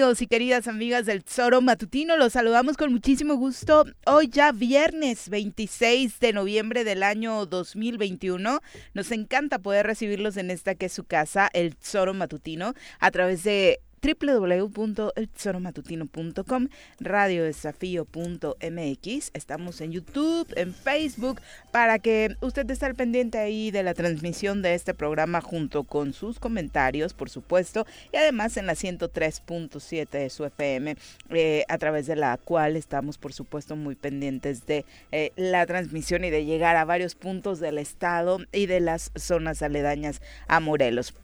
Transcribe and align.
y 0.00 0.26
queridas 0.26 0.66
amigas 0.66 1.04
del 1.04 1.22
Zoro 1.22 1.60
Matutino, 1.60 2.16
los 2.16 2.32
saludamos 2.32 2.78
con 2.78 2.90
muchísimo 2.90 3.34
gusto. 3.34 3.84
Hoy 4.06 4.28
ya 4.28 4.50
viernes 4.50 5.28
26 5.28 6.18
de 6.20 6.32
noviembre 6.32 6.84
del 6.84 7.02
año 7.02 7.44
2021. 7.44 8.60
Nos 8.94 9.12
encanta 9.12 9.58
poder 9.58 9.86
recibirlos 9.86 10.38
en 10.38 10.50
esta 10.50 10.74
que 10.74 10.86
es 10.86 10.94
su 10.94 11.04
casa, 11.04 11.50
el 11.52 11.74
Zoro 11.82 12.14
Matutino, 12.14 12.72
a 12.98 13.10
través 13.10 13.44
de 13.44 13.80
www.elzoromatutino.com, 14.02 16.68
radiodesafío.mx. 17.00 19.30
Estamos 19.34 19.80
en 19.80 19.92
YouTube, 19.92 20.52
en 20.56 20.74
Facebook, 20.74 21.40
para 21.70 21.98
que 21.98 22.36
usted 22.40 22.70
esté 22.70 22.86
al 22.86 22.94
pendiente 22.94 23.38
ahí 23.38 23.70
de 23.70 23.82
la 23.82 23.94
transmisión 23.94 24.62
de 24.62 24.74
este 24.74 24.94
programa 24.94 25.40
junto 25.40 25.84
con 25.84 26.12
sus 26.12 26.38
comentarios, 26.38 27.14
por 27.14 27.30
supuesto, 27.30 27.86
y 28.12 28.16
además 28.16 28.56
en 28.56 28.66
la 28.66 28.74
103.7 28.74 30.08
de 30.08 30.30
su 30.30 30.44
FM, 30.44 30.96
eh, 31.30 31.64
a 31.68 31.78
través 31.78 32.06
de 32.06 32.16
la 32.16 32.36
cual 32.38 32.76
estamos, 32.76 33.18
por 33.18 33.32
supuesto, 33.32 33.76
muy 33.76 33.94
pendientes 33.94 34.66
de 34.66 34.84
eh, 35.12 35.32
la 35.36 35.66
transmisión 35.66 36.24
y 36.24 36.30
de 36.30 36.44
llegar 36.44 36.76
a 36.76 36.84
varios 36.84 37.14
puntos 37.14 37.60
del 37.60 37.78
estado 37.78 38.38
y 38.52 38.66
de 38.66 38.80
las 38.80 39.12
zonas 39.14 39.62
aledañas 39.62 40.20
a 40.48 40.60
Morelos. 40.60 41.14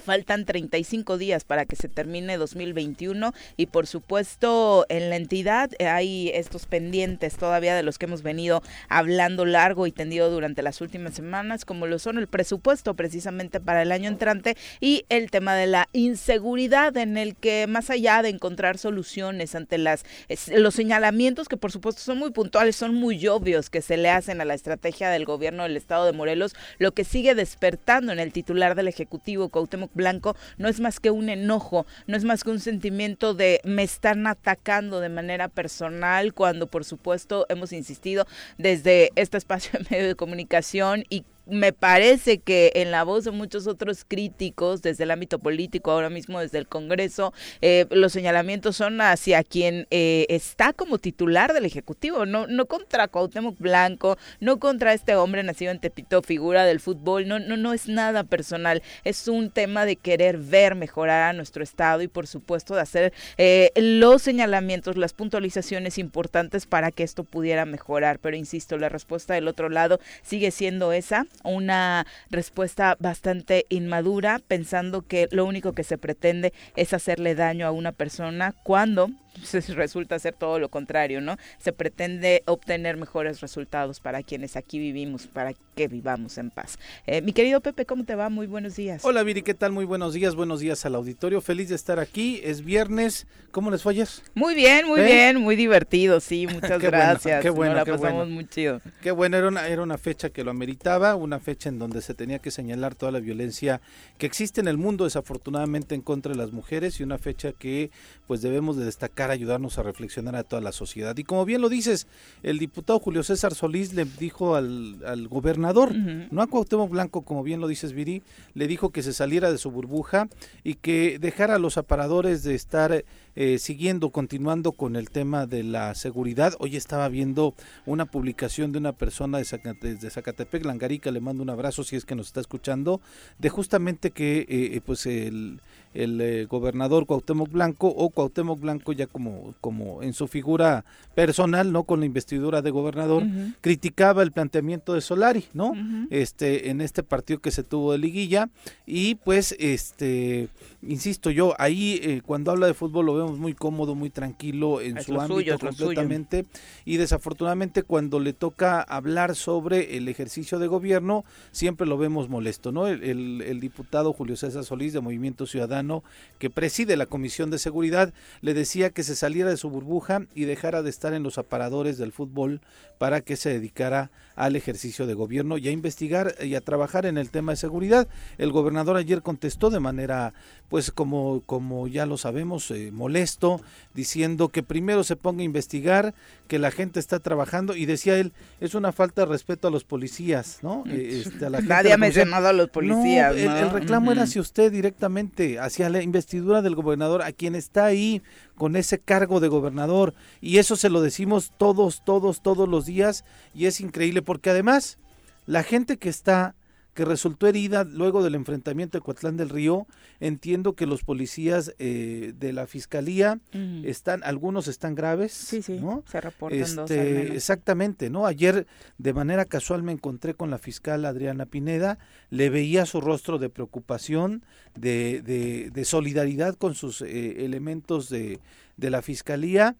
Faltan 0.00 0.44
35 0.44 1.18
días 1.18 1.44
para 1.44 1.66
que 1.66 1.76
se 1.76 1.88
termine 1.88 2.36
2021 2.36 3.32
y 3.56 3.66
por 3.66 3.86
supuesto 3.86 4.86
en 4.88 5.10
la 5.10 5.16
entidad 5.16 5.70
hay 5.80 6.30
estos 6.34 6.66
pendientes 6.66 7.36
todavía 7.36 7.74
de 7.74 7.82
los 7.82 7.98
que 7.98 8.06
hemos 8.06 8.22
venido 8.22 8.62
hablando 8.88 9.44
largo 9.44 9.86
y 9.86 9.92
tendido 9.92 10.30
durante 10.30 10.62
las 10.62 10.80
últimas 10.80 11.14
semanas, 11.14 11.64
como 11.64 11.86
lo 11.86 11.98
son 11.98 12.18
el 12.18 12.26
presupuesto 12.26 12.94
precisamente 12.94 13.60
para 13.60 13.82
el 13.82 13.92
año 13.92 14.08
entrante 14.08 14.56
y 14.80 15.04
el 15.08 15.30
tema 15.30 15.54
de 15.54 15.66
la 15.66 15.88
inseguridad 15.92 16.96
en 16.96 17.16
el 17.16 17.36
que 17.36 17.66
más 17.66 17.90
allá 17.90 18.22
de 18.22 18.30
encontrar 18.30 18.78
soluciones 18.78 19.54
ante 19.54 19.78
las 19.78 20.04
los 20.48 20.74
señalamientos 20.74 21.48
que 21.48 21.56
por 21.56 21.72
supuesto 21.72 22.00
son 22.00 22.18
muy 22.18 22.30
puntuales, 22.30 22.76
son 22.76 22.94
muy 22.94 23.26
obvios 23.28 23.70
que 23.70 23.82
se 23.82 23.96
le 23.96 24.10
hacen 24.10 24.40
a 24.40 24.44
la 24.44 24.54
estrategia 24.54 25.10
del 25.10 25.24
gobierno 25.24 25.64
del 25.64 25.76
estado 25.76 26.06
de 26.06 26.12
Morelos, 26.12 26.54
lo 26.78 26.92
que 26.92 27.04
sigue 27.04 27.34
despertando 27.34 28.12
en 28.12 28.18
el 28.18 28.32
titular 28.32 28.74
del 28.74 28.88
ejecutivo 28.88 29.48
Cuauhtémoc 29.48 29.89
Blanco 29.94 30.36
no 30.58 30.68
es 30.68 30.80
más 30.80 31.00
que 31.00 31.10
un 31.10 31.28
enojo, 31.28 31.86
no 32.06 32.16
es 32.16 32.24
más 32.24 32.44
que 32.44 32.50
un 32.50 32.60
sentimiento 32.60 33.34
de 33.34 33.60
me 33.64 33.82
están 33.82 34.26
atacando 34.26 35.00
de 35.00 35.08
manera 35.08 35.48
personal 35.48 36.32
cuando 36.34 36.66
por 36.66 36.84
supuesto 36.84 37.46
hemos 37.48 37.72
insistido 37.72 38.26
desde 38.58 39.10
este 39.16 39.38
espacio 39.38 39.78
de 39.78 39.86
medio 39.90 40.08
de 40.08 40.14
comunicación 40.14 41.04
y 41.08 41.24
me 41.50 41.72
parece 41.72 42.38
que 42.38 42.72
en 42.74 42.90
la 42.90 43.04
voz 43.04 43.24
de 43.24 43.30
muchos 43.30 43.66
otros 43.66 44.04
críticos 44.06 44.82
desde 44.82 45.04
el 45.04 45.10
ámbito 45.10 45.38
político, 45.38 45.90
ahora 45.90 46.10
mismo 46.10 46.40
desde 46.40 46.58
el 46.58 46.68
Congreso, 46.68 47.32
eh, 47.60 47.86
los 47.90 48.12
señalamientos 48.12 48.76
son 48.76 49.00
hacia 49.00 49.42
quien 49.42 49.86
eh, 49.90 50.26
está 50.28 50.72
como 50.72 50.98
titular 50.98 51.52
del 51.52 51.64
Ejecutivo, 51.64 52.26
no, 52.26 52.46
no 52.46 52.66
contra 52.66 53.08
Cuauhtémoc 53.08 53.58
Blanco, 53.58 54.16
no 54.40 54.58
contra 54.58 54.92
este 54.92 55.16
hombre 55.16 55.42
nacido 55.42 55.72
en 55.72 55.80
Tepito, 55.80 56.22
figura 56.22 56.64
del 56.64 56.80
fútbol, 56.80 57.28
no, 57.28 57.38
no, 57.38 57.56
no 57.56 57.72
es 57.72 57.88
nada 57.88 58.24
personal, 58.24 58.82
es 59.04 59.28
un 59.28 59.50
tema 59.50 59.84
de 59.84 59.96
querer 59.96 60.38
ver 60.38 60.74
mejorar 60.74 61.30
a 61.30 61.32
nuestro 61.32 61.62
Estado 61.62 62.02
y 62.02 62.08
por 62.08 62.26
supuesto 62.26 62.74
de 62.74 62.80
hacer 62.80 63.12
eh, 63.38 63.70
los 63.76 64.22
señalamientos, 64.22 64.96
las 64.96 65.12
puntualizaciones 65.12 65.98
importantes 65.98 66.66
para 66.66 66.90
que 66.90 67.02
esto 67.02 67.24
pudiera 67.24 67.64
mejorar, 67.64 68.18
pero 68.18 68.36
insisto, 68.36 68.78
la 68.78 68.88
respuesta 68.88 69.34
del 69.34 69.48
otro 69.48 69.68
lado 69.68 70.00
sigue 70.22 70.50
siendo 70.50 70.92
esa, 70.92 71.26
una 71.44 72.06
respuesta 72.30 72.96
bastante 72.98 73.66
inmadura, 73.68 74.40
pensando 74.46 75.02
que 75.02 75.28
lo 75.30 75.44
único 75.44 75.72
que 75.72 75.84
se 75.84 75.98
pretende 75.98 76.52
es 76.76 76.92
hacerle 76.92 77.34
daño 77.34 77.66
a 77.66 77.70
una 77.70 77.92
persona 77.92 78.54
cuando 78.62 79.10
resulta 79.74 80.18
ser 80.18 80.34
todo 80.34 80.58
lo 80.58 80.68
contrario, 80.68 81.20
¿no? 81.20 81.36
Se 81.58 81.72
pretende 81.72 82.42
obtener 82.46 82.96
mejores 82.96 83.40
resultados 83.40 84.00
para 84.00 84.22
quienes 84.22 84.56
aquí 84.56 84.78
vivimos, 84.78 85.26
para 85.26 85.54
que 85.74 85.88
vivamos 85.88 86.38
en 86.38 86.50
paz. 86.50 86.78
Eh, 87.06 87.22
mi 87.22 87.32
querido 87.32 87.60
Pepe, 87.60 87.86
¿cómo 87.86 88.04
te 88.04 88.14
va? 88.14 88.28
Muy 88.28 88.46
buenos 88.46 88.76
días. 88.76 89.04
Hola 89.04 89.22
Viri, 89.22 89.42
¿qué 89.42 89.54
tal? 89.54 89.72
Muy 89.72 89.84
buenos 89.84 90.14
días, 90.14 90.34
buenos 90.34 90.60
días 90.60 90.84
al 90.86 90.94
auditorio. 90.94 91.40
Feliz 91.40 91.68
de 91.68 91.74
estar 91.74 91.98
aquí. 91.98 92.40
Es 92.42 92.64
viernes. 92.64 93.26
¿Cómo 93.50 93.70
les 93.70 93.82
fallas? 93.82 94.22
Muy 94.34 94.54
bien, 94.54 94.86
muy 94.86 95.00
¿Eh? 95.00 95.04
bien, 95.04 95.40
muy 95.40 95.56
divertido, 95.56 96.20
sí. 96.20 96.46
Muchas 96.52 96.80
gracias. 96.80 97.42
qué 97.42 97.50
bueno, 97.50 97.74
la 97.74 97.84
qué 97.84 97.92
pasamos 97.92 98.14
bueno. 98.14 98.32
muy 98.32 98.46
chido. 98.46 98.80
Qué 99.02 99.10
bueno, 99.10 99.36
era 99.36 99.48
una, 99.48 99.66
era 99.66 99.82
una 99.82 99.98
fecha 99.98 100.30
que 100.30 100.44
lo 100.44 100.50
ameritaba, 100.50 101.14
una 101.16 101.40
fecha 101.40 101.68
en 101.68 101.78
donde 101.78 102.00
se 102.00 102.14
tenía 102.14 102.38
que 102.38 102.50
señalar 102.50 102.94
toda 102.94 103.10
la 103.10 103.18
violencia 103.18 103.80
que 104.18 104.26
existe 104.26 104.60
en 104.60 104.68
el 104.68 104.76
mundo, 104.76 105.04
desafortunadamente, 105.04 105.94
en 105.94 106.02
contra 106.02 106.32
de 106.32 106.38
las 106.38 106.52
mujeres 106.52 107.00
y 107.00 107.02
una 107.02 107.18
fecha 107.18 107.52
que 107.52 107.90
pues 108.26 108.42
debemos 108.42 108.76
de 108.76 108.84
destacar, 108.84 109.29
ayudarnos 109.32 109.78
a 109.78 109.82
reflexionar 109.82 110.36
a 110.36 110.44
toda 110.44 110.60
la 110.62 110.72
sociedad. 110.72 111.16
Y 111.16 111.24
como 111.24 111.44
bien 111.44 111.60
lo 111.60 111.68
dices, 111.68 112.06
el 112.42 112.58
diputado 112.58 112.98
Julio 112.98 113.22
César 113.22 113.54
Solís 113.54 113.92
le 113.94 114.04
dijo 114.04 114.54
al, 114.56 115.02
al 115.06 115.28
gobernador, 115.28 115.90
uh 115.90 115.94
-huh. 115.94 116.28
no 116.30 116.42
a 116.42 116.46
Cuauhtémoc 116.46 116.90
Blanco, 116.90 117.22
como 117.22 117.42
bien 117.42 117.60
lo 117.60 117.68
dices 117.68 117.92
Viri, 117.92 118.22
le 118.54 118.66
dijo 118.66 118.90
que 118.90 119.02
se 119.02 119.12
saliera 119.12 119.50
de 119.50 119.58
su 119.58 119.70
burbuja 119.70 120.28
y 120.64 120.74
que 120.74 121.18
dejara 121.20 121.54
a 121.56 121.58
los 121.58 121.78
aparadores 121.78 122.42
de 122.42 122.54
estar 122.54 123.04
eh, 123.36 123.58
siguiendo, 123.58 124.10
continuando 124.10 124.72
con 124.72 124.96
el 124.96 125.10
tema 125.10 125.46
de 125.46 125.62
la 125.62 125.94
seguridad. 125.94 126.54
Hoy 126.58 126.76
estaba 126.76 127.08
viendo 127.08 127.54
una 127.86 128.06
publicación 128.06 128.72
de 128.72 128.78
una 128.78 128.92
persona 128.92 129.38
de, 129.38 129.44
Zacate, 129.44 129.94
de 129.96 130.10
Zacatepec, 130.10 130.64
Langarica, 130.64 131.10
le 131.10 131.20
mando 131.20 131.42
un 131.42 131.50
abrazo 131.50 131.84
si 131.84 131.96
es 131.96 132.04
que 132.04 132.14
nos 132.14 132.28
está 132.28 132.40
escuchando, 132.40 133.00
de 133.38 133.48
justamente 133.48 134.10
que 134.10 134.46
eh, 134.48 134.80
pues 134.84 135.06
el, 135.06 135.60
el 135.94 136.20
eh, 136.20 136.44
gobernador 136.44 137.06
Cuauhtémoc 137.06 137.50
Blanco 137.50 137.88
o 137.88 138.10
Cuauhtémoc 138.10 138.60
Blanco 138.60 138.92
ya 138.92 139.06
como, 139.06 139.54
como 139.60 140.02
en 140.02 140.12
su 140.12 140.28
figura 140.28 140.84
personal, 141.14 141.72
no 141.72 141.82
con 141.82 142.00
la 142.00 142.06
investidura 142.06 142.62
de 142.62 142.70
gobernador, 142.70 143.24
uh 143.24 143.26
-huh. 143.26 143.54
criticaba 143.60 144.22
el 144.22 144.30
planteamiento 144.30 144.94
de 144.94 145.00
Solari, 145.00 145.46
¿no? 145.52 145.70
Uh 145.70 145.74
-huh. 145.74 146.06
Este 146.10 146.70
en 146.70 146.80
este 146.80 147.02
partido 147.02 147.40
que 147.40 147.50
se 147.50 147.64
tuvo 147.64 147.92
de 147.92 147.98
liguilla 147.98 148.48
y 148.86 149.16
pues 149.16 149.56
este 149.58 150.48
insisto 150.82 151.30
yo, 151.30 151.54
ahí 151.58 152.00
eh, 152.02 152.22
cuando 152.24 152.52
habla 152.52 152.66
de 152.66 152.74
fútbol 152.74 153.06
lo 153.06 153.14
vemos 153.14 153.29
muy 153.38 153.54
cómodo, 153.54 153.94
muy 153.94 154.10
tranquilo 154.10 154.80
en 154.80 154.98
es 154.98 155.06
su 155.06 155.20
ámbito 155.20 155.34
suyo, 155.34 155.58
completamente 155.58 156.46
y 156.84 156.96
desafortunadamente 156.96 157.82
cuando 157.82 158.20
le 158.20 158.32
toca 158.32 158.80
hablar 158.80 159.36
sobre 159.36 159.96
el 159.96 160.08
ejercicio 160.08 160.58
de 160.58 160.66
gobierno 160.66 161.24
siempre 161.52 161.86
lo 161.86 161.98
vemos 161.98 162.28
molesto, 162.28 162.72
¿no? 162.72 162.86
El, 162.88 163.02
el, 163.02 163.42
el 163.42 163.60
diputado 163.60 164.12
Julio 164.12 164.36
César 164.36 164.64
Solís 164.64 164.92
de 164.92 165.00
Movimiento 165.00 165.46
Ciudadano 165.46 166.02
que 166.38 166.50
preside 166.50 166.96
la 166.96 167.06
Comisión 167.06 167.50
de 167.50 167.58
Seguridad 167.58 168.12
le 168.40 168.54
decía 168.54 168.90
que 168.90 169.02
se 169.02 169.16
saliera 169.16 169.50
de 169.50 169.56
su 169.56 169.70
burbuja 169.70 170.26
y 170.34 170.44
dejara 170.44 170.82
de 170.82 170.90
estar 170.90 171.14
en 171.14 171.22
los 171.22 171.38
aparadores 171.38 171.98
del 171.98 172.12
fútbol 172.12 172.60
para 172.98 173.22
que 173.22 173.36
se 173.36 173.48
dedicara 173.48 174.10
al 174.36 174.56
ejercicio 174.56 175.06
de 175.06 175.14
gobierno 175.14 175.56
y 175.56 175.68
a 175.68 175.70
investigar 175.70 176.34
y 176.42 176.54
a 176.54 176.60
trabajar 176.60 177.06
en 177.06 177.16
el 177.16 177.30
tema 177.30 177.52
de 177.52 177.56
seguridad. 177.56 178.08
El 178.36 178.52
gobernador 178.52 178.96
ayer 178.96 179.22
contestó 179.22 179.70
de 179.70 179.80
manera, 179.80 180.34
pues 180.68 180.90
como, 180.90 181.42
como 181.46 181.88
ya 181.88 182.06
lo 182.06 182.18
sabemos, 182.18 182.70
eh, 182.70 182.90
molesto, 183.10 183.60
diciendo 183.92 184.50
que 184.50 184.62
primero 184.62 185.02
se 185.02 185.16
ponga 185.16 185.42
a 185.42 185.44
investigar, 185.44 186.14
que 186.46 186.58
la 186.60 186.70
gente 186.70 187.00
está 187.00 187.18
trabajando 187.18 187.74
y 187.74 187.86
decía 187.86 188.16
él, 188.18 188.32
es 188.60 188.74
una 188.74 188.92
falta 188.92 189.22
de 189.22 189.26
respeto 189.26 189.66
a 189.66 189.70
los 189.70 189.82
policías, 189.82 190.60
¿no? 190.62 190.84
Este, 190.86 191.46
a 191.46 191.50
la 191.50 191.60
Nadie 191.60 191.92
ha 191.92 191.98
mencionado 191.98 192.48
a 192.48 192.52
los 192.52 192.70
policías. 192.70 193.34
No, 193.34 193.42
¿no? 193.42 193.56
El, 193.56 193.64
el, 193.64 193.70
reclamo 193.70 194.06
uh 194.06 194.08
-huh. 194.10 194.12
era 194.12 194.22
hacia 194.22 194.40
usted 194.40 194.70
directamente, 194.70 195.58
hacia 195.58 195.90
la 195.90 196.02
investidura 196.02 196.62
del 196.62 196.76
gobernador, 196.76 197.22
a 197.22 197.32
quien 197.32 197.56
está 197.56 197.86
ahí 197.86 198.22
con 198.54 198.76
ese 198.76 198.98
cargo 198.98 199.40
de 199.40 199.48
gobernador 199.48 200.14
y 200.40 200.58
eso 200.58 200.76
se 200.76 200.90
lo 200.90 201.00
decimos 201.00 201.52
todos, 201.56 202.04
todos, 202.04 202.42
todos 202.42 202.68
los 202.68 202.86
días 202.86 203.24
y 203.54 203.66
es 203.66 203.80
increíble 203.80 204.22
porque 204.22 204.50
además 204.50 204.98
la 205.46 205.62
gente 205.62 205.96
que 205.96 206.10
está 206.10 206.54
que 206.94 207.04
resultó 207.04 207.46
herida 207.46 207.84
luego 207.84 208.22
del 208.22 208.34
enfrentamiento 208.34 208.98
de 208.98 209.02
Coatlán 209.02 209.36
del 209.36 209.48
Río. 209.48 209.86
Entiendo 210.18 210.74
que 210.74 210.86
los 210.86 211.02
policías 211.02 211.74
eh, 211.78 212.32
de 212.36 212.52
la 212.52 212.66
fiscalía 212.66 213.38
uh 213.54 213.56
-huh. 213.56 213.86
están, 213.86 214.22
algunos 214.24 214.68
están 214.68 214.94
graves. 214.94 215.32
Sí, 215.32 215.62
sí, 215.62 215.78
¿no? 215.80 216.02
se 216.10 216.20
reportan 216.20 216.60
este, 216.60 216.74
dos 216.74 216.90
Exactamente, 216.90 218.10
¿no? 218.10 218.26
Ayer 218.26 218.66
de 218.98 219.12
manera 219.12 219.44
casual 219.44 219.82
me 219.82 219.92
encontré 219.92 220.34
con 220.34 220.50
la 220.50 220.58
fiscal 220.58 221.04
Adriana 221.04 221.46
Pineda, 221.46 221.98
le 222.30 222.50
veía 222.50 222.86
su 222.86 223.00
rostro 223.00 223.38
de 223.38 223.48
preocupación, 223.48 224.44
de, 224.74 225.22
de, 225.22 225.70
de 225.70 225.84
solidaridad 225.84 226.54
con 226.56 226.74
sus 226.74 227.02
eh, 227.02 227.44
elementos 227.44 228.08
de, 228.08 228.40
de 228.76 228.90
la 228.90 229.02
fiscalía 229.02 229.76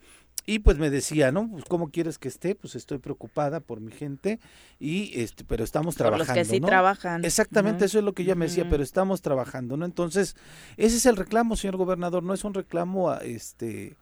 y 0.50 0.58
pues 0.58 0.78
me 0.78 0.90
decía, 0.90 1.30
¿no? 1.30 1.48
Pues 1.48 1.64
cómo 1.64 1.90
quieres 1.90 2.18
que 2.18 2.26
esté, 2.26 2.56
pues 2.56 2.74
estoy 2.74 2.98
preocupada 2.98 3.60
por 3.60 3.80
mi 3.80 3.92
gente 3.92 4.40
y 4.80 5.12
este, 5.20 5.44
pero 5.44 5.62
estamos 5.62 5.94
trabajando, 5.94 6.26
por 6.26 6.36
los 6.36 6.48
que 6.48 6.52
sí 6.52 6.58
¿no? 6.58 6.66
trabajan. 6.66 7.24
Exactamente, 7.24 7.78
uh 7.78 7.82
-huh. 7.82 7.86
eso 7.86 7.98
es 8.00 8.04
lo 8.04 8.14
que 8.14 8.22
ella 8.22 8.34
me 8.34 8.46
decía, 8.46 8.64
uh 8.64 8.66
-huh. 8.66 8.70
pero 8.70 8.82
estamos 8.82 9.22
trabajando, 9.22 9.76
¿no? 9.76 9.84
Entonces, 9.84 10.34
ese 10.76 10.96
es 10.96 11.06
el 11.06 11.16
reclamo, 11.16 11.54
señor 11.54 11.76
gobernador, 11.76 12.24
no 12.24 12.34
es 12.34 12.42
un 12.42 12.54
reclamo 12.54 13.10
a 13.10 13.18
este 13.18 13.96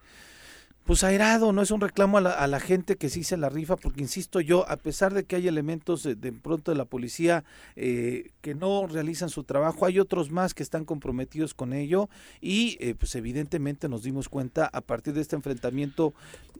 pues 0.89 1.03
airado, 1.03 1.53
no 1.53 1.61
es 1.61 1.69
un 1.69 1.81
reclamo 1.81 2.17
a 2.17 2.47
la, 2.47 2.59
gente 2.59 2.95
que 2.95 3.09
sí 3.09 3.23
se 3.23 3.37
la 3.37 3.49
rifa, 3.49 3.75
porque 3.75 4.01
insisto 4.01 4.41
yo, 4.41 4.67
a 4.67 4.75
pesar 4.75 5.13
de 5.13 5.23
que 5.23 5.35
hay 5.35 5.47
elementos 5.47 6.01
de, 6.01 6.33
pronto 6.33 6.71
de 6.71 6.77
la 6.79 6.85
policía 6.85 7.43
eh, 7.75 8.31
que 8.41 8.55
no 8.55 8.87
realizan 8.87 9.29
su 9.29 9.43
trabajo, 9.43 9.85
hay 9.85 9.99
otros 9.99 10.31
más 10.31 10.55
que 10.55 10.63
están 10.63 10.85
comprometidos 10.85 11.53
con 11.53 11.73
ello 11.73 12.09
y 12.41 12.75
eh, 12.79 12.95
pues 12.97 13.13
evidentemente 13.13 13.87
nos 13.87 14.01
dimos 14.01 14.29
cuenta 14.29 14.67
a 14.73 14.81
partir 14.81 15.13
de 15.13 15.21
este 15.21 15.35
enfrentamiento 15.35 16.15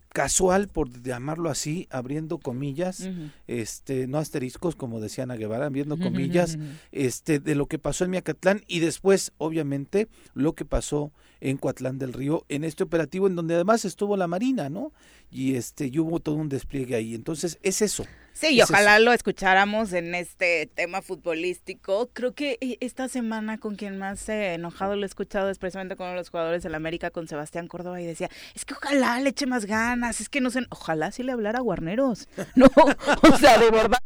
casual, 0.09 0.67
por 0.67 0.91
llamarlo 1.01 1.49
así, 1.49 1.87
abriendo 1.89 2.37
comillas, 2.37 3.09
este, 3.47 4.05
no 4.05 4.19
asteriscos, 4.19 4.75
como 4.75 4.99
decía 4.99 5.23
Ana 5.23 5.37
Guevara, 5.37 5.65
abriendo 5.65 5.97
comillas, 5.97 6.59
este, 6.91 7.39
de 7.39 7.55
lo 7.55 7.65
que 7.65 7.79
pasó 7.79 8.05
en 8.05 8.11
Miacatlán 8.11 8.61
y 8.67 8.79
después, 8.79 9.33
obviamente, 9.39 10.07
lo 10.35 10.53
que 10.53 10.65
pasó 10.65 11.11
en 11.41 11.57
Coatlán 11.57 11.97
del 11.97 12.13
Río, 12.13 12.45
en 12.49 12.63
este 12.63 12.83
operativo 12.83 13.27
en 13.27 13.35
donde 13.35 13.55
además 13.55 13.85
estuvo 13.85 14.17
la 14.17 14.27
Marina, 14.27 14.69
¿no? 14.69 14.91
Y 15.31 15.55
este, 15.55 15.87
y 15.87 15.99
hubo 15.99 16.19
todo 16.19 16.35
un 16.35 16.49
despliegue 16.49 16.95
ahí. 16.95 17.15
Entonces, 17.15 17.59
es 17.61 17.81
eso. 17.81 18.05
Sí, 18.33 18.55
y 18.55 18.61
ojalá 18.61 18.99
lo 18.99 19.11
escucháramos 19.11 19.91
en 19.91 20.15
este 20.15 20.69
tema 20.73 21.01
futbolístico. 21.01 22.09
Creo 22.13 22.33
que 22.33 22.57
eh, 22.61 22.77
esta 22.79 23.09
semana 23.09 23.57
con 23.57 23.75
quien 23.75 23.97
más 23.97 24.29
he 24.29 24.53
enojado 24.53 24.95
lo 24.95 25.03
he 25.03 25.05
escuchado 25.05 25.49
es 25.49 25.59
precisamente 25.59 25.95
con 25.95 26.15
los 26.15 26.29
jugadores 26.29 26.63
del 26.63 26.75
América, 26.75 27.11
con 27.11 27.27
Sebastián 27.27 27.67
Córdoba, 27.67 28.01
y 28.01 28.05
decía, 28.05 28.29
es 28.55 28.65
que 28.65 28.75
ojalá 28.75 29.19
le 29.19 29.31
eche 29.31 29.45
más 29.45 29.65
ganas, 29.65 30.21
es 30.21 30.29
que 30.29 30.41
no 30.41 30.51
sé, 30.51 30.61
ojalá 30.69 31.11
sí 31.11 31.23
le 31.23 31.33
hablara 31.33 31.59
a 31.59 31.61
Guarneros. 31.61 32.27
No, 32.55 32.67
o 33.33 33.37
sea, 33.37 33.57
de 33.57 33.71
verdad 33.71 33.99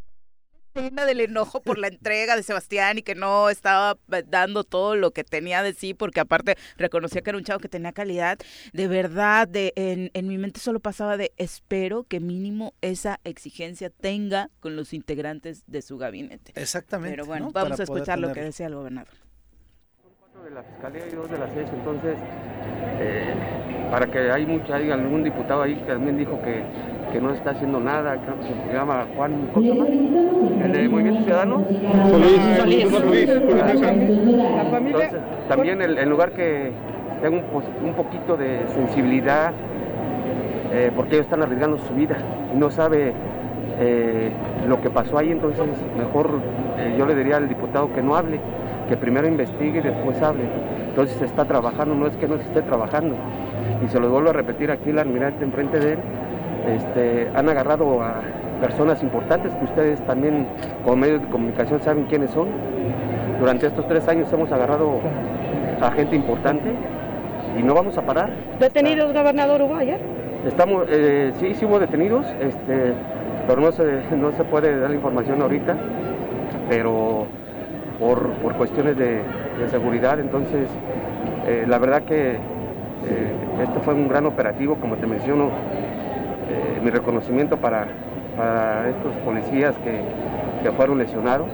del 0.73 1.21
enojo 1.21 1.61
por 1.61 1.77
la 1.77 1.87
entrega 1.87 2.35
de 2.35 2.41
Sebastián 2.41 2.97
y 2.97 3.03
que 3.03 3.13
no 3.13 3.49
estaba 3.49 3.97
dando 4.27 4.63
todo 4.63 4.95
lo 4.95 5.11
que 5.11 5.23
tenía 5.23 5.61
de 5.61 5.73
sí, 5.73 5.93
porque 5.93 6.19
aparte 6.19 6.57
reconocía 6.77 7.21
que 7.21 7.29
era 7.29 7.37
un 7.37 7.43
chavo 7.43 7.59
que 7.59 7.69
tenía 7.69 7.91
calidad. 7.91 8.39
De 8.73 8.87
verdad, 8.87 9.47
de, 9.47 9.73
en, 9.75 10.09
en 10.13 10.27
mi 10.27 10.37
mente 10.37 10.59
solo 10.59 10.79
pasaba 10.79 11.15
de 11.15 11.31
espero 11.37 12.05
que 12.05 12.19
mínimo 12.19 12.73
esa 12.81 13.19
exigencia 13.23 13.91
tenga 13.91 14.49
con 14.59 14.75
los 14.75 14.93
integrantes 14.93 15.63
de 15.67 15.81
su 15.83 15.97
gabinete. 15.97 16.53
Exactamente. 16.55 17.11
Pero 17.11 17.25
bueno, 17.25 17.51
vamos 17.51 17.79
a 17.79 17.83
escuchar 17.83 18.17
lo 18.17 18.33
que 18.33 18.41
decía 18.41 18.65
el 18.65 18.75
gobernador. 18.75 19.13
de 20.43 20.49
la 20.49 20.63
Fiscalía 20.63 21.07
y 21.07 21.11
dos 21.11 21.29
de 21.29 21.37
la 21.37 21.47
CES, 21.47 21.69
entonces, 21.71 22.17
eh, 22.99 23.33
para 23.91 24.09
que 24.09 24.31
hay, 24.31 24.45
mucha, 24.45 24.75
hay 24.75 24.89
algún 24.91 25.23
diputado 25.23 25.61
ahí 25.61 25.75
que 25.75 25.85
también 25.85 26.17
dijo 26.17 26.41
que 26.41 26.63
que 27.13 27.21
no 27.21 27.31
está 27.31 27.51
haciendo 27.51 27.79
nada, 27.79 28.17
creo 28.17 28.35
que 28.39 28.67
se 28.67 28.73
llama 28.73 29.05
Juan 29.15 29.49
el 30.63 30.71
de 30.73 30.89
Movimiento 30.89 31.23
Ciudadano. 31.23 31.63
Solís. 32.09 32.89
Solís. 32.91 33.29
Entonces, 33.29 35.13
también 35.47 35.81
en 35.81 36.09
lugar 36.09 36.31
que 36.31 36.71
tenga 37.21 37.37
un, 37.37 37.93
poquito 37.93 38.35
de 38.35 38.67
sensibilidad, 38.73 39.53
eh, 40.73 40.91
porque 40.95 41.15
ellos 41.15 41.25
están 41.25 41.43
arriesgando 41.43 41.77
su 41.77 41.93
vida 41.93 42.17
y 42.53 42.57
no 42.57 42.71
sabe 42.71 43.13
eh, 43.79 44.31
lo 44.67 44.81
que 44.81 44.89
pasó 44.89 45.19
ahí, 45.19 45.31
entonces 45.31 45.61
mejor 45.97 46.31
eh, 46.79 46.95
yo 46.97 47.05
le 47.05 47.15
diría 47.15 47.37
al 47.37 47.47
diputado 47.47 47.93
que 47.93 48.01
no 48.01 48.15
hable, 48.15 48.39
que 48.89 48.97
primero 48.97 49.27
investigue 49.27 49.79
y 49.79 49.81
después 49.81 50.21
hable. 50.21 50.43
Entonces 50.89 51.15
se 51.17 51.25
está 51.25 51.45
trabajando, 51.45 51.95
no 51.95 52.07
es 52.07 52.17
que 52.17 52.27
no 52.27 52.37
se 52.37 52.43
esté 52.43 52.61
trabajando. 52.61 53.15
Y 53.85 53.87
se 53.89 53.99
lo 53.99 54.09
vuelvo 54.09 54.31
a 54.31 54.33
repetir 54.33 54.71
aquí 54.71 54.89
el 54.89 54.99
almirante 54.99 55.43
enfrente 55.43 55.79
de 55.79 55.93
él, 55.93 55.99
este, 56.67 57.29
han 57.35 57.49
agarrado 57.49 58.01
a 58.01 58.21
personas 58.61 59.01
importantes 59.03 59.53
que 59.53 59.65
ustedes 59.65 59.99
también 60.05 60.47
como 60.83 60.95
medios 60.95 61.21
de 61.21 61.27
comunicación 61.27 61.81
saben 61.81 62.05
quiénes 62.05 62.31
son. 62.31 62.47
Durante 63.39 63.67
estos 63.67 63.87
tres 63.87 64.07
años 64.07 64.31
hemos 64.31 64.51
agarrado 64.51 64.99
a 65.81 65.91
gente 65.91 66.15
importante 66.15 66.71
y 67.59 67.63
no 67.63 67.73
vamos 67.73 67.97
a 67.97 68.01
parar. 68.01 68.31
¿Detenidos, 68.59 69.13
gobernador, 69.13 69.61
ayer? 69.77 69.99
Estamos, 70.47 70.85
eh, 70.89 71.33
sí, 71.39 71.53
sí 71.55 71.65
hubo 71.65 71.79
detenidos, 71.79 72.25
este, 72.39 72.93
pero 73.47 73.61
no 73.61 73.71
se, 73.71 73.83
no 74.15 74.31
se 74.31 74.43
puede 74.43 74.79
dar 74.79 74.89
la 74.89 74.95
información 74.95 75.41
ahorita, 75.41 75.75
pero 76.69 77.27
por, 77.99 78.33
cuestiones 78.57 78.97
de, 78.97 79.21
seguridad, 79.69 80.19
entonces 80.19 80.67
eh, 81.47 81.63
la 81.67 81.79
verdad 81.79 82.03
que 82.03 82.31
eh, 82.31 82.37
esto 83.63 83.79
fue 83.81 83.93
un 83.93 84.09
gran 84.09 84.25
operativo, 84.25 84.75
como 84.75 84.97
te 84.97 85.07
menciono, 85.07 85.51
mi 86.83 86.89
reconocimiento 86.89 87.57
para, 87.57 87.87
estos 88.89 89.13
policías 89.23 89.75
que, 89.77 90.01
que 90.63 90.71
fueron 90.71 90.97
lesionados. 90.97 91.49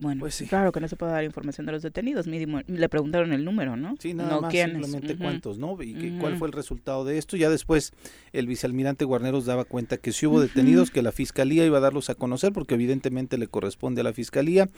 Bueno, 0.00 0.20
pues 0.20 0.42
claro 0.48 0.72
que 0.72 0.80
no 0.80 0.88
se 0.88 0.96
puede 0.96 1.12
dar 1.12 1.24
información 1.24 1.66
de 1.66 1.72
los 1.72 1.82
detenidos, 1.82 2.26
mínimo, 2.26 2.60
le 2.66 2.88
preguntaron 2.88 3.32
el 3.34 3.44
número, 3.44 3.76
¿no? 3.76 3.96
Sí, 3.98 4.14
nada 4.14 4.40
más, 4.40 4.52
simplemente 4.52 5.16
cuántos, 5.16 5.58
¿no? 5.58 5.76
Y 5.82 6.16
cuál 6.18 6.38
fue 6.38 6.48
el 6.48 6.52
resultado 6.52 7.04
de 7.04 7.18
esto. 7.18 7.36
Ya 7.36 7.50
después 7.50 7.92
el 8.32 8.46
vicealmirante 8.46 9.04
Guarneros 9.04 9.44
daba 9.44 9.64
cuenta 9.64 9.98
que 9.98 10.12
si 10.12 10.26
hubo 10.26 10.40
detenidos, 10.40 10.90
que 10.90 11.02
la 11.02 11.12
fiscalía 11.12 11.66
iba 11.66 11.78
a 11.78 11.80
darlos 11.80 12.08
a 12.08 12.14
conocer, 12.14 12.52
porque 12.52 12.74
evidentemente 12.74 13.36
le 13.36 13.46
corresponde 13.46 14.00
a 14.00 14.04
la 14.04 14.14
fiscalía, 14.14 14.68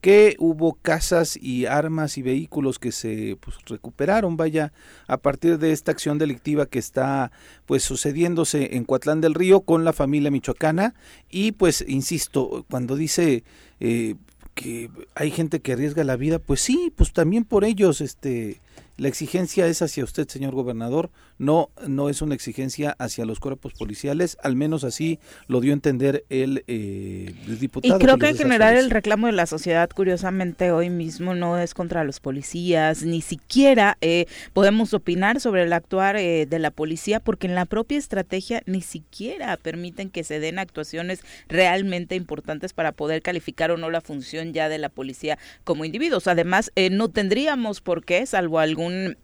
que 0.00 0.36
hubo 0.38 0.72
casas 0.74 1.36
y 1.36 1.66
armas 1.66 2.16
y 2.16 2.22
vehículos 2.22 2.78
que 2.78 2.90
se 2.90 3.36
pues, 3.40 3.56
recuperaron, 3.66 4.38
vaya, 4.38 4.72
a 5.06 5.18
partir 5.18 5.58
de 5.58 5.72
esta 5.72 5.92
acción 5.92 6.16
delictiva 6.18 6.64
que 6.66 6.78
está 6.78 7.32
pues 7.66 7.82
sucediéndose 7.82 8.76
en 8.76 8.84
Coatlán 8.84 9.20
del 9.20 9.34
Río 9.34 9.60
con 9.60 9.84
la 9.84 9.92
familia 9.92 10.30
michoacana 10.30 10.94
y 11.30 11.52
pues 11.52 11.84
insisto, 11.86 12.64
cuando 12.70 12.96
dice 12.96 13.44
eh, 13.80 14.14
que 14.60 14.90
hay 15.14 15.30
gente 15.30 15.60
que 15.60 15.72
arriesga 15.72 16.04
la 16.04 16.16
vida, 16.16 16.38
pues 16.38 16.60
sí, 16.60 16.92
pues 16.94 17.14
también 17.14 17.44
por 17.44 17.64
ellos, 17.64 18.02
este, 18.02 18.60
la 19.00 19.08
exigencia 19.08 19.66
es 19.66 19.80
hacia 19.80 20.04
usted, 20.04 20.28
señor 20.28 20.54
gobernador, 20.54 21.10
no, 21.38 21.70
no 21.88 22.10
es 22.10 22.20
una 22.20 22.34
exigencia 22.34 22.94
hacia 22.98 23.24
los 23.24 23.40
cuerpos 23.40 23.72
policiales, 23.72 24.36
al 24.42 24.56
menos 24.56 24.84
así 24.84 25.18
lo 25.46 25.62
dio 25.62 25.72
a 25.72 25.74
entender 25.74 26.26
el, 26.28 26.64
eh, 26.66 27.34
diputado. 27.58 27.96
Y 27.96 27.98
creo 27.98 28.18
que, 28.18 28.28
en 28.28 28.36
general 28.36 28.76
el 28.76 28.90
reclamo 28.90 29.26
de 29.26 29.32
la 29.32 29.46
sociedad, 29.46 29.88
curiosamente, 29.88 30.70
hoy 30.70 30.90
mismo 30.90 31.34
no 31.34 31.56
es 31.56 31.72
contra 31.72 32.04
los 32.04 32.20
policías, 32.20 33.02
ni 33.02 33.22
siquiera 33.22 33.96
eh, 34.02 34.26
podemos 34.52 34.92
opinar 34.92 35.40
sobre 35.40 35.62
el 35.62 35.72
actuar 35.72 36.16
eh, 36.16 36.44
de 36.44 36.58
la 36.58 36.70
policía, 36.70 37.20
porque 37.20 37.46
en 37.46 37.54
la 37.54 37.64
propia 37.64 37.96
estrategia 37.96 38.62
ni 38.66 38.82
siquiera 38.82 39.56
permiten 39.56 40.10
que 40.10 40.24
se 40.24 40.40
den 40.40 40.58
actuaciones 40.58 41.22
realmente 41.48 42.16
importantes 42.16 42.74
para 42.74 42.92
poder 42.92 43.22
calificar 43.22 43.70
o 43.70 43.78
no 43.78 43.88
la 43.88 44.02
función 44.02 44.52
ya 44.52 44.68
de 44.68 44.76
la 44.76 44.90
policía 44.90 45.38
como 45.64 45.86
individuos. 45.86 46.26
Además, 46.26 46.70
no 46.90 47.08
tendríamos 47.08 47.80
por 47.80 48.04
qué, 48.04 48.26
salvo 48.26 48.58
algún 48.58 48.89
un 48.90 49.16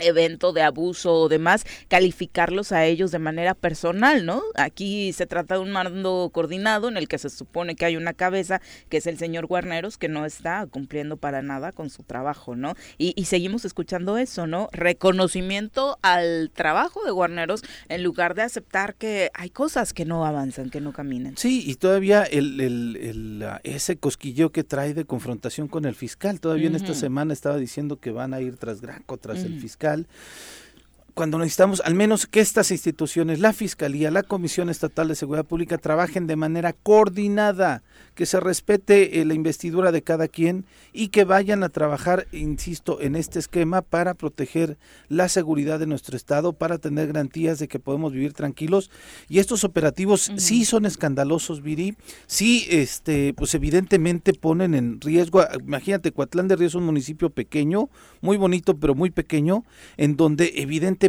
evento 0.00 0.52
de 0.52 0.62
abuso 0.62 1.14
o 1.14 1.28
demás, 1.28 1.64
calificarlos 1.88 2.72
a 2.72 2.84
ellos 2.84 3.10
de 3.10 3.18
manera 3.18 3.54
personal, 3.54 4.26
¿no? 4.26 4.42
Aquí 4.56 5.12
se 5.12 5.26
trata 5.26 5.54
de 5.54 5.60
un 5.60 5.70
mando 5.70 6.30
coordinado 6.32 6.88
en 6.88 6.96
el 6.96 7.08
que 7.08 7.18
se 7.18 7.30
supone 7.30 7.76
que 7.76 7.84
hay 7.84 7.96
una 7.96 8.12
cabeza, 8.12 8.60
que 8.88 8.96
es 8.96 9.06
el 9.06 9.18
señor 9.18 9.46
Guarneros, 9.46 9.98
que 9.98 10.08
no 10.08 10.26
está 10.26 10.66
cumpliendo 10.66 11.16
para 11.16 11.42
nada 11.42 11.72
con 11.72 11.90
su 11.90 12.02
trabajo, 12.02 12.56
¿no? 12.56 12.74
Y, 12.98 13.24
seguimos 13.24 13.64
escuchando 13.64 14.18
eso, 14.18 14.46
¿no? 14.46 14.68
Reconocimiento 14.72 15.98
al 16.02 16.50
trabajo 16.54 17.02
de 17.04 17.10
Guarneros 17.10 17.62
en 17.88 18.02
lugar 18.02 18.34
de 18.34 18.42
aceptar 18.42 18.94
que 18.94 19.30
hay 19.34 19.50
cosas 19.50 19.92
que 19.92 20.04
no 20.04 20.26
avanzan, 20.26 20.70
que 20.70 20.80
no 20.80 20.92
caminan. 20.92 21.36
Sí, 21.36 21.64
y 21.66 21.76
todavía 21.76 22.22
el, 22.24 22.60
el, 22.60 23.44
ese 23.64 23.96
cosquilleo 23.96 24.52
que 24.52 24.62
trae 24.62 24.92
de 24.92 25.04
confrontación 25.04 25.68
con 25.68 25.84
el 25.84 25.94
fiscal, 25.94 26.38
todavía 26.38 26.68
en 26.68 26.76
esta 26.76 26.94
semana 26.94 27.32
estaba 27.32 27.56
diciendo 27.56 27.98
que 27.98 28.10
van 28.10 28.34
a 28.34 28.40
ir 28.40 28.56
tras 28.56 28.80
Graco, 28.80 29.16
tras 29.16 29.42
el 29.42 29.58
fiscal 29.58 29.83
fiscal 29.84 30.04
cuando 31.14 31.38
necesitamos 31.38 31.80
al 31.84 31.94
menos 31.94 32.26
que 32.26 32.40
estas 32.40 32.72
instituciones, 32.72 33.38
la 33.38 33.52
Fiscalía, 33.52 34.10
la 34.10 34.24
Comisión 34.24 34.68
Estatal 34.68 35.06
de 35.06 35.14
Seguridad 35.14 35.46
Pública, 35.46 35.78
trabajen 35.78 36.26
de 36.26 36.34
manera 36.34 36.72
coordinada 36.72 37.84
que 38.16 38.26
se 38.26 38.40
respete 38.40 39.20
eh, 39.20 39.24
la 39.24 39.34
investidura 39.34 39.92
de 39.92 40.02
cada 40.02 40.26
quien 40.26 40.66
y 40.92 41.08
que 41.08 41.24
vayan 41.24 41.62
a 41.62 41.68
trabajar, 41.68 42.26
insisto, 42.32 43.00
en 43.00 43.14
este 43.14 43.38
esquema 43.38 43.82
para 43.82 44.14
proteger 44.14 44.76
la 45.08 45.28
seguridad 45.28 45.78
de 45.78 45.86
nuestro 45.86 46.16
Estado, 46.16 46.52
para 46.52 46.78
tener 46.78 47.08
garantías 47.08 47.60
de 47.60 47.68
que 47.68 47.78
podemos 47.78 48.12
vivir 48.12 48.32
tranquilos. 48.32 48.90
Y 49.28 49.38
estos 49.38 49.62
operativos 49.62 50.32
sí 50.36 50.64
son 50.64 50.84
escandalosos, 50.84 51.62
Viri, 51.62 51.96
sí, 52.26 52.66
este, 52.70 53.34
pues 53.34 53.54
evidentemente 53.54 54.32
ponen 54.32 54.74
en 54.74 55.00
riesgo, 55.00 55.44
imagínate, 55.64 56.10
Coatlán 56.10 56.48
de 56.48 56.56
Río 56.56 56.66
es 56.66 56.74
un 56.74 56.84
municipio 56.84 57.30
pequeño, 57.30 57.88
muy 58.20 58.36
bonito, 58.36 58.76
pero 58.76 58.96
muy 58.96 59.10
pequeño, 59.10 59.64
en 59.96 60.16
donde 60.16 60.52
evidentemente 60.56 61.03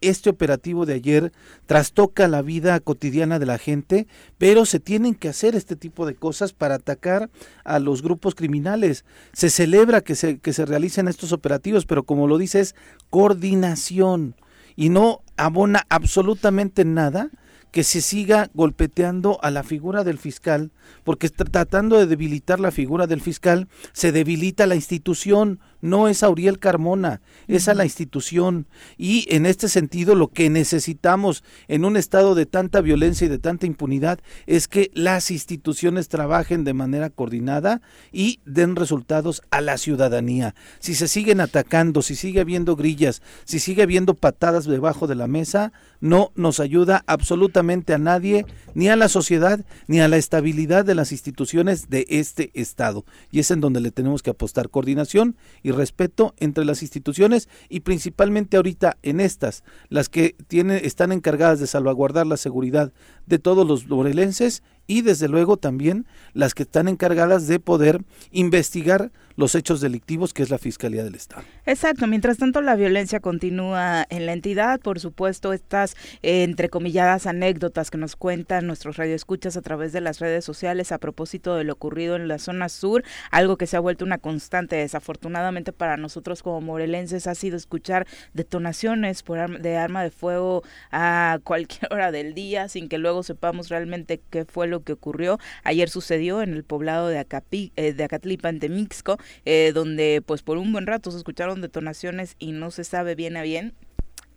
este 0.00 0.30
operativo 0.30 0.86
de 0.86 0.94
ayer 0.94 1.32
trastoca 1.66 2.28
la 2.28 2.42
vida 2.42 2.78
cotidiana 2.80 3.38
de 3.38 3.46
la 3.46 3.58
gente, 3.58 4.06
pero 4.38 4.64
se 4.66 4.80
tienen 4.80 5.14
que 5.14 5.28
hacer 5.28 5.54
este 5.54 5.76
tipo 5.76 6.06
de 6.06 6.14
cosas 6.14 6.52
para 6.52 6.76
atacar 6.76 7.30
a 7.64 7.78
los 7.78 8.02
grupos 8.02 8.34
criminales. 8.34 9.04
Se 9.32 9.50
celebra 9.50 10.00
que 10.00 10.14
se, 10.14 10.38
que 10.38 10.52
se 10.52 10.66
realicen 10.66 11.08
estos 11.08 11.32
operativos, 11.32 11.86
pero 11.86 12.04
como 12.04 12.26
lo 12.26 12.38
dice 12.38 12.60
es 12.60 12.74
coordinación 13.10 14.34
y 14.76 14.88
no 14.88 15.20
abona 15.36 15.84
absolutamente 15.88 16.84
nada 16.84 17.30
que 17.70 17.84
se 17.84 18.00
siga 18.00 18.50
golpeteando 18.54 19.38
a 19.42 19.50
la 19.50 19.62
figura 19.62 20.04
del 20.04 20.18
fiscal, 20.18 20.72
porque 21.04 21.28
tratando 21.28 21.98
de 21.98 22.06
debilitar 22.06 22.58
la 22.60 22.70
figura 22.70 23.06
del 23.06 23.20
fiscal, 23.20 23.68
se 23.92 24.12
debilita 24.12 24.66
la 24.66 24.74
institución, 24.74 25.60
no 25.80 26.08
es 26.08 26.22
a 26.22 26.30
Uriel 26.30 26.58
Carmona, 26.58 27.20
es 27.48 27.68
a 27.68 27.74
la 27.74 27.84
institución. 27.84 28.66
Y 28.96 29.26
en 29.34 29.46
este 29.46 29.68
sentido 29.68 30.14
lo 30.14 30.28
que 30.28 30.50
necesitamos 30.50 31.44
en 31.68 31.84
un 31.84 31.96
estado 31.96 32.34
de 32.34 32.46
tanta 32.46 32.80
violencia 32.80 33.26
y 33.26 33.28
de 33.28 33.38
tanta 33.38 33.66
impunidad 33.66 34.20
es 34.46 34.68
que 34.68 34.90
las 34.94 35.30
instituciones 35.30 36.08
trabajen 36.08 36.64
de 36.64 36.74
manera 36.74 37.10
coordinada 37.10 37.82
y 38.12 38.40
den 38.44 38.76
resultados 38.76 39.42
a 39.50 39.60
la 39.60 39.78
ciudadanía. 39.78 40.54
Si 40.78 40.94
se 40.94 41.08
siguen 41.08 41.40
atacando, 41.40 42.02
si 42.02 42.14
sigue 42.14 42.40
habiendo 42.40 42.76
grillas, 42.76 43.22
si 43.44 43.58
sigue 43.58 43.82
habiendo 43.82 44.14
patadas 44.14 44.64
debajo 44.64 45.06
de 45.06 45.14
la 45.14 45.26
mesa, 45.26 45.72
no 46.00 46.32
nos 46.34 46.60
ayuda 46.60 47.04
absolutamente 47.06 47.92
a 47.94 47.98
nadie, 47.98 48.46
ni 48.74 48.88
a 48.88 48.96
la 48.96 49.08
sociedad, 49.08 49.64
ni 49.86 50.00
a 50.00 50.08
la 50.08 50.16
estabilidad 50.16 50.84
de 50.84 50.94
las 50.94 51.12
instituciones 51.12 51.90
de 51.90 52.06
este 52.08 52.50
Estado. 52.54 53.04
Y 53.30 53.40
es 53.40 53.50
en 53.50 53.60
donde 53.60 53.80
le 53.80 53.90
tenemos 53.90 54.22
que 54.22 54.30
apostar 54.30 54.70
coordinación 54.70 55.36
y 55.62 55.69
respeto 55.72 56.34
entre 56.38 56.64
las 56.64 56.82
instituciones 56.82 57.48
y 57.68 57.80
principalmente 57.80 58.56
ahorita 58.56 58.96
en 59.02 59.20
estas, 59.20 59.64
las 59.88 60.08
que 60.08 60.34
tienen, 60.48 60.84
están 60.84 61.12
encargadas 61.12 61.60
de 61.60 61.66
salvaguardar 61.66 62.26
la 62.26 62.36
seguridad 62.36 62.92
de 63.26 63.38
todos 63.38 63.66
los 63.66 63.88
morelenses 63.88 64.62
y 64.86 65.02
desde 65.02 65.28
luego 65.28 65.56
también 65.56 66.06
las 66.32 66.54
que 66.54 66.64
están 66.64 66.88
encargadas 66.88 67.46
de 67.46 67.60
poder 67.60 68.02
investigar 68.32 69.12
los 69.40 69.54
hechos 69.54 69.80
delictivos, 69.80 70.34
que 70.34 70.42
es 70.42 70.50
la 70.50 70.58
Fiscalía 70.58 71.02
del 71.02 71.14
Estado. 71.14 71.42
Exacto, 71.66 72.06
mientras 72.06 72.36
tanto 72.36 72.60
la 72.60 72.76
violencia 72.76 73.20
continúa 73.20 74.06
en 74.10 74.26
la 74.26 74.34
entidad, 74.34 74.78
por 74.80 75.00
supuesto, 75.00 75.52
estas 75.52 75.96
eh, 76.22 76.44
entrecomilladas 76.44 77.26
anécdotas 77.26 77.90
que 77.90 77.98
nos 77.98 78.16
cuentan 78.16 78.66
nuestros 78.66 78.98
radioescuchas 78.98 79.56
a 79.56 79.62
través 79.62 79.92
de 79.92 80.02
las 80.02 80.20
redes 80.20 80.44
sociales 80.44 80.92
a 80.92 80.98
propósito 80.98 81.56
de 81.56 81.64
lo 81.64 81.72
ocurrido 81.72 82.16
en 82.16 82.28
la 82.28 82.38
zona 82.38 82.68
sur, 82.68 83.02
algo 83.30 83.56
que 83.56 83.66
se 83.66 83.78
ha 83.78 83.80
vuelto 83.80 84.04
una 84.04 84.18
constante, 84.18 84.76
desafortunadamente 84.76 85.72
para 85.72 85.96
nosotros 85.96 86.42
como 86.42 86.60
morelenses 86.60 87.26
ha 87.26 87.34
sido 87.34 87.56
escuchar 87.56 88.06
detonaciones 88.34 89.22
por 89.22 89.40
de 89.40 89.76
arma 89.78 90.02
de 90.02 90.10
fuego 90.10 90.62
a 90.90 91.38
cualquier 91.44 91.90
hora 91.90 92.12
del 92.12 92.34
día 92.34 92.68
sin 92.68 92.90
que 92.90 92.98
luego 92.98 93.22
sepamos 93.22 93.70
realmente 93.70 94.20
qué 94.28 94.44
fue 94.44 94.66
lo 94.66 94.82
que 94.82 94.92
ocurrió. 94.92 95.38
Ayer 95.64 95.88
sucedió 95.88 96.42
en 96.42 96.52
el 96.52 96.64
poblado 96.64 97.08
de, 97.08 97.18
Acapi, 97.18 97.72
eh, 97.76 97.94
de 97.94 98.04
Acatlipa, 98.04 98.50
en 98.50 98.60
Temixco, 98.60 99.16
eh, 99.44 99.72
donde 99.74 100.22
pues 100.24 100.42
por 100.42 100.58
un 100.58 100.72
buen 100.72 100.86
rato 100.86 101.10
se 101.10 101.18
escucharon 101.18 101.60
detonaciones 101.60 102.36
y 102.38 102.52
no 102.52 102.70
se 102.70 102.84
sabe 102.84 103.14
bien 103.14 103.36
a 103.36 103.42
bien 103.42 103.74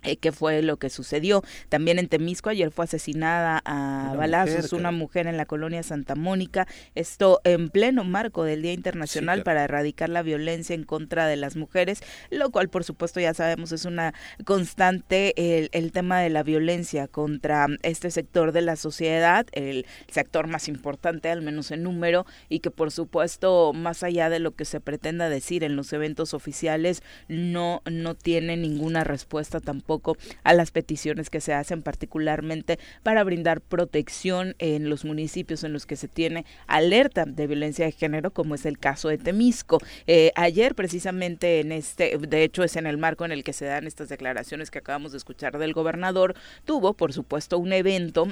eh, 0.03 0.17
qué 0.17 0.31
fue 0.31 0.61
lo 0.61 0.77
que 0.77 0.89
sucedió. 0.89 1.43
También 1.69 1.99
en 1.99 2.07
Temisco 2.07 2.49
ayer 2.49 2.71
fue 2.71 2.85
asesinada 2.85 3.61
a 3.65 4.13
balazos 4.17 4.73
una 4.73 4.91
mujer 4.91 5.27
en 5.27 5.37
la 5.37 5.45
colonia 5.45 5.83
Santa 5.83 6.15
Mónica. 6.15 6.67
Esto 6.95 7.41
en 7.43 7.69
pleno 7.69 8.03
marco 8.03 8.43
del 8.43 8.61
Día 8.61 8.73
Internacional 8.73 9.43
para 9.43 9.63
erradicar 9.63 10.09
la 10.09 10.21
violencia 10.21 10.73
en 10.73 10.83
contra 10.83 11.27
de 11.27 11.35
las 11.35 11.55
mujeres, 11.55 12.01
lo 12.29 12.49
cual 12.51 12.69
por 12.69 12.83
supuesto 12.83 13.19
ya 13.19 13.33
sabemos 13.33 13.71
es 13.71 13.85
una 13.85 14.13
constante 14.45 15.33
el, 15.57 15.69
el 15.71 15.91
tema 15.91 16.19
de 16.19 16.29
la 16.29 16.43
violencia 16.43 17.07
contra 17.07 17.67
este 17.81 18.11
sector 18.11 18.51
de 18.51 18.61
la 18.61 18.75
sociedad, 18.75 19.45
el 19.51 19.85
sector 20.11 20.47
más 20.47 20.67
importante 20.67 21.29
al 21.29 21.41
menos 21.41 21.71
en 21.71 21.83
número 21.83 22.25
y 22.49 22.59
que 22.59 22.71
por 22.71 22.91
supuesto 22.91 23.73
más 23.73 24.03
allá 24.03 24.29
de 24.29 24.39
lo 24.39 24.51
que 24.51 24.65
se 24.65 24.79
pretenda 24.79 25.29
decir 25.29 25.63
en 25.63 25.75
los 25.75 25.93
eventos 25.93 26.33
oficiales 26.33 27.03
no 27.27 27.81
no 27.89 28.15
tiene 28.15 28.57
ninguna 28.57 29.03
respuesta 29.03 29.59
tampoco 29.59 29.92
a 30.43 30.53
las 30.53 30.71
peticiones 30.71 31.29
que 31.29 31.41
se 31.41 31.53
hacen 31.53 31.81
particularmente 31.81 32.79
para 33.03 33.23
brindar 33.23 33.61
protección 33.61 34.55
en 34.59 34.89
los 34.89 35.05
municipios 35.05 35.63
en 35.63 35.73
los 35.73 35.85
que 35.85 35.95
se 35.95 36.07
tiene 36.07 36.45
alerta 36.67 37.25
de 37.25 37.47
violencia 37.47 37.85
de 37.85 37.91
género, 37.91 38.31
como 38.31 38.55
es 38.55 38.65
el 38.65 38.79
caso 38.79 39.09
de 39.09 39.17
Temisco. 39.17 39.79
Eh, 40.07 40.31
ayer 40.35 40.75
precisamente 40.75 41.59
en 41.59 41.71
este, 41.71 42.17
de 42.17 42.43
hecho 42.43 42.63
es 42.63 42.75
en 42.75 42.87
el 42.87 42.97
marco 42.97 43.25
en 43.25 43.31
el 43.31 43.43
que 43.43 43.53
se 43.53 43.65
dan 43.65 43.87
estas 43.87 44.09
declaraciones 44.09 44.71
que 44.71 44.79
acabamos 44.79 45.11
de 45.11 45.17
escuchar 45.17 45.57
del 45.57 45.73
gobernador, 45.73 46.35
tuvo 46.65 46.93
por 46.93 47.13
supuesto 47.13 47.57
un 47.57 47.73
evento 47.73 48.27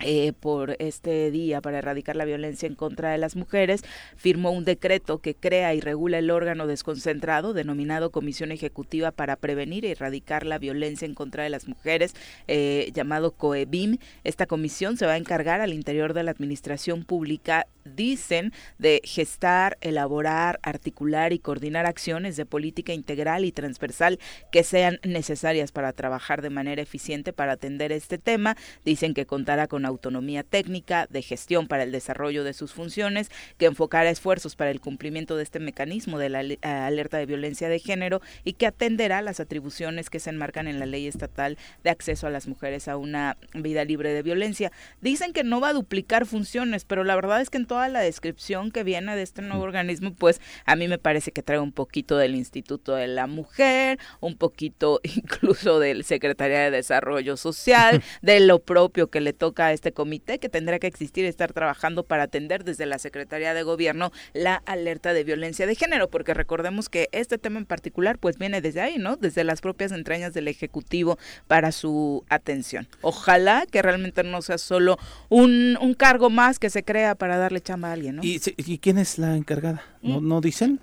eh, 0.00 0.32
por 0.32 0.76
este 0.78 1.30
día 1.30 1.60
para 1.60 1.78
erradicar 1.78 2.16
la 2.16 2.24
violencia 2.24 2.66
en 2.66 2.74
contra 2.74 3.10
de 3.10 3.18
las 3.18 3.36
mujeres, 3.36 3.82
firmó 4.16 4.50
un 4.50 4.64
decreto 4.64 5.18
que 5.18 5.34
crea 5.34 5.74
y 5.74 5.80
regula 5.80 6.18
el 6.18 6.30
órgano 6.30 6.66
desconcentrado 6.66 7.52
denominado 7.52 8.10
Comisión 8.10 8.52
Ejecutiva 8.52 9.10
para 9.10 9.36
Prevenir 9.36 9.84
y 9.84 9.92
Erradicar 9.92 10.46
la 10.46 10.58
Violencia 10.58 11.06
en 11.06 11.14
contra 11.14 11.44
de 11.44 11.50
las 11.50 11.68
Mujeres, 11.68 12.14
eh, 12.48 12.90
llamado 12.94 13.32
COEBIM. 13.32 13.98
Esta 14.24 14.46
comisión 14.46 14.96
se 14.96 15.06
va 15.06 15.12
a 15.12 15.16
encargar 15.16 15.60
al 15.60 15.72
interior 15.72 16.14
de 16.14 16.22
la 16.22 16.30
Administración 16.30 17.04
Pública 17.04 17.66
dicen 17.84 18.52
de 18.78 19.00
gestar, 19.04 19.78
elaborar, 19.80 20.60
articular 20.62 21.32
y 21.32 21.38
coordinar 21.38 21.86
acciones 21.86 22.36
de 22.36 22.46
política 22.46 22.92
integral 22.92 23.44
y 23.44 23.52
transversal 23.52 24.18
que 24.52 24.64
sean 24.64 24.98
necesarias 25.02 25.72
para 25.72 25.92
trabajar 25.92 26.42
de 26.42 26.50
manera 26.50 26.82
eficiente 26.82 27.32
para 27.32 27.52
atender 27.52 27.92
este 27.92 28.18
tema. 28.18 28.56
Dicen 28.84 29.14
que 29.14 29.26
contará 29.26 29.66
con 29.66 29.84
autonomía 29.90 30.42
técnica, 30.42 31.06
de 31.10 31.22
gestión 31.22 31.68
para 31.68 31.82
el 31.82 31.92
desarrollo 31.92 32.44
de 32.44 32.54
sus 32.54 32.72
funciones, 32.72 33.30
que 33.58 33.66
enfocará 33.66 34.10
esfuerzos 34.10 34.56
para 34.56 34.70
el 34.70 34.80
cumplimiento 34.80 35.36
de 35.36 35.42
este 35.42 35.60
mecanismo 35.60 36.18
de 36.18 36.30
la 36.30 36.40
alerta 36.62 37.18
de 37.18 37.26
violencia 37.26 37.68
de 37.68 37.78
género 37.78 38.20
y 38.44 38.54
que 38.54 38.66
atenderá 38.66 39.22
las 39.22 39.40
atribuciones 39.40 40.10
que 40.10 40.20
se 40.20 40.30
enmarcan 40.30 40.68
en 40.68 40.78
la 40.78 40.86
ley 40.86 41.06
estatal 41.06 41.58
de 41.84 41.90
acceso 41.90 42.26
a 42.26 42.30
las 42.30 42.48
mujeres 42.48 42.88
a 42.88 42.96
una 42.96 43.36
vida 43.54 43.84
libre 43.84 44.12
de 44.12 44.22
violencia. 44.22 44.72
Dicen 45.00 45.32
que 45.32 45.44
no 45.44 45.60
va 45.60 45.68
a 45.68 45.72
duplicar 45.72 46.26
funciones, 46.26 46.84
pero 46.84 47.04
la 47.04 47.14
verdad 47.14 47.40
es 47.40 47.50
que 47.50 47.58
en 47.58 47.66
toda 47.66 47.88
la 47.88 48.00
descripción 48.00 48.70
que 48.70 48.84
viene 48.84 49.16
de 49.16 49.22
este 49.22 49.42
nuevo 49.42 49.62
organismo, 49.62 50.14
pues 50.14 50.40
a 50.64 50.76
mí 50.76 50.88
me 50.88 50.98
parece 50.98 51.32
que 51.32 51.42
trae 51.42 51.58
un 51.58 51.72
poquito 51.72 52.16
del 52.16 52.34
Instituto 52.34 52.94
de 52.94 53.06
la 53.06 53.26
Mujer, 53.26 53.98
un 54.20 54.36
poquito 54.36 55.00
incluso 55.04 55.78
del 55.78 56.04
Secretaría 56.04 56.60
de 56.60 56.70
Desarrollo 56.70 57.36
Social, 57.36 58.02
de 58.22 58.40
lo 58.40 58.60
propio 58.60 59.08
que 59.08 59.20
le 59.20 59.32
toca 59.32 59.66
a 59.66 59.72
este 59.80 59.92
comité, 59.92 60.38
que 60.38 60.50
tendrá 60.50 60.78
que 60.78 60.86
existir 60.86 61.24
y 61.24 61.28
estar 61.28 61.54
trabajando 61.54 62.02
para 62.04 62.24
atender 62.24 62.64
desde 62.64 62.84
la 62.84 62.98
Secretaría 62.98 63.54
de 63.54 63.62
Gobierno 63.62 64.12
la 64.34 64.56
alerta 64.66 65.14
de 65.14 65.24
violencia 65.24 65.66
de 65.66 65.74
género, 65.74 66.10
porque 66.10 66.34
recordemos 66.34 66.90
que 66.90 67.08
este 67.12 67.38
tema 67.38 67.58
en 67.58 67.64
particular 67.64 68.18
pues 68.18 68.36
viene 68.36 68.60
desde 68.60 68.82
ahí, 68.82 68.98
¿no? 68.98 69.16
Desde 69.16 69.42
las 69.42 69.62
propias 69.62 69.92
entrañas 69.92 70.34
del 70.34 70.48
Ejecutivo 70.48 71.18
para 71.48 71.72
su 71.72 72.24
atención. 72.28 72.86
Ojalá 73.00 73.64
que 73.70 73.80
realmente 73.80 74.22
no 74.22 74.42
sea 74.42 74.58
solo 74.58 74.98
un, 75.30 75.78
un 75.80 75.94
cargo 75.94 76.28
más 76.28 76.58
que 76.58 76.68
se 76.68 76.82
crea 76.82 77.14
para 77.14 77.38
darle 77.38 77.62
chamba 77.62 77.88
a 77.88 77.92
alguien, 77.92 78.16
¿no? 78.16 78.22
¿Y, 78.22 78.38
y 78.58 78.76
quién 78.78 78.98
es 78.98 79.16
la 79.18 79.34
encargada? 79.34 79.82
¿No, 80.02 80.20
Mm. 80.20 80.28
no 80.28 80.40
dicen? 80.42 80.80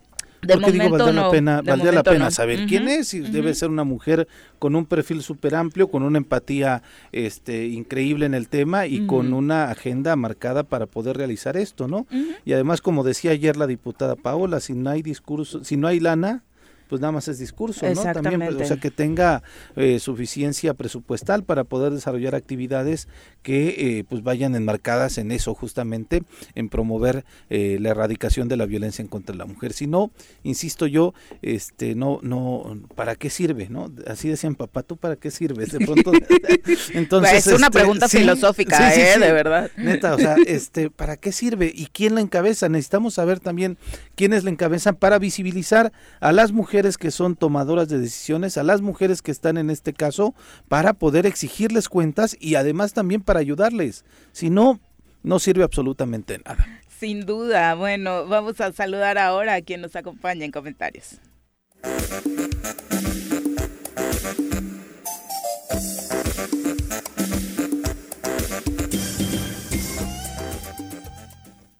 De 0.47 0.53
Porque 0.53 0.71
digo, 0.71 0.89
valdría 0.89 1.13
no, 1.13 1.25
la 1.25 1.31
pena, 1.31 1.61
valdría 1.61 1.91
la 1.91 2.03
pena 2.03 2.25
no. 2.25 2.31
saber 2.31 2.65
quién 2.67 2.87
es 2.87 3.13
y 3.13 3.19
debe 3.19 3.53
ser 3.53 3.69
una 3.69 3.83
mujer 3.83 4.27
con 4.59 4.75
un 4.75 4.85
perfil 4.85 5.21
súper 5.21 5.55
amplio, 5.55 5.89
con 5.89 6.03
una 6.03 6.17
empatía 6.17 6.83
este, 7.11 7.67
increíble 7.67 8.25
en 8.25 8.33
el 8.33 8.47
tema 8.47 8.87
y 8.87 9.05
con 9.05 9.33
una 9.33 9.69
agenda 9.69 10.15
marcada 10.15 10.63
para 10.63 10.85
poder 10.85 11.17
realizar 11.17 11.57
esto, 11.57 11.87
¿no? 11.87 12.07
Y 12.45 12.53
además, 12.53 12.81
como 12.81 13.03
decía 13.03 13.31
ayer 13.31 13.57
la 13.57 13.67
diputada 13.67 14.15
Paola, 14.15 14.59
si 14.59 14.73
no 14.73 14.89
hay 14.89 15.01
discurso, 15.01 15.63
si 15.63 15.75
no 15.75 15.87
hay 15.87 15.99
lana, 15.99 16.43
pues 16.87 17.01
nada 17.01 17.11
más 17.11 17.27
es 17.27 17.39
discurso, 17.39 17.85
¿no? 17.89 18.01
También, 18.13 18.39
pues, 18.39 18.55
o 18.55 18.65
sea, 18.65 18.77
que 18.77 18.91
tenga 18.91 19.43
eh, 19.75 19.99
suficiencia 19.99 20.73
presupuestal 20.73 21.43
para 21.43 21.63
poder 21.63 21.93
desarrollar 21.93 22.35
actividades 22.35 23.07
que 23.43 23.67
eh, 23.99 24.03
pues 24.07 24.23
vayan 24.23 24.55
enmarcadas 24.55 25.17
en 25.17 25.31
eso 25.31 25.53
justamente, 25.53 26.23
en 26.55 26.69
promover 26.69 27.23
eh, 27.49 27.77
la 27.79 27.89
erradicación 27.89 28.47
de 28.47 28.57
la 28.57 28.65
violencia 28.65 29.01
en 29.01 29.07
contra 29.07 29.33
de 29.33 29.37
la 29.37 29.45
mujer. 29.45 29.73
Si 29.73 29.87
no, 29.87 30.11
insisto 30.43 30.85
yo, 30.87 31.13
este, 31.41 31.95
no, 31.95 32.19
no, 32.23 32.77
¿para 32.95 33.15
qué 33.15 33.29
sirve, 33.29 33.67
no? 33.69 33.91
Así 34.05 34.29
decían, 34.29 34.55
papá, 34.55 34.83
¿tú 34.83 34.97
para 34.97 35.15
qué 35.15 35.31
sirves? 35.31 35.71
De 35.71 35.79
pronto, 35.79 36.11
entonces, 36.93 37.47
es 37.47 37.53
una 37.53 37.67
este, 37.67 37.79
pregunta 37.79 38.07
sí, 38.07 38.19
filosófica, 38.19 38.91
sí, 38.91 39.01
¿eh? 39.01 39.11
sí. 39.13 39.19
De 39.19 39.31
verdad. 39.31 39.71
Neta, 39.77 40.15
o 40.15 40.17
sea, 40.17 40.35
este, 40.45 40.89
¿para 40.89 41.17
qué 41.17 41.31
sirve? 41.31 41.71
¿Y 41.73 41.87
quién 41.87 42.15
la 42.15 42.21
encabeza? 42.21 42.69
Necesitamos 42.69 43.13
saber 43.13 43.39
también 43.39 43.77
quiénes 44.15 44.43
la 44.43 44.49
encabezan 44.49 44.95
para 44.95 45.19
visibilizar 45.19 45.91
a 46.19 46.31
las 46.31 46.51
mujeres 46.51 46.76
que 46.97 47.11
son 47.11 47.35
tomadoras 47.35 47.89
de 47.89 47.97
decisiones, 47.97 48.57
a 48.57 48.63
las 48.63 48.81
mujeres 48.81 49.21
que 49.21 49.31
están 49.31 49.57
en 49.57 49.69
este 49.69 49.93
caso, 49.93 50.35
para 50.67 50.93
poder 50.93 51.25
exigirles 51.25 51.89
cuentas 51.89 52.37
y 52.39 52.55
además 52.55 52.93
también 52.93 53.21
para 53.21 53.39
ayudarles. 53.39 54.05
Si 54.31 54.49
no, 54.49 54.79
no 55.23 55.39
sirve 55.39 55.63
absolutamente 55.63 56.39
nada. 56.45 56.67
Sin 56.99 57.25
duda. 57.25 57.73
Bueno, 57.75 58.27
vamos 58.27 58.61
a 58.61 58.71
saludar 58.71 59.17
ahora 59.17 59.55
a 59.55 59.61
quien 59.61 59.81
nos 59.81 59.95
acompaña 59.95 60.45
en 60.45 60.51
comentarios. 60.51 61.19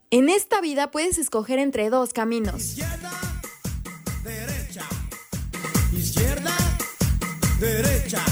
En 0.09 0.29
esta 0.29 0.61
vida 0.61 0.89
puedes 0.89 1.17
escoger 1.17 1.59
entre 1.59 1.89
dos 1.89 2.13
caminos. 2.13 2.77
Izquierda, 2.77 3.11
derecha. 7.59 8.23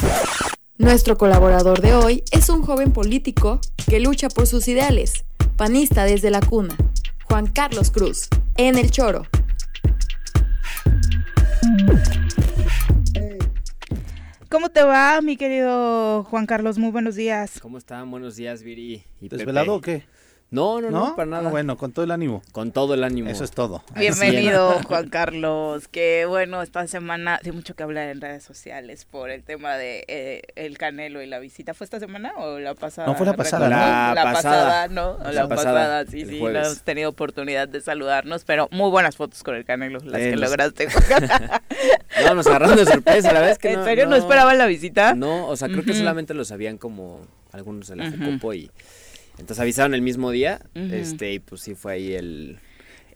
Nuestro 0.77 1.17
colaborador 1.17 1.81
de 1.81 1.93
hoy 1.93 2.23
es 2.31 2.49
un 2.49 2.61
joven 2.63 2.91
político 2.91 3.59
que 3.89 3.99
lucha 3.99 4.29
por 4.29 4.45
sus 4.47 4.67
ideales, 4.67 5.25
panista 5.55 6.03
desde 6.03 6.29
la 6.31 6.41
cuna, 6.41 6.75
Juan 7.25 7.47
Carlos 7.47 7.91
Cruz, 7.91 8.27
en 8.57 8.77
El 8.77 8.91
Choro. 8.91 9.23
¿Cómo 14.49 14.69
te 14.69 14.83
va, 14.83 15.19
mi 15.21 15.37
querido 15.37 16.23
Juan 16.25 16.45
Carlos? 16.45 16.77
Muy 16.77 16.91
buenos 16.91 17.15
días. 17.15 17.59
¿Cómo 17.61 17.77
están? 17.77 18.09
Buenos 18.11 18.35
días, 18.35 18.63
Viri. 18.63 19.03
Y 19.19 19.27
¿Desvelado 19.29 19.79
Pepe. 19.81 19.97
o 19.97 19.99
qué? 20.01 20.05
No, 20.51 20.79
no, 20.79 20.89
no, 20.91 21.15
para 21.17 21.25
nada. 21.25 21.47
Ah, 21.49 21.51
bueno, 21.51 21.75
con 21.75 21.91
todo 21.91 22.05
el 22.05 22.11
ánimo. 22.11 22.41
Con 22.53 22.71
todo 22.71 22.93
el 22.93 23.03
ánimo. 23.03 23.29
Eso 23.29 23.43
es 23.43 23.51
todo. 23.51 23.83
Bienvenido, 23.97 24.79
Juan 24.87 25.09
Carlos. 25.09 25.87
Que 25.89 26.25
bueno, 26.27 26.61
esta 26.61 26.85
semana 26.87 27.39
dio 27.43 27.51
mucho 27.51 27.75
que 27.75 27.83
hablar 27.83 28.07
en 28.09 28.21
redes 28.21 28.43
sociales 28.43 29.03
por 29.05 29.31
el 29.31 29.43
tema 29.43 29.75
de 29.75 30.05
eh, 30.07 30.43
el 30.55 30.77
Canelo 30.77 31.21
y 31.21 31.25
la 31.27 31.39
visita. 31.39 31.73
¿Fue 31.73 31.83
esta 31.83 31.99
semana 31.99 32.31
o 32.37 32.59
la 32.59 32.73
pasada? 32.75 33.07
No, 33.07 33.15
fue 33.15 33.25
la 33.25 33.33
pasada. 33.33 33.67
La, 33.67 34.13
La 34.15 34.23
pasada, 34.23 34.63
pasada. 34.63 34.87
¿no? 34.87 35.17
La, 35.23 35.31
La 35.33 35.47
pasada, 35.49 35.73
pasada, 35.73 36.05
sí, 36.05 36.25
sí. 36.25 36.39
jueves. 36.39 36.61
No 36.61 36.67
hemos 36.67 36.81
tenido 36.83 37.09
oportunidad 37.09 37.67
de 37.67 37.81
saludarnos, 37.81 38.45
pero 38.45 38.69
muy 38.71 38.89
buenas 38.91 39.17
fotos 39.17 39.43
con 39.43 39.55
el 39.55 39.65
Canelo, 39.65 39.99
las 40.05 40.21
Eh, 40.21 40.29
que 40.29 40.35
nos- 40.37 40.41
lograste. 40.49 40.87
No, 42.23 42.33
nos 42.35 42.47
agarraron 42.47 42.77
de 42.77 42.85
sorpresa, 42.85 43.33
la 43.33 43.41
vez 43.41 43.57
que 43.57 43.71
¿En 43.73 43.79
no, 43.79 43.83
serio 43.85 44.05
no, 44.07 44.15
esperaban 44.15 44.57
la 44.57 44.67
visita? 44.67 45.15
No, 45.15 45.47
o 45.47 45.55
sea, 45.57 45.67
creo 45.67 45.83
que 45.83 45.93
solamente 45.93 46.33
lo 46.33 46.45
sabían 46.45 46.77
como 46.77 47.25
algunos 47.51 47.87
de 47.89 47.97
la. 47.97 48.09
Jucopo 48.09 48.53
y 48.53 48.71
entonces 49.37 49.59
avisaron 49.59 49.93
el 49.93 50.01
mismo 50.01 50.31
día, 50.31 50.61
este, 50.73 51.33
y 51.33 51.39
pues 51.39 51.61
sí 51.61 51.75
fue 51.75 51.93
ahí 51.93 52.13
el 52.13 52.57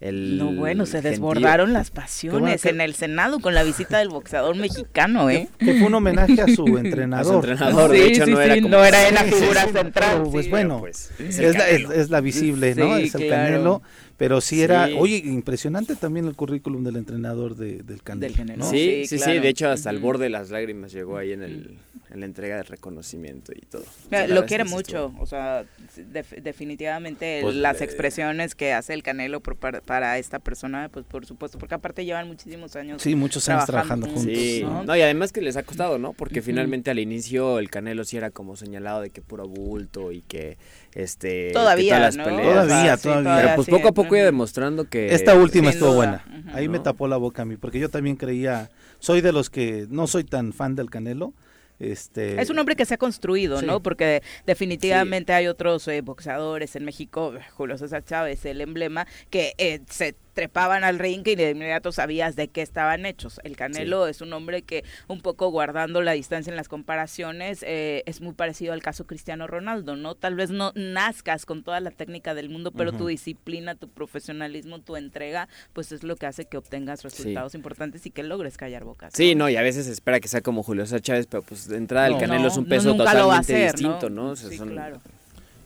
el 0.02 0.38
No, 0.38 0.54
bueno, 0.54 0.86
se 0.86 0.94
gentío. 0.94 1.12
desbordaron 1.12 1.74
las 1.74 1.90
bueno 1.92 2.04
pasiones 2.06 2.62
que- 2.62 2.70
en 2.70 2.80
el 2.80 2.94
Senado 2.96 3.42
con 3.42 3.54
la 3.54 3.64
visita 3.64 3.98
del 4.00 4.08
boxeador 4.08 4.56
mexicano, 4.56 5.30
¿eh? 5.30 5.50
Que 5.60 5.74
fue 5.74 5.88
un 5.88 5.94
homenaje 5.96 6.42
a 6.42 6.46
su 6.48 6.64
A 6.64 6.68
su 6.70 6.78
entrenador. 6.78 7.36
entrenador, 7.50 7.92
Sí, 7.92 7.98
de 7.98 8.08
hecho 8.08 8.24
sí, 8.26 8.32
no 8.32 8.40
era 8.40 8.56
sí, 8.56 8.62
como 8.62 8.78
no 8.78 8.86
era 8.86 9.08
él 9.10 9.14
la 9.16 9.24
figura 9.26 9.66
sí, 9.66 9.74
central. 9.74 10.18
pero, 10.20 10.32
pues 10.32 10.46
sí. 10.46 10.52
bueno, 10.52 10.80
pues, 10.80 11.12
Es, 11.20 11.38
la, 11.40 11.50
es, 11.50 11.56
Canelo. 11.58 11.92
es 11.92 12.10
la 12.12 12.22
visible, 12.22 12.76
¿no? 12.76 12.96
Sí, 12.96 13.04
Es 13.04 13.16
el 13.16 13.28
claro. 13.28 13.44
Canelo. 13.52 13.82
Pero 14.16 14.40
sí 14.40 14.62
era, 14.62 14.88
Sí. 14.88 14.96
oye, 14.98 15.18
impresionante 15.18 15.96
también 15.98 16.28
el 16.28 16.36
currículum 16.36 16.82
del 16.86 16.96
entrenador 16.96 17.58
de- 17.58 17.84
del 17.84 18.02
Canelo. 18.02 18.34
Del. 18.36 18.58
¿no? 18.58 18.70
Sí, 18.70 19.04
Sí, 19.06 19.20
sí, 19.20 19.40
de 19.40 19.50
hecho 19.50 19.68
hasta 19.70 19.90
el 19.90 20.00
borde 20.00 20.24
de 20.26 20.30
las 20.30 20.50
lágrimas 20.50 20.94
llegó 20.94 21.18
ahí 21.18 21.34
en 21.34 21.44
el 21.44 21.78
en 22.12 22.20
la 22.22 22.26
entrega 22.26 22.56
de 22.58 22.64
reconocimiento 22.64 23.52
y 23.56 23.62
todo. 23.66 23.84
Lo 24.28 24.46
quiere 24.46 24.64
mucho, 24.64 25.08
estuvo- 25.08 25.22
o 25.22 25.26
sea, 25.26 25.64
def- 26.12 26.34
definitivamente 26.42 27.40
Pues, 27.42 27.56
las 27.56 27.82
eh, 27.82 27.84
expresiones 27.84 28.56
que 28.56 28.74
hace 28.74 28.94
el 28.94 29.04
Canelo 29.04 29.42
por 29.42 29.58
para, 29.58 30.18
esta 30.18 30.40
persona, 30.40 30.90
pues 30.92 31.06
por 31.06 31.26
supuesto, 31.26 31.58
porque 31.60 31.76
aparte 31.76 32.06
llevan 32.06 32.28
muchísimos 32.28 32.76
años. 32.76 33.02
Sí, 33.02 33.16
muchos 33.16 33.48
años 33.50 33.66
Trabajando 33.66 34.08
trabajando 34.08 34.32
juntos. 34.32 34.44
Sí, 34.44 34.62
¿no? 34.64 34.84
no, 34.84 34.96
y 34.96 35.02
además 35.02 35.32
que 35.32 35.42
les 35.42 35.56
ha 35.58 35.64
costado, 35.64 35.98
¿no? 36.00 36.14
Porque 36.14 36.42
finalmente 36.42 36.90
al 36.92 37.00
inicio 37.00 37.60
el 37.60 37.70
Canelo 37.70 38.04
sí 38.06 38.18
era 38.18 38.32
como 38.32 38.56
señalado 38.56 39.02
de 39.02 39.10
que 39.12 39.22
puro 39.22 39.48
bulto 39.48 40.12
y 40.12 40.22
que 40.22 40.58
este 40.94 41.48
que 41.48 41.54
Todavía, 41.54 41.96
todas 41.98 42.16
las 42.16 42.18
¿no? 42.18 42.24
peleas. 42.36 42.68
Todavía, 42.68 42.98
sí, 42.98 43.04
todavía. 43.04 43.36
Pero 43.44 43.56
pues 43.56 43.68
poco 43.70 43.88
a 43.90 43.92
poco 43.92 44.16
iba 44.16 44.26
demostrando 44.26 44.86
que 44.90 45.14
Esta 45.14 45.36
última 45.36 45.72
sin 45.72 45.78
estuvo 45.80 45.94
duda. 45.94 46.24
buena. 46.26 46.54
Ahí 46.54 46.68
me 46.68 46.80
tapó 46.80 47.08
la 47.08 47.18
boca 47.18 47.44
a 47.44 47.46
mí, 47.46 47.58
porque 47.58 47.80
yo 47.80 47.90
también 47.90 48.16
creía, 48.16 48.70
soy 49.00 49.22
de 49.22 49.32
los 49.32 49.50
que 49.50 49.86
no 49.90 50.08
soy 50.08 50.24
tan 50.24 50.54
fan 50.54 50.76
del 50.76 50.90
Canelo. 50.90 51.34
Este, 51.80 52.42
Es 52.42 52.50
un 52.50 52.60
hombre 52.60 52.76
que 52.76 52.86
se 52.86 52.94
ha 52.96 52.98
construido, 52.98 53.60
Sí. 53.62 53.66
¿no? 53.66 53.82
Porque 53.82 54.22
definitivamente 54.46 55.34
hay 55.34 55.48
otros 55.48 55.88
eh, 55.88 56.02
boxeadores 56.02 56.76
en 56.76 56.84
México, 56.86 57.34
Julio 57.56 57.78
César 57.78 58.04
Chávez, 58.04 58.46
el 58.46 58.62
emblema, 58.62 59.08
que 59.30 59.54
eh, 59.58 59.80
se 59.90 60.16
trepaban 60.40 60.86
al 60.86 61.00
ring 61.00 61.22
y 61.28 61.36
de 61.36 61.50
inmediato 61.50 61.92
sabías 61.92 62.38
de 62.38 62.48
qué 62.48 62.62
estaban 62.62 63.06
hechos. 63.06 63.42
El 63.44 63.58
Canelo 63.58 64.08
es 64.08 64.22
un 64.22 64.32
hombre 64.32 64.62
que, 64.62 64.86
un 65.10 65.20
poco 65.20 65.50
guardando 65.50 66.02
la 66.02 66.14
distancia 66.14 66.50
en 66.50 66.56
las 66.56 66.70
comparaciones, 66.70 67.62
eh, 67.68 68.04
es 68.06 68.22
muy 68.22 68.34
parecido 68.34 68.72
al 68.72 68.82
caso 68.82 69.06
Cristiano 69.06 69.48
Ronaldo, 69.48 69.98
¿no? 69.98 70.16
Tal 70.16 70.36
vez 70.36 70.50
no 70.50 70.72
nazcas 70.76 71.46
con 71.46 71.62
toda 71.62 71.82
la 71.82 71.92
técnica 71.92 72.36
del 72.36 72.50
mundo, 72.50 72.72
pero 72.72 72.94
tu 72.94 73.08
disciplina, 73.08 73.76
tu 73.76 73.90
profesionalismo, 73.90 74.80
tu 74.80 74.96
entrega, 74.96 75.50
pues 75.74 75.92
es 75.92 76.04
lo 76.04 76.16
que 76.16 76.26
hace 76.26 76.46
que 76.46 76.56
obtengas 76.56 77.04
resultados 77.04 77.54
importantes 77.54 78.06
y 78.06 78.10
que 78.12 78.24
logres 78.24 78.56
callar 78.56 78.86
bocas. 78.86 79.12
Sí, 79.14 79.36
no, 79.36 79.50
y 79.50 79.58
a 79.58 79.62
veces 79.62 79.88
espera 79.88 80.22
que 80.22 80.30
sea 80.30 80.40
como 80.40 80.64
Julio 80.64 80.86
César 80.86 81.02
Chávez, 81.02 81.28
pero 81.28 81.44
pues 81.44 81.68
de 81.68 81.76
entrada 81.76 82.08
el 82.08 82.14
No. 82.14 82.20
Canelo 82.20 82.48
es 82.48 82.56
un 82.56 82.66
peso 82.66 82.96
totalmente 82.96 83.36
hacer, 83.36 83.74
distinto, 83.74 84.10
¿no? 84.10 84.30
O 84.30 84.36
sea, 84.38 84.50
Sí, 84.50 84.56
son- 84.56 84.70
claro. 84.70 85.02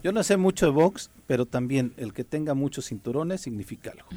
Yo 0.03 0.11
no 0.11 0.21
sé 0.23 0.37
mucho 0.37 0.65
de 0.65 0.71
box, 0.73 1.09
pero 1.27 1.45
también 1.45 1.93
el 1.97 2.13
que 2.13 2.23
tenga 2.23 2.53
muchos 2.53 2.87
cinturones 2.89 3.41
significa 3.41 3.91
algo. 3.91 4.07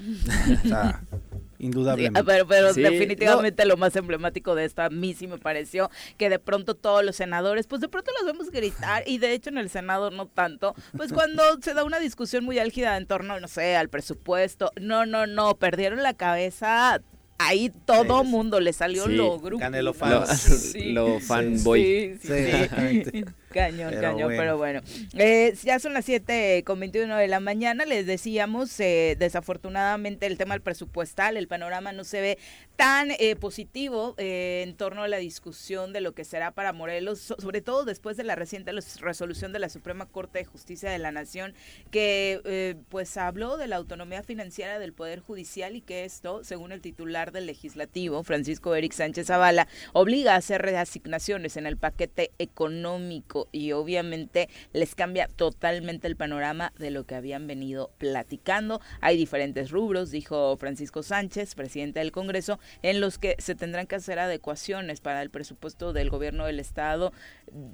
O 0.64 0.68
sea, 0.68 1.00
Sí, 1.10 1.16
indudablemente. 1.58 2.24
pero 2.24 2.46
pero 2.46 2.74
Sí, 2.74 2.82
definitivamente 2.82 3.64
lo 3.64 3.76
más 3.76 3.94
emblemático 3.96 4.54
de 4.54 4.64
esta 4.64 4.86
a 4.86 4.90
mí 4.90 5.14
sí 5.14 5.26
me 5.26 5.38
pareció 5.38 5.90
que 6.18 6.28
de 6.28 6.38
pronto 6.38 6.74
todos 6.74 7.04
los 7.04 7.16
senadores, 7.16 7.66
pues 7.66 7.80
de 7.80 7.88
pronto 7.88 8.10
los 8.18 8.26
vemos 8.30 8.50
gritar 8.50 9.04
y 9.06 9.18
de 9.18 9.32
hecho 9.32 9.48
en 9.50 9.58
el 9.58 9.70
Senado 9.70 10.10
no 10.10 10.26
tanto, 10.26 10.74
pues 10.96 11.12
cuando 11.12 11.42
se 11.62 11.72
da 11.72 11.84
una 11.84 11.98
discusión 12.00 12.44
muy 12.44 12.58
álgida 12.58 12.96
en 12.96 13.06
torno, 13.06 13.38
no 13.40 13.48
sé, 13.48 13.76
al 13.76 13.88
presupuesto, 13.88 14.70
no, 14.80 15.06
no, 15.06 15.26
no, 15.26 15.54
perdieron 15.56 16.02
la 16.02 16.14
cabeza. 16.14 17.00
Ahí 17.38 17.70
todo 17.84 18.22
Sí, 18.22 18.28
mundo 18.28 18.60
le 18.60 18.72
salió 18.72 19.04
sí. 19.04 19.12
lo 19.14 19.38
grupo. 19.38 19.60
Canelo 19.60 19.90
Lo, 19.90 19.94
fans. 19.94 20.74
lo 20.86 21.20
fanboy. 21.20 22.18
Sí, 22.18 22.28
sí, 22.28 22.28
Sí, 22.74 23.04
sí. 23.12 23.24
Cañón, 23.56 23.90
Pero 23.90 24.02
cañón, 24.02 24.22
bueno. 24.28 24.36
pero 24.38 24.56
bueno. 24.58 24.80
Eh, 25.18 25.54
ya 25.64 25.78
son 25.78 25.94
las 25.94 26.04
7 26.04 26.62
con 26.64 26.78
21 26.80 27.16
de 27.16 27.26
la 27.28 27.40
mañana, 27.40 27.84
les 27.84 28.06
decíamos, 28.06 28.78
eh, 28.80 29.16
desafortunadamente 29.18 30.26
el 30.26 30.38
tema 30.38 30.54
del 30.54 30.62
presupuestal, 30.62 31.36
el 31.36 31.48
panorama 31.48 31.92
no 31.92 32.04
se 32.04 32.20
ve 32.20 32.38
tan 32.76 33.10
eh, 33.12 33.36
positivo 33.36 34.14
eh, 34.18 34.62
en 34.66 34.76
torno 34.76 35.02
a 35.02 35.08
la 35.08 35.16
discusión 35.16 35.92
de 35.92 36.00
lo 36.02 36.12
que 36.12 36.24
será 36.24 36.50
para 36.50 36.72
Morelos, 36.72 37.20
so- 37.20 37.36
sobre 37.40 37.62
todo 37.62 37.84
después 37.84 38.16
de 38.16 38.24
la 38.24 38.34
reciente 38.34 38.70
resolución 39.00 39.52
de 39.52 39.58
la 39.58 39.68
Suprema 39.70 40.06
Corte 40.06 40.38
de 40.40 40.44
Justicia 40.44 40.90
de 40.90 40.98
la 40.98 41.10
Nación, 41.10 41.54
que 41.90 42.40
eh, 42.44 42.74
pues 42.90 43.16
habló 43.16 43.56
de 43.56 43.66
la 43.66 43.76
autonomía 43.76 44.22
financiera 44.22 44.78
del 44.78 44.92
Poder 44.92 45.20
Judicial 45.20 45.74
y 45.76 45.80
que 45.80 46.04
esto, 46.04 46.44
según 46.44 46.72
el 46.72 46.82
titular 46.82 47.32
del 47.32 47.46
Legislativo, 47.46 48.22
Francisco 48.24 48.74
Eric 48.74 48.92
Sánchez 48.92 49.28
Zavala, 49.28 49.68
obliga 49.94 50.34
a 50.34 50.36
hacer 50.36 50.60
reasignaciones 50.62 51.56
en 51.56 51.66
el 51.66 51.76
paquete 51.78 52.30
económico 52.38 53.45
y 53.52 53.72
obviamente 53.72 54.48
les 54.72 54.94
cambia 54.94 55.28
totalmente 55.28 56.06
el 56.06 56.16
panorama 56.16 56.72
de 56.78 56.90
lo 56.90 57.04
que 57.04 57.14
habían 57.14 57.46
venido 57.46 57.90
platicando. 57.98 58.80
Hay 59.00 59.16
diferentes 59.16 59.70
rubros, 59.70 60.10
dijo 60.10 60.56
Francisco 60.56 61.02
Sánchez, 61.02 61.54
presidente 61.54 62.00
del 62.00 62.12
Congreso, 62.12 62.58
en 62.82 63.00
los 63.00 63.18
que 63.18 63.36
se 63.38 63.54
tendrán 63.54 63.86
que 63.86 63.96
hacer 63.96 64.18
adecuaciones 64.18 65.00
para 65.00 65.22
el 65.22 65.30
presupuesto 65.30 65.92
del 65.92 66.10
gobierno 66.10 66.46
del 66.46 66.60
Estado 66.60 67.12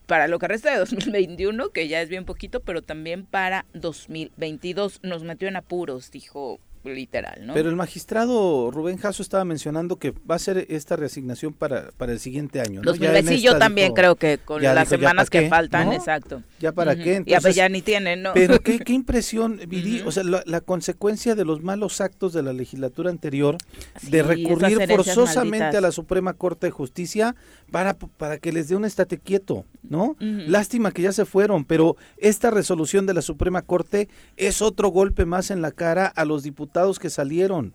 para 0.07 0.29
lo 0.29 0.39
que 0.39 0.49
resta 0.49 0.73
de 0.73 0.79
2021, 0.79 1.71
que 1.71 1.89
ya 1.89 2.01
es 2.01 2.09
bien 2.09 2.25
poquito, 2.25 2.61
pero 2.61 2.83
también 2.83 3.25
para 3.25 3.67
2022. 3.75 5.01
Nos 5.03 5.25
metió 5.25 5.49
en 5.49 5.57
apuros, 5.57 6.11
dijo 6.11 6.61
literal, 6.85 7.47
¿no? 7.47 7.55
Pero 7.55 7.69
el 7.69 7.77
magistrado 7.77 8.71
Rubén 8.71 8.97
Jasso 8.99 9.23
estaba 9.23 9.45
mencionando 9.45 9.97
que 9.97 10.13
va 10.29 10.35
a 10.35 10.39
ser 10.39 10.67
esta 10.69 10.97
reasignación 10.97 11.53
para, 11.53 11.91
para 11.97 12.13
el 12.13 12.19
siguiente 12.19 12.61
año. 12.61 12.81
¿no? 12.83 12.93
Ya 12.95 13.13
2020, 13.13 13.19
en 13.19 13.37
sí, 13.39 13.43
yo 13.45 13.59
también 13.59 13.87
dijo, 13.89 13.95
creo 13.95 14.17
que 14.17 14.39
con 14.39 14.61
las 14.63 14.75
dijo, 14.75 14.85
¿ya 14.97 14.99
semanas 14.99 15.31
que 15.31 15.41
qué? 15.43 15.49
faltan, 15.49 15.87
¿No? 15.87 15.93
exacto. 15.93 16.43
¿Ya 16.59 16.73
para 16.73 16.95
Ujú. 16.95 17.03
qué? 17.05 17.11
ya, 17.11 17.15
pues 17.15 17.27
Entonces, 17.29 17.55
ya 17.57 17.69
ni 17.69 17.83
tienen, 17.83 18.23
¿no? 18.23 18.33
Pero 18.35 18.59
qué, 18.61 18.81
qué 18.81 18.93
impresión, 18.93 19.61
Viri, 19.69 20.01
o 20.05 20.11
sea, 20.11 20.25
la, 20.25 20.43
la 20.47 20.61
consecuencia 20.61 21.35
de 21.35 21.45
los 21.45 21.63
malos 21.63 22.01
actos 22.01 22.33
de 22.33 22.43
la 22.43 22.53
legislatura 22.53 23.11
anterior 23.11 23.59
Sí, 24.01 24.11
de 24.11 24.23
recurrir 24.23 24.79
forzosamente 24.89 25.59
malditas. 25.61 25.75
a 25.77 25.81
la 25.83 25.93
Suprema 25.93 26.33
Corte 26.35 26.67
de 26.67 26.71
Justicia 26.73 27.37
para, 27.71 27.95
para 27.95 28.39
que 28.39 28.51
les 28.53 28.69
dé 28.69 28.75
un 28.77 28.85
estate 28.85 29.19
quieto, 29.19 29.65
¿no? 29.83 30.17
Lástima 30.21 30.91
que 30.91 31.03
ya 31.03 31.13
se 31.13 31.25
fueron, 31.27 31.65
pero 31.65 31.97
esta 32.17 32.51
resolución 32.51 33.07
de 33.07 33.15
la 33.15 33.23
Suprema 33.23 33.63
Corte 33.63 34.09
es 34.37 34.63
otro 34.63 34.89
golpe 34.89 35.27
más 35.27 35.51
en 35.51 35.63
la 35.63 35.71
cara 35.71 36.07
a 36.07 36.25
los 36.25 36.43
diputados 36.43 36.72
que 36.99 37.11
salieron 37.11 37.75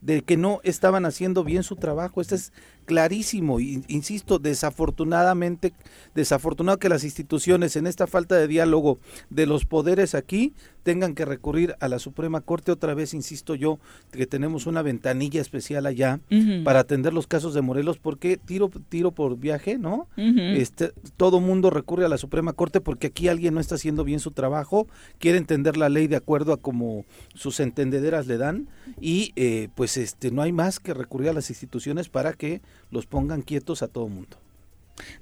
de 0.00 0.22
que 0.22 0.36
no 0.36 0.60
estaban 0.64 1.04
haciendo 1.04 1.44
bien 1.44 1.62
su 1.62 1.76
trabajo. 1.76 2.20
Este 2.20 2.36
es 2.36 2.52
clarísimo, 2.88 3.60
y, 3.60 3.84
insisto, 3.86 4.38
desafortunadamente, 4.38 5.74
desafortunado 6.14 6.78
que 6.78 6.88
las 6.88 7.04
instituciones 7.04 7.76
en 7.76 7.86
esta 7.86 8.06
falta 8.06 8.34
de 8.34 8.48
diálogo 8.48 8.98
de 9.28 9.44
los 9.44 9.66
poderes 9.66 10.14
aquí 10.14 10.54
tengan 10.84 11.14
que 11.14 11.26
recurrir 11.26 11.76
a 11.80 11.88
la 11.88 11.98
Suprema 11.98 12.40
Corte 12.40 12.72
otra 12.72 12.94
vez, 12.94 13.12
insisto 13.12 13.54
yo, 13.54 13.78
que 14.10 14.26
tenemos 14.26 14.66
una 14.66 14.80
ventanilla 14.80 15.42
especial 15.42 15.84
allá 15.84 16.20
para 16.64 16.80
atender 16.80 17.12
los 17.12 17.26
casos 17.26 17.52
de 17.52 17.60
Morelos, 17.60 17.98
porque 17.98 18.38
tiro 18.38 18.70
tiro 18.88 19.12
por 19.12 19.36
viaje, 19.36 19.76
¿no? 19.76 20.08
Este, 20.16 20.92
todo 21.18 21.40
mundo 21.40 21.68
recurre 21.68 22.06
a 22.06 22.08
la 22.08 22.16
Suprema 22.16 22.54
Corte 22.54 22.80
porque 22.80 23.08
aquí 23.08 23.28
alguien 23.28 23.52
no 23.52 23.60
está 23.60 23.74
haciendo 23.74 24.02
bien 24.02 24.18
su 24.18 24.30
trabajo, 24.30 24.86
quiere 25.18 25.36
entender 25.36 25.76
la 25.76 25.90
ley 25.90 26.06
de 26.06 26.16
acuerdo 26.16 26.54
a 26.54 26.56
como 26.56 27.04
sus 27.34 27.60
entendederas 27.60 28.26
le 28.26 28.38
dan 28.38 28.68
y 28.98 29.32
eh, 29.36 29.68
pues 29.74 29.98
este 29.98 30.30
no 30.30 30.40
hay 30.40 30.52
más 30.52 30.80
que 30.80 30.94
recurrir 30.94 31.28
a 31.28 31.34
las 31.34 31.50
instituciones 31.50 32.08
para 32.08 32.32
que 32.32 32.62
los 32.90 33.06
pongan 33.06 33.42
quietos 33.42 33.82
a 33.82 33.88
todo 33.88 34.08
mundo. 34.08 34.36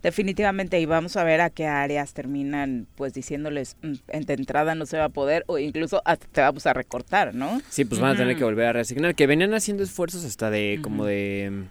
Definitivamente, 0.03 0.81
y 0.81 0.87
vamos 0.87 1.17
a 1.17 1.25
ver 1.25 1.41
a 1.43 1.51
qué 1.51 1.67
áreas 1.67 2.15
terminan 2.15 2.87
pues 2.95 3.13
diciéndoles 3.13 3.77
"Mm, 3.83 3.93
en 4.09 4.25
de 4.25 4.33
entrada 4.35 4.75
no 4.75 4.87
se 4.87 4.97
va 4.97 5.05
a 5.05 5.09
poder 5.11 5.45
o 5.49 5.59
incluso 5.59 6.01
hasta 6.07 6.27
te 6.29 6.41
vamos 6.41 6.67
a 6.67 6.73
recortar, 6.73 7.35
¿no? 7.35 7.61
Sí, 7.69 7.85
pues 7.85 8.01
van 8.01 8.15
a 8.15 8.17
tener 8.17 8.37
que 8.37 8.45
volver 8.45 8.67
a 8.67 8.73
reasignar, 8.73 9.15
que 9.15 9.27
venían 9.27 9.53
haciendo 9.53 9.83
esfuerzos 9.83 10.25
hasta 10.25 10.51
de 10.51 10.79
como 10.83 11.05
de 11.05 11.65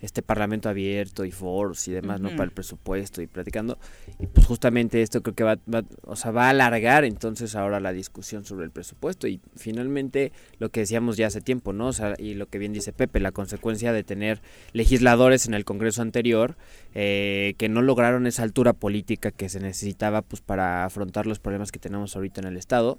este 0.00 0.22
parlamento 0.22 0.68
abierto 0.68 1.24
y 1.24 1.30
foros 1.30 1.86
y 1.88 1.92
demás, 1.92 2.20
¿no? 2.20 2.28
Para 2.36 2.44
el 2.44 2.50
presupuesto 2.52 3.20
y 3.22 3.26
platicando. 3.26 3.78
Y 4.18 4.26
pues 4.26 4.46
justamente 4.46 5.02
esto 5.02 5.22
creo 5.22 5.34
que 5.34 5.44
va, 5.44 5.56
va- 5.72 5.84
o 6.02 6.16
sea, 6.16 6.30
va 6.30 6.46
a 6.46 6.50
alargar 6.50 7.04
entonces 7.04 7.54
ahora 7.54 7.80
la 7.80 7.92
discusión 7.92 8.44
sobre 8.44 8.64
el 8.64 8.70
presupuesto 8.70 9.28
y 9.28 9.40
finalmente 9.56 10.32
lo 10.58 10.70
que 10.70 10.80
decíamos 10.80 11.16
ya 11.16 11.26
hace 11.26 11.40
tiempo, 11.40 11.72
¿no? 11.72 11.88
O 11.88 11.92
sea, 11.92 12.14
y 12.18 12.34
lo 12.34 12.46
que 12.46 12.58
bien 12.58 12.72
dice 12.72 12.92
Pepe, 12.92 13.20
la 13.20 13.32
consecuencia 13.32 13.92
de 13.92 14.02
tener 14.04 14.40
legisladores 14.72 15.46
en 15.46 15.54
el 15.54 15.64
Congreso 15.64 16.02
anterior 16.02 16.56
eh, 16.94 17.54
que 17.58 17.68
no 17.68 17.82
lograron 17.82 18.26
esa 18.26 18.42
altura 18.42 18.72
política 18.72 19.30
que 19.30 19.48
se 19.48 19.60
necesitaba 19.60 20.22
pues 20.22 20.40
para 20.42 20.84
afrontar 20.84 21.26
los 21.26 21.38
problemas 21.38 21.70
que 21.72 21.78
tenemos 21.78 22.16
ahorita 22.16 22.40
en 22.40 22.46
el 22.46 22.56
Estado 22.56 22.98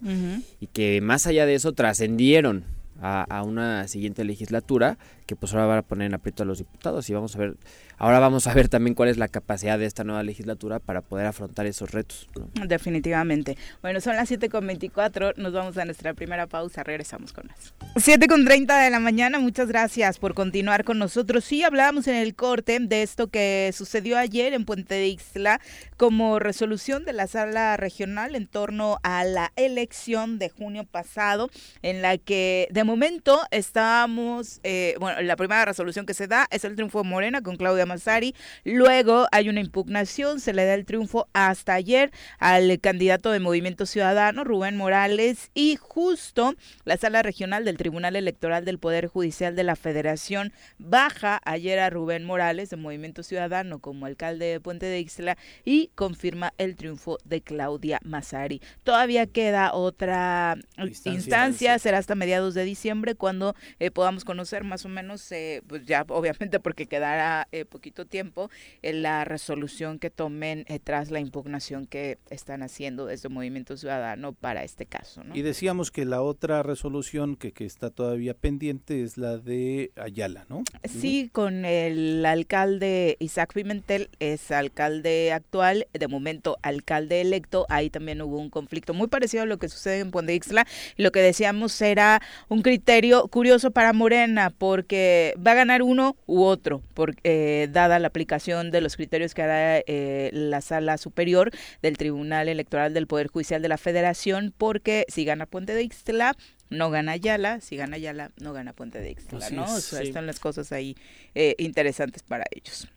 y 0.59 0.67
que 0.67 1.01
más 1.01 1.27
allá 1.27 1.45
de 1.45 1.55
eso 1.55 1.73
trascendieron 1.73 2.63
a, 3.01 3.23
a 3.23 3.43
una 3.43 3.87
siguiente 3.87 4.23
legislatura 4.23 4.97
que 5.31 5.37
pues 5.37 5.53
ahora 5.53 5.65
van 5.65 5.77
a 5.77 5.81
poner 5.81 6.07
en 6.07 6.13
aprieto 6.13 6.43
a 6.43 6.45
los 6.45 6.57
diputados 6.57 7.09
y 7.09 7.13
vamos 7.13 7.37
a 7.37 7.39
ver, 7.39 7.55
ahora 7.97 8.19
vamos 8.19 8.47
a 8.47 8.53
ver 8.53 8.67
también 8.67 8.95
cuál 8.95 9.07
es 9.07 9.17
la 9.17 9.29
capacidad 9.29 9.79
de 9.79 9.85
esta 9.85 10.03
nueva 10.03 10.23
legislatura 10.23 10.79
para 10.79 11.01
poder 11.01 11.25
afrontar 11.25 11.65
esos 11.67 11.91
retos. 11.91 12.27
Definitivamente. 12.67 13.57
Bueno, 13.81 14.01
son 14.01 14.17
las 14.17 14.29
7.24, 14.29 15.37
nos 15.37 15.53
vamos 15.53 15.77
a 15.77 15.85
nuestra 15.85 16.13
primera 16.13 16.47
pausa, 16.47 16.83
regresamos 16.83 17.31
con 17.31 17.47
más. 17.47 17.73
7.30 17.95 18.83
de 18.83 18.89
la 18.89 18.99
mañana, 18.99 19.39
muchas 19.39 19.69
gracias 19.69 20.19
por 20.19 20.33
continuar 20.33 20.83
con 20.83 20.99
nosotros. 20.99 21.45
Sí, 21.45 21.63
hablábamos 21.63 22.09
en 22.09 22.15
el 22.15 22.35
corte 22.35 22.77
de 22.81 23.01
esto 23.01 23.27
que 23.27 23.71
sucedió 23.73 24.17
ayer 24.17 24.53
en 24.53 24.65
Puente 24.65 24.95
de 24.95 25.07
Ixtla 25.07 25.61
como 25.95 26.39
resolución 26.39 27.05
de 27.05 27.13
la 27.13 27.27
sala 27.27 27.77
regional 27.77 28.35
en 28.35 28.47
torno 28.47 28.97
a 29.03 29.23
la 29.23 29.53
elección 29.55 30.39
de 30.39 30.49
junio 30.49 30.83
pasado, 30.83 31.49
en 31.83 32.01
la 32.01 32.17
que 32.17 32.67
de 32.71 32.83
momento 32.83 33.39
estábamos, 33.51 34.59
eh, 34.63 34.95
bueno, 34.99 35.20
la 35.23 35.35
primera 35.35 35.65
resolución 35.65 36.05
que 36.05 36.13
se 36.13 36.27
da 36.27 36.47
es 36.51 36.65
el 36.65 36.75
triunfo 36.75 37.03
de 37.03 37.09
Morena 37.09 37.41
con 37.41 37.57
Claudia 37.57 37.85
Mazzari, 37.85 38.35
luego 38.63 39.27
hay 39.31 39.49
una 39.49 39.59
impugnación, 39.59 40.39
se 40.39 40.53
le 40.53 40.65
da 40.65 40.73
el 40.73 40.85
triunfo 40.85 41.27
hasta 41.33 41.73
ayer 41.73 42.11
al 42.39 42.79
candidato 42.79 43.31
de 43.31 43.39
Movimiento 43.39 43.85
Ciudadano, 43.85 44.43
Rubén 44.43 44.77
Morales, 44.77 45.51
y 45.53 45.75
justo 45.75 46.55
la 46.85 46.97
sala 46.97 47.21
regional 47.21 47.65
del 47.65 47.77
Tribunal 47.77 48.15
Electoral 48.15 48.65
del 48.65 48.79
Poder 48.79 49.07
Judicial 49.07 49.55
de 49.55 49.63
la 49.63 49.75
Federación 49.75 50.53
baja 50.77 51.41
ayer 51.45 51.79
a 51.79 51.89
Rubén 51.89 52.23
Morales 52.23 52.69
de 52.69 52.77
Movimiento 52.77 53.23
Ciudadano 53.23 53.79
como 53.79 54.05
alcalde 54.05 54.45
de 54.45 54.59
Puente 54.59 54.85
de 54.85 54.99
Ixtla 54.99 55.37
y 55.65 55.91
confirma 55.95 56.53
el 56.57 56.75
triunfo 56.75 57.17
de 57.25 57.41
Claudia 57.41 57.99
Mazzari. 58.03 58.61
Todavía 58.83 59.27
queda 59.27 59.73
otra 59.73 60.57
Instancia. 60.77 61.13
instancia, 61.13 61.79
será 61.79 61.97
hasta 61.97 62.15
mediados 62.15 62.53
de 62.53 62.63
diciembre 62.63 63.15
cuando 63.15 63.55
eh, 63.79 63.91
podamos 63.91 64.23
conocer 64.23 64.63
más 64.63 64.85
o 64.85 64.89
menos, 64.89 65.10
eh, 65.31 65.61
pues 65.67 65.85
ya 65.85 66.05
obviamente 66.07 66.59
porque 66.59 66.85
quedará 66.85 67.47
eh, 67.51 67.65
poquito 67.65 68.05
tiempo, 68.05 68.49
eh, 68.81 68.93
la 68.93 69.25
resolución 69.25 69.99
que 69.99 70.09
tomen 70.09 70.65
eh, 70.67 70.79
tras 70.79 71.11
la 71.11 71.19
impugnación 71.19 71.85
que 71.85 72.17
están 72.29 72.63
haciendo 72.63 73.05
desde 73.05 73.29
Movimiento 73.29 73.77
Ciudadano 73.77 74.33
para 74.33 74.63
este 74.63 74.85
caso. 74.85 75.23
¿no? 75.23 75.35
Y 75.35 75.41
decíamos 75.41 75.91
que 75.91 76.05
la 76.05 76.21
otra 76.21 76.63
resolución 76.63 77.35
que, 77.35 77.51
que 77.51 77.65
está 77.65 77.89
todavía 77.89 78.33
pendiente 78.33 79.03
es 79.03 79.17
la 79.17 79.37
de 79.37 79.91
Ayala, 79.95 80.45
¿no? 80.49 80.63
Sí, 80.83 81.29
con 81.31 81.65
el 81.65 82.25
alcalde 82.25 83.17
Isaac 83.19 83.53
Pimentel, 83.53 84.09
es 84.19 84.51
alcalde 84.51 85.31
actual, 85.31 85.87
de 85.93 86.07
momento 86.07 86.57
alcalde 86.61 87.21
electo, 87.21 87.65
ahí 87.69 87.89
también 87.89 88.21
hubo 88.21 88.37
un 88.37 88.49
conflicto 88.49 88.93
muy 88.93 89.07
parecido 89.07 89.43
a 89.43 89.45
lo 89.45 89.57
que 89.57 89.69
sucede 89.69 89.99
en 89.99 90.11
Puente 90.11 90.33
Ixtla, 90.33 90.67
y 90.97 91.03
lo 91.03 91.11
que 91.11 91.21
decíamos 91.21 91.79
era 91.81 92.21
un 92.49 92.61
criterio 92.61 93.27
curioso 93.27 93.71
para 93.71 93.93
Morena, 93.93 94.49
porque 94.49 94.90
va 94.95 95.51
a 95.51 95.55
ganar 95.55 95.81
uno 95.81 96.15
u 96.25 96.43
otro, 96.43 96.81
porque, 96.93 97.19
eh, 97.23 97.67
dada 97.71 97.99
la 97.99 98.07
aplicación 98.07 98.71
de 98.71 98.81
los 98.81 98.95
criterios 98.95 99.33
que 99.33 99.41
hará 99.41 99.79
eh, 99.85 100.29
la 100.33 100.61
sala 100.61 100.97
superior 100.97 101.51
del 101.81 101.97
Tribunal 101.97 102.49
Electoral 102.49 102.93
del 102.93 103.07
Poder 103.07 103.27
Judicial 103.27 103.61
de 103.61 103.69
la 103.69 103.77
Federación, 103.77 104.53
porque 104.57 105.05
si 105.07 105.25
gana 105.25 105.45
Puente 105.45 105.73
de 105.73 105.83
Ixtla, 105.83 106.35
no 106.69 106.89
gana 106.89 107.13
Ayala, 107.13 107.59
si 107.61 107.75
gana 107.75 107.97
Ayala, 107.97 108.31
no 108.37 108.53
gana 108.53 108.73
Puente 108.73 108.99
de 108.99 109.11
Ixtla, 109.11 109.39
Así 109.39 109.55
¿no? 109.55 109.65
es, 109.65 109.71
o 109.71 109.81
sea, 109.81 110.01
sí. 110.01 110.07
están 110.07 110.25
las 110.25 110.39
cosas 110.39 110.71
ahí 110.71 110.95
eh, 111.35 111.55
interesantes 111.57 112.23
para 112.23 112.45
ellos. 112.51 112.87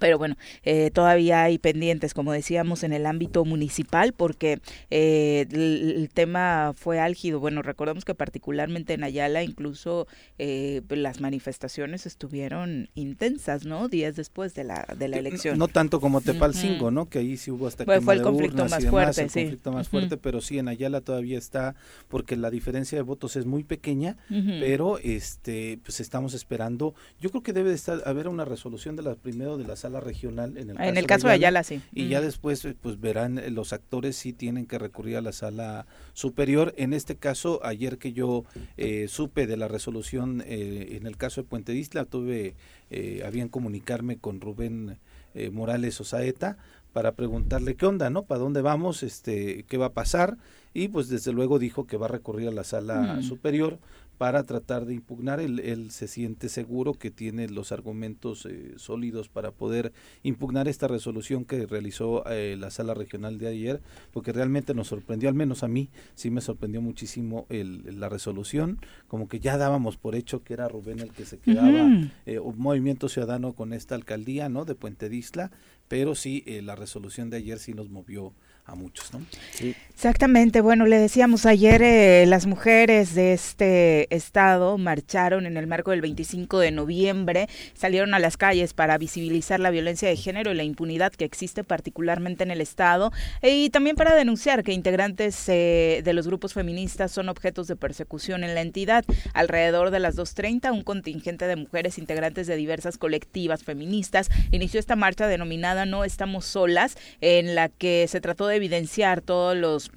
Pero 0.00 0.18
bueno, 0.18 0.36
eh, 0.64 0.90
todavía 0.90 1.42
hay 1.44 1.58
pendientes, 1.58 2.14
como 2.14 2.32
decíamos, 2.32 2.82
en 2.82 2.92
el 2.92 3.06
ámbito 3.06 3.44
municipal, 3.44 4.12
porque 4.12 4.60
eh, 4.90 5.46
el, 5.50 5.94
el 5.96 6.08
tema 6.10 6.72
fue 6.76 6.98
álgido. 6.98 7.38
Bueno, 7.40 7.62
recordemos 7.62 8.04
que 8.04 8.14
particularmente 8.14 8.94
en 8.94 9.04
Ayala, 9.04 9.42
incluso 9.42 10.06
eh, 10.38 10.82
las 10.88 11.20
manifestaciones 11.20 12.06
estuvieron 12.06 12.88
intensas, 12.94 13.64
¿no? 13.66 13.88
Días 13.88 14.16
después 14.16 14.54
de 14.54 14.64
la, 14.64 14.86
de 14.98 15.08
la 15.08 15.14
Que 15.16 15.20
elección. 15.20 15.58
No, 15.58 15.66
no 15.66 15.68
tanto 15.72 16.00
como 16.00 16.20
Tepalcingo, 16.20 16.86
Ujú. 16.86 16.90
¿no? 16.90 17.08
Que 17.08 17.18
ahí 17.20 17.36
sí 17.36 17.50
hubo 17.50 17.66
hasta 17.66 17.84
Fue- 17.84 17.94
quema 17.96 18.04
fue 18.04 18.14
el 18.14 18.20
de 18.20 18.24
conflicto 18.24 18.62
más 18.64 18.70
demás, 18.82 18.90
fuerte, 18.90 19.22
el 19.22 19.30
sí. 19.30 19.40
conflicto 19.40 19.72
más 19.72 19.88
fuerte, 19.88 20.16
pero 20.16 20.40
sí 20.40 20.58
en 20.58 20.68
Ayala 20.68 21.00
todavía 21.00 21.38
está 21.38 21.74
porque 22.08 22.36
la 22.36 22.50
diferencia 22.50 22.96
de 22.96 23.02
votos 23.02 23.36
es 23.36 23.46
muy 23.46 23.64
pequeña, 23.64 24.16
pero 24.60 24.98
este 24.98 25.78
pues 25.84 26.00
estamos 26.00 26.34
esperando. 26.34 26.94
Yo 27.20 27.30
creo 27.30 27.42
que 27.42 27.52
debe 27.52 27.70
de 27.70 27.74
estar 27.74 28.02
haber 28.06 28.28
una 28.28 28.44
resolución 28.44 28.96
de 28.96 29.02
la 29.02 29.14
primero 29.14 29.58
de 29.58 29.66
la 29.66 29.76
sala 29.90 30.00
regional 30.00 30.56
en 30.56 30.70
el 30.70 30.80
en 30.80 30.96
el 30.96 31.06
caso 31.06 31.26
de 31.28 31.34
Ayala, 31.34 31.62
sí. 31.64 31.80
y 31.92 32.08
ya 32.08 32.20
después 32.20 32.64
eh, 32.64 32.74
pues 32.80 33.00
verán 33.00 33.38
eh, 33.38 33.50
los 33.50 33.72
actores 33.72 34.16
si 34.16 34.32
tienen 34.32 34.66
que 34.66 34.78
recurrir 34.78 35.16
a 35.16 35.20
la 35.20 35.32
sala 35.32 35.86
superior. 36.12 36.72
En 36.76 36.92
este 36.92 37.16
caso 37.16 37.60
ayer 37.64 37.98
que 37.98 38.12
yo 38.12 38.44
eh, 38.76 39.06
supe 39.08 39.46
de 39.46 39.56
la 39.56 39.68
resolución 39.68 40.42
eh, 40.46 40.96
en 40.96 41.06
el 41.06 41.16
caso 41.16 41.42
de 41.42 41.48
Puente 41.48 41.72
de 41.72 41.78
Isla 41.78 42.04
tuve 42.04 42.54
eh, 42.90 43.22
a 43.26 43.30
bien 43.30 43.48
comunicarme 43.48 44.16
con 44.18 44.40
Rubén 44.40 44.98
eh, 45.34 45.50
Morales 45.50 46.00
Osaeta 46.00 46.56
para 46.92 47.12
preguntarle 47.12 47.74
qué 47.76 47.86
onda 47.86 48.10
no 48.10 48.24
para 48.24 48.40
dónde 48.40 48.62
vamos 48.62 49.02
este 49.02 49.64
qué 49.68 49.76
va 49.76 49.86
a 49.86 49.92
pasar 49.92 50.36
y 50.74 50.88
pues 50.88 51.08
desde 51.08 51.32
luego 51.32 51.58
dijo 51.58 51.86
que 51.86 51.96
va 51.96 52.06
a 52.06 52.08
recurrir 52.08 52.48
a 52.48 52.52
la 52.52 52.64
sala 52.64 53.16
Mm. 53.18 53.22
superior 53.22 53.78
para 54.20 54.42
tratar 54.42 54.84
de 54.84 54.92
impugnar. 54.92 55.40
Él, 55.40 55.60
él 55.60 55.90
se 55.90 56.06
siente 56.06 56.50
seguro 56.50 56.92
que 56.92 57.10
tiene 57.10 57.48
los 57.48 57.72
argumentos 57.72 58.44
eh, 58.44 58.74
sólidos 58.76 59.30
para 59.30 59.50
poder 59.50 59.94
impugnar 60.22 60.68
esta 60.68 60.88
resolución 60.88 61.46
que 61.46 61.64
realizó 61.64 62.22
eh, 62.26 62.54
la 62.58 62.70
sala 62.70 62.92
regional 62.92 63.38
de 63.38 63.48
ayer, 63.48 63.80
porque 64.12 64.34
realmente 64.34 64.74
nos 64.74 64.88
sorprendió, 64.88 65.30
al 65.30 65.34
menos 65.34 65.62
a 65.62 65.68
mí, 65.68 65.88
sí 66.16 66.30
me 66.30 66.42
sorprendió 66.42 66.82
muchísimo 66.82 67.46
el, 67.48 67.98
la 67.98 68.10
resolución, 68.10 68.78
como 69.08 69.26
que 69.26 69.40
ya 69.40 69.56
dábamos 69.56 69.96
por 69.96 70.14
hecho 70.14 70.44
que 70.44 70.52
era 70.52 70.68
Rubén 70.68 71.00
el 71.00 71.12
que 71.12 71.24
se 71.24 71.38
quedaba, 71.38 71.88
eh, 72.26 72.40
un 72.40 72.58
movimiento 72.58 73.08
ciudadano 73.08 73.54
con 73.54 73.72
esta 73.72 73.94
alcaldía, 73.94 74.50
¿no? 74.50 74.66
De 74.66 74.74
Puente 74.74 75.08
de 75.08 75.16
Isla, 75.16 75.50
pero 75.88 76.14
sí, 76.14 76.44
eh, 76.46 76.60
la 76.60 76.76
resolución 76.76 77.30
de 77.30 77.38
ayer 77.38 77.58
sí 77.58 77.72
nos 77.72 77.88
movió 77.88 78.34
a 78.66 78.74
muchos, 78.74 79.12
¿no? 79.12 79.20
Sí. 79.52 79.74
Exactamente, 80.00 80.62
bueno, 80.62 80.86
le 80.86 80.98
decíamos 80.98 81.44
ayer, 81.44 81.82
eh, 81.82 82.24
las 82.26 82.46
mujeres 82.46 83.14
de 83.14 83.34
este 83.34 84.14
estado 84.14 84.78
marcharon 84.78 85.44
en 85.44 85.58
el 85.58 85.66
marco 85.66 85.90
del 85.90 86.00
25 86.00 86.58
de 86.58 86.70
noviembre, 86.70 87.50
salieron 87.74 88.14
a 88.14 88.18
las 88.18 88.38
calles 88.38 88.72
para 88.72 88.96
visibilizar 88.96 89.60
la 89.60 89.68
violencia 89.68 90.08
de 90.08 90.16
género 90.16 90.52
y 90.52 90.54
la 90.54 90.62
impunidad 90.62 91.12
que 91.12 91.26
existe 91.26 91.64
particularmente 91.64 92.44
en 92.44 92.50
el 92.50 92.62
estado 92.62 93.12
y 93.42 93.68
también 93.68 93.94
para 93.94 94.14
denunciar 94.14 94.64
que 94.64 94.72
integrantes 94.72 95.46
eh, 95.50 96.00
de 96.02 96.12
los 96.14 96.26
grupos 96.26 96.54
feministas 96.54 97.12
son 97.12 97.28
objetos 97.28 97.66
de 97.66 97.76
persecución 97.76 98.42
en 98.42 98.54
la 98.54 98.62
entidad. 98.62 99.04
Alrededor 99.34 99.90
de 99.90 100.00
las 100.00 100.16
2.30, 100.16 100.72
un 100.72 100.82
contingente 100.82 101.46
de 101.46 101.56
mujeres 101.56 101.98
integrantes 101.98 102.46
de 102.46 102.56
diversas 102.56 102.96
colectivas 102.96 103.64
feministas 103.64 104.30
inició 104.50 104.80
esta 104.80 104.96
marcha 104.96 105.26
denominada 105.26 105.84
No 105.84 106.04
estamos 106.04 106.46
solas, 106.46 106.96
en 107.20 107.54
la 107.54 107.68
que 107.68 108.06
se 108.08 108.22
trató 108.22 108.46
de 108.46 108.49
evidenciar 108.50 109.20
todos 109.20 109.56
los 109.56 109.90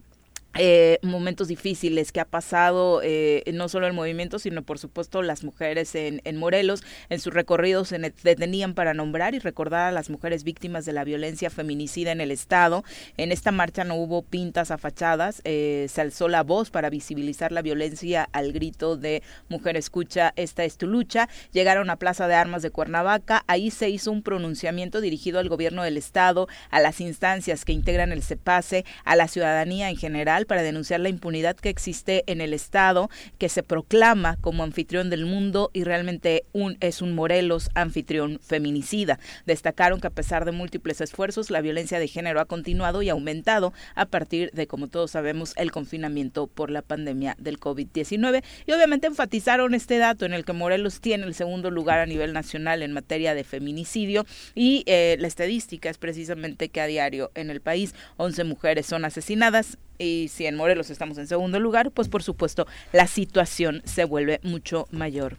eh, 0.55 0.99
momentos 1.01 1.47
difíciles 1.47 2.11
que 2.11 2.19
ha 2.19 2.25
pasado 2.25 3.01
eh, 3.03 3.43
no 3.53 3.69
solo 3.69 3.87
el 3.87 3.93
movimiento, 3.93 4.37
sino 4.39 4.61
por 4.61 4.77
supuesto 4.77 5.21
las 5.21 5.43
mujeres 5.43 5.95
en, 5.95 6.21
en 6.23 6.37
Morelos. 6.37 6.83
En 7.09 7.19
sus 7.19 7.33
recorridos 7.33 7.89
se 7.89 7.97
detenían 7.97 8.73
para 8.73 8.93
nombrar 8.93 9.33
y 9.33 9.39
recordar 9.39 9.87
a 9.87 9.91
las 9.91 10.09
mujeres 10.09 10.43
víctimas 10.43 10.85
de 10.85 10.93
la 10.93 11.03
violencia 11.03 11.49
feminicida 11.49 12.11
en 12.11 12.21
el 12.21 12.31
Estado. 12.31 12.83
En 13.17 13.31
esta 13.31 13.51
marcha 13.51 13.83
no 13.83 13.95
hubo 13.95 14.21
pintas 14.21 14.71
a 14.71 14.77
fachadas, 14.77 15.41
eh, 15.43 15.87
se 15.89 16.01
alzó 16.01 16.27
la 16.27 16.43
voz 16.43 16.69
para 16.69 16.89
visibilizar 16.89 17.51
la 17.51 17.61
violencia 17.61 18.29
al 18.31 18.51
grito 18.51 18.95
de 18.95 19.23
Mujer 19.49 19.77
Escucha, 19.77 20.33
esta 20.35 20.63
es 20.63 20.77
tu 20.77 20.87
lucha. 20.87 21.29
Llegaron 21.51 21.89
a 21.89 21.97
Plaza 21.97 22.27
de 22.27 22.35
Armas 22.35 22.61
de 22.61 22.69
Cuernavaca, 22.69 23.43
ahí 23.47 23.71
se 23.71 23.89
hizo 23.89 24.11
un 24.11 24.23
pronunciamiento 24.23 25.01
dirigido 25.01 25.39
al 25.39 25.49
gobierno 25.49 25.83
del 25.83 25.97
Estado, 25.97 26.47
a 26.69 26.79
las 26.79 27.01
instancias 27.01 27.65
que 27.65 27.73
integran 27.73 28.11
el 28.11 28.23
CEPASE, 28.23 28.85
a 29.03 29.15
la 29.15 29.27
ciudadanía 29.27 29.89
en 29.89 29.97
general 29.97 30.42
Para 30.45 30.63
denunciar 30.63 30.99
la 30.99 31.09
impunidad 31.09 31.55
que 31.55 31.69
existe 31.69 32.23
en 32.27 32.41
el 32.41 32.53
Estado, 32.53 33.09
que 33.37 33.49
se 33.49 33.63
proclama 33.63 34.37
como 34.41 34.63
anfitrión 34.63 35.09
del 35.09 35.25
mundo 35.25 35.69
y 35.73 35.83
realmente 35.83 36.45
un, 36.53 36.77
es 36.79 37.01
un 37.01 37.13
Morelos 37.13 37.69
anfitrión 37.75 38.39
feminicida. 38.41 39.19
Destacaron 39.45 39.99
que 39.99 40.07
a 40.07 40.11
pesar 40.11 40.45
de 40.45 40.51
múltiples 40.51 41.01
esfuerzos, 41.01 41.49
la 41.49 41.61
violencia 41.61 41.99
de 41.99 42.07
género 42.07 42.39
ha 42.39 42.45
continuado 42.45 43.01
y 43.01 43.09
aumentado 43.09 43.73
a 43.95 44.05
partir 44.05 44.51
de, 44.51 44.67
como 44.67 44.87
todos 44.87 45.11
sabemos, 45.11 45.53
el 45.57 45.71
confinamiento 45.71 46.47
por 46.47 46.71
la 46.71 46.81
pandemia 46.81 47.35
del 47.39 47.59
COVID-19. 47.59 48.43
Y 48.65 48.71
obviamente 48.71 49.07
enfatizaron 49.07 49.73
este 49.73 49.97
dato 49.97 50.25
en 50.25 50.33
el 50.33 50.45
que 50.45 50.53
Morelos 50.53 51.01
tiene 51.01 51.25
el 51.25 51.33
segundo 51.33 51.71
lugar 51.71 51.99
a 51.99 52.05
nivel 52.05 52.33
nacional 52.33 52.81
en 52.81 52.93
materia 52.93 53.35
de 53.35 53.43
feminicidio 53.43 54.25
y 54.55 54.83
eh, 54.85 55.17
la 55.19 55.27
estadística 55.27 55.89
es 55.89 55.97
precisamente 55.97 56.69
que 56.69 56.81
a 56.81 56.87
diario 56.87 57.31
en 57.35 57.49
el 57.49 57.61
país 57.61 57.93
11 58.17 58.43
mujeres 58.43 58.85
son 58.85 59.05
asesinadas 59.05 59.77
y 59.97 60.29
si 60.29 60.45
en 60.45 60.55
Morelos 60.55 60.89
estamos 60.89 61.17
en 61.17 61.27
segundo 61.27 61.59
lugar, 61.59 61.91
pues 61.91 62.09
por 62.09 62.23
supuesto 62.23 62.67
la 62.91 63.07
situación 63.07 63.81
se 63.85 64.05
vuelve 64.05 64.39
mucho 64.43 64.87
mayor 64.91 65.37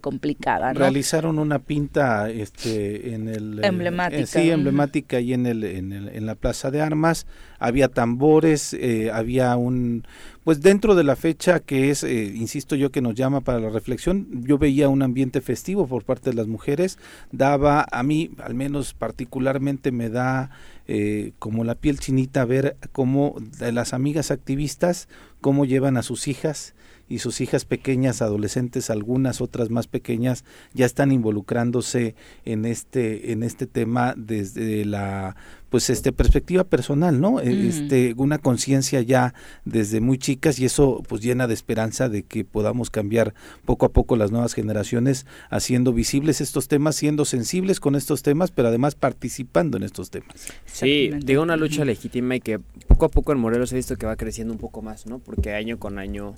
complicada. 0.00 0.72
¿no? 0.72 0.78
Realizaron 0.78 1.38
una 1.38 1.58
pinta 1.58 2.30
este, 2.30 3.14
en 3.14 3.28
el... 3.28 3.58
Eh, 3.60 3.66
emblemática. 3.66 4.22
Eh, 4.22 4.26
sí, 4.26 4.50
emblemática 4.50 5.20
y 5.20 5.32
en, 5.32 5.46
el, 5.46 5.64
en, 5.64 5.92
el, 5.92 6.08
en 6.08 6.26
la 6.26 6.34
Plaza 6.34 6.70
de 6.70 6.80
Armas. 6.80 7.26
Había 7.58 7.88
tambores, 7.88 8.74
eh, 8.74 9.10
había 9.12 9.56
un... 9.56 10.04
Pues 10.44 10.60
dentro 10.60 10.94
de 10.94 11.02
la 11.02 11.16
fecha 11.16 11.58
que 11.58 11.90
es, 11.90 12.04
eh, 12.04 12.32
insisto 12.34 12.76
yo, 12.76 12.92
que 12.92 13.00
nos 13.00 13.14
llama 13.14 13.40
para 13.40 13.58
la 13.58 13.68
reflexión, 13.68 14.28
yo 14.44 14.58
veía 14.58 14.88
un 14.88 15.02
ambiente 15.02 15.40
festivo 15.40 15.88
por 15.88 16.04
parte 16.04 16.30
de 16.30 16.36
las 16.36 16.46
mujeres. 16.46 16.98
Daba, 17.32 17.84
a 17.90 18.02
mí, 18.04 18.30
al 18.38 18.54
menos 18.54 18.94
particularmente, 18.94 19.90
me 19.90 20.08
da 20.08 20.50
eh, 20.86 21.32
como 21.40 21.64
la 21.64 21.74
piel 21.74 21.98
chinita 21.98 22.44
ver 22.44 22.76
cómo 22.92 23.34
de 23.58 23.72
las 23.72 23.92
amigas 23.92 24.30
activistas, 24.30 25.08
cómo 25.40 25.64
llevan 25.64 25.96
a 25.96 26.02
sus 26.02 26.28
hijas 26.28 26.74
y 27.08 27.18
sus 27.18 27.40
hijas 27.40 27.64
pequeñas, 27.64 28.22
adolescentes, 28.22 28.90
algunas 28.90 29.40
otras 29.40 29.70
más 29.70 29.86
pequeñas, 29.86 30.44
ya 30.74 30.86
están 30.86 31.12
involucrándose 31.12 32.14
en 32.44 32.64
este, 32.64 33.32
en 33.32 33.42
este 33.42 33.66
tema 33.66 34.14
desde 34.16 34.84
la 34.84 35.36
pues 35.68 35.90
este 35.90 36.12
perspectiva 36.12 36.64
personal, 36.64 37.20
¿no? 37.20 37.40
E, 37.40 37.68
este 37.68 38.14
una 38.16 38.38
conciencia 38.38 39.00
ya 39.02 39.34
desde 39.64 40.00
muy 40.00 40.18
chicas 40.18 40.58
y 40.58 40.64
eso 40.64 41.02
pues 41.08 41.22
llena 41.22 41.46
de 41.46 41.54
esperanza 41.54 42.08
de 42.08 42.22
que 42.22 42.44
podamos 42.44 42.90
cambiar 42.90 43.34
poco 43.64 43.86
a 43.86 43.88
poco 43.90 44.16
las 44.16 44.30
nuevas 44.30 44.54
generaciones 44.54 45.26
haciendo 45.50 45.92
visibles 45.92 46.40
estos 46.40 46.68
temas, 46.68 46.96
siendo 46.96 47.24
sensibles 47.24 47.80
con 47.80 47.96
estos 47.96 48.22
temas, 48.22 48.50
pero 48.52 48.68
además 48.68 48.94
participando 48.94 49.76
en 49.76 49.82
estos 49.82 50.10
temas. 50.10 50.48
Sí, 50.66 51.10
digo 51.24 51.42
una 51.42 51.56
lucha 51.56 51.84
legítima 51.84 52.36
y 52.36 52.40
que 52.40 52.58
poco 52.86 53.06
a 53.06 53.08
poco 53.08 53.32
en 53.32 53.38
Morelos 53.38 53.72
he 53.72 53.76
visto 53.76 53.96
que 53.96 54.06
va 54.06 54.16
creciendo 54.16 54.52
un 54.52 54.60
poco 54.60 54.82
más, 54.82 55.06
¿no? 55.06 55.18
Porque 55.18 55.52
año 55.54 55.78
con 55.78 55.98
año 55.98 56.34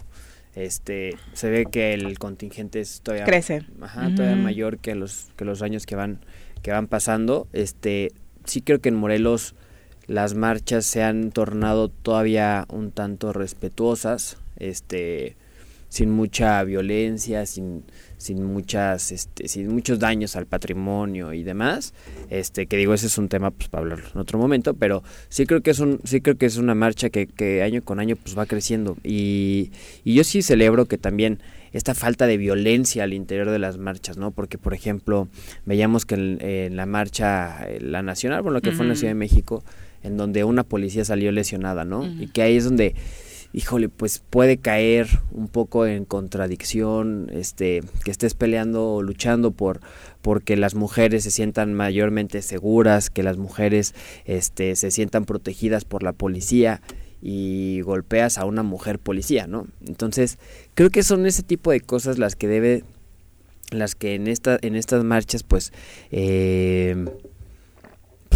este 0.54 1.16
se 1.32 1.50
ve 1.50 1.66
que 1.66 1.94
el 1.94 2.18
contingente 2.18 2.80
es 2.80 3.00
todavía 3.02 3.24
crece. 3.24 3.64
Ajá, 3.80 4.14
todavía 4.14 4.36
mayor 4.36 4.78
que 4.78 4.94
los 4.94 5.28
que 5.36 5.44
los 5.44 5.62
años 5.62 5.86
que 5.86 5.96
van 5.96 6.20
que 6.62 6.70
van 6.72 6.86
pasando. 6.86 7.46
Este 7.52 8.12
sí 8.44 8.62
creo 8.62 8.80
que 8.80 8.88
en 8.88 8.96
Morelos 8.96 9.54
las 10.06 10.34
marchas 10.34 10.86
se 10.86 11.02
han 11.02 11.30
tornado 11.30 11.88
todavía 11.88 12.66
un 12.68 12.90
tanto 12.90 13.32
respetuosas. 13.32 14.38
Este 14.56 15.36
sin 15.88 16.10
mucha 16.10 16.62
violencia 16.64 17.46
sin 17.46 17.84
sin 18.16 18.44
muchas 18.44 19.12
este, 19.12 19.48
sin 19.48 19.68
muchos 19.68 19.98
daños 19.98 20.36
al 20.36 20.46
patrimonio 20.46 21.32
y 21.32 21.42
demás 21.42 21.94
este 22.30 22.66
que 22.66 22.76
digo 22.76 22.94
ese 22.94 23.06
es 23.06 23.16
un 23.16 23.28
tema 23.28 23.50
pues 23.50 23.68
para 23.68 23.82
hablarlo 23.82 24.06
en 24.12 24.20
otro 24.20 24.38
momento 24.38 24.74
pero 24.74 25.02
sí 25.28 25.46
creo 25.46 25.62
que 25.62 25.70
es 25.70 25.78
un 25.78 26.00
sí 26.04 26.20
creo 26.20 26.36
que 26.36 26.46
es 26.46 26.56
una 26.56 26.74
marcha 26.74 27.10
que, 27.10 27.26
que 27.26 27.62
año 27.62 27.82
con 27.82 28.00
año 28.00 28.16
pues 28.16 28.36
va 28.36 28.46
creciendo 28.46 28.96
y, 29.02 29.70
y 30.04 30.14
yo 30.14 30.24
sí 30.24 30.42
celebro 30.42 30.86
que 30.86 30.98
también 30.98 31.40
esta 31.72 31.94
falta 31.94 32.26
de 32.26 32.36
violencia 32.36 33.04
al 33.04 33.12
interior 33.12 33.50
de 33.50 33.58
las 33.58 33.78
marchas, 33.78 34.16
¿no? 34.16 34.30
Porque, 34.30 34.58
por 34.58 34.74
ejemplo, 34.74 35.28
veíamos 35.66 36.06
que 36.06 36.14
en, 36.14 36.38
en 36.40 36.76
la 36.76 36.86
marcha, 36.86 37.68
eh, 37.68 37.78
la 37.80 38.02
nacional, 38.02 38.42
bueno, 38.42 38.54
lo 38.54 38.60
que 38.62 38.72
fue 38.72 38.84
en 38.84 38.90
la 38.90 38.94
Ciudad 38.94 39.10
de 39.10 39.18
México, 39.18 39.62
en 40.02 40.16
donde 40.16 40.44
una 40.44 40.64
policía 40.64 41.04
salió 41.04 41.32
lesionada, 41.32 41.84
¿no? 41.84 42.06
Y 42.06 42.28
que 42.28 42.42
ahí 42.42 42.56
es 42.56 42.64
donde 42.64 42.94
híjole, 43.52 43.88
pues 43.88 44.22
puede 44.30 44.58
caer 44.58 45.08
un 45.32 45.48
poco 45.48 45.86
en 45.86 46.04
contradicción, 46.04 47.30
este, 47.32 47.82
que 48.04 48.10
estés 48.10 48.34
peleando 48.34 48.94
o 48.94 49.02
luchando 49.02 49.52
por 49.52 49.80
porque 50.22 50.56
las 50.56 50.74
mujeres 50.74 51.24
se 51.24 51.30
sientan 51.30 51.72
mayormente 51.74 52.42
seguras, 52.42 53.08
que 53.08 53.22
las 53.22 53.36
mujeres 53.36 53.94
este, 54.24 54.76
se 54.76 54.90
sientan 54.90 55.24
protegidas 55.24 55.84
por 55.84 56.02
la 56.02 56.12
policía 56.12 56.82
y 57.22 57.80
golpeas 57.80 58.38
a 58.38 58.44
una 58.44 58.62
mujer 58.62 58.98
policía, 58.98 59.46
¿no? 59.46 59.66
Entonces, 59.86 60.38
creo 60.74 60.90
que 60.90 61.02
son 61.02 61.26
ese 61.26 61.42
tipo 61.42 61.70
de 61.70 61.80
cosas 61.80 62.18
las 62.18 62.36
que 62.36 62.48
debe, 62.48 62.84
las 63.70 63.94
que 63.94 64.14
en 64.14 64.28
esta, 64.28 64.58
en 64.60 64.76
estas 64.76 65.04
marchas, 65.04 65.42
pues, 65.42 65.72
eh, 66.10 67.06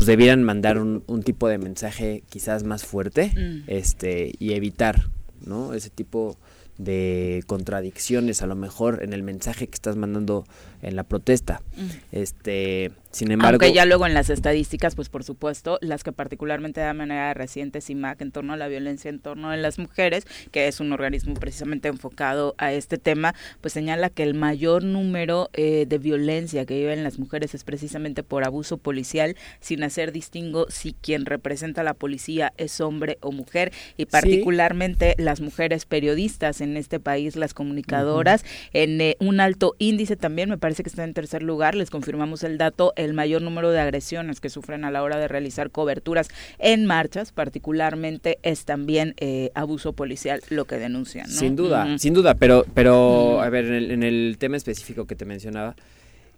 pues 0.02 0.08
debieran 0.08 0.42
mandar 0.42 0.78
un, 0.78 1.04
un, 1.06 1.22
tipo 1.22 1.46
de 1.46 1.58
mensaje 1.58 2.24
quizás 2.28 2.64
más 2.64 2.84
fuerte, 2.84 3.32
mm. 3.36 3.70
este, 3.70 4.32
y 4.36 4.54
evitar, 4.54 5.10
¿no? 5.46 5.74
Ese 5.74 5.90
tipo 5.90 6.36
de 6.76 7.44
contradicciones 7.46 8.42
a 8.42 8.48
lo 8.48 8.56
mejor 8.56 9.04
en 9.04 9.12
el 9.12 9.22
mensaje 9.22 9.68
que 9.68 9.74
estás 9.76 9.94
mandando 9.94 10.44
en 10.82 10.96
la 10.96 11.04
protesta. 11.04 11.62
Mm. 11.76 11.86
Este, 12.12 12.92
sin 13.12 13.30
embargo, 13.30 13.58
aunque 13.62 13.74
ya 13.74 13.84
luego 13.84 14.06
en 14.06 14.14
las 14.14 14.30
estadísticas, 14.30 14.94
pues 14.94 15.08
por 15.08 15.22
supuesto, 15.22 15.78
las 15.80 16.02
que 16.02 16.12
particularmente 16.12 16.80
de 16.80 16.92
manera 16.92 17.32
reciente 17.34 17.80
CIMAC 17.80 18.20
en 18.22 18.32
torno 18.32 18.52
a 18.52 18.56
la 18.56 18.68
violencia 18.68 19.08
en 19.08 19.20
torno 19.20 19.50
a 19.50 19.56
las 19.56 19.78
mujeres, 19.78 20.26
que 20.50 20.66
es 20.66 20.80
un 20.80 20.92
organismo 20.92 21.34
precisamente 21.34 21.88
enfocado 21.88 22.54
a 22.58 22.72
este 22.72 22.98
tema, 22.98 23.34
pues 23.60 23.72
señala 23.74 24.10
que 24.10 24.22
el 24.22 24.34
mayor 24.34 24.82
número 24.82 25.50
eh, 25.52 25.86
de 25.86 25.98
violencia 25.98 26.64
que 26.64 26.74
viven 26.74 27.04
las 27.04 27.18
mujeres 27.18 27.54
es 27.54 27.64
precisamente 27.64 28.22
por 28.22 28.44
abuso 28.44 28.78
policial, 28.78 29.36
sin 29.60 29.84
hacer 29.84 30.10
distingo 30.10 30.66
si 30.68 30.94
quien 30.94 31.26
representa 31.26 31.82
a 31.82 31.84
la 31.84 31.94
policía 31.94 32.52
es 32.56 32.80
hombre 32.80 33.18
o 33.20 33.30
mujer, 33.30 33.72
y 33.96 34.06
particularmente 34.06 35.14
sí. 35.16 35.22
las 35.22 35.40
mujeres 35.40 35.84
periodistas 35.84 36.60
en 36.60 36.76
este 36.76 36.98
país, 36.98 37.36
las 37.36 37.54
comunicadoras, 37.54 38.42
uh 38.42 38.44
-huh. 38.44 38.68
en 38.72 39.00
eh, 39.00 39.16
un 39.20 39.40
alto 39.40 39.74
índice 39.78 40.16
también, 40.16 40.48
me 40.48 40.58
parece 40.58 40.71
que 40.76 40.88
está 40.88 41.04
en 41.04 41.12
tercer 41.12 41.42
lugar, 41.42 41.74
les 41.74 41.90
confirmamos 41.90 42.42
el 42.44 42.56
dato, 42.56 42.92
el 42.96 43.12
mayor 43.12 43.42
número 43.42 43.70
de 43.70 43.80
agresiones 43.80 44.40
que 44.40 44.48
sufren 44.48 44.84
a 44.84 44.90
la 44.90 45.02
hora 45.02 45.18
de 45.18 45.28
realizar 45.28 45.70
coberturas 45.70 46.28
en 46.58 46.86
marchas, 46.86 47.32
particularmente 47.32 48.38
es 48.42 48.64
también 48.64 49.14
eh, 49.18 49.50
abuso 49.54 49.92
policial 49.92 50.40
lo 50.48 50.64
que 50.64 50.76
denuncian. 50.76 51.28
¿no? 51.28 51.34
Sin 51.34 51.56
duda, 51.56 51.84
uh 51.84 51.88
-huh. 51.88 51.98
sin 51.98 52.14
duda, 52.14 52.34
pero, 52.34 52.64
pero 52.72 52.94
uh 52.94 53.38
-huh. 53.38 53.44
a 53.44 53.50
ver, 53.50 53.66
en 53.66 53.74
el, 53.74 53.90
en 53.90 54.02
el, 54.02 54.36
tema 54.38 54.56
específico 54.56 55.06
que 55.06 55.14
te 55.16 55.24
mencionaba, 55.24 55.76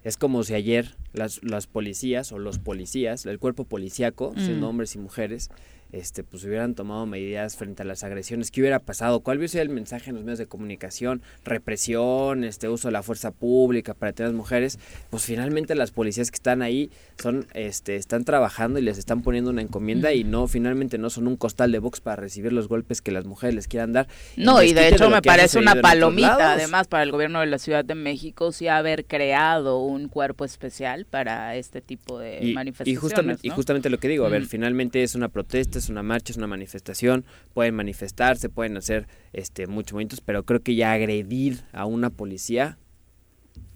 es 0.03 0.16
como 0.16 0.42
si 0.42 0.55
ayer 0.55 0.94
las, 1.12 1.42
las 1.42 1.66
policías 1.66 2.33
o 2.33 2.38
los 2.38 2.59
policías, 2.59 3.25
el 3.25 3.38
cuerpo 3.38 3.64
policíaco, 3.64 4.35
siendo 4.37 4.68
hombres 4.68 4.94
y 4.97 4.99
mujeres, 4.99 5.51
este, 5.92 6.25
pues 6.25 6.44
hubieran 6.44 6.75
tomado 6.75 7.07
medidas 7.07 7.57
frente 7.57 7.83
a 7.83 7.85
las 7.85 8.05
agresiones, 8.05 8.51
¿qué 8.51 8.61
hubiera 8.61 8.79
pasado? 8.79 9.20
¿Cuál 9.20 9.38
hubiera 9.38 9.53
sido 9.53 9.62
el 9.62 9.68
mensaje 9.68 10.11
en 10.11 10.16
los 10.16 10.25
medios 10.25 10.38
de 10.38 10.47
comunicación? 10.47 11.23
Represión, 11.44 12.44
este 12.44 12.68
uso 12.68 12.88
de 12.88 12.92
la 12.92 13.03
fuerza 13.03 13.31
pública 13.31 13.94
para 13.94 14.14
las 14.16 14.33
mujeres. 14.33 14.79
Pues 15.11 15.25
finalmente 15.25 15.75
las 15.75 15.90
policías 15.90 16.31
que 16.31 16.37
están 16.37 16.62
ahí 16.62 16.90
son, 17.18 17.47
este, 17.55 17.97
están 17.97 18.25
trabajando 18.25 18.79
y 18.79 18.83
les 18.83 18.99
están 18.99 19.23
poniendo 19.23 19.51
una 19.51 19.62
encomienda 19.62 20.12
y 20.12 20.25
no, 20.25 20.47
finalmente 20.47 20.99
no 20.99 21.11
son 21.11 21.27
un 21.27 21.37
costal 21.37 21.73
de 21.73 21.79
box 21.79 22.01
para 22.01 22.16
recibir 22.16 22.53
los 22.53 22.68
golpes 22.68 23.03
que 23.03 23.11
las 23.11 23.25
mujeres 23.25 23.55
les 23.55 23.68
quieran 23.68 23.92
dar. 23.92 24.09
No, 24.37 24.62
y 24.62 24.73
de 24.73 24.88
hecho 24.88 25.05
de 25.05 25.11
me 25.11 25.23
parece 25.23 25.59
una 25.59 25.75
palomita, 25.77 26.53
además, 26.53 26.88
para 26.88 27.03
el 27.03 27.12
gobierno 27.12 27.40
de 27.40 27.47
la 27.47 27.59
Ciudad 27.59 27.85
de 27.85 27.94
México, 27.94 28.53
sí 28.53 28.68
haber 28.68 29.05
creado 29.05 29.79
un 29.81 30.09
cuerpo 30.09 30.44
especial 30.44 31.07
para 31.07 31.57
este 31.57 31.81
tipo 31.81 32.18
de 32.18 32.38
y, 32.42 32.55
manifestaciones. 32.55 32.99
Y 32.99 33.01
justamente, 33.01 33.49
¿no? 33.49 33.53
y 33.53 33.57
justamente 33.57 33.90
lo 33.90 33.99
que 33.99 34.09
digo, 34.09 34.27
a 34.27 34.29
ver, 34.29 34.47
finalmente 34.47 35.03
es 35.03 35.14
una 35.14 35.29
protesta, 35.29 35.81
es 35.85 35.90
una 35.90 36.03
marcha, 36.03 36.33
es 36.33 36.37
una 36.37 36.47
manifestación, 36.47 37.25
pueden 37.53 37.75
manifestarse, 37.75 38.49
pueden 38.49 38.77
hacer 38.77 39.07
este 39.33 39.66
muchos 39.66 39.92
movimientos, 39.92 40.20
pero 40.20 40.44
creo 40.44 40.61
que 40.61 40.75
ya 40.75 40.92
agredir 40.92 41.64
a 41.73 41.87
una 41.87 42.11
policía, 42.11 42.79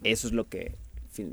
eso 0.03 0.27
es 0.27 0.33
lo 0.33 0.47
que, 0.47 0.77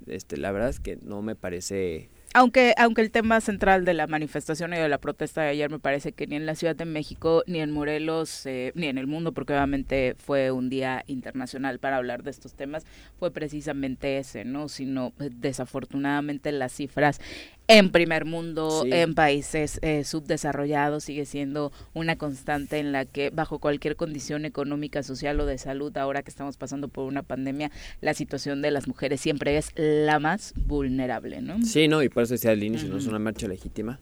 este, 0.06 0.36
la 0.36 0.52
verdad 0.52 0.70
es 0.70 0.80
que 0.80 0.98
no 1.02 1.22
me 1.22 1.34
parece 1.34 2.10
aunque 2.36 2.74
aunque 2.76 3.00
el 3.00 3.10
tema 3.10 3.40
central 3.40 3.86
de 3.86 3.94
la 3.94 4.06
manifestación 4.06 4.74
y 4.74 4.76
de 4.76 4.90
la 4.90 4.98
protesta 4.98 5.40
de 5.40 5.48
ayer 5.48 5.70
me 5.70 5.78
parece 5.78 6.12
que 6.12 6.26
ni 6.26 6.36
en 6.36 6.44
la 6.44 6.54
Ciudad 6.54 6.76
de 6.76 6.84
México 6.84 7.42
ni 7.46 7.60
en 7.60 7.70
Morelos 7.70 8.44
eh, 8.44 8.72
ni 8.74 8.88
en 8.88 8.98
el 8.98 9.06
mundo 9.06 9.32
porque 9.32 9.54
obviamente 9.54 10.16
fue 10.18 10.50
un 10.50 10.68
día 10.68 11.02
internacional 11.06 11.78
para 11.78 11.96
hablar 11.96 12.24
de 12.24 12.30
estos 12.30 12.52
temas 12.52 12.84
fue 13.18 13.30
precisamente 13.30 14.18
ese 14.18 14.44
no 14.44 14.68
sino 14.68 15.14
eh, 15.18 15.30
desafortunadamente 15.32 16.52
las 16.52 16.74
cifras 16.74 17.22
en 17.68 17.90
primer 17.90 18.24
mundo, 18.24 18.83
sí. 18.85 18.90
en 18.92 19.14
países 19.14 19.79
eh, 19.83 20.05
subdesarrollados, 20.05 21.05
sigue 21.05 21.26
siendo 21.26 21.72
una 21.94 22.16
constante 22.16 22.79
en 22.79 22.92
la 22.92 23.05
que 23.05 23.31
bajo 23.31 23.59
cualquier 23.59 23.96
condición 23.96 24.44
económica, 24.44 25.02
social 25.02 25.40
o 25.40 25.46
de 25.46 25.59
salud, 25.59 25.96
ahora 25.96 26.22
que 26.22 26.31
estamos 26.31 26.57
pasando 26.57 26.88
por 26.88 27.07
una 27.07 27.22
pandemia, 27.22 27.70
la 28.00 28.14
situación 28.14 28.62
de 28.62 28.70
las 28.70 28.87
mujeres 28.87 29.20
siempre 29.20 29.57
es 29.57 29.72
la 29.76 30.18
más 30.18 30.55
vulnerable, 30.57 31.42
¿no? 31.42 31.62
Sí, 31.62 31.88
no, 31.88 32.02
y 32.02 32.09
por 32.09 32.22
eso 32.22 32.35
decía 32.35 32.52
al 32.52 32.62
inicio, 32.62 32.87
uh 32.87 32.90
-huh. 32.90 32.94
no 32.94 32.98
es 32.98 33.07
una 33.07 33.18
marcha 33.18 33.48
legítima. 33.48 34.00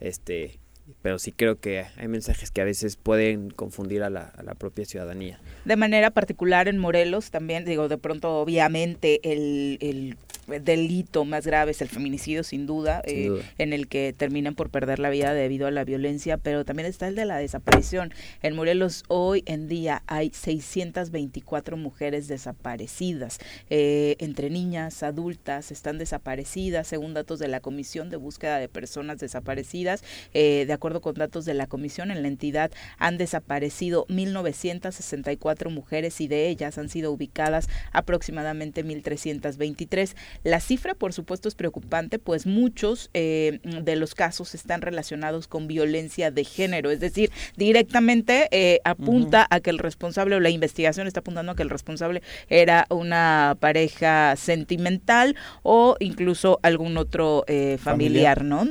Este, 0.00 0.58
pero 1.02 1.18
sí 1.18 1.32
creo 1.32 1.58
que 1.60 1.86
hay 1.96 2.08
mensajes 2.08 2.50
que 2.50 2.60
a 2.60 2.64
veces 2.64 2.96
pueden 2.96 3.50
confundir 3.50 4.02
a 4.02 4.10
la, 4.10 4.22
a 4.22 4.42
la 4.42 4.54
propia 4.54 4.84
ciudadanía. 4.84 5.40
De 5.64 5.76
manera 5.76 6.10
particular 6.10 6.68
en 6.68 6.78
Morelos 6.78 7.30
también, 7.30 7.64
digo, 7.64 7.88
de 7.88 7.98
pronto 7.98 8.38
obviamente 8.38 9.20
el, 9.24 9.78
el 9.80 10.16
delito 10.48 11.24
más 11.24 11.46
grave 11.46 11.70
es 11.70 11.80
el 11.82 11.88
feminicidio, 11.88 12.42
sin 12.42 12.66
duda, 12.66 13.02
Sin 13.06 13.16
eh, 13.18 13.28
duda. 13.28 13.42
en 13.58 13.72
el 13.72 13.88
que 13.88 14.12
terminan 14.16 14.54
por 14.54 14.70
perder 14.70 14.98
la 14.98 15.10
vida 15.10 15.34
debido 15.34 15.66
a 15.66 15.70
la 15.70 15.84
violencia, 15.84 16.36
pero 16.38 16.64
también 16.64 16.88
está 16.88 17.08
el 17.08 17.14
de 17.14 17.24
la 17.24 17.36
desaparición. 17.36 18.12
En 18.42 18.54
Morelos 18.56 19.04
hoy 19.08 19.42
en 19.46 19.68
día 19.68 20.02
hay 20.06 20.30
624 20.32 21.76
mujeres 21.76 22.28
desaparecidas, 22.28 23.38
eh, 23.70 24.16
entre 24.18 24.50
niñas, 24.50 25.02
adultas, 25.02 25.70
están 25.70 25.98
desaparecidas, 25.98 26.86
según 26.86 27.14
datos 27.14 27.38
de 27.38 27.48
la 27.48 27.60
Comisión 27.60 28.10
de 28.10 28.16
Búsqueda 28.16 28.58
de 28.58 28.68
Personas 28.68 29.18
Desaparecidas. 29.18 30.02
Eh, 30.34 30.64
de 30.66 30.72
acuerdo 30.72 31.00
con 31.00 31.14
datos 31.14 31.44
de 31.44 31.54
la 31.54 31.66
Comisión, 31.66 32.10
en 32.10 32.22
la 32.22 32.28
entidad 32.28 32.70
han 32.98 33.18
desaparecido 33.18 34.06
1.964 34.08 35.70
mujeres 35.70 36.20
y 36.20 36.28
de 36.28 36.48
ellas 36.48 36.78
han 36.78 36.88
sido 36.88 37.12
ubicadas 37.12 37.68
aproximadamente 37.92 38.84
1.323. 38.84 40.14
La 40.44 40.60
cifra, 40.60 40.94
por 40.94 41.12
supuesto, 41.12 41.48
es 41.48 41.54
preocupante, 41.54 42.18
pues 42.18 42.46
muchos 42.46 43.10
eh, 43.14 43.60
de 43.62 43.96
los 43.96 44.14
casos 44.14 44.54
están 44.54 44.82
relacionados 44.82 45.48
con 45.48 45.66
violencia 45.66 46.30
de 46.30 46.44
género, 46.44 46.90
es 46.90 47.00
decir, 47.00 47.30
directamente 47.56 48.48
eh, 48.50 48.80
apunta 48.84 49.46
a 49.50 49.60
que 49.60 49.70
el 49.70 49.78
responsable 49.78 50.36
o 50.36 50.40
la 50.40 50.50
investigación 50.50 51.06
está 51.06 51.20
apuntando 51.20 51.52
a 51.52 51.56
que 51.56 51.62
el 51.62 51.70
responsable 51.70 52.22
era 52.48 52.86
una 52.90 53.56
pareja 53.60 54.36
sentimental 54.36 55.36
o 55.62 55.96
incluso 56.00 56.60
algún 56.62 56.96
otro 56.96 57.44
eh, 57.46 57.78
familiar, 57.80 58.44
¿no? 58.44 58.66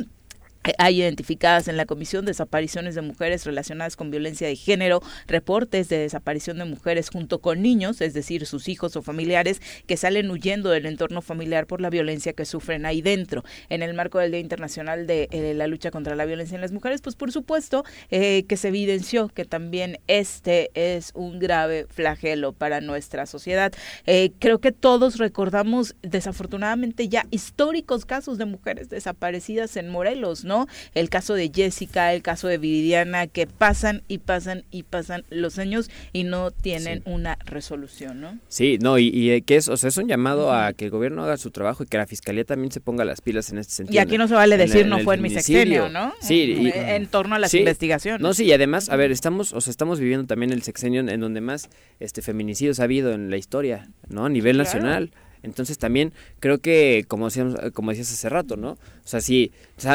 Hay 0.78 1.02
identificadas 1.02 1.68
en 1.68 1.78
la 1.78 1.86
Comisión 1.86 2.26
desapariciones 2.26 2.96
de 2.96 3.02
mujeres 3.02 3.46
relacionadas 3.46 3.96
con 3.96 4.12
violencia 4.12 4.48
de 4.48 4.56
género, 4.56 5.02
reportes 5.28 5.90
de 5.90 5.98
desaparición 5.98 6.58
de 6.58 6.66
mujeres 6.66 7.10
junto 7.10 7.40
con 7.40 7.62
niños, 7.62 8.02
es 8.02 8.14
decir, 8.14 8.46
sus 8.46 8.68
hijos 8.68 8.96
o 8.96 9.02
familiares 9.02 9.62
que 9.86 9.98
salen 9.98 10.30
huyendo 10.32 10.70
del 10.70 10.86
entorno 10.86 11.22
familiar 11.22 11.68
por 11.68 11.82
la 11.82 11.90
violencia 11.90 12.34
que 12.34 12.46
sufren 12.46 12.86
ahí 12.86 13.02
dentro. 13.02 13.44
En 13.70 13.84
el 13.84 13.94
marco 13.94 14.20
del 14.20 14.32
Día 14.32 14.40
Internacional 14.40 15.08
de 15.08 15.28
eh, 15.32 15.54
la 15.54 15.68
lucha 15.68 15.92
contra 15.92 16.16
la 16.16 16.26
violencia 16.26 16.56
en 16.56 16.62
las 16.62 16.72
mujeres, 16.72 17.02
pues 17.02 17.16
por 17.16 17.32
supuesto 17.32 17.84
eh, 18.10 18.44
que 18.48 18.58
se 18.58 18.70
evidenció 18.70 19.30
que 19.30 19.46
también 19.46 20.00
este 20.08 20.72
es 20.74 21.12
un 21.14 21.40
grave 21.40 21.86
flagelo 21.90 22.54
para 22.54 22.82
nuestra 22.82 23.26
sociedad. 23.26 23.72
Eh, 24.06 24.32
creo 24.40 24.60
que 24.60 24.72
todos 24.72 25.18
recordamos 25.18 25.96
desafortunadamente 26.02 27.08
ya 27.10 27.26
históricos 27.32 28.06
casos 28.06 28.38
de 28.38 28.46
mujeres 28.46 28.90
desaparecidas 28.90 29.78
en 29.78 29.90
Morelos, 29.90 30.44
¿no? 30.44 30.57
El 30.96 31.10
caso 31.10 31.34
de 31.36 31.52
Jessica, 31.54 32.14
el 32.14 32.22
caso 32.24 32.48
de 32.48 32.58
Viridiana, 32.58 33.28
que 33.28 33.46
pasan 33.46 34.02
y 34.08 34.18
pasan 34.18 34.64
y 34.72 34.84
pasan 34.84 35.24
los 35.30 35.60
años 35.60 35.90
y 36.14 36.24
no 36.24 36.52
tienen 36.52 37.04
Sí. 37.04 37.12
una 37.12 37.38
resolución, 37.46 38.22
¿no? 38.22 38.40
Sí, 38.48 38.78
no, 38.82 38.98
y, 38.98 39.10
y, 39.10 39.32
eh, 39.32 39.42
que 39.42 39.58
es, 39.58 39.68
o 39.68 39.78
sea, 39.78 39.90
es 39.90 39.98
un 39.98 40.08
llamado 40.08 40.54
a 40.54 40.74
que 40.74 40.86
el 40.86 40.92
gobierno 40.92 41.24
haga 41.24 41.38
su 41.38 41.52
trabajo 41.52 41.84
y 41.84 41.88
que 41.88 41.98
la 41.98 42.08
fiscalía 42.08 42.46
también 42.46 42.72
se 42.72 42.80
ponga 42.80 43.04
las 43.06 43.22
pilas 43.22 43.52
en 43.52 43.58
este 43.58 43.74
sentido. 43.74 43.96
Y 43.96 44.00
aquí 44.00 44.18
no 44.18 44.28
se 44.28 44.34
vale 44.36 44.58
decir 44.58 44.82
en 44.82 44.90
no 44.90 45.00
fue 45.00 45.16
en 45.16 45.22
mi 45.22 45.30
sexenio, 45.30 45.90
¿no? 45.90 46.14
Sí, 46.22 46.56
y- 46.60 46.68
Eh, 46.70 46.96
en 46.96 47.08
torno 47.08 47.36
a 47.36 47.40
las 47.40 47.52
Sí. 47.52 47.60
investigaciones. 47.60 48.22
No, 48.22 48.34
sí, 48.34 48.46
y 48.46 48.54
además, 48.54 48.90
a 48.90 48.96
ver, 48.96 49.12
estamos, 49.12 49.54
o 49.54 49.62
sea, 49.62 49.72
estamos 49.72 50.00
viviendo 50.00 50.26
también 50.28 50.52
el 50.54 50.64
sexenio 50.64 51.02
en 51.02 51.20
donde 51.20 51.42
más 51.42 51.70
este 52.00 52.22
feminicidios 52.22 52.80
ha 52.80 52.84
habido 52.84 53.12
en 53.14 53.30
la 53.30 53.38
historia, 53.38 53.90
¿no? 54.08 54.26
A 54.26 54.30
nivel 54.30 54.56
Claro. 54.56 54.66
nacional. 54.70 55.12
Entonces 55.48 55.78
también 55.78 56.14
creo 56.40 56.60
que, 56.60 57.06
como 57.08 57.26
decíamos, 57.26 57.56
como 57.74 57.92
decías 57.92 58.12
hace 58.12 58.30
rato, 58.30 58.58
¿no? 58.58 58.72
O 58.72 59.08
sea, 59.08 59.22
si 59.22 59.52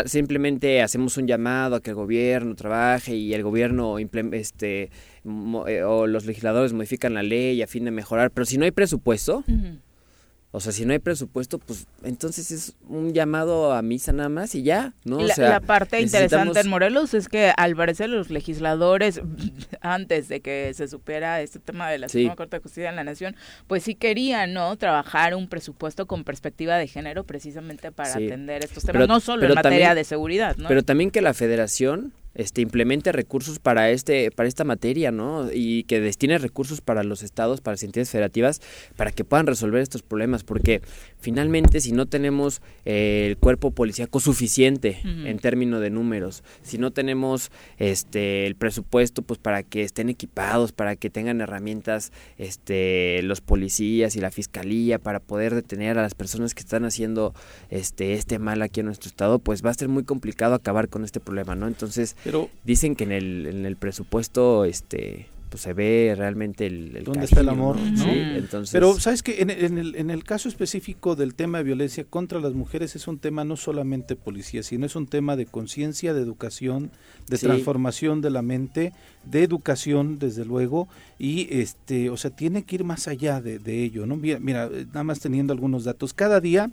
simplemente 0.06 0.82
hacemos 0.82 1.16
un 1.16 1.26
llamado 1.26 1.76
a 1.76 1.80
que 1.80 1.90
el 1.90 1.96
gobierno 1.96 2.54
trabaje 2.54 3.14
y 3.14 3.34
el 3.34 3.42
gobierno 3.42 3.98
este 3.98 4.90
eh, 5.68 5.82
o 5.84 6.06
los 6.06 6.26
legisladores 6.26 6.72
modifican 6.72 7.14
la 7.14 7.22
ley 7.22 7.62
a 7.62 7.66
fin 7.66 7.84
de 7.84 7.90
mejorar, 7.90 8.30
pero 8.30 8.44
si 8.44 8.58
no 8.58 8.64
hay 8.64 8.72
presupuesto. 8.72 9.44
O 10.54 10.60
sea, 10.60 10.70
si 10.70 10.84
no 10.84 10.92
hay 10.92 10.98
presupuesto, 10.98 11.58
pues 11.58 11.86
entonces 12.04 12.50
es 12.50 12.74
un 12.88 13.14
llamado 13.14 13.72
a 13.72 13.80
misa 13.80 14.12
nada 14.12 14.28
más 14.28 14.54
y 14.54 14.62
ya, 14.62 14.92
¿no? 15.04 15.16
O 15.16 15.22
La, 15.22 15.34
sea, 15.34 15.48
la 15.48 15.60
parte 15.60 15.98
interesante 16.00 16.60
en 16.60 16.68
Morelos 16.68 17.14
es 17.14 17.28
que 17.28 17.52
al 17.56 17.74
parecer 17.74 18.10
los 18.10 18.28
legisladores, 18.30 19.20
antes 19.80 20.28
de 20.28 20.40
que 20.40 20.72
se 20.74 20.88
supiera 20.88 21.40
este 21.40 21.58
tema 21.58 21.88
de 21.90 21.98
la 21.98 22.08
Sí. 22.08 22.18
Suprema 22.20 22.36
Corte 22.36 22.56
de 22.58 22.62
Justicia 22.62 22.90
de 22.90 22.96
la 22.96 23.04
Nación, 23.04 23.34
pues 23.66 23.82
sí 23.82 23.94
querían, 23.94 24.52
¿no? 24.52 24.76
Trabajar 24.76 25.34
un 25.34 25.48
presupuesto 25.48 26.06
con 26.06 26.22
perspectiva 26.24 26.76
de 26.76 26.86
género 26.86 27.24
precisamente 27.24 27.90
para 27.90 28.12
Sí. 28.12 28.26
atender 28.26 28.62
estos 28.62 28.84
temas, 28.84 29.00
Pero- 29.00 29.06
no 29.06 29.20
solo 29.20 29.44
en 29.46 29.54
materia 29.54 29.62
también- 29.88 29.94
de 29.94 30.04
seguridad, 30.04 30.56
¿no? 30.58 30.68
Pero 30.68 30.82
también 30.82 31.10
que 31.10 31.22
la 31.22 31.32
federación 31.32 32.12
este 32.34 32.60
implemente 32.60 33.12
recursos 33.12 33.58
para 33.58 33.90
este 33.90 34.30
para 34.30 34.48
esta 34.48 34.64
materia, 34.64 35.10
¿no? 35.10 35.48
Y 35.52 35.84
que 35.84 36.00
destine 36.00 36.38
recursos 36.38 36.80
para 36.80 37.04
los 37.04 37.22
estados, 37.22 37.60
para 37.60 37.74
las 37.74 37.82
entidades 37.82 38.10
federativas 38.10 38.60
para 38.96 39.10
que 39.10 39.24
puedan 39.24 39.46
resolver 39.46 39.82
estos 39.82 40.02
problemas, 40.02 40.44
porque 40.44 40.82
finalmente 41.20 41.80
si 41.80 41.92
no 41.92 42.06
tenemos 42.06 42.62
eh, 42.84 43.26
el 43.28 43.36
cuerpo 43.36 43.70
policíaco 43.70 44.20
suficiente 44.20 45.00
en 45.04 45.38
términos 45.38 45.80
de 45.80 45.90
números, 45.90 46.42
si 46.62 46.78
no 46.78 46.90
tenemos 46.90 47.50
este 47.78 48.46
el 48.46 48.54
presupuesto 48.54 49.22
pues 49.22 49.38
para 49.38 49.62
que 49.62 49.82
estén 49.82 50.08
equipados, 50.08 50.72
para 50.72 50.96
que 50.96 51.10
tengan 51.10 51.40
herramientas 51.40 52.12
este 52.38 53.22
los 53.22 53.40
policías 53.40 54.16
y 54.16 54.20
la 54.20 54.30
fiscalía 54.30 54.98
para 54.98 55.20
poder 55.20 55.54
detener 55.54 55.98
a 55.98 56.02
las 56.02 56.14
personas 56.14 56.54
que 56.54 56.60
están 56.60 56.84
haciendo 56.84 57.34
este 57.70 58.14
este 58.14 58.38
mal 58.38 58.62
aquí 58.62 58.80
en 58.80 58.86
nuestro 58.86 59.08
estado, 59.08 59.38
pues 59.38 59.64
va 59.64 59.70
a 59.70 59.74
ser 59.74 59.88
muy 59.88 60.04
complicado 60.04 60.54
acabar 60.54 60.88
con 60.88 61.04
este 61.04 61.20
problema, 61.20 61.54
¿no? 61.54 61.66
Entonces, 61.66 62.16
Pero 62.24 62.50
dicen 62.64 62.94
que 62.96 63.04
en 63.04 63.12
el, 63.12 63.46
en 63.46 63.66
el 63.66 63.76
presupuesto 63.76 64.64
este 64.64 65.26
pues 65.50 65.64
se 65.64 65.74
ve 65.74 66.14
realmente 66.16 66.64
el, 66.66 66.96
el 66.96 67.04
¿Dónde 67.04 67.26
está 67.26 67.40
el 67.40 67.46
cariño, 67.48 67.72
amor. 67.72 67.76
Sí, 67.94 68.08
entonces 68.08 68.72
Pero, 68.72 68.98
¿sabes 68.98 69.22
que 69.22 69.42
en, 69.42 69.50
en 69.50 69.76
el, 69.76 69.96
en 69.96 70.08
el 70.08 70.24
caso 70.24 70.48
específico 70.48 71.14
del 71.14 71.35
tema 71.35 71.58
de 71.58 71.64
violencia 71.64 72.04
contra 72.04 72.40
las 72.40 72.54
mujeres 72.54 72.96
es 72.96 73.06
un 73.06 73.18
tema 73.18 73.44
no 73.44 73.58
solamente 73.58 74.16
policía, 74.16 74.62
sino 74.62 74.87
es 74.87 74.96
un 74.96 75.06
tema 75.06 75.37
de 75.37 75.44
conciencia, 75.44 76.14
de 76.14 76.22
educación, 76.22 76.90
de 77.28 77.37
Sí. 77.37 77.44
transformación 77.44 78.22
de 78.22 78.30
la 78.30 78.40
mente, 78.40 78.94
de 79.24 79.42
educación, 79.42 80.18
desde 80.18 80.46
luego, 80.46 80.88
y 81.18 81.48
este, 81.50 82.08
o 82.08 82.16
sea, 82.16 82.30
tiene 82.30 82.62
que 82.62 82.76
ir 82.76 82.85
más 82.85 83.06
allá 83.06 83.42
de, 83.42 83.58
de 83.58 83.85
ello, 83.85 84.06
¿no? 84.06 84.16
Mira, 84.16 84.38
mira, 84.40 84.70
nada 84.87 85.04
más 85.04 85.20
teniendo 85.20 85.52
algunos 85.52 85.85
datos. 85.85 86.14
Cada 86.14 86.40
día 86.40 86.70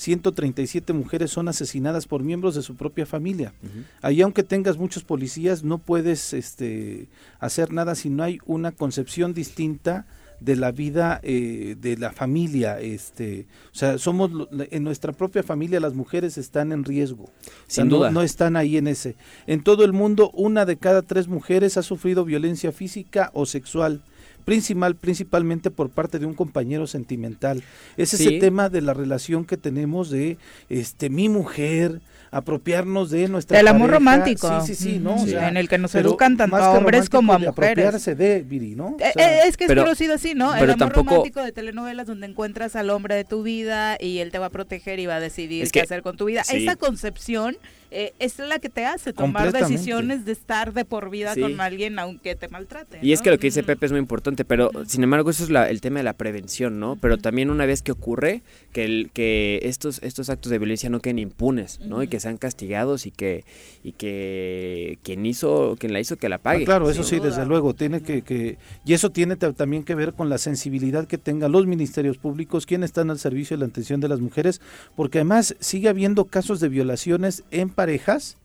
137 0.00 0.94
mujeres 0.94 1.30
son 1.30 1.48
asesinadas 1.48 2.06
por 2.06 2.22
miembros 2.22 2.54
de 2.54 2.62
su 2.62 2.74
propia 2.74 3.04
familia. 3.04 3.52
Ujú. 3.62 3.84
Ahí 4.00 4.22
aunque 4.22 4.42
tengas 4.42 4.78
muchos 4.78 5.04
policías, 5.04 5.62
no 5.62 5.76
puedes 5.76 6.32
este, 6.32 7.08
hacer 7.38 7.70
nada 7.70 7.94
si 7.94 8.08
no 8.08 8.22
hay 8.22 8.38
una 8.46 8.72
concepción 8.72 9.34
distinta 9.34 10.06
de 10.40 10.56
la 10.56 10.72
vida 10.72 11.20
eh, 11.22 11.76
de 11.78 11.98
la 11.98 12.12
familia. 12.12 12.80
Este, 12.80 13.46
o 13.72 13.74
sea, 13.76 13.98
somos 13.98 14.30
en 14.70 14.84
nuestra 14.84 15.12
propia 15.12 15.42
familia 15.42 15.80
las 15.80 15.92
mujeres 15.92 16.38
están 16.38 16.72
en 16.72 16.84
riesgo. 16.84 17.24
O 17.24 17.30
sea, 17.66 17.84
Sin 17.84 17.88
no- 17.90 17.98
duda. 17.98 18.10
no 18.10 18.22
están 18.22 18.56
ahí 18.56 18.78
en 18.78 18.86
ese. 18.86 19.16
En 19.46 19.62
todo 19.62 19.84
el 19.84 19.92
mundo, 19.92 20.30
una 20.32 20.64
de 20.64 20.78
cada 20.78 21.02
tres 21.02 21.28
mujeres 21.28 21.76
ha 21.76 21.82
sufrido 21.82 22.24
violencia 22.24 22.72
física 22.72 23.30
o 23.34 23.44
sexual. 23.44 24.00
Principal, 24.44 24.94
principalmente 24.96 25.70
por 25.70 25.90
parte 25.90 26.18
de 26.18 26.26
un 26.26 26.34
compañero 26.34 26.86
sentimental. 26.86 27.62
Es 27.96 28.14
ese 28.14 28.24
Sí. 28.28 28.38
tema 28.38 28.68
de 28.68 28.80
la 28.80 28.94
relación 28.94 29.44
que 29.44 29.56
tenemos 29.56 30.10
de 30.10 30.36
este 30.68 31.10
mi 31.10 31.28
mujer, 31.28 32.00
apropiarnos 32.32 33.10
de 33.10 33.26
nuestra 33.28 33.56
Del 33.58 33.66
amor 33.68 33.90
romántico. 33.90 34.60
Sí, 34.64 34.74
sí, 34.74 34.84
sí, 34.92 34.98
¿no? 35.00 35.16
O 35.16 35.18
Sí. 35.24 35.30
sea, 35.30 35.48
en 35.48 35.56
el 35.56 35.68
que 35.68 35.78
nos 35.78 35.94
educan 35.96 36.36
tanto 36.36 36.56
más 36.56 36.62
a 36.62 36.70
hombres 36.72 37.08
como 37.10 37.32
a 37.32 37.38
mujeres. 37.38 37.52
apropiarse 37.72 38.14
de 38.14 38.42
Viri, 38.42 38.76
¿no? 38.76 38.86
O 38.90 38.96
Eh, 39.00 39.10
sea, 39.14 39.44
eh, 39.44 39.48
es 39.48 39.56
que 39.56 39.66
pero- 39.66 39.80
es 39.82 39.84
conocido 39.86 40.14
así, 40.14 40.34
¿no? 40.34 40.54
El 40.54 40.62
amor 40.64 40.76
tampoco- 40.78 41.10
romántico 41.10 41.42
de 41.42 41.50
telenovelas 41.52 42.06
donde 42.06 42.26
encuentras 42.28 42.76
al 42.76 42.90
hombre 42.90 43.16
de 43.16 43.24
tu 43.24 43.42
vida 43.42 43.96
y 44.00 44.18
él 44.18 44.30
te 44.30 44.38
va 44.38 44.46
a 44.46 44.50
proteger 44.50 45.00
y 45.00 45.06
va 45.06 45.16
a 45.16 45.20
decidir 45.20 45.64
Es 45.64 45.72
qué 45.72 45.80
hacer 45.80 46.02
con 46.02 46.16
tu 46.16 46.26
vida. 46.26 46.44
sí. 46.44 46.56
Esa 46.58 46.76
concepción 46.76 47.56
eh, 47.90 48.12
es 48.18 48.38
la 48.38 48.58
que 48.58 48.68
te 48.68 48.84
hace 48.86 49.12
tomar 49.12 49.52
decisiones 49.52 50.24
de 50.24 50.32
estar 50.32 50.72
de 50.72 50.84
por 50.84 51.10
vida 51.10 51.34
Sí. 51.34 51.40
con 51.40 51.60
alguien 51.60 51.98
aunque 51.98 52.34
te 52.36 52.48
maltrate. 52.48 52.98
Y 53.02 53.12
es 53.12 53.20
que 53.22 53.30
lo 53.30 53.38
que 53.38 53.48
dice. 53.48 53.62
Pepe 53.62 53.86
es 53.86 53.92
muy 53.92 53.98
importante, 54.00 54.44
pero 54.44 54.70
sin 54.86 55.02
embargo 55.02 55.30
eso 55.30 55.44
es 55.44 55.50
la- 55.50 55.68
el 55.68 55.80
tema 55.80 55.98
de 56.00 56.04
la 56.04 56.12
prevención, 56.14 56.80
¿no? 56.80 56.96
Pero 57.00 57.18
también 57.18 57.50
una 57.50 57.66
vez 57.66 57.82
que 57.82 57.92
ocurre, 57.92 58.42
que, 58.72 58.84
el, 58.84 59.10
que 59.12 59.60
estos, 59.64 60.02
estos 60.02 60.30
actos 60.30 60.50
de 60.50 60.58
violencia 60.58 60.88
no 60.90 61.00
queden 61.00 61.18
impunes, 61.18 61.80
¿no? 61.80 62.02
Y 62.02 62.08
que 62.08 62.20
sean 62.20 62.36
castigados 62.36 63.06
y 63.06 63.10
que, 63.10 63.44
y 63.84 63.92
que 63.92 64.98
quien 65.02 65.26
hizo, 65.26 65.76
quien 65.78 65.92
la 65.92 66.00
hizo 66.00 66.16
que 66.16 66.28
la 66.28 66.36
Ah, 66.36 66.42
pague. 66.42 66.64
claro, 66.64 66.88
eso 66.90 67.02
sí, 67.02 67.16
duda. 67.16 67.28
desde 67.28 67.46
luego, 67.46 67.74
tiene 67.74 68.00
que, 68.02 68.22
que, 68.22 68.56
y 68.84 68.92
eso 68.94 69.10
tiene 69.10 69.36
ta- 69.36 69.52
también 69.52 69.82
que 69.84 69.94
ver 69.94 70.14
con 70.14 70.28
la 70.28 70.38
sensibilidad 70.38 71.06
que 71.06 71.18
tengan 71.18 71.52
los 71.52 71.66
ministerios 71.66 72.18
públicos, 72.18 72.66
quienes 72.66 72.90
están 72.90 73.10
al 73.10 73.18
servicio 73.18 73.56
de 73.56 73.60
la 73.64 73.68
atención 73.70 74.00
de 74.00 74.08
las 74.08 74.20
mujeres, 74.20 74.60
porque 74.96 75.18
además 75.18 75.54
sigue 75.60 75.88
habiendo 75.88 76.24
casos 76.24 76.60
de 76.60 76.68
violaciones 76.68 77.42
en 77.50 77.70
parejas 77.80 78.36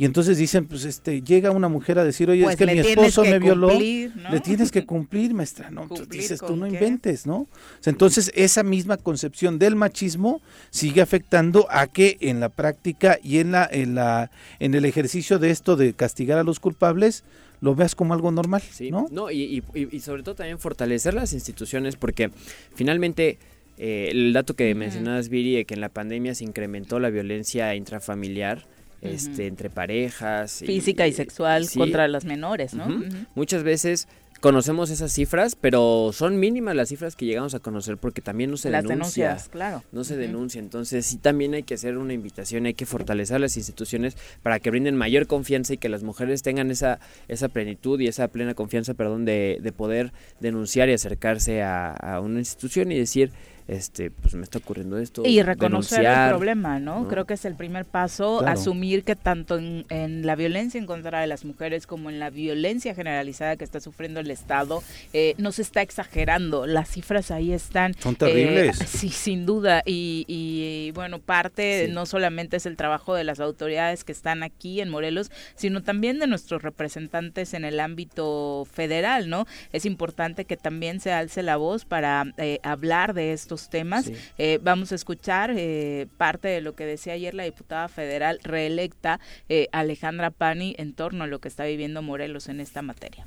Y 0.00 0.04
entonces 0.04 0.38
dicen, 0.38 0.64
pues 0.66 0.84
este, 0.84 1.22
llega 1.22 1.50
una 1.50 1.68
mujer 1.68 1.98
a 1.98 2.04
decir, 2.04 2.30
oye, 2.30 2.44
Pues 2.44 2.52
es 2.54 2.58
que 2.58 2.66
le 2.66 2.74
mi 2.74 2.78
esposo 2.88 3.22
que 3.24 3.30
me 3.32 3.38
violó, 3.40 3.68
cumplir, 3.70 4.14
¿no? 4.14 4.30
le 4.30 4.38
tienes 4.40 4.70
que 4.70 4.86
cumplir, 4.92 5.34
maestra, 5.34 5.72
¿no? 5.72 5.82
Entonces 5.82 6.06
¿Cumplir 6.06 6.22
dices, 6.22 6.38
tú 6.40 6.54
no 6.54 6.66
qué? 6.66 6.74
inventes, 6.74 7.26
¿no? 7.26 7.36
O 7.38 7.48
sea, 7.80 7.90
entonces 7.90 8.30
esa 8.36 8.62
misma 8.62 8.96
concepción 8.96 9.58
del 9.58 9.74
machismo 9.74 10.40
sigue 10.70 11.00
afectando 11.02 11.66
a 11.68 11.88
que 11.88 12.16
en 12.20 12.38
la 12.38 12.48
práctica 12.48 13.18
y 13.24 13.38
en 13.42 13.50
la, 13.50 13.68
en 13.70 13.96
la, 13.96 14.30
en 14.60 14.74
el 14.76 14.84
ejercicio 14.84 15.40
de 15.40 15.50
esto 15.50 15.74
de 15.74 15.92
castigar 15.94 16.38
a 16.38 16.44
los 16.44 16.60
culpables, 16.60 17.24
lo 17.60 17.74
veas 17.74 17.96
como 17.96 18.14
algo 18.14 18.30
normal, 18.30 18.62
Sí, 18.70 18.92
¿no? 18.92 19.08
no, 19.10 19.32
y, 19.32 19.42
y- 19.42 19.62
y- 19.80 19.96
y 19.96 20.00
sobre 20.00 20.22
todo 20.22 20.36
también 20.36 20.60
fortalecer 20.60 21.12
las 21.14 21.32
instituciones 21.32 21.96
porque 21.96 22.30
finalmente 22.72 23.38
eh, 23.78 24.08
el 24.10 24.32
dato 24.32 24.54
que 24.54 24.74
mencionabas, 24.74 25.28
Viri, 25.28 25.54
de 25.56 25.64
que 25.64 25.74
en 25.74 25.80
la 25.80 25.88
pandemia 25.88 26.34
se 26.34 26.44
incrementó 26.44 26.98
la 27.00 27.10
violencia 27.10 27.74
intrafamiliar 27.74 28.66
este, 29.00 29.46
entre 29.46 29.70
parejas. 29.70 30.62
Física 30.66 31.06
y 31.06 31.12
sexual 31.12 31.66
sí, 31.66 31.78
contra 31.78 32.08
las 32.08 32.24
menores, 32.24 32.74
¿no? 32.74 32.88
Muchas 33.34 33.62
veces 33.62 34.08
conocemos 34.40 34.90
esas 34.90 35.12
cifras, 35.12 35.56
pero 35.56 36.10
son 36.12 36.38
mínimas 36.38 36.74
las 36.76 36.88
cifras 36.90 37.16
que 37.16 37.26
llegamos 37.26 37.54
a 37.54 37.58
conocer 37.58 37.96
porque 37.96 38.20
también 38.22 38.50
no 38.52 38.56
se 38.56 38.70
Las 38.70 38.84
denuncia. 38.84 39.26
denuncias, 39.26 39.48
claro. 39.48 39.82
No 39.90 40.04
se 40.04 40.12
Ujú. 40.14 40.20
denuncia, 40.22 40.60
entonces 40.60 41.06
sí 41.06 41.16
también 41.16 41.54
hay 41.54 41.64
que 41.64 41.74
hacer 41.74 41.96
una 41.98 42.12
invitación, 42.12 42.66
hay 42.66 42.74
que 42.74 42.86
fortalecer 42.86 43.40
las 43.40 43.56
instituciones 43.56 44.16
para 44.42 44.60
que 44.60 44.70
brinden 44.70 44.94
mayor 44.94 45.26
confianza 45.26 45.74
y 45.74 45.78
que 45.78 45.88
las 45.88 46.04
mujeres 46.04 46.42
tengan 46.42 46.70
esa, 46.70 47.00
esa 47.26 47.48
plenitud 47.48 47.98
y 48.00 48.06
esa 48.06 48.28
plena 48.28 48.54
confianza, 48.54 48.94
perdón, 48.94 49.24
de, 49.24 49.58
de 49.60 49.72
poder 49.72 50.12
denunciar 50.40 50.88
y 50.88 50.92
acercarse 50.92 51.62
a, 51.62 51.90
a 51.92 52.20
una 52.20 52.38
institución 52.38 52.92
y 52.92 52.98
decir, 52.98 53.32
este, 53.68 54.10
pues 54.10 54.34
me 54.34 54.42
está 54.42 54.58
ocurriendo 54.58 54.98
esto. 54.98 55.22
Y 55.24 55.42
reconocer 55.42 55.98
denunciar. 55.98 56.24
el 56.30 56.34
problema, 56.36 56.78
¿no? 56.80 57.00
¿no? 57.02 57.08
Creo 57.08 57.26
que 57.26 57.34
es 57.34 57.44
el 57.44 57.54
primer 57.54 57.84
paso, 57.84 58.38
Claro. 58.38 58.58
asumir 58.58 59.04
que 59.04 59.14
tanto 59.14 59.58
en, 59.58 59.84
en 59.90 60.26
la 60.26 60.34
violencia 60.36 60.78
en 60.78 60.86
contra 60.86 61.20
de 61.20 61.26
las 61.26 61.44
mujeres 61.44 61.86
como 61.86 62.08
en 62.10 62.18
la 62.18 62.30
violencia 62.30 62.94
generalizada 62.94 63.56
que 63.56 63.64
está 63.64 63.78
sufriendo 63.80 64.20
el 64.20 64.30
Estado, 64.30 64.82
eh, 65.12 65.34
no 65.38 65.52
se 65.52 65.62
está 65.62 65.82
exagerando. 65.82 66.66
Las 66.66 66.88
cifras 66.90 67.30
ahí 67.30 67.52
están. 67.52 67.94
Son 67.94 68.16
terribles. 68.16 68.80
eh, 68.80 68.86
sí, 68.86 69.10
sin 69.10 69.44
duda. 69.46 69.82
Y, 69.84 70.24
y, 70.28 70.90
bueno, 70.92 71.18
parte 71.18 71.86
Sí. 71.86 71.92
no 71.92 72.06
solamente 72.06 72.56
es 72.56 72.64
el 72.66 72.76
trabajo 72.76 73.14
de 73.14 73.24
las 73.24 73.38
autoridades 73.40 74.02
que 74.04 74.12
están 74.12 74.42
aquí 74.42 74.80
en 74.80 74.88
Morelos, 74.88 75.30
sino 75.56 75.82
también 75.82 76.18
de 76.18 76.26
nuestros 76.26 76.62
representantes 76.62 77.52
en 77.54 77.64
el 77.64 77.80
ámbito 77.80 78.66
federal, 78.72 79.28
¿no? 79.28 79.46
Es 79.72 79.84
importante 79.84 80.44
que 80.46 80.56
también 80.56 81.00
se 81.00 81.12
alce 81.12 81.42
la 81.42 81.56
voz 81.56 81.84
para 81.84 82.32
eh, 82.38 82.60
hablar 82.62 83.12
de 83.14 83.32
estos 83.32 83.57
temas. 83.68 84.04
Sí. 84.04 84.14
Eh, 84.38 84.60
vamos 84.62 84.92
a 84.92 84.94
escuchar 84.94 85.52
eh, 85.56 86.06
parte 86.16 86.46
de 86.46 86.60
lo 86.60 86.74
que 86.74 86.86
decía 86.86 87.14
ayer 87.14 87.34
la 87.34 87.42
diputada 87.42 87.88
federal 87.88 88.38
reelecta 88.44 89.18
eh, 89.48 89.66
Alejandra 89.72 90.30
Pani 90.30 90.74
en 90.78 90.94
torno 90.94 91.24
a 91.24 91.26
lo 91.26 91.40
que 91.40 91.48
está 91.48 91.64
viviendo 91.64 92.00
Morelos 92.02 92.48
en 92.48 92.60
esta 92.60 92.82
materia. 92.82 93.26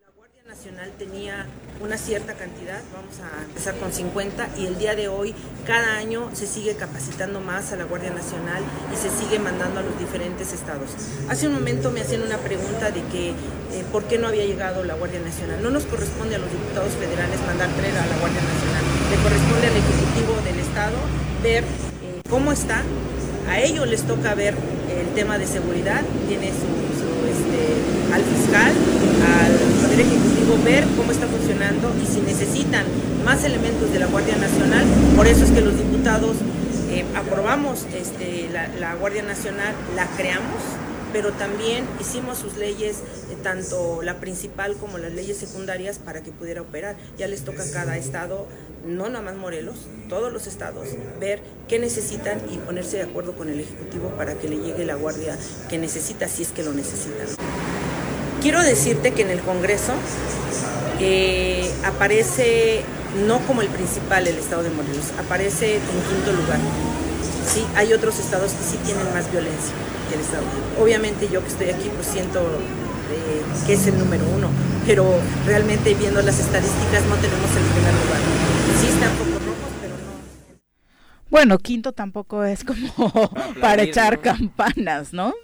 La 0.00 0.10
Guardia 0.16 0.42
Nacional 0.46 0.92
tenía 0.96 1.46
una 1.80 1.98
cierta 1.98 2.34
cantidad, 2.34 2.80
vamos 2.94 3.18
a 3.20 3.44
empezar 3.44 3.74
con 3.76 3.92
50, 3.92 4.48
y 4.58 4.66
el 4.66 4.78
día 4.78 4.94
de 4.94 5.08
hoy 5.08 5.34
cada 5.66 5.96
año 5.98 6.30
se 6.34 6.46
sigue 6.46 6.76
capacitando 6.76 7.40
más 7.40 7.72
a 7.72 7.76
la 7.76 7.84
Guardia 7.84 8.10
Nacional 8.10 8.62
y 8.92 8.96
se 8.96 9.10
sigue 9.10 9.38
mandando 9.38 9.80
a 9.80 9.82
los 9.82 9.98
diferentes 9.98 10.52
estados. 10.52 10.90
Hace 11.28 11.48
un 11.48 11.54
momento 11.54 11.90
me 11.90 12.00
hacían 12.00 12.22
una 12.22 12.38
pregunta 12.38 12.90
de 12.90 13.02
que 13.12 13.34
eh, 13.76 13.84
por 13.92 14.04
qué 14.04 14.16
no 14.16 14.28
había 14.28 14.46
llegado 14.46 14.84
la 14.84 14.94
Guardia 14.94 15.20
Nacional. 15.20 15.62
No 15.62 15.70
nos 15.70 15.84
corresponde 15.84 16.36
a 16.36 16.38
los 16.38 16.50
diputados 16.50 16.92
federales 16.94 17.40
mandar 17.46 17.68
traer 17.70 17.96
a 17.96 18.06
la 18.06 18.16
Guardia 18.18 18.40
Nacional, 18.40 18.84
le 19.10 19.16
corresponde 19.22 19.66
al 19.68 19.76
Ejecutivo 19.76 20.34
del 20.44 20.58
Estado 20.58 20.96
ver 21.42 21.62
eh, 21.62 22.22
cómo 22.28 22.52
está. 22.52 22.82
A 23.48 23.60
ellos 23.60 23.86
les 23.86 24.02
toca 24.02 24.34
ver 24.34 24.54
el 24.90 25.06
tema 25.14 25.38
de 25.38 25.46
seguridad, 25.46 26.02
tiene 26.28 26.48
su, 26.50 26.66
este, 27.30 28.14
al 28.14 28.22
fiscal, 28.22 28.72
al 29.22 29.52
Poder 29.82 30.00
Ejecutivo, 30.00 30.58
ver 30.64 30.84
cómo 30.96 31.12
está 31.12 31.26
funcionando 31.26 31.92
y 32.02 32.06
si 32.06 32.20
necesitan 32.20 32.84
más 33.24 33.44
elementos 33.44 33.92
de 33.92 34.00
la 34.00 34.06
Guardia 34.06 34.36
Nacional, 34.36 34.84
por 35.16 35.26
eso 35.26 35.44
es 35.44 35.50
que 35.50 35.60
los 35.60 35.76
diputados 35.76 36.36
eh, 36.90 37.04
aprobamos 37.14 37.86
este, 37.94 38.48
la 38.80 38.94
Guardia 38.96 39.22
Nacional, 39.22 39.74
la 39.94 40.06
creamos, 40.16 40.62
pero 41.12 41.32
también 41.32 41.86
hicimos 42.00 42.38
sus 42.38 42.56
leyes, 42.56 42.96
eh, 43.30 43.36
tanto 43.42 44.02
la 44.02 44.18
principal 44.18 44.76
como 44.76 44.98
las 44.98 45.12
leyes 45.12 45.36
secundarias, 45.36 45.98
para 45.98 46.22
que 46.22 46.32
pudiera 46.32 46.62
operar. 46.62 46.96
Ya 47.18 47.26
les 47.26 47.42
toca 47.42 47.62
a 47.62 47.70
cada 47.70 47.96
estado, 47.96 48.46
no 48.86 49.08
nada 49.08 49.22
más 49.22 49.36
Morelos, 49.36 49.76
todos 50.08 50.32
los 50.32 50.46
estados, 50.46 50.88
ver 51.20 51.40
qué 51.68 51.78
necesitan 51.78 52.40
y 52.50 52.58
ponerse 52.58 52.98
de 52.98 53.04
acuerdo 53.04 53.32
con 53.36 53.48
el 53.48 53.60
Ejecutivo 53.60 54.10
para 54.10 54.34
que 54.34 54.48
le 54.48 54.56
llegue 54.56 54.84
la 54.84 54.94
guardia 54.94 55.36
que 55.68 55.78
necesita, 55.78 56.28
si 56.28 56.42
es 56.42 56.50
que 56.50 56.62
lo 56.62 56.72
necesitan. 56.72 57.26
Quiero 58.40 58.62
decirte 58.62 59.12
que 59.12 59.22
en 59.22 59.30
el 59.30 59.40
Congreso 59.40 59.92
eh, 61.00 61.70
aparece 61.84 62.82
no 63.26 63.40
como 63.46 63.62
el 63.62 63.68
principal 63.68 64.26
el 64.26 64.36
estado 64.36 64.62
de 64.62 64.70
Morelos, 64.70 65.12
aparece 65.18 65.76
en 65.76 65.80
quinto 65.82 66.32
lugar. 66.32 66.58
Sí, 67.52 67.64
hay 67.74 67.92
otros 67.92 68.18
estados 68.18 68.52
que 68.52 68.64
sí 68.64 68.76
tienen 68.84 69.12
más 69.14 69.30
violencia 69.30 69.74
Obviamente 70.80 71.28
yo 71.30 71.40
que 71.42 71.48
estoy 71.48 71.70
aquí 71.70 71.90
pues 71.94 72.06
siento 72.06 72.40
eh, 72.40 73.42
que 73.66 73.74
es 73.74 73.86
el 73.86 73.98
número 73.98 74.24
uno, 74.36 74.48
pero 74.86 75.04
realmente 75.46 75.94
viendo 75.94 76.22
las 76.22 76.38
estadísticas 76.38 77.04
no 77.06 77.16
tenemos 77.16 77.50
el 77.50 77.64
primer 77.64 77.94
lugar. 77.94 78.20
Sí 78.80 78.86
están 78.86 79.12
poco 79.12 79.38
rojos, 79.38 79.72
pero 79.80 79.94
no. 79.94 80.58
Bueno, 81.30 81.58
quinto 81.58 81.92
tampoco 81.92 82.44
es 82.44 82.64
como 82.64 83.10
para 83.60 83.82
aplaudir, 83.82 83.88
echar 83.88 84.16
¿no? 84.16 84.22
campanas, 84.22 85.12
¿no? 85.12 85.34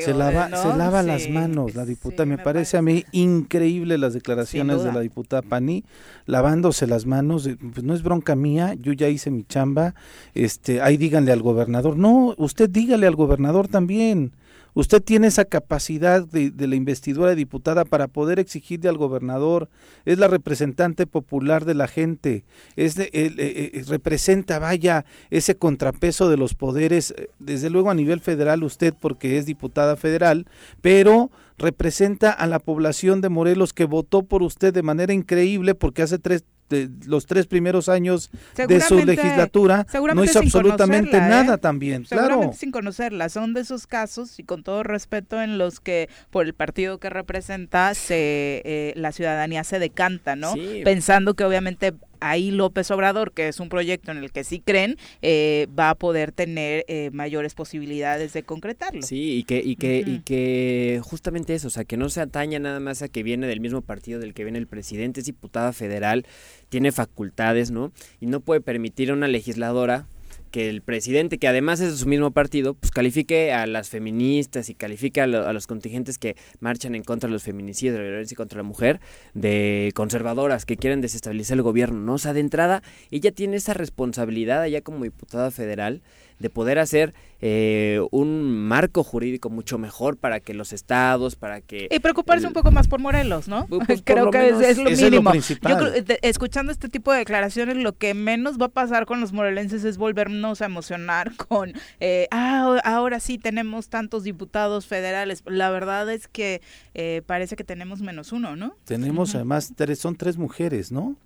Se 0.00 0.14
lava, 0.14 0.48
¿no? 0.48 0.56
se 0.62 0.76
lava 0.76 1.00
Sí, 1.02 1.06
las 1.08 1.28
manos 1.30 1.74
la 1.74 1.84
diputada. 1.84 2.24
sí, 2.24 2.28
me, 2.30 2.38
parece 2.38 2.76
a 2.76 2.82
mí 2.82 3.04
increíble 3.12 3.98
las 3.98 4.14
declaraciones 4.14 4.82
de 4.84 4.92
la 4.92 5.00
diputada 5.00 5.42
Pani, 5.42 5.84
lavándose 6.26 6.86
las 6.86 7.06
manos. 7.06 7.46
eh, 7.46 7.56
Pues 7.56 7.82
no 7.84 7.94
es 7.94 8.02
bronca 8.02 8.34
mía, 8.36 8.74
yo 8.74 8.92
ya 8.92 9.08
hice 9.08 9.30
mi 9.30 9.44
chamba. 9.44 9.94
Este, 10.34 10.80
ahí 10.80 10.96
díganle 10.96 11.32
al 11.32 11.42
gobernador. 11.42 11.96
No, 11.96 12.34
usted 12.38 12.68
dígale 12.70 13.06
al 13.06 13.16
gobernador 13.16 13.68
también. 13.68 14.32
Usted 14.74 15.02
tiene 15.02 15.26
esa 15.26 15.44
capacidad 15.44 16.26
de, 16.26 16.50
de 16.50 16.66
la 16.66 16.76
investidura 16.76 17.30
de 17.30 17.36
diputada 17.36 17.84
para 17.84 18.06
poder 18.06 18.38
exigirle 18.38 18.88
al 18.88 18.96
gobernador. 18.98 19.68
Es 20.04 20.18
la 20.18 20.28
representante 20.28 21.06
popular 21.06 21.64
de 21.64 21.74
la 21.74 21.88
gente. 21.88 22.44
Es 22.76 22.94
de- 22.94 23.10
el- 23.12 23.40
eh, 23.40 23.70
eh, 23.74 23.84
representa, 23.88 24.58
vaya, 24.58 25.04
ese 25.30 25.56
contrapeso 25.56 26.28
de 26.30 26.36
los 26.36 26.54
poderes. 26.54 27.12
eh, 27.16 27.28
Desde 27.38 27.70
luego 27.70 27.90
a 27.90 27.94
nivel 27.94 28.20
federal 28.20 28.62
usted 28.62 28.94
porque 28.98 29.38
es 29.38 29.46
diputada 29.46 29.96
federal, 29.96 30.46
pero 30.80 31.30
representa 31.58 32.30
a 32.30 32.46
la 32.46 32.58
población 32.60 33.20
de 33.20 33.28
Morelos 33.30 33.72
que 33.72 33.84
votó 33.84 34.22
por 34.22 34.42
usted 34.42 34.72
de 34.72 34.82
manera 34.82 35.12
increíble 35.12 35.74
porque 35.74 36.02
hace 36.02 36.18
tres 36.18 36.44
de 36.68 36.90
los 37.06 37.26
tres 37.26 37.46
primeros 37.46 37.88
años 37.88 38.30
de 38.56 38.80
su 38.80 39.04
legislatura 39.04 39.86
no 40.14 40.24
hizo 40.24 40.38
absolutamente 40.38 41.10
conocerla, 41.12 41.26
¿eh? 41.26 41.44
nada 41.44 41.58
también, 41.58 42.06
Seguramente 42.06 42.46
claro. 42.46 42.58
sin 42.58 42.70
conocerla, 42.70 43.28
son 43.28 43.54
de 43.54 43.60
esos 43.60 43.86
casos 43.86 44.38
y 44.38 44.44
con 44.44 44.62
todo 44.62 44.82
respeto 44.82 45.40
en 45.40 45.58
los 45.58 45.80
que 45.80 46.08
por 46.30 46.46
el 46.46 46.54
partido 46.54 46.98
que 46.98 47.10
representa 47.10 47.94
se 47.94 48.62
eh, 48.64 48.92
la 48.96 49.12
ciudadanía 49.12 49.64
se 49.64 49.78
decanta, 49.78 50.36
¿no? 50.36 50.54
Sí. 50.54 50.82
Pensando 50.84 51.34
que 51.34 51.44
obviamente 51.44 51.94
ahí 52.20 52.50
López 52.50 52.90
Obrador, 52.90 53.32
que 53.32 53.48
es 53.48 53.60
un 53.60 53.68
proyecto 53.68 54.10
en 54.12 54.18
el 54.18 54.32
que 54.32 54.44
sí 54.44 54.60
creen, 54.60 54.96
eh, 55.22 55.66
va 55.78 55.90
a 55.90 55.94
poder 55.94 56.32
tener 56.32 56.84
eh, 56.88 57.10
mayores 57.12 57.54
posibilidades 57.54 58.32
de 58.32 58.42
concretarlo. 58.42 59.02
Sí, 59.02 59.38
y 59.38 59.44
que, 59.44 59.62
y 59.64 59.76
que, 59.76 60.02
y 60.06 60.20
que 60.20 61.00
justamente 61.02 61.54
eso, 61.54 61.68
o 61.68 61.70
sea, 61.70 61.84
que 61.84 61.96
no 61.96 62.08
se 62.08 62.20
ataña 62.20 62.58
nada 62.58 62.80
más 62.80 63.02
a 63.02 63.08
que 63.08 63.22
viene 63.22 63.46
del 63.46 63.60
mismo 63.60 63.82
partido 63.82 64.20
del 64.20 64.34
que 64.34 64.44
viene 64.44 64.58
el 64.58 64.66
presidente, 64.66 65.20
es 65.20 65.26
diputada 65.26 65.72
federal, 65.72 66.26
tiene 66.68 66.92
facultades, 66.92 67.70
¿no? 67.70 67.92
Y 68.20 68.26
no 68.26 68.40
puede 68.40 68.60
permitir 68.60 69.10
a 69.10 69.14
una 69.14 69.28
legisladora 69.28 70.06
que 70.48 70.68
el 70.68 70.82
presidente, 70.82 71.38
que 71.38 71.48
además 71.48 71.80
es 71.80 71.92
de 71.92 71.96
su 71.98 72.06
mismo 72.06 72.30
partido, 72.30 72.74
pues 72.74 72.90
califique 72.90 73.52
a 73.52 73.66
las 73.66 73.88
feministas 73.90 74.68
y 74.70 74.74
califique 74.74 75.20
a, 75.20 75.26
lo- 75.26 75.46
a 75.46 75.52
los 75.52 75.66
contingentes 75.66 76.18
que 76.18 76.36
marchan 76.60 76.94
en 76.94 77.04
contra 77.04 77.28
de 77.28 77.32
los 77.32 77.42
feminicidios, 77.42 77.94
de 77.94 78.00
la 78.02 78.08
violencia 78.08 78.36
contra 78.36 78.56
la 78.58 78.62
mujer, 78.62 79.00
de 79.34 79.92
conservadoras 79.94 80.64
que 80.66 80.76
quieren 80.76 81.00
desestabilizar 81.00 81.56
el 81.56 81.62
gobierno, 81.62 81.98
¿no? 82.00 82.18
Sea, 82.18 82.32
de 82.32 82.40
entrada, 82.40 82.82
ella 83.10 83.32
tiene 83.32 83.56
esa 83.56 83.74
responsabilidad 83.74 84.62
allá 84.62 84.80
como 84.80 85.04
diputada 85.04 85.50
federal 85.50 86.02
de 86.38 86.50
poder 86.50 86.78
hacer 86.78 87.14
eh, 87.40 88.00
un 88.10 88.66
marco 88.66 89.04
jurídico 89.04 89.48
mucho 89.50 89.78
mejor 89.78 90.16
para 90.16 90.40
que 90.40 90.54
los 90.54 90.72
estados, 90.72 91.36
para 91.36 91.60
que... 91.60 91.88
Y 91.90 91.98
preocuparse 92.00 92.42
el- 92.44 92.48
un 92.48 92.52
poco 92.54 92.70
más 92.72 92.88
por 92.88 93.00
Morelos, 93.00 93.46
¿no? 93.48 93.66
Pues, 93.86 94.02
por 94.02 94.14
creo 94.14 94.30
que 94.30 94.48
es, 94.48 94.60
es 94.60 94.78
lo 94.78 94.88
eso 94.90 95.06
es 95.06 95.12
lo 95.12 95.22
mínimo. 95.22 95.32
Yo 95.34 95.58
creo, 95.78 95.90
de- 96.02 96.18
escuchando 96.22 96.72
este 96.72 96.88
tipo 96.88 97.12
de 97.12 97.18
declaraciones, 97.18 97.76
lo 97.76 97.92
que 97.96 98.14
menos 98.14 98.58
va 98.60 98.66
a 98.66 98.70
pasar 98.70 99.06
con 99.06 99.20
los 99.20 99.32
morelenses 99.32 99.84
es 99.84 99.98
volvernos 99.98 100.60
a 100.62 100.66
emocionar 100.66 101.32
con, 101.48 101.72
eh, 102.00 102.26
ah, 102.30 102.80
ahora 102.84 103.20
sí 103.20 103.38
tenemos 103.38 103.88
tantos 103.88 104.24
diputados 104.24 104.86
federales. 104.86 105.42
La 105.46 105.70
verdad 105.70 106.10
es 106.12 106.26
que 106.28 106.60
eh, 106.94 107.22
parece 107.26 107.54
que 107.56 107.64
tenemos 107.64 108.00
menos 108.02 108.32
uno, 108.32 108.56
¿no? 108.56 108.76
Tenemos 108.84 109.34
además 109.34 109.72
tres, 109.76 109.98
son 110.00 110.16
tres 110.16 110.36
mujeres, 110.36 110.90
¿no? 110.90 111.16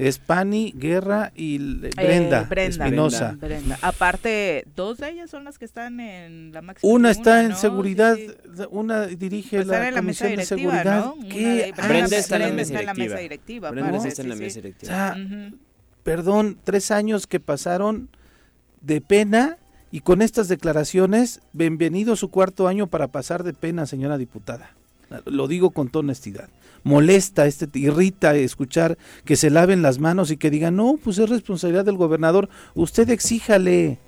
Es 0.00 0.18
Pani, 0.18 0.72
Guerra 0.76 1.30
y 1.34 1.58
Brenda, 1.58 2.40
Eh, 2.42 2.46
Brenda, 2.48 2.84
Espinosa. 2.86 3.36
Brenda. 3.38 3.78
Aparte, 3.82 4.64
dos 4.74 4.98
de 4.98 5.10
ellas 5.10 5.30
son 5.30 5.44
las 5.44 5.58
que 5.58 5.64
están 5.66 6.00
en 6.00 6.52
la 6.52 6.62
máxima 6.62 6.92
Una 6.92 7.10
está 7.10 7.42
en 7.42 7.50
¿no? 7.50 7.56
seguridad, 7.56 8.16
Sí, 8.16 8.28
sí. 8.56 8.62
una 8.70 9.06
dirige 9.06 9.56
Pues 9.58 9.66
la 9.68 9.88
en 9.88 9.94
la 9.94 10.02
mesa 10.02 10.24
Comisión 10.24 10.36
de 10.36 10.44
Seguridad. 10.46 11.04
¿no? 11.04 11.16
¿Qué? 11.28 11.72
Brenda 11.86 12.16
está 12.16 12.36
en 12.36 12.42
la 12.42 12.48
mesa 12.52 12.62
está 12.62 12.80
en 12.80 12.86
la 12.86 12.94
mesa 12.94 13.18
directiva. 13.18 13.20
directiva. 13.20 13.70
Brenda 13.70 13.90
parece, 13.90 14.08
está 14.08 14.22
en 14.22 14.28
la 14.30 14.34
mesa 14.36 14.50
sí. 14.54 14.58
O 14.58 14.62
directiva. 14.62 15.16
Ujú. 15.18 15.56
perdón, 16.02 16.58
tres 16.64 16.90
años 16.90 17.26
que 17.26 17.40
pasaron 17.40 18.08
de 18.80 19.00
pena 19.02 19.58
y 19.92 20.00
con 20.00 20.22
estas 20.22 20.48
declaraciones, 20.48 21.40
bienvenido 21.52 22.16
su 22.16 22.30
cuarto 22.30 22.68
año 22.68 22.86
para 22.86 23.08
pasar 23.08 23.42
de 23.44 23.52
pena, 23.52 23.84
señora 23.86 24.16
diputada. 24.16 24.70
Lo 25.26 25.46
digo 25.48 25.70
con 25.72 25.88
toda 25.88 26.00
honestidad. 26.04 26.48
Molesta, 26.82 27.46
este, 27.46 27.66
irrita 27.78 28.34
escuchar 28.34 28.98
que 29.24 29.36
se 29.36 29.50
laven 29.50 29.82
las 29.82 29.98
manos 29.98 30.30
y 30.30 30.36
que 30.36 30.50
digan, 30.50 30.76
no, 30.76 30.98
pues 31.02 31.18
es 31.18 31.28
responsabilidad 31.28 31.84
del 31.84 31.96
gobernador. 31.96 32.48
Usted 32.74 33.10
exíjale, 33.10 33.98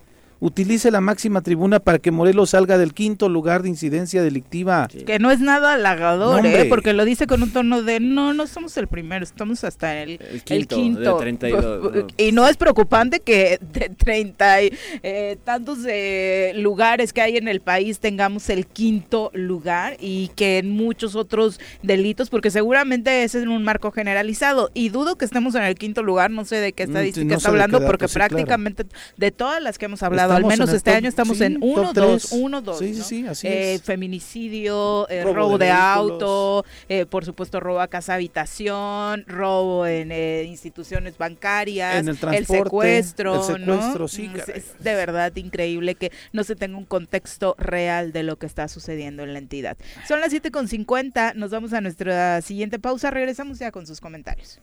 utilice 0.43 0.91
la 0.91 1.01
máxima 1.01 1.41
tribuna 1.41 1.81
para 1.81 1.99
que 1.99 2.11
Morelos 2.11 2.51
salga 2.51 2.77
del 2.77 2.95
quinto 2.95 3.29
lugar 3.29 3.63
de 3.63 3.69
incidencia 3.69 4.23
delictiva. 4.23 4.89
Sí. 4.91 5.05
Que 5.05 5.19
no 5.19 5.31
es 5.31 5.41
nada 5.41 5.75
halagador, 5.75 6.43
No, 6.43 6.45
¿eh? 6.45 6.51
hombre. 6.51 6.65
Porque 6.67 6.93
lo 6.93 7.05
dice 7.05 7.27
con 7.27 7.43
un 7.43 7.53
tono 7.53 7.83
de, 7.83 8.01
no, 8.01 8.35
no 8.35 8.47
somos 8.47 8.77
el 8.77 8.89
primero, 8.89 9.25
estamos 9.25 9.65
hasta 9.65 10.03
el, 10.03 10.21
El 10.49 10.67
quinto, 10.67 11.17
de 11.17 11.21
32, 11.21 11.93
no. 11.95 12.07
Y 12.17 12.33
no 12.33 12.47
es 12.47 12.57
preocupante 12.57 13.21
que 13.21 13.59
de 13.73 13.89
treinta 13.91 14.63
y 14.63 14.73
eh, 15.03 15.39
tantos 15.45 15.79
eh, 15.87 16.53
lugares 16.57 17.13
que 17.13 17.23
hay 17.23 17.37
en 17.37 17.49
el 17.49 17.61
país 17.61 18.01
tengamos 18.01 18.51
el 18.51 18.67
quinto 18.67 19.31
lugar 19.35 19.97
y 20.01 20.29
que 20.35 20.59
en 20.59 20.71
muchos 20.71 21.15
otros 21.15 21.61
delitos, 21.83 22.31
porque 22.31 22.51
seguramente 22.51 23.23
ese 23.23 23.39
es 23.39 23.45
en 23.45 23.51
un 23.51 23.63
marco 23.63 23.93
generalizado. 23.93 24.71
Y 24.75 24.89
dudo 24.89 25.17
que 25.17 25.25
estemos 25.25 25.55
en 25.55 25.63
el 25.63 25.77
quinto 25.77 26.03
lugar, 26.03 26.31
no 26.31 26.45
sé 26.45 26.57
de 26.57 26.73
qué 26.73 26.83
Mm, 26.87 26.91
estadística 26.91 27.27
no 27.27 27.37
está 27.37 27.49
hablando, 27.49 27.81
porque 27.85 28.07
claro. 28.07 28.29
prácticamente 28.29 28.87
de 29.17 29.31
todas 29.31 29.63
las 29.63 29.79
que 29.79 29.87
hemos 29.87 30.03
hablado, 30.03 30.32
Estamos 30.37 30.53
al 30.53 30.59
menos 30.59 30.69
en 30.69 30.71
el 30.73 30.77
este 30.77 30.91
top- 30.91 30.97
año 30.97 31.09
estamos 31.09 31.39
sí, 31.39 31.45
en 31.45 31.55
top 31.55 31.63
1, 31.65 31.93
2, 31.93 32.23
tres. 32.23 32.33
1, 32.33 32.61
2. 32.63 32.79
Sí, 32.79 32.95
sí, 32.95 33.03
sí, 33.03 33.27
así 33.27 33.47
Eh, 33.49 33.75
es. 33.75 33.83
feminicidio, 33.83 35.09
eh, 35.09 35.23
Robo 35.25 35.35
robo, 35.35 35.59
de 35.59 35.71
auto, 35.71 36.65
eh, 36.89 37.07
por 37.07 37.25
supuesto 37.25 37.61
robo 37.61 37.81
a 37.81 37.89
casa 37.89 38.15
habitación, 38.15 39.25
robo 39.27 39.87
en 39.87 40.13
instituciones 40.47 41.17
bancarias, 41.19 41.97
En 41.97 42.09
el 42.09 42.19
transporte, 42.19 42.65
secuestro, 42.65 43.35
el 43.35 43.43
secuestro, 43.61 43.99
¿no? 44.03 44.09
sí, 44.09 44.29
Mm, 44.29 44.33
caray. 44.35 44.55
es 44.59 44.65
de 44.79 44.95
verdad 44.95 45.35
increíble 45.37 45.95
que 45.95 46.13
no 46.33 46.45
se 46.45 46.57
tenga 46.57 46.77
un 46.79 46.85
contexto 46.85 47.55
real 47.59 48.13
de 48.13 48.23
lo 48.23 48.37
que 48.37 48.47
está 48.47 48.69
sucediendo 48.69 49.23
en 49.23 49.33
la 49.33 49.39
entidad. 49.39 49.77
Son 50.09 50.21
las 50.21 50.33
7.50, 50.33 51.35
nos 51.35 51.51
vamos 51.51 51.73
a 51.73 51.81
nuestra 51.81 52.41
siguiente 52.43 52.79
pausa, 52.79 53.11
regresamos 53.11 53.59
ya 53.59 53.71
con 53.71 53.87
sus 53.87 54.01
comentarios. 54.01 54.61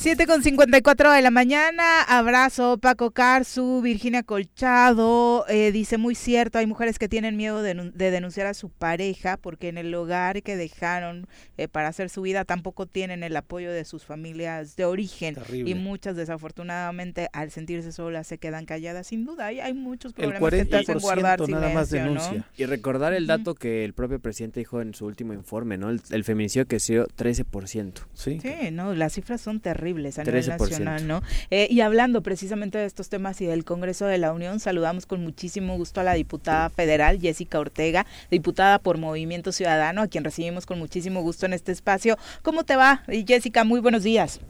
Siete 0.00 0.26
con 0.26 0.42
54 0.44 1.10
de 1.10 1.22
la 1.22 1.30
mañana, 1.32 2.02
abrazo 2.02 2.78
Paco 2.78 3.10
Carzu, 3.10 3.82
Virginia 3.82 4.22
Colchado, 4.22 5.44
eh, 5.48 5.72
dice 5.72 5.98
muy 5.98 6.14
cierto, 6.14 6.58
hay 6.58 6.66
mujeres 6.66 7.00
que 7.00 7.08
tienen 7.08 7.36
miedo 7.36 7.62
de, 7.62 7.74
nu- 7.74 7.90
de 7.92 8.12
denunciar 8.12 8.46
a 8.46 8.54
su 8.54 8.70
pareja 8.70 9.36
porque 9.36 9.68
en 9.68 9.76
el 9.76 9.92
hogar 9.94 10.42
que 10.42 10.56
dejaron 10.56 11.26
eh, 11.58 11.66
para 11.66 11.88
hacer 11.88 12.10
su 12.10 12.22
vida 12.22 12.44
tampoco 12.44 12.86
tienen 12.86 13.24
el 13.24 13.36
apoyo 13.36 13.72
de 13.72 13.84
sus 13.84 14.04
familias 14.04 14.76
de 14.76 14.84
origen 14.84 15.34
Terrible. 15.34 15.70
y 15.72 15.74
muchas 15.74 16.14
desafortunadamente 16.16 17.28
al 17.32 17.50
sentirse 17.50 17.90
solas 17.90 18.28
se 18.28 18.38
quedan 18.38 18.66
calladas, 18.66 19.08
sin 19.08 19.26
duda, 19.26 19.46
hay, 19.46 19.58
hay 19.58 19.74
muchos 19.74 20.12
El 20.16 20.30
problemas 20.32 20.50
que 20.54 20.64
te 20.64 20.76
hacen 20.76 20.98
guardar 21.00 21.40
40% 21.40 21.48
nada 21.50 21.70
más 21.74 21.90
denuncia. 21.90 22.46
Y 22.56 22.64
recordar 22.66 23.12
el 23.14 23.26
dato 23.26 23.54
que 23.56 23.84
el 23.84 23.94
propio 23.94 24.20
presidente 24.20 24.60
dijo 24.60 24.80
en 24.80 24.94
su 24.94 25.06
último 25.06 25.32
informe, 25.34 25.76
¿no? 25.76 25.90
El, 25.90 26.00
el 26.10 26.22
feminicidio 26.24 26.66
creció 26.68 27.08
13%. 27.08 27.92
Sí. 28.14 28.38
Sí, 28.40 28.70
no, 28.70 28.94
las 28.94 29.12
cifras 29.14 29.40
son 29.40 29.58
terribles 29.60 29.88
a 29.98 30.24
nivel 30.24 30.44
13%. 30.44 30.58
nacional, 30.58 31.06
¿no? 31.06 31.22
Eh, 31.50 31.66
y 31.70 31.80
hablando 31.80 32.22
precisamente 32.22 32.78
de 32.78 32.84
estos 32.84 33.08
temas 33.08 33.40
y 33.40 33.46
del 33.46 33.64
Congreso 33.64 34.06
de 34.06 34.18
la 34.18 34.32
Unión, 34.32 34.60
saludamos 34.60 35.06
con 35.06 35.22
muchísimo 35.22 35.76
gusto 35.76 36.00
a 36.00 36.04
la 36.04 36.14
diputada 36.14 36.68
federal 36.70 37.20
Jessica 37.20 37.58
Ortega, 37.58 38.06
diputada 38.30 38.78
por 38.78 38.98
Movimiento 38.98 39.52
Ciudadano, 39.52 40.02
a 40.02 40.08
quien 40.08 40.24
recibimos 40.24 40.66
con 40.66 40.78
muchísimo 40.78 41.22
gusto 41.22 41.46
en 41.46 41.52
este 41.52 41.72
espacio. 41.72 42.16
¿Cómo 42.42 42.64
te 42.64 42.76
va, 42.76 43.02
Jessica? 43.26 43.64
Muy 43.64 43.80
buenos 43.80 44.02
días. 44.02 44.40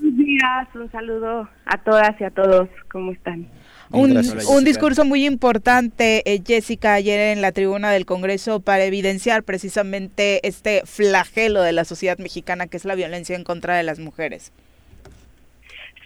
Buenos 0.00 0.18
días, 0.18 0.68
un 0.74 0.90
saludo 0.90 1.48
a 1.66 1.78
todas 1.78 2.20
y 2.20 2.24
a 2.24 2.30
todos. 2.30 2.68
¿Cómo 2.90 3.12
están? 3.12 3.48
Un, 3.92 4.64
discurso 4.64 5.04
muy 5.04 5.26
importante, 5.26 6.22
eh, 6.24 6.40
Jessica, 6.46 6.94
ayer 6.94 7.32
en 7.36 7.42
la 7.42 7.50
tribuna 7.50 7.90
del 7.90 8.06
Congreso 8.06 8.60
para 8.60 8.84
evidenciar 8.84 9.42
precisamente 9.42 10.46
este 10.46 10.82
flagelo 10.84 11.62
de 11.62 11.72
la 11.72 11.84
sociedad 11.84 12.18
mexicana 12.18 12.68
que 12.68 12.76
es 12.76 12.84
la 12.84 12.94
violencia 12.94 13.34
en 13.34 13.42
contra 13.42 13.76
de 13.76 13.82
las 13.82 13.98
mujeres. 13.98 14.52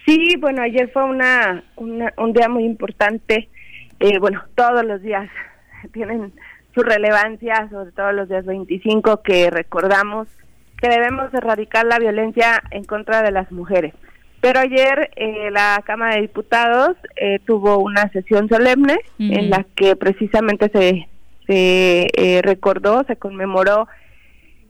Sí, 0.05 0.35
bueno, 0.39 0.63
ayer 0.63 0.89
fue 0.91 1.03
una, 1.03 1.63
una- 1.75 2.13
un 2.17 2.33
día 2.33 2.49
muy 2.49 2.63
importante. 2.63 3.49
Eh, 3.99 4.19
bueno, 4.19 4.43
todos 4.55 4.83
los 4.83 5.01
días 5.01 5.29
tienen 5.93 6.33
su 6.73 6.81
relevancia, 6.81 7.67
sobre 7.69 7.91
todo 7.91 8.11
los 8.11 8.27
días 8.29 8.45
25 8.45 9.21
que 9.21 9.49
recordamos 9.51 10.27
que 10.81 10.89
debemos 10.89 11.33
erradicar 11.33 11.85
la 11.85 11.99
violencia 11.99 12.61
en 12.71 12.83
contra 12.83 13.21
de 13.21 13.31
las 13.31 13.51
mujeres. 13.51 13.93
Pero 14.45 14.59
ayer 14.59 15.09
eh, 15.15 15.49
la 15.49 15.81
Cámara 15.83 16.13
de 16.13 16.21
Diputados 16.21 16.95
eh, 17.15 17.39
tuvo 17.47 17.79
una 17.79 18.11
sesión 18.11 18.47
solemne 18.47 18.99
en 19.17 19.49
la 19.49 19.65
que 19.75 19.95
precisamente 19.95 20.69
se, 20.69 21.07
se 21.47 22.07
eh, 22.15 22.41
recordó, 22.43 23.03
se 23.07 23.15
conmemoró 23.15 23.87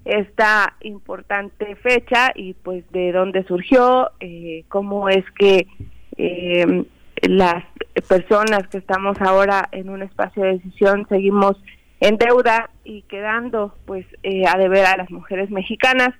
esta 0.06 0.78
importante 0.80 1.76
fecha 1.76 2.32
y 2.34 2.54
pues 2.54 2.90
de 2.94 3.12
dónde 3.12 3.44
surgió, 3.44 4.12
eh, 4.22 4.64
cómo 4.70 5.10
es 5.10 5.26
que 5.38 5.68
eh, 6.16 6.86
las 7.24 7.66
personas 8.08 8.70
que 8.70 8.78
estamos 8.78 9.20
ahora 9.20 9.68
en 9.74 9.90
un 9.90 10.04
espacio 10.04 10.44
de 10.44 10.54
decisión 10.54 11.06
seguimos 11.10 11.58
en 12.00 12.16
deuda 12.16 12.70
y 12.86 13.02
quedando 13.10 13.76
pues 13.84 14.06
eh, 14.24 14.46
a 14.48 14.58
deber 14.58 14.86
a 14.86 14.96
las 14.96 15.12
mujeres 15.12 15.50
mexicanas, 15.50 16.12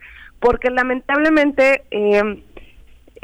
porque 0.42 0.70
lamentablemente 0.72 1.84
eh, 1.92 2.44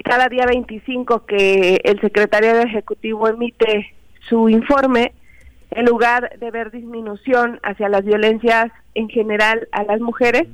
cada 0.04 0.28
día 0.28 0.46
25 0.46 1.26
que 1.26 1.82
el 1.84 2.00
secretario 2.02 2.54
de 2.56 2.64
Ejecutivo 2.64 3.28
emite 3.28 3.94
su 4.28 4.50
informe, 4.50 5.14
en 5.72 5.86
lugar 5.86 6.38
de 6.40 6.52
ver 6.52 6.72
disminución 6.72 7.60
hacia 7.64 7.90
las 7.90 8.04
violencias 8.04 8.72
en 8.94 9.10
general 9.10 9.68
a 9.72 9.84
las 9.84 10.02
mujeres, 10.02 10.48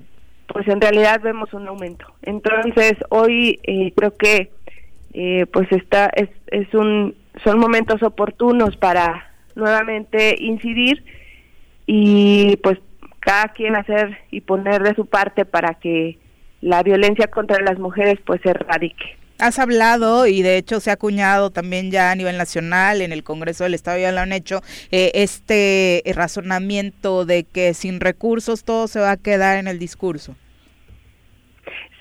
pues 0.47 0.67
en 0.67 0.79
realidad 0.79 1.21
vemos 1.21 1.53
un 1.53 1.67
aumento. 1.67 2.05
Entonces 2.21 2.93
hoy 3.09 3.59
eh, 3.63 3.91
creo 3.95 4.15
que 4.15 4.51
eh, 5.13 5.45
pues 5.51 5.71
está 5.71 6.09
es, 6.15 6.29
es 6.47 6.73
un 6.73 7.15
son 7.43 7.59
momentos 7.59 8.01
oportunos 8.03 8.77
para 8.77 9.31
nuevamente 9.55 10.35
incidir 10.39 11.03
y 11.85 12.57
pues 12.57 12.79
cada 13.19 13.49
quien 13.49 13.75
hacer 13.75 14.17
y 14.31 14.41
poner 14.41 14.83
de 14.83 14.95
su 14.95 15.05
parte 15.05 15.45
para 15.45 15.75
que 15.75 16.17
la 16.61 16.83
violencia 16.83 17.27
contra 17.27 17.61
las 17.61 17.79
mujeres 17.79 18.19
pues 18.25 18.41
se 18.41 18.49
erradique. 18.49 19.17
Has 19.39 19.59
hablado 19.59 20.25
y 20.27 20.41
de 20.41 20.57
hecho 20.57 20.79
se 20.79 20.89
ha 20.89 20.93
acuñado 20.93 21.51
también 21.51 21.91
ya 21.91 22.11
a 22.11 22.15
nivel 22.15 22.38
nacional, 22.38 23.01
en 23.01 23.11
el 23.11 23.23
Congreso 23.23 23.63
del 23.63 23.73
Estado 23.73 23.99
ya 23.99 24.11
lo 24.11 24.21
han 24.21 24.33
hecho, 24.33 24.61
eh, 24.91 25.11
este 25.13 26.01
razonamiento 26.15 27.25
de 27.25 27.43
que 27.43 27.73
sin 27.73 27.99
recursos 27.99 28.63
todo 28.63 28.88
se 28.88 28.99
va 28.99 29.11
a 29.11 29.17
quedar 29.17 29.57
en 29.57 29.67
el 29.67 29.79
discurso. 29.79 30.35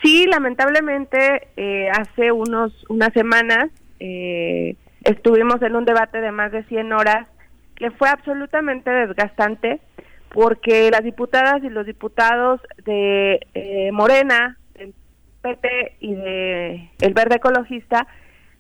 Sí, 0.03 0.27
lamentablemente 0.27 1.49
eh, 1.57 1.89
hace 1.91 2.31
unos 2.31 2.73
unas 2.89 3.13
semanas 3.13 3.71
eh, 3.99 4.77
estuvimos 5.05 5.61
en 5.63 5.75
un 5.75 5.85
debate 5.85 6.21
de 6.21 6.31
más 6.31 6.53
de 6.53 6.65
100 6.65 6.93
horas 6.93 7.27
que 7.77 7.91
fue 7.91 8.09
absolutamente 8.09 8.91
desgastante 8.91 9.81
porque 10.31 10.91
las 10.91 11.03
diputadas 11.03 11.63
y 11.65 11.71
los 11.71 11.87
diputados 11.87 12.61
de 12.85 13.41
eh, 13.55 13.91
Morena, 13.93 14.59
y 16.01 16.15
de 16.15 16.91
el 17.01 17.15
Verde 17.15 17.37
Ecologista 17.37 18.07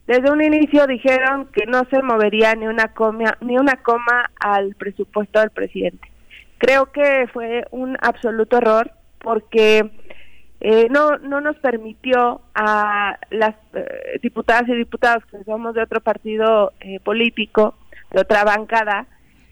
desde 0.06 0.30
un 0.30 0.42
inicio 0.42 0.86
dijeron 0.86 1.46
que 1.52 1.66
no 1.66 1.84
se 1.90 2.00
movería 2.02 2.54
ni 2.54 2.66
una 2.66 2.94
coma 2.94 3.36
ni 3.40 3.58
una 3.58 3.76
coma 3.82 4.30
al 4.38 4.74
presupuesto 4.76 5.40
del 5.40 5.50
presidente. 5.50 6.10
Creo 6.58 6.92
que 6.92 7.28
fue 7.32 7.64
un 7.70 7.96
absoluto 8.00 8.58
error 8.58 8.92
porque 9.18 9.90
eh, 10.60 10.86
no 10.90 11.18
no 11.18 11.40
nos 11.40 11.56
permitió 11.56 12.40
a 12.54 13.18
las 13.30 13.56
eh, 13.74 14.20
diputadas 14.22 14.68
y 14.68 14.74
diputados 14.74 15.24
que 15.26 15.42
somos 15.44 15.74
de 15.74 15.82
otro 15.82 16.00
partido 16.00 16.72
eh, 16.80 17.00
político, 17.00 17.74
de 18.12 18.20
otra 18.20 18.44
bancada, 18.44 19.06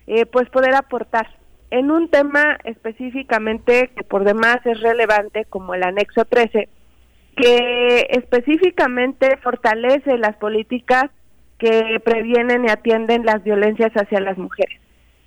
eh, 0.06 0.24
pues 0.26 0.48
poder 0.50 0.74
aportar 0.74 1.28
en 1.70 1.90
un 1.90 2.08
tema 2.08 2.58
específicamente 2.62 3.90
que 3.96 4.04
por 4.04 4.22
demás 4.22 4.58
es 4.64 4.80
relevante 4.80 5.46
como 5.46 5.74
el 5.74 5.82
anexo 5.82 6.24
13, 6.24 6.68
que 7.36 8.06
específicamente 8.10 9.36
fortalece 9.42 10.18
las 10.18 10.36
políticas 10.36 11.10
que 11.58 12.00
previenen 12.04 12.64
y 12.64 12.70
atienden 12.70 13.24
las 13.24 13.42
violencias 13.44 13.92
hacia 13.94 14.20
las 14.20 14.38
mujeres. 14.38 14.80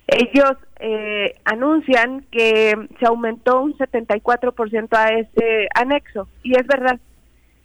ellos 0.06 0.52
eh, 0.80 1.34
anuncian 1.44 2.24
que 2.30 2.74
se 2.98 3.06
aumentó 3.06 3.60
un 3.60 3.76
74% 3.76 4.96
a 4.96 5.08
ese 5.08 5.68
anexo, 5.74 6.28
y 6.42 6.58
es 6.58 6.66
verdad, 6.66 6.98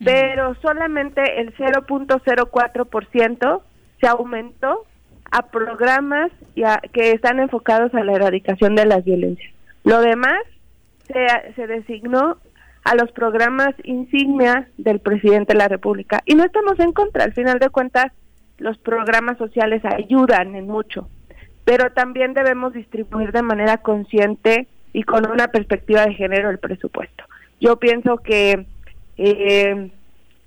pero 0.04 0.54
solamente 0.56 1.40
el 1.40 1.56
0.04% 1.56 3.62
se 4.02 4.08
aumentó 4.08 4.86
a 5.32 5.48
programas 5.48 6.30
ya 6.56 6.82
que 6.92 7.12
están 7.12 7.40
enfocados 7.40 7.96
a 7.96 8.04
la 8.04 8.12
erradicación 8.14 8.76
de 8.76 8.86
las 8.86 9.06
violencias. 9.06 9.54
Lo 9.84 10.02
demás 10.02 10.42
se, 11.08 11.26
se 11.56 11.68
designó 11.68 12.38
a 12.84 12.96
los 12.96 13.12
programas 13.12 13.74
insignia 13.84 14.68
del 14.78 15.00
presidente 15.00 15.54
de 15.54 15.60
la 15.60 15.68
República. 15.68 16.22
Y 16.26 16.36
no 16.36 16.44
estamos 16.44 16.80
en 16.80 16.92
contra, 16.92 17.24
al 17.24 17.34
final 17.34 17.60
de 17.60 17.70
cuentas, 17.70 18.12
los 18.58 18.78
programas 18.78 19.38
sociales 19.38 19.84
ayudan 19.86 20.56
en 20.56 20.68
mucho, 20.68 21.08
pero 21.66 21.92
también 21.92 22.34
debemos 22.34 22.74
distribuir 22.74 23.32
de 23.32 23.42
manera 23.42 23.78
consciente 23.78 24.68
y 24.92 25.04
con 25.04 25.30
una 25.30 25.48
perspectiva 25.48 26.06
de 26.06 26.14
género 26.14 26.50
el 26.50 26.60
presupuesto. 26.60 27.24
Yo 27.60 27.78
pienso 27.78 28.18
que 28.18 28.66
eh, 29.18 29.92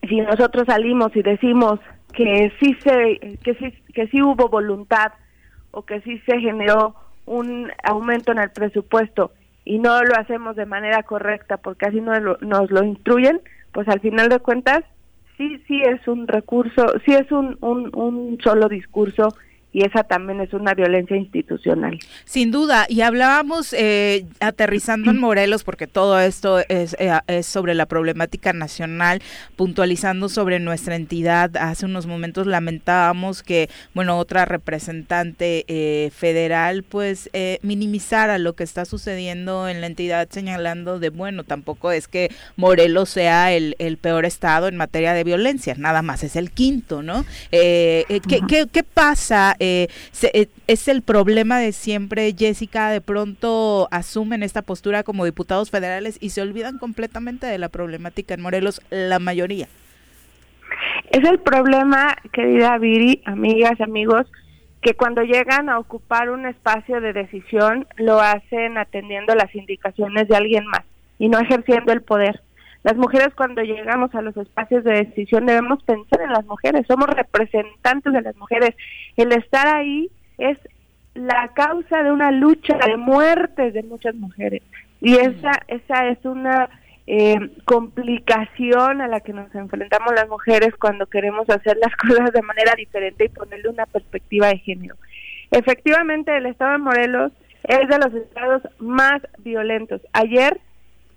si 0.08 0.20
nosotros 0.20 0.64
salimos 0.66 1.14
y 1.16 1.22
decimos 1.22 1.80
que 2.12 2.52
sí 2.60 2.76
se 2.82 3.38
que 3.42 3.54
sí 3.54 3.74
que 3.92 4.06
sí 4.08 4.22
hubo 4.22 4.48
voluntad 4.48 5.12
o 5.70 5.82
que 5.82 6.00
sí 6.02 6.18
se 6.26 6.40
generó 6.40 6.94
un 7.26 7.70
aumento 7.82 8.32
en 8.32 8.38
el 8.38 8.50
presupuesto 8.50 9.32
y 9.66 9.78
no 9.80 10.02
lo 10.02 10.16
hacemos 10.16 10.56
de 10.56 10.64
manera 10.64 11.02
correcta 11.02 11.58
porque 11.58 11.86
así 11.86 12.00
nos 12.00 12.22
lo, 12.22 12.38
nos 12.40 12.70
lo 12.70 12.82
instruyen, 12.84 13.40
pues 13.72 13.86
al 13.88 14.00
final 14.00 14.30
de 14.30 14.38
cuentas 14.38 14.84
sí 15.36 15.62
sí 15.66 15.82
es 15.82 16.06
un 16.08 16.26
recurso, 16.26 16.86
sí 17.04 17.12
es 17.12 17.30
un, 17.30 17.58
un, 17.60 17.94
un 17.94 18.38
solo 18.42 18.68
discurso 18.68 19.28
y 19.76 19.82
esa 19.82 20.04
también 20.04 20.40
es 20.40 20.54
una 20.54 20.72
violencia 20.72 21.18
institucional. 21.18 21.98
Sin 22.24 22.50
duda, 22.50 22.86
y 22.88 23.02
hablábamos 23.02 23.74
eh, 23.74 24.24
aterrizando 24.40 25.10
en 25.10 25.20
Morelos, 25.20 25.64
porque 25.64 25.86
todo 25.86 26.18
esto 26.18 26.60
es, 26.60 26.96
eh, 26.98 27.12
es, 27.26 27.44
sobre 27.44 27.74
la 27.74 27.84
problemática 27.84 28.54
nacional, 28.54 29.20
puntualizando 29.54 30.30
sobre 30.30 30.60
nuestra 30.60 30.96
entidad. 30.96 31.54
Hace 31.58 31.84
unos 31.84 32.06
momentos 32.06 32.46
lamentábamos 32.46 33.42
que, 33.42 33.68
bueno, 33.92 34.16
otra 34.16 34.46
representante 34.46 35.66
eh, 35.68 36.10
federal, 36.10 36.82
pues, 36.82 37.28
eh, 37.34 37.58
minimizara 37.60 38.38
lo 38.38 38.54
que 38.54 38.64
está 38.64 38.86
sucediendo 38.86 39.68
en 39.68 39.82
la 39.82 39.88
entidad, 39.88 40.26
señalando 40.30 40.98
de, 40.98 41.10
bueno, 41.10 41.44
tampoco 41.44 41.92
es 41.92 42.08
que 42.08 42.30
Morelos 42.56 43.10
sea 43.10 43.52
el, 43.52 43.76
el 43.78 43.98
peor 43.98 44.24
estado 44.24 44.68
en 44.68 44.78
materia 44.78 45.12
de 45.12 45.22
violencia, 45.22 45.74
nada 45.76 46.00
más 46.00 46.24
es 46.24 46.34
el 46.34 46.50
quinto, 46.50 47.02
¿no? 47.02 47.26
¿qué, 47.50 48.40
qué, 48.48 48.66
¿Qué 48.72 48.82
pasa? 48.82 49.54
Eh, 49.66 49.88
se, 50.12 50.30
eh, 50.32 50.48
es 50.68 50.86
el 50.86 51.02
problema 51.02 51.58
de 51.58 51.72
siempre, 51.72 52.32
Jessica, 52.36 52.90
de 52.90 53.00
pronto 53.00 53.88
asumen 53.90 54.42
esta 54.42 54.62
postura 54.62 55.02
como 55.02 55.24
diputados 55.24 55.70
federales 55.70 56.18
y 56.20 56.30
se 56.30 56.40
olvidan 56.40 56.78
completamente 56.78 57.46
de 57.46 57.58
la 57.58 57.68
problemática 57.68 58.34
en 58.34 58.42
Morelos, 58.42 58.80
la 58.90 59.18
mayoría. 59.18 59.66
Es 61.10 61.28
el 61.28 61.40
problema, 61.40 62.16
querida 62.32 62.78
Viri, 62.78 63.22
amigas, 63.24 63.80
amigos, 63.80 64.26
que 64.82 64.94
cuando 64.94 65.22
llegan 65.22 65.68
a 65.68 65.78
ocupar 65.80 66.30
un 66.30 66.46
espacio 66.46 67.00
de 67.00 67.12
decisión 67.12 67.86
lo 67.96 68.20
hacen 68.20 68.78
atendiendo 68.78 69.34
las 69.34 69.52
indicaciones 69.54 70.28
de 70.28 70.36
alguien 70.36 70.64
más 70.66 70.84
y 71.18 71.28
no 71.28 71.40
ejerciendo 71.40 71.92
el 71.92 72.02
poder. 72.02 72.40
Las 72.86 72.96
mujeres 72.96 73.34
cuando 73.34 73.62
llegamos 73.62 74.14
a 74.14 74.22
los 74.22 74.36
espacios 74.36 74.84
de 74.84 74.92
decisión 74.92 75.44
debemos 75.44 75.82
pensar 75.82 76.20
en 76.20 76.30
las 76.30 76.46
mujeres, 76.46 76.86
somos 76.86 77.08
representantes 77.08 78.12
de 78.12 78.22
las 78.22 78.36
mujeres. 78.36 78.76
El 79.16 79.32
estar 79.32 79.66
ahí 79.66 80.08
es 80.38 80.56
la 81.14 81.48
causa 81.48 82.04
de 82.04 82.12
una 82.12 82.30
lucha 82.30 82.78
de 82.86 82.96
muertes 82.96 83.74
de 83.74 83.82
muchas 83.82 84.14
mujeres 84.14 84.62
y 85.00 85.16
esa 85.16 85.50
esa 85.66 86.06
es 86.06 86.24
una 86.24 86.68
eh, 87.08 87.50
complicación 87.64 89.00
a 89.00 89.08
la 89.08 89.18
que 89.18 89.32
nos 89.32 89.52
enfrentamos 89.52 90.14
las 90.14 90.28
mujeres 90.28 90.72
cuando 90.78 91.06
queremos 91.06 91.50
hacer 91.50 91.76
las 91.82 91.96
cosas 92.08 92.32
de 92.32 92.42
manera 92.42 92.74
diferente 92.76 93.24
y 93.24 93.30
ponerle 93.30 93.68
una 93.68 93.86
perspectiva 93.86 94.46
de 94.46 94.58
género. 94.58 94.94
Efectivamente, 95.50 96.36
el 96.36 96.46
estado 96.46 96.70
de 96.70 96.78
Morelos 96.78 97.32
es 97.64 97.88
de 97.88 97.98
los 97.98 98.14
estados 98.14 98.62
más 98.78 99.22
violentos. 99.38 100.00
Ayer 100.12 100.60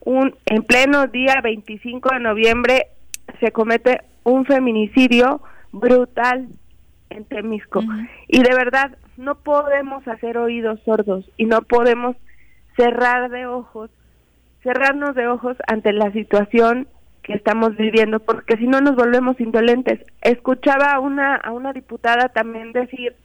un 0.02 0.36
en 0.46 0.64
pleno 0.64 1.08
día 1.08 1.42
25 1.44 2.10
de 2.14 2.20
noviembre 2.20 2.88
se 3.40 3.52
comete 3.52 4.02
un 4.24 4.46
feminicidio 4.46 5.42
brutal 5.72 6.48
en 7.10 7.26
Temisco. 7.26 7.82
Y 8.28 8.42
de 8.42 8.56
verdad, 8.56 8.98
no 9.18 9.36
podemos 9.36 10.08
hacer 10.08 10.38
oídos 10.38 10.80
sordos 10.86 11.26
y 11.38 11.46
no 11.46 11.62
podemos 11.62 12.16
cerrar 12.76 13.30
de 13.30 13.46
ojos, 13.46 13.90
cerrarnos 14.64 15.16
de 15.16 15.28
ojos 15.28 15.58
ante 15.68 15.92
la 15.94 16.12
situación 16.12 16.88
que 17.24 17.34
estamos 17.34 17.76
viviendo, 17.76 18.20
porque 18.20 18.58
si 18.58 18.66
no 18.66 18.82
nos 18.82 18.96
volvemos 18.96 19.40
indolentes. 19.40 20.00
Escuchaba 20.22 20.94
a 20.94 21.00
una, 21.00 21.36
a 21.36 21.52
una 21.52 21.74
diputada 21.74 22.30
también 22.30 22.72
decir, 22.72 23.16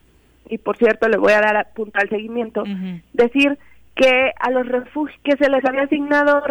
y 0.49 0.59
por 0.59 0.77
cierto 0.77 1.09
le 1.09 1.17
voy 1.17 1.33
a 1.33 1.41
dar 1.41 1.73
punto 1.75 1.99
al 2.01 2.09
seguimiento, 2.09 2.65
decir 3.13 3.59
que 3.95 4.33
a 4.41 4.51
los 4.51 4.67
refugios 4.67 5.19
que 5.23 5.37
se 5.37 5.49
les 5.49 5.65
había 5.65 5.83
asignado 5.83 6.43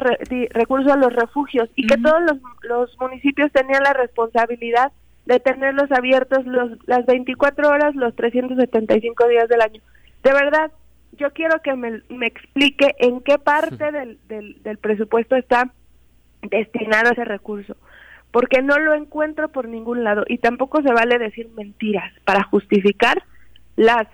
recursos 0.51 0.91
a 0.91 0.97
los 0.97 1.13
refugios 1.13 1.69
y 1.75 1.87
que 1.87 1.97
todos 1.97 2.21
los, 2.21 2.37
los, 2.61 2.97
municipios 2.99 3.51
tenían 3.51 3.83
la 3.83 3.93
responsabilidad 3.93 4.91
de 5.25 5.39
tenerlos 5.39 5.91
abiertos 5.91 6.45
los, 6.45 6.71
las 6.87 7.05
24 7.05 7.69
horas 7.69 7.95
los 7.95 8.15
375 8.15 9.27
días 9.27 9.49
del 9.49 9.61
año. 9.61 9.81
De 10.23 10.31
verdad, 10.31 10.71
yo 11.17 11.31
quiero 11.31 11.61
que 11.61 11.75
me, 11.75 12.01
me 12.09 12.27
explique 12.27 12.95
en 12.99 13.21
qué 13.21 13.37
parte 13.37 13.91
del, 13.91 14.19
del, 14.27 14.61
del 14.63 14.77
presupuesto 14.77 15.35
está 15.35 15.71
destinado 16.41 17.11
ese 17.11 17.25
recurso, 17.25 17.75
porque 18.31 18.61
no 18.61 18.79
lo 18.79 18.93
encuentro 18.93 19.49
por 19.49 19.67
ningún 19.67 20.03
lado 20.05 20.23
y 20.27 20.37
tampoco 20.37 20.81
se 20.81 20.93
vale 20.93 21.17
decir 21.19 21.49
mentiras 21.55 22.11
para 22.23 22.43
justificar 22.43 23.21
las 23.75 24.07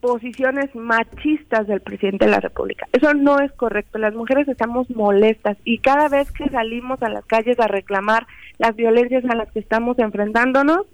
posiciones 0.00 0.74
machistas 0.74 1.66
del 1.66 1.80
presidente 1.80 2.24
de 2.24 2.30
la 2.30 2.40
República. 2.40 2.88
Eso 2.92 3.12
no 3.14 3.40
es 3.40 3.52
correcto. 3.52 3.98
Las 3.98 4.14
mujeres 4.14 4.48
estamos 4.48 4.88
molestas 4.90 5.56
y 5.64 5.78
cada 5.78 6.08
vez 6.08 6.30
que 6.32 6.48
salimos 6.48 7.02
a 7.02 7.08
las 7.08 7.24
calles 7.26 7.58
a 7.60 7.68
reclamar 7.68 8.26
las 8.58 8.74
violencias 8.76 9.24
a 9.26 9.34
las 9.34 9.50
que 9.52 9.60
estamos 9.60 9.98
enfrentándonos, 9.98 10.86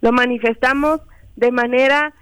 lo 0.00 0.12
manifestamos 0.12 1.00
de 1.36 1.52
manera 1.52 2.14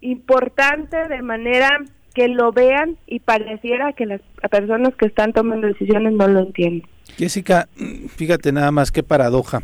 importante, 0.00 1.08
de 1.08 1.22
manera 1.22 1.70
que 2.14 2.28
lo 2.28 2.52
vean 2.52 2.96
y 3.06 3.18
pareciera 3.20 3.92
que 3.92 4.06
las 4.06 4.20
personas 4.50 4.94
que 4.94 5.06
están 5.06 5.32
tomando 5.32 5.66
decisiones 5.66 6.12
no 6.12 6.28
lo 6.28 6.40
entienden. 6.40 6.88
Jessica, 7.16 7.68
fíjate 8.16 8.52
nada 8.52 8.70
más 8.70 8.90
qué 8.90 9.02
paradoja. 9.02 9.62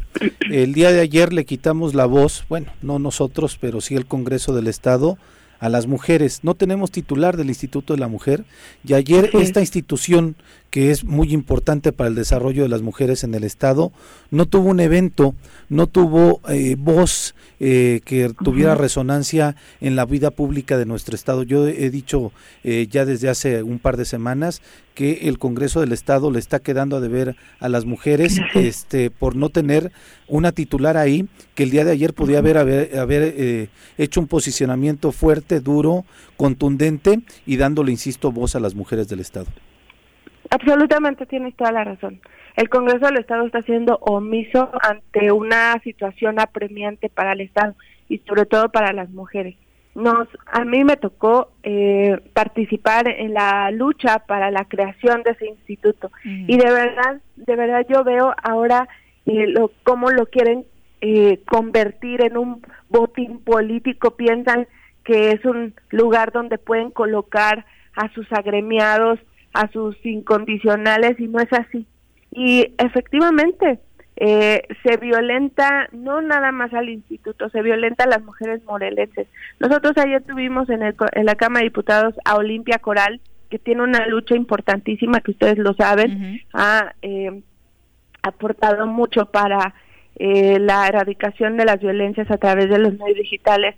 El 0.50 0.72
día 0.72 0.90
de 0.92 1.00
ayer 1.00 1.32
le 1.32 1.44
quitamos 1.44 1.94
la 1.94 2.06
voz, 2.06 2.44
bueno, 2.48 2.72
no 2.82 2.98
nosotros, 2.98 3.56
pero 3.60 3.80
sí 3.80 3.94
el 3.94 4.06
Congreso 4.06 4.54
del 4.54 4.66
Estado, 4.66 5.16
a 5.60 5.68
las 5.68 5.86
mujeres. 5.86 6.40
No 6.42 6.54
tenemos 6.54 6.90
titular 6.90 7.36
del 7.36 7.48
Instituto 7.48 7.92
de 7.92 8.00
la 8.00 8.08
Mujer 8.08 8.44
y 8.84 8.94
ayer 8.94 9.30
esta 9.34 9.60
institución 9.60 10.34
que 10.70 10.92
es 10.92 11.04
muy 11.04 11.32
importante 11.32 11.92
para 11.92 12.08
el 12.08 12.14
desarrollo 12.14 12.62
de 12.62 12.68
las 12.68 12.82
mujeres 12.82 13.24
en 13.24 13.34
el 13.34 13.44
Estado, 13.44 13.92
no 14.30 14.46
tuvo 14.46 14.70
un 14.70 14.80
evento, 14.80 15.34
no 15.68 15.88
tuvo 15.88 16.40
eh, 16.48 16.76
voz 16.78 17.34
eh, 17.58 18.00
que 18.04 18.32
tuviera 18.42 18.76
resonancia 18.76 19.56
en 19.80 19.96
la 19.96 20.06
vida 20.06 20.30
pública 20.30 20.78
de 20.78 20.86
nuestro 20.86 21.16
Estado. 21.16 21.42
Yo 21.42 21.66
he 21.66 21.90
dicho 21.90 22.32
eh, 22.62 22.86
ya 22.88 23.04
desde 23.04 23.28
hace 23.28 23.64
un 23.64 23.80
par 23.80 23.96
de 23.96 24.04
semanas 24.04 24.62
que 24.94 25.28
el 25.28 25.38
Congreso 25.38 25.80
del 25.80 25.92
Estado 25.92 26.30
le 26.30 26.38
está 26.38 26.60
quedando 26.60 26.96
a 26.96 27.00
deber 27.00 27.36
a 27.58 27.68
las 27.68 27.84
mujeres 27.84 28.38
este, 28.54 29.10
por 29.10 29.34
no 29.34 29.48
tener 29.48 29.90
una 30.28 30.52
titular 30.52 30.96
ahí, 30.96 31.28
que 31.56 31.64
el 31.64 31.70
día 31.70 31.84
de 31.84 31.90
ayer 31.90 32.14
podía 32.14 32.38
haber, 32.38 32.58
haber, 32.58 32.96
haber 32.96 33.68
hecho 33.98 34.20
un 34.20 34.28
posicionamiento 34.28 35.10
fuerte, 35.10 35.58
duro, 35.58 36.04
contundente 36.36 37.20
y 37.44 37.56
dándole, 37.56 37.90
insisto, 37.90 38.30
voz 38.30 38.54
a 38.54 38.60
las 38.60 38.76
mujeres 38.76 39.08
del 39.08 39.18
Estado. 39.18 39.48
Absolutamente 40.50 41.26
tienes 41.26 41.54
toda 41.54 41.70
la 41.70 41.84
razón. 41.84 42.20
El 42.56 42.68
Congreso 42.68 43.06
del 43.06 43.20
Estado 43.20 43.46
está 43.46 43.62
siendo 43.62 43.96
omiso 44.00 44.70
ante 44.82 45.30
una 45.30 45.80
situación 45.84 46.40
apremiante 46.40 47.08
para 47.08 47.32
el 47.32 47.42
Estado 47.42 47.74
y 48.08 48.18
sobre 48.18 48.46
todo 48.46 48.68
para 48.68 48.92
las 48.92 49.10
mujeres. 49.10 49.56
Nos, 49.94 50.28
a 50.46 50.64
mí 50.64 50.84
me 50.84 50.96
tocó 50.96 51.50
eh, 51.62 52.20
participar 52.32 53.08
en 53.08 53.34
la 53.34 53.70
lucha 53.70 54.20
para 54.20 54.50
la 54.50 54.64
creación 54.64 55.22
de 55.22 55.32
ese 55.32 55.46
instituto 55.46 56.10
y 56.24 56.56
de 56.56 56.70
verdad, 56.70 57.20
de 57.36 57.56
verdad 57.56 57.84
yo 57.88 58.04
veo 58.04 58.32
ahora 58.42 58.88
eh, 59.26 59.46
lo, 59.48 59.72
cómo 59.82 60.10
lo 60.10 60.26
quieren 60.26 60.64
eh, 61.00 61.40
convertir 61.46 62.22
en 62.22 62.36
un 62.36 62.62
botín 62.88 63.40
político. 63.40 64.12
Piensan 64.12 64.68
que 65.04 65.32
es 65.32 65.44
un 65.44 65.74
lugar 65.90 66.30
donde 66.32 66.58
pueden 66.58 66.90
colocar 66.90 67.66
a 67.94 68.12
sus 68.12 68.32
agremiados 68.32 69.18
a 69.52 69.70
sus 69.72 69.96
incondicionales 70.04 71.18
y 71.18 71.28
no 71.28 71.40
es 71.40 71.52
así. 71.52 71.86
Y 72.32 72.74
efectivamente, 72.78 73.80
eh, 74.16 74.62
se 74.82 74.96
violenta 74.98 75.88
no 75.92 76.20
nada 76.20 76.52
más 76.52 76.72
al 76.74 76.88
instituto, 76.88 77.48
se 77.50 77.62
violenta 77.62 78.04
a 78.04 78.08
las 78.08 78.22
mujeres 78.22 78.62
morelenses. 78.64 79.26
Nosotros 79.58 79.94
ayer 79.96 80.22
tuvimos 80.22 80.68
en, 80.70 80.82
el, 80.82 80.94
en 81.12 81.26
la 81.26 81.34
Cámara 81.34 81.60
de 81.60 81.70
Diputados 81.70 82.14
a 82.24 82.36
Olimpia 82.36 82.78
Coral, 82.78 83.20
que 83.48 83.58
tiene 83.58 83.82
una 83.82 84.06
lucha 84.06 84.36
importantísima, 84.36 85.20
que 85.20 85.32
ustedes 85.32 85.58
lo 85.58 85.74
saben, 85.74 86.40
ha 86.52 86.94
eh, 87.02 87.42
aportado 88.22 88.86
mucho 88.86 89.26
para 89.26 89.74
eh, 90.16 90.58
la 90.60 90.86
erradicación 90.86 91.56
de 91.56 91.64
las 91.64 91.80
violencias 91.80 92.30
a 92.30 92.36
través 92.36 92.68
de 92.68 92.78
los 92.78 92.92
medios 92.92 93.16
digitales 93.16 93.74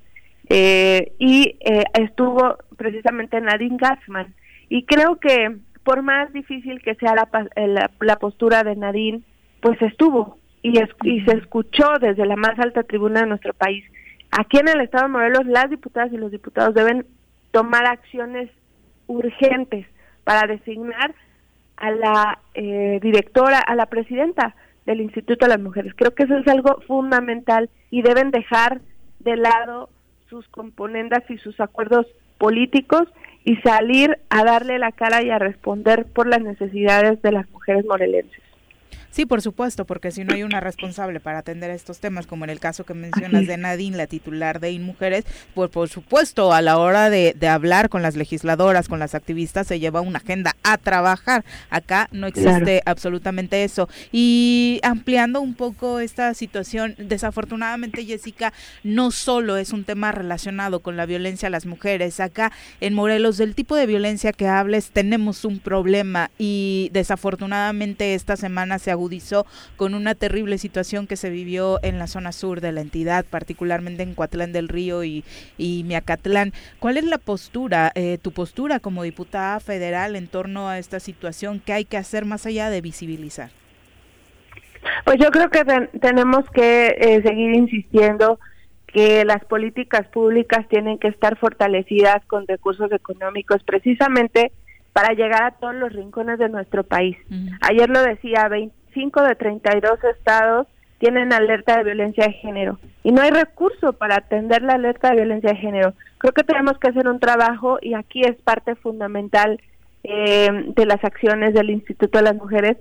eh, 0.49 1.13
y 1.19 1.57
eh, 1.61 1.85
estuvo 1.95 2.59
precisamente 2.77 3.41
Nadine 3.41 3.77
Gassman. 3.79 4.35
Y 4.75 4.85
creo 4.85 5.17
que 5.17 5.59
por 5.85 6.01
más 6.01 6.33
difícil 6.33 6.81
que 6.81 6.95
sea 6.95 7.15
la, 7.15 7.29
la, 7.57 7.91
la 8.01 8.17
postura 8.17 8.63
de 8.63 8.75
Nadine, 8.75 9.21
pues 9.61 9.77
estuvo 9.83 10.39
y, 10.63 10.79
es, 10.79 10.89
y 11.03 11.21
se 11.27 11.37
escuchó 11.37 11.99
desde 12.01 12.25
la 12.25 12.37
más 12.37 12.59
alta 12.59 12.83
tribuna 12.83 13.21
de 13.21 13.27
nuestro 13.27 13.53
país. 13.53 13.85
Aquí 14.31 14.57
en 14.57 14.69
el 14.69 14.81
Estado 14.81 15.09
de 15.09 15.13
Morelos, 15.13 15.45
las 15.45 15.69
diputadas 15.69 16.11
y 16.15 16.17
los 16.17 16.31
diputados 16.31 16.75
deben 16.75 17.05
tomar 17.51 17.85
acciones 17.85 18.49
urgentes 19.09 19.87
para 20.25 20.47
designar 20.47 21.15
a 21.77 21.91
la 21.91 22.39
eh, 22.55 22.99
directora, 23.03 23.59
a 23.59 23.75
la 23.75 23.85
presidenta 23.85 24.55
del 24.87 25.03
Instituto 25.03 25.45
de 25.45 25.51
las 25.51 25.61
Mujeres. 25.61 25.93
Creo 25.95 26.15
que 26.15 26.23
eso 26.23 26.39
es 26.39 26.49
algo 26.49 26.81
fundamental 26.87 27.69
y 27.91 28.01
deben 28.01 28.31
dejar 28.31 28.81
de 29.19 29.37
lado 29.37 29.91
sus 30.31 30.49
componendas 30.49 31.29
y 31.29 31.37
sus 31.37 31.61
acuerdos 31.61 32.07
políticos 32.39 33.03
y 33.45 33.57
salir 33.57 34.19
a 34.31 34.45
darle 34.45 34.79
la 34.79 34.93
cara 34.93 35.23
y 35.23 35.31
a 35.31 35.39
responder 35.39 36.07
por 36.07 36.27
las 36.27 36.41
necesidades 36.41 37.21
de 37.23 37.33
las 37.33 37.51
mujeres 37.51 37.85
morelenses. 37.85 38.41
Sí, 39.13 39.27
por 39.27 39.43
supuesto, 39.43 39.85
porque 39.85 40.11
si 40.11 40.25
no 40.25 40.33
hay 40.33 40.43
una 40.43 40.61
responsable 40.61 41.21
para 41.21 41.41
atender 41.41 41.71
estos 41.71 41.99
temas, 41.99 42.27
como 42.27 42.45
en 42.45 42.51
el 42.51 42.61
caso 42.61 42.85
que 42.85 42.95
mencionas 42.95 43.47
de 43.47 43.57
Nadine, 43.59 43.95
la 43.95 44.07
titular 44.07 44.59
de 44.59 44.73
InMujeres, 44.73 45.27
pues 45.55 45.71
por 45.71 45.91
supuesto, 45.91 46.55
a 46.55 46.63
la 46.63 46.79
hora 46.79 47.11
de, 47.11 47.37
de, 47.39 47.47
hablar 47.47 47.91
con 47.91 48.01
las 48.01 48.17
legisladoras, 48.17 48.89
con 48.89 48.99
las 48.99 49.15
activistas, 49.15 49.67
se 49.67 49.79
lleva 49.79 50.01
una 50.01 50.19
agenda 50.19 50.57
a 50.63 50.79
trabajar. 50.79 51.45
Acá 51.69 52.09
no 52.11 52.27
existe 52.27 52.81
claro. 52.81 52.81
absolutamente 52.87 53.65
eso. 53.65 53.87
Y 54.13 54.81
ampliando 54.83 55.43
un 55.43 55.55
poco 55.55 56.01
esta 56.01 56.33
situación, 56.33 56.95
desafortunadamente, 56.97 58.07
Jessica, 58.07 58.55
no 58.83 59.11
solo 59.11 59.59
es 59.59 59.75
un 59.75 59.85
tema 59.85 60.13
relacionado 60.13 60.81
con 60.81 60.97
la 60.97 61.05
violencia 61.05 61.49
a 61.49 61.51
las 61.51 61.67
mujeres. 61.67 62.19
Acá 62.19 62.51
en 62.81 62.95
Morelos, 62.95 63.37
del 63.37 63.55
tipo 63.55 63.77
de 63.77 63.85
violencia 63.85 64.33
que 64.33 64.49
hables, 64.49 64.91
tenemos 64.91 65.45
un 65.45 65.59
problema 65.59 66.31
y 66.39 66.89
desafortunadamente 66.95 68.15
esta 68.15 68.39
semana 68.39 68.79
se 68.79 68.91
ha 68.91 69.02
agudizó 69.03 69.47
con 69.77 69.95
una 69.95 70.15
terrible 70.15 70.59
situación 70.59 71.09
que 71.09 71.17
se 71.17 71.29
vivió 71.29 71.81
en 71.83 71.99
la 71.99 72.07
zona 72.07 72.31
sur 72.31 72.61
de 72.61 72.71
la 72.71 72.81
entidad, 72.81 73.25
particularmente 73.29 74.05
en 74.05 74.15
Coatlán 74.15 74.53
del 74.53 74.69
Río 74.69 75.03
y, 75.03 75.25
y 75.59 75.83
Miacatlán. 75.85 76.53
¿Cuál 76.79 76.99
es 76.99 77.05
la 77.05 77.19
postura, 77.19 77.91
eh, 77.97 78.19
tu 78.23 78.31
postura 78.31 78.79
como 78.79 79.03
diputada 79.03 79.59
federal 79.59 80.15
en 80.15 80.29
torno 80.29 80.69
a 80.69 80.79
esta 80.79 81.01
situación? 81.01 81.61
¿Qué 81.65 81.73
hay 81.73 81.85
que 81.85 81.97
hacer 81.97 82.25
más 82.25 82.47
allá 82.47 82.71
de 82.71 82.81
visibilizar? 82.81 83.51
Pues 85.05 85.19
yo 85.19 85.31
creo 85.31 85.51
que 85.51 85.65
ten, 85.65 85.91
tenemos 86.01 86.49
que 86.55 86.95
eh, 86.99 87.23
seguir 87.23 87.55
insistiendo 87.55 88.39
que 88.87 89.25
las 89.25 89.45
políticas 89.47 90.07
públicas 90.09 90.69
tienen 90.69 90.99
que 90.99 91.09
estar 91.09 91.37
fortalecidas 91.39 92.25
con 92.27 92.47
recursos 92.47 92.93
económicos 92.93 93.63
precisamente 93.65 94.53
para 94.93 95.15
llegar 95.15 95.43
a 95.45 95.51
todos 95.53 95.75
los 95.75 95.93
rincones 95.93 96.39
de 96.39 96.49
nuestro 96.51 96.85
país. 96.85 97.17
Uh 97.31 97.35
-huh. 97.35 97.59
Ayer 97.63 97.89
lo 97.89 98.03
decía, 98.03 98.49
25 98.95 99.23
de 99.23 99.35
32 99.35 100.05
estados 100.05 100.67
tienen 100.99 101.33
alerta 101.33 101.79
de 101.79 101.85
violencia 101.85 102.27
de 102.27 102.33
género 102.33 102.79
y 103.03 103.11
no 103.11 103.23
hay 103.23 103.31
recurso 103.31 103.93
para 103.93 104.17
atender 104.17 104.63
la 104.63 104.75
alerta 104.75 105.11
de 105.11 105.17
violencia 105.17 105.51
de 105.51 105.57
género. 105.57 105.95
Creo 106.19 106.33
que 106.33 106.45
tenemos 106.45 106.79
que 106.79 106.89
hacer 106.89 107.09
un 107.09 107.19
trabajo 107.19 107.79
y 107.81 107.95
aquí 107.95 108.23
es 108.23 108.37
parte 108.43 108.77
fundamental 108.77 109.61
eh, 110.05 110.49
de 110.77 110.87
las 110.87 111.03
acciones 111.03 111.55
del 111.55 111.71
Instituto 111.71 112.19
de 112.19 112.25
las 112.25 112.37
Mujeres, 112.37 112.77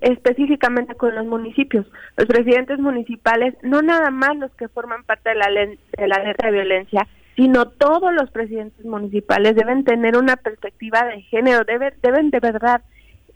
específicamente 0.00 0.94
con 0.94 1.14
los 1.14 1.26
municipios. 1.26 1.86
Los 2.16 2.26
presidentes 2.26 2.78
municipales, 2.78 3.54
no 3.62 3.82
nada 3.82 4.10
más 4.10 4.36
los 4.36 4.50
que 4.52 4.68
forman 4.68 5.04
parte 5.04 5.30
de 5.30 5.36
la, 5.36 5.48
de 5.48 6.08
la 6.08 6.16
alerta 6.16 6.46
de 6.46 6.52
violencia, 6.52 7.06
sino 7.36 7.66
todos 7.66 8.12
los 8.14 8.30
presidentes 8.30 8.84
municipales 8.86 9.56
deben 9.56 9.84
tener 9.84 10.16
una 10.16 10.36
perspectiva 10.36 11.04
de 11.04 11.22
género, 11.22 11.64
deben, 11.64 11.92
deben 12.02 12.30
de 12.30 12.40
verdad 12.40 12.82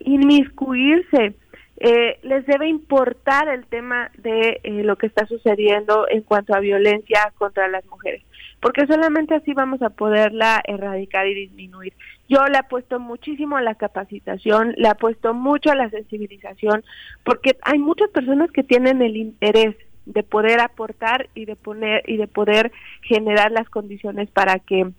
inmiscuirse, 0.01 1.35
eh, 1.81 2.19
les 2.23 2.45
debe 2.47 2.69
importar 2.69 3.49
el 3.49 3.65
tema 3.67 4.11
de 4.19 4.61
eh, 4.65 4.83
lo 4.83 4.97
que 4.97 5.07
está 5.07 5.27
sucediendo 5.27 6.07
en 6.09 6.23
cuanto 6.23 6.55
a 6.55 6.61
violencia 6.61 7.33
contra 7.39 7.69
las 7.69 7.87
mujeres, 7.87 8.23
porque 8.61 8.87
solamente 8.87 9.37
así 9.37 9.55
vamos 9.55 9.81
a 9.83 9.91
poderla 9.91 10.61
erradicar 10.67 11.29
y 11.29 11.35
disminuir. 11.35 11.93
Yo 12.29 12.45
le 12.47 12.59
apuesto 12.59 12.99
muchísimo 12.99 13.57
a 13.57 13.63
la 13.63 13.77
capacitación, 13.77 14.75
le 14.77 14.89
apuesto 14.89 15.35
mucho 15.35 15.71
a 15.71 15.77
la 15.77 15.89
sensibilización, 15.89 16.83
porque 17.25 17.57
hay 17.63 17.79
muchas 17.79 18.11
personas 18.11 18.51
que 18.51 18.65
tienen 18.65 19.01
el 19.01 19.17
interés 19.17 19.77
de 20.05 20.23
poder 20.25 20.61
aportar 20.61 21.29
y 21.35 21.45
de 21.45 21.55
poner 21.55 22.03
y 22.09 22.17
de 22.17 22.27
poder 22.27 22.73
generar 23.03 23.53
las 23.53 23.69
condiciones 23.69 24.29
para 24.31 24.59
que 24.59 24.91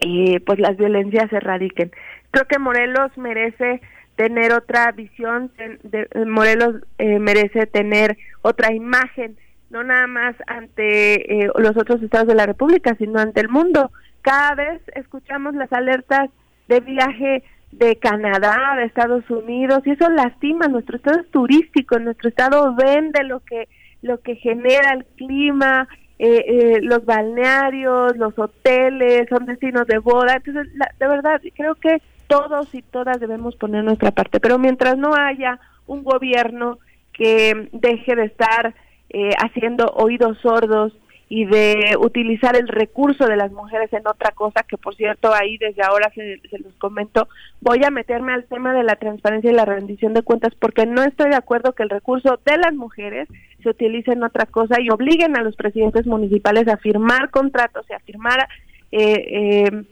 eh, 0.00 0.40
pues 0.40 0.58
las 0.58 0.76
violencias 0.76 1.30
se 1.30 1.36
erradiquen. 1.36 1.92
Creo 2.32 2.46
que 2.48 2.58
Morelos 2.58 3.16
merece 3.16 3.80
tener 4.16 4.52
otra 4.52 4.92
visión, 4.92 5.50
de, 5.82 6.08
Morelos 6.26 6.76
eh, 6.98 7.18
merece 7.18 7.66
tener 7.66 8.16
otra 8.42 8.72
imagen, 8.72 9.36
no 9.70 9.82
nada 9.82 10.06
más 10.06 10.36
ante 10.46 11.44
eh, 11.44 11.50
los 11.56 11.76
otros 11.76 12.02
estados 12.02 12.28
de 12.28 12.34
la 12.34 12.46
República, 12.46 12.94
sino 12.96 13.18
ante 13.20 13.40
el 13.40 13.48
mundo. 13.48 13.90
Cada 14.20 14.54
vez 14.54 14.82
escuchamos 14.94 15.54
las 15.54 15.72
alertas 15.72 16.30
de 16.68 16.80
viaje 16.80 17.42
de 17.72 17.96
Canadá, 17.96 18.74
de 18.76 18.84
Estados 18.84 19.28
Unidos, 19.30 19.82
y 19.84 19.92
eso 19.92 20.08
lastima. 20.10 20.68
Nuestro 20.68 20.96
estado 20.96 21.20
es 21.20 21.30
turístico, 21.30 21.98
nuestro 21.98 22.28
estado 22.28 22.74
vende 22.74 23.24
lo 23.24 23.40
que 23.40 23.68
lo 24.02 24.20
que 24.20 24.34
genera 24.34 24.94
el 24.94 25.04
clima, 25.16 25.88
eh, 26.18 26.44
eh, 26.46 26.80
los 26.82 27.04
balnearios, 27.04 28.16
los 28.16 28.36
hoteles, 28.38 29.28
son 29.28 29.46
destinos 29.46 29.86
de 29.86 29.98
boda. 29.98 30.34
Entonces, 30.36 30.72
la, 30.74 30.92
de 30.98 31.08
verdad, 31.08 31.40
creo 31.54 31.74
que 31.76 32.02
todos 32.32 32.74
y 32.74 32.80
todas 32.80 33.20
debemos 33.20 33.56
poner 33.56 33.84
nuestra 33.84 34.10
parte. 34.10 34.40
Pero 34.40 34.58
mientras 34.58 34.96
no 34.96 35.14
haya 35.14 35.60
un 35.86 36.02
gobierno 36.02 36.78
que 37.12 37.68
deje 37.72 38.16
de 38.16 38.24
estar 38.24 38.74
eh, 39.10 39.32
haciendo 39.38 39.86
oídos 39.88 40.38
sordos 40.38 40.94
y 41.28 41.44
de 41.44 41.96
utilizar 41.98 42.56
el 42.56 42.68
recurso 42.68 43.26
de 43.26 43.36
las 43.36 43.52
mujeres 43.52 43.92
en 43.92 44.06
otra 44.06 44.32
cosa, 44.32 44.62
que 44.62 44.78
por 44.78 44.94
cierto 44.94 45.32
ahí 45.32 45.58
desde 45.58 45.82
ahora 45.82 46.10
se, 46.14 46.40
se, 46.50 46.58
los 46.58 46.74
comento, 46.74 47.28
voy 47.60 47.84
a 47.84 47.90
meterme 47.90 48.32
al 48.32 48.44
tema 48.44 48.74
de 48.74 48.82
la 48.82 48.96
transparencia 48.96 49.50
y 49.50 49.54
la 49.54 49.64
rendición 49.64 50.12
de 50.14 50.22
cuentas 50.22 50.54
porque 50.58 50.84
no 50.86 51.02
estoy 51.02 51.30
de 51.30 51.36
acuerdo 51.36 51.72
que 51.72 51.82
el 51.82 51.90
recurso 51.90 52.38
de 52.44 52.56
las 52.58 52.74
mujeres 52.74 53.28
se 53.62 53.68
utilice 53.68 54.12
en 54.12 54.24
otra 54.24 54.46
cosa 54.46 54.80
y 54.80 54.90
obliguen 54.90 55.36
a 55.36 55.42
los 55.42 55.56
presidentes 55.56 56.06
municipales 56.06 56.68
a 56.68 56.76
firmar 56.76 57.30
contratos 57.30 57.86
y 57.88 57.94
a 57.94 58.00
firmar, 58.00 58.48
eh, 58.90 59.68
eh, 59.68 59.84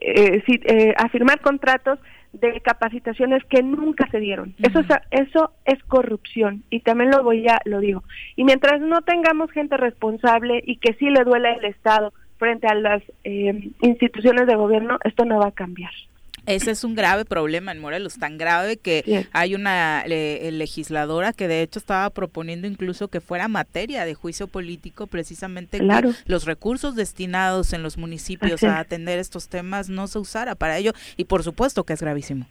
eh, 0.00 0.42
sí, 0.46 0.60
a 0.96 1.08
firmar 1.08 1.40
contratos 1.40 1.98
de 2.32 2.60
capacitaciones 2.60 3.42
que 3.44 3.62
nunca 3.62 4.08
se 4.10 4.20
dieron. 4.20 4.50
Uh 4.50 4.62
-huh. 4.62 4.68
Eso 4.68 4.80
es, 4.80 4.86
eso 5.10 5.52
es 5.64 5.82
corrupción 5.84 6.62
y 6.70 6.80
también 6.80 7.10
lo 7.10 7.22
voy 7.22 7.46
a 7.48 7.60
lo 7.64 7.80
digo. 7.80 8.04
Y 8.36 8.44
mientras 8.44 8.80
no 8.80 9.02
tengamos 9.02 9.50
gente 9.50 9.76
responsable 9.76 10.62
y 10.64 10.76
que 10.76 10.94
sí 10.94 11.10
le 11.10 11.24
duele 11.24 11.52
el 11.54 11.64
Estado 11.64 12.12
frente 12.38 12.66
a 12.68 12.74
las 12.74 13.02
eh, 13.24 13.70
instituciones 13.82 14.46
de 14.46 14.54
gobierno, 14.54 14.98
esto 15.04 15.24
no 15.24 15.38
va 15.38 15.48
a 15.48 15.52
cambiar. 15.52 15.90
Ese 16.48 16.70
es 16.70 16.82
un 16.82 16.94
grave 16.94 17.24
problema 17.26 17.72
en 17.72 17.78
Morelos, 17.78 18.18
tan 18.18 18.38
grave 18.38 18.78
que 18.78 19.26
hay 19.32 19.54
una 19.54 20.02
eh, 20.06 20.48
legisladora 20.52 21.32
que 21.34 21.46
de 21.46 21.62
hecho 21.62 21.78
estaba 21.78 22.08
proponiendo 22.10 22.66
incluso 22.66 23.08
que 23.08 23.20
fuera 23.20 23.48
materia 23.48 24.04
de 24.06 24.14
juicio 24.14 24.48
político 24.48 25.06
precisamente 25.06 25.78
claro. 25.78 26.10
que 26.10 26.16
los 26.24 26.46
recursos 26.46 26.96
destinados 26.96 27.72
en 27.72 27.82
los 27.82 27.98
municipios 27.98 28.64
a 28.64 28.78
atender 28.78 29.18
estos 29.18 29.48
temas 29.48 29.90
no 29.90 30.06
se 30.06 30.18
usara 30.18 30.54
para 30.54 30.78
ello 30.78 30.92
y 31.16 31.24
por 31.24 31.42
supuesto 31.42 31.84
que 31.84 31.92
es 31.92 32.00
gravísimo. 32.00 32.46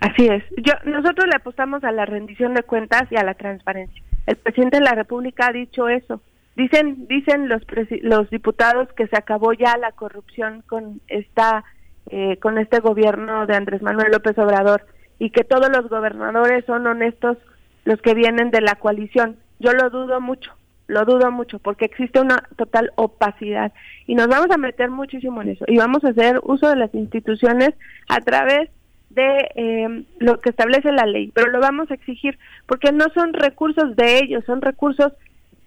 Así 0.00 0.26
es. 0.26 0.42
Yo 0.56 0.72
nosotros 0.84 1.26
le 1.26 1.36
apostamos 1.36 1.84
a 1.84 1.92
la 1.92 2.06
rendición 2.06 2.54
de 2.54 2.62
cuentas 2.62 3.04
y 3.10 3.16
a 3.16 3.24
la 3.24 3.34
transparencia. 3.34 4.02
El 4.26 4.36
presidente 4.36 4.78
de 4.78 4.84
la 4.84 4.92
República 4.92 5.48
ha 5.48 5.52
dicho 5.52 5.88
eso. 5.88 6.20
Dicen 6.54 7.06
dicen 7.06 7.48
los 7.48 7.62
los 8.02 8.30
diputados 8.30 8.88
que 8.94 9.06
se 9.08 9.16
acabó 9.16 9.52
ya 9.52 9.76
la 9.76 9.92
corrupción 9.92 10.62
con 10.66 11.00
esta 11.08 11.64
eh, 12.10 12.36
con 12.38 12.58
este 12.58 12.80
gobierno 12.80 13.46
de 13.46 13.56
Andrés 13.56 13.82
Manuel 13.82 14.12
López 14.12 14.38
Obrador 14.38 14.86
y 15.18 15.30
que 15.30 15.44
todos 15.44 15.68
los 15.70 15.88
gobernadores 15.88 16.64
son 16.64 16.86
honestos 16.86 17.38
los 17.84 18.00
que 18.02 18.14
vienen 18.14 18.50
de 18.50 18.60
la 18.60 18.74
coalición. 18.76 19.36
Yo 19.58 19.72
lo 19.72 19.90
dudo 19.90 20.20
mucho, 20.20 20.52
lo 20.86 21.04
dudo 21.04 21.30
mucho 21.30 21.58
porque 21.58 21.86
existe 21.86 22.20
una 22.20 22.42
total 22.56 22.92
opacidad 22.96 23.72
y 24.06 24.14
nos 24.14 24.28
vamos 24.28 24.50
a 24.50 24.58
meter 24.58 24.90
muchísimo 24.90 25.42
en 25.42 25.50
eso 25.50 25.64
y 25.66 25.78
vamos 25.78 26.04
a 26.04 26.10
hacer 26.10 26.40
uso 26.42 26.68
de 26.68 26.76
las 26.76 26.94
instituciones 26.94 27.70
a 28.08 28.20
través 28.20 28.70
de 29.10 29.48
eh, 29.54 30.04
lo 30.18 30.40
que 30.40 30.50
establece 30.50 30.92
la 30.92 31.06
ley, 31.06 31.32
pero 31.34 31.50
lo 31.50 31.58
vamos 31.60 31.90
a 31.90 31.94
exigir 31.94 32.38
porque 32.66 32.92
no 32.92 33.06
son 33.14 33.32
recursos 33.32 33.96
de 33.96 34.18
ellos, 34.18 34.44
son 34.44 34.60
recursos 34.60 35.12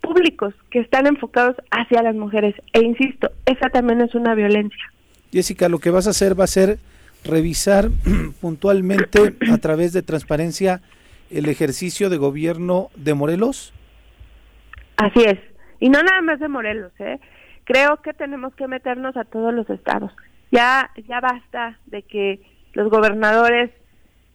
públicos 0.01 0.53
que 0.69 0.79
están 0.79 1.07
enfocados 1.07 1.55
hacia 1.71 2.03
las 2.03 2.15
mujeres. 2.15 2.55
E 2.73 2.81
insisto, 2.81 3.31
esa 3.45 3.69
también 3.69 4.01
es 4.01 4.15
una 4.15 4.35
violencia. 4.35 4.91
Jessica, 5.31 5.69
lo 5.69 5.79
que 5.79 5.91
vas 5.91 6.07
a 6.07 6.11
hacer 6.11 6.39
va 6.39 6.45
a 6.45 6.47
ser 6.47 6.77
revisar 7.23 7.89
puntualmente 8.41 9.35
a 9.51 9.57
través 9.57 9.93
de 9.93 10.01
transparencia 10.01 10.81
el 11.29 11.47
ejercicio 11.47 12.09
de 12.09 12.17
gobierno 12.17 12.89
de 12.95 13.13
Morelos. 13.13 13.73
Así 14.97 15.21
es. 15.25 15.39
Y 15.79 15.89
no 15.89 16.01
nada 16.01 16.21
más 16.21 16.39
de 16.39 16.47
Morelos, 16.49 16.91
¿eh? 16.99 17.19
Creo 17.63 18.01
que 18.01 18.13
tenemos 18.13 18.53
que 18.55 18.67
meternos 18.67 19.15
a 19.15 19.25
todos 19.25 19.53
los 19.53 19.69
estados. 19.69 20.11
Ya, 20.51 20.89
ya 21.07 21.19
basta 21.19 21.77
de 21.85 22.01
que 22.01 22.41
los 22.73 22.89
gobernadores 22.89 23.69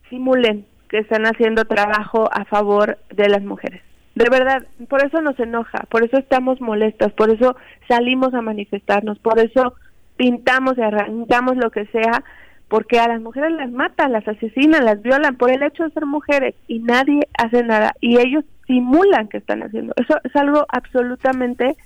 simulen 0.08 0.66
que 0.88 0.98
están 0.98 1.26
haciendo 1.26 1.64
trabajo 1.64 2.28
a 2.32 2.44
favor 2.44 2.98
de 3.10 3.28
las 3.28 3.42
mujeres. 3.42 3.82
De 4.14 4.30
verdad, 4.30 4.64
por 4.88 5.04
eso 5.04 5.20
nos 5.20 5.38
enoja, 5.40 5.86
por 5.90 6.04
eso 6.04 6.16
estamos 6.16 6.60
molestas, 6.60 7.12
por 7.14 7.30
eso 7.30 7.56
salimos 7.88 8.32
a 8.32 8.42
manifestarnos, 8.42 9.18
por 9.18 9.40
eso 9.40 9.74
pintamos 10.16 10.78
y 10.78 10.82
arrancamos 10.82 11.56
lo 11.56 11.70
que 11.70 11.86
sea, 11.86 12.22
porque 12.68 12.98
a 12.98 13.08
las 13.08 13.20
mujeres 13.20 13.52
las 13.52 13.70
matan, 13.70 14.12
las 14.12 14.26
asesinan, 14.26 14.84
las 14.84 15.02
violan 15.02 15.36
por 15.36 15.50
el 15.50 15.62
hecho 15.62 15.84
de 15.84 15.90
ser 15.90 16.06
mujeres 16.06 16.54
y 16.66 16.80
nadie 16.80 17.28
hace 17.38 17.62
nada 17.62 17.94
y 18.00 18.18
ellos 18.18 18.44
simulan 18.66 19.28
que 19.28 19.38
están 19.38 19.62
haciendo. 19.62 19.92
Eso 19.96 20.18
es 20.24 20.34
algo 20.36 20.66
absolutamente 20.68 21.76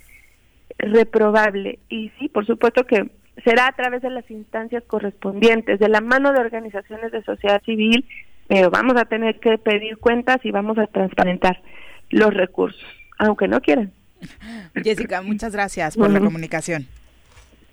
reprobable 0.79 1.79
y 1.89 2.11
sí, 2.19 2.29
por 2.29 2.47
supuesto 2.47 2.85
que 2.85 3.11
será 3.45 3.69
a 3.69 3.73
través 3.73 4.03
de 4.03 4.11
las 4.11 4.31
instancias 4.31 4.83
correspondientes, 4.87 5.79
de 5.79 5.89
la 5.89 6.01
mano 6.01 6.33
de 6.33 6.41
organizaciones 6.41 7.13
de 7.13 7.23
sociedad 7.23 7.63
civil, 7.65 8.05
pero 8.47 8.71
vamos 8.71 8.97
a 8.97 9.05
tener 9.05 9.41
que 9.41 9.59
pedir 9.59 9.99
cuentas 9.99 10.39
y 10.45 10.51
vamos 10.51 10.79
a 10.79 10.87
transparentar 10.87 11.61
los 12.11 12.33
recursos, 12.33 12.83
aunque 13.19 13.49
no 13.49 13.61
quieran. 13.61 13.93
Jessica, 14.75 15.23
muchas 15.23 15.53
gracias 15.53 15.97
por 15.97 16.11
la 16.11 16.21
comunicación. 16.21 16.87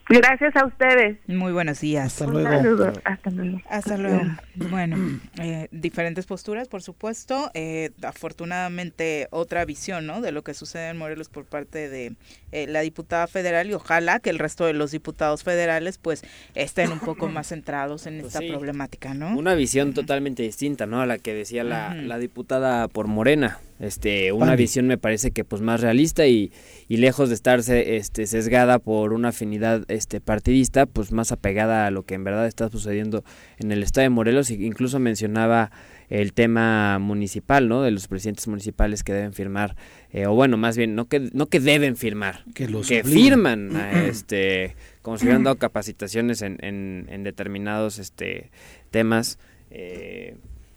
Gracias 0.08 0.56
a 0.56 0.66
ustedes. 0.66 1.18
Muy 1.28 1.52
buenos 1.52 1.80
días. 1.80 2.06
Hasta 2.06 2.28
luego. 2.28 2.92
Hasta 3.04 3.30
luego. 3.32 3.62
Hasta 3.68 3.98
luego. 3.98 4.22
Bueno, 4.70 5.20
eh, 5.42 5.68
diferentes 5.72 6.28
posturas, 6.28 6.68
por 6.68 6.84
supuesto. 6.84 7.50
Eh, 7.56 7.90
afortunadamente, 8.04 9.28
otra 9.32 9.66
visión 9.66 10.06
¿no? 10.06 10.22
de 10.22 10.32
lo 10.32 10.44
que 10.44 10.54
sucede 10.54 10.90
en 10.90 10.98
Morelos 10.98 11.30
por 11.30 11.46
parte 11.46 11.90
de 11.90 12.16
eh, 12.52 12.68
la 12.68 12.82
diputada 12.82 13.26
federal 13.26 13.68
y 13.70 13.74
ojalá 13.74 14.20
que 14.20 14.30
el 14.30 14.38
resto 14.38 14.66
de 14.66 14.74
los 14.74 14.92
diputados 14.92 15.44
federales 15.44 15.98
pues 15.98 16.24
estén 16.54 16.92
un 16.92 17.00
poco 17.00 17.28
más 17.28 17.48
centrados 17.48 18.06
en 18.06 18.20
Pues 18.20 18.28
esta 18.28 18.40
sí. 18.40 18.50
problemática, 18.50 19.16
¿no? 19.16 19.36
Una 19.36 19.56
visión 19.56 19.94
totalmente 19.94 20.44
distinta, 20.44 20.86
¿no? 20.86 21.02
A 21.02 21.08
la 21.08 21.18
que 21.18 21.34
decía 21.34 21.64
la 21.64 22.18
diputada 22.20 22.88
por 22.88 23.08
Morena. 23.08 23.60
Este, 23.80 24.32
una 24.32 24.48
Pani. 24.48 24.58
visión 24.58 24.88
me 24.88 24.98
parece 24.98 25.32
que 25.32 25.44
pues 25.44 25.62
más 25.62 25.82
realista 25.82 26.28
y, 26.28 26.52
y 26.88 26.98
lejos 26.98 27.28
de 27.30 27.36
estarse 27.36 27.98
este, 27.98 28.26
sesgada 28.26 28.80
por 28.80 29.12
una 29.12 29.30
afinidad 29.30 29.84
este, 29.90 30.22
partidista, 30.22 30.86
pues 30.86 31.12
más 31.12 31.32
apegada 31.34 31.86
a 31.86 31.92
lo 31.92 32.04
que 32.04 32.16
en 32.16 32.24
verdad 32.24 32.48
está 32.48 32.70
sucediendo 32.70 33.24
en 33.60 33.72
el 33.72 33.84
estado 33.84 34.04
de 34.04 34.10
Morelos. 34.10 34.50
E 34.50 34.54
incluso 34.54 35.00
mencionaba 35.00 35.72
el 36.10 36.34
tema 36.34 37.00
municipal, 37.00 37.68
¿no? 37.68 37.82
De 37.82 37.92
los 37.92 38.08
presidentes 38.08 38.48
municipales 38.48 39.04
que 39.04 39.14
deben 39.14 39.34
firmar, 39.34 39.76
eh, 40.12 40.28
o 40.28 40.34
bueno, 40.34 40.56
más 40.56 40.78
bien, 40.78 40.96
no 40.96 41.06
que, 41.06 41.30
no 41.34 41.48
que 41.48 41.60
deben 41.60 41.96
firmar, 41.96 42.44
Que 42.54 42.68
los 42.68 42.88
que 42.88 43.04
firman, 43.04 43.76
a, 43.76 44.04
este, 44.06 44.76
como 45.02 45.18
si 45.18 45.26
hubieran 45.26 45.44
dado 45.44 45.58
capacitaciones 45.58 46.42
en, 46.42 46.58
en, 46.64 47.08
en 47.10 47.24
determinados 47.24 48.00
este, 48.00 48.52
temas, 48.92 49.40
eh, 49.72 50.36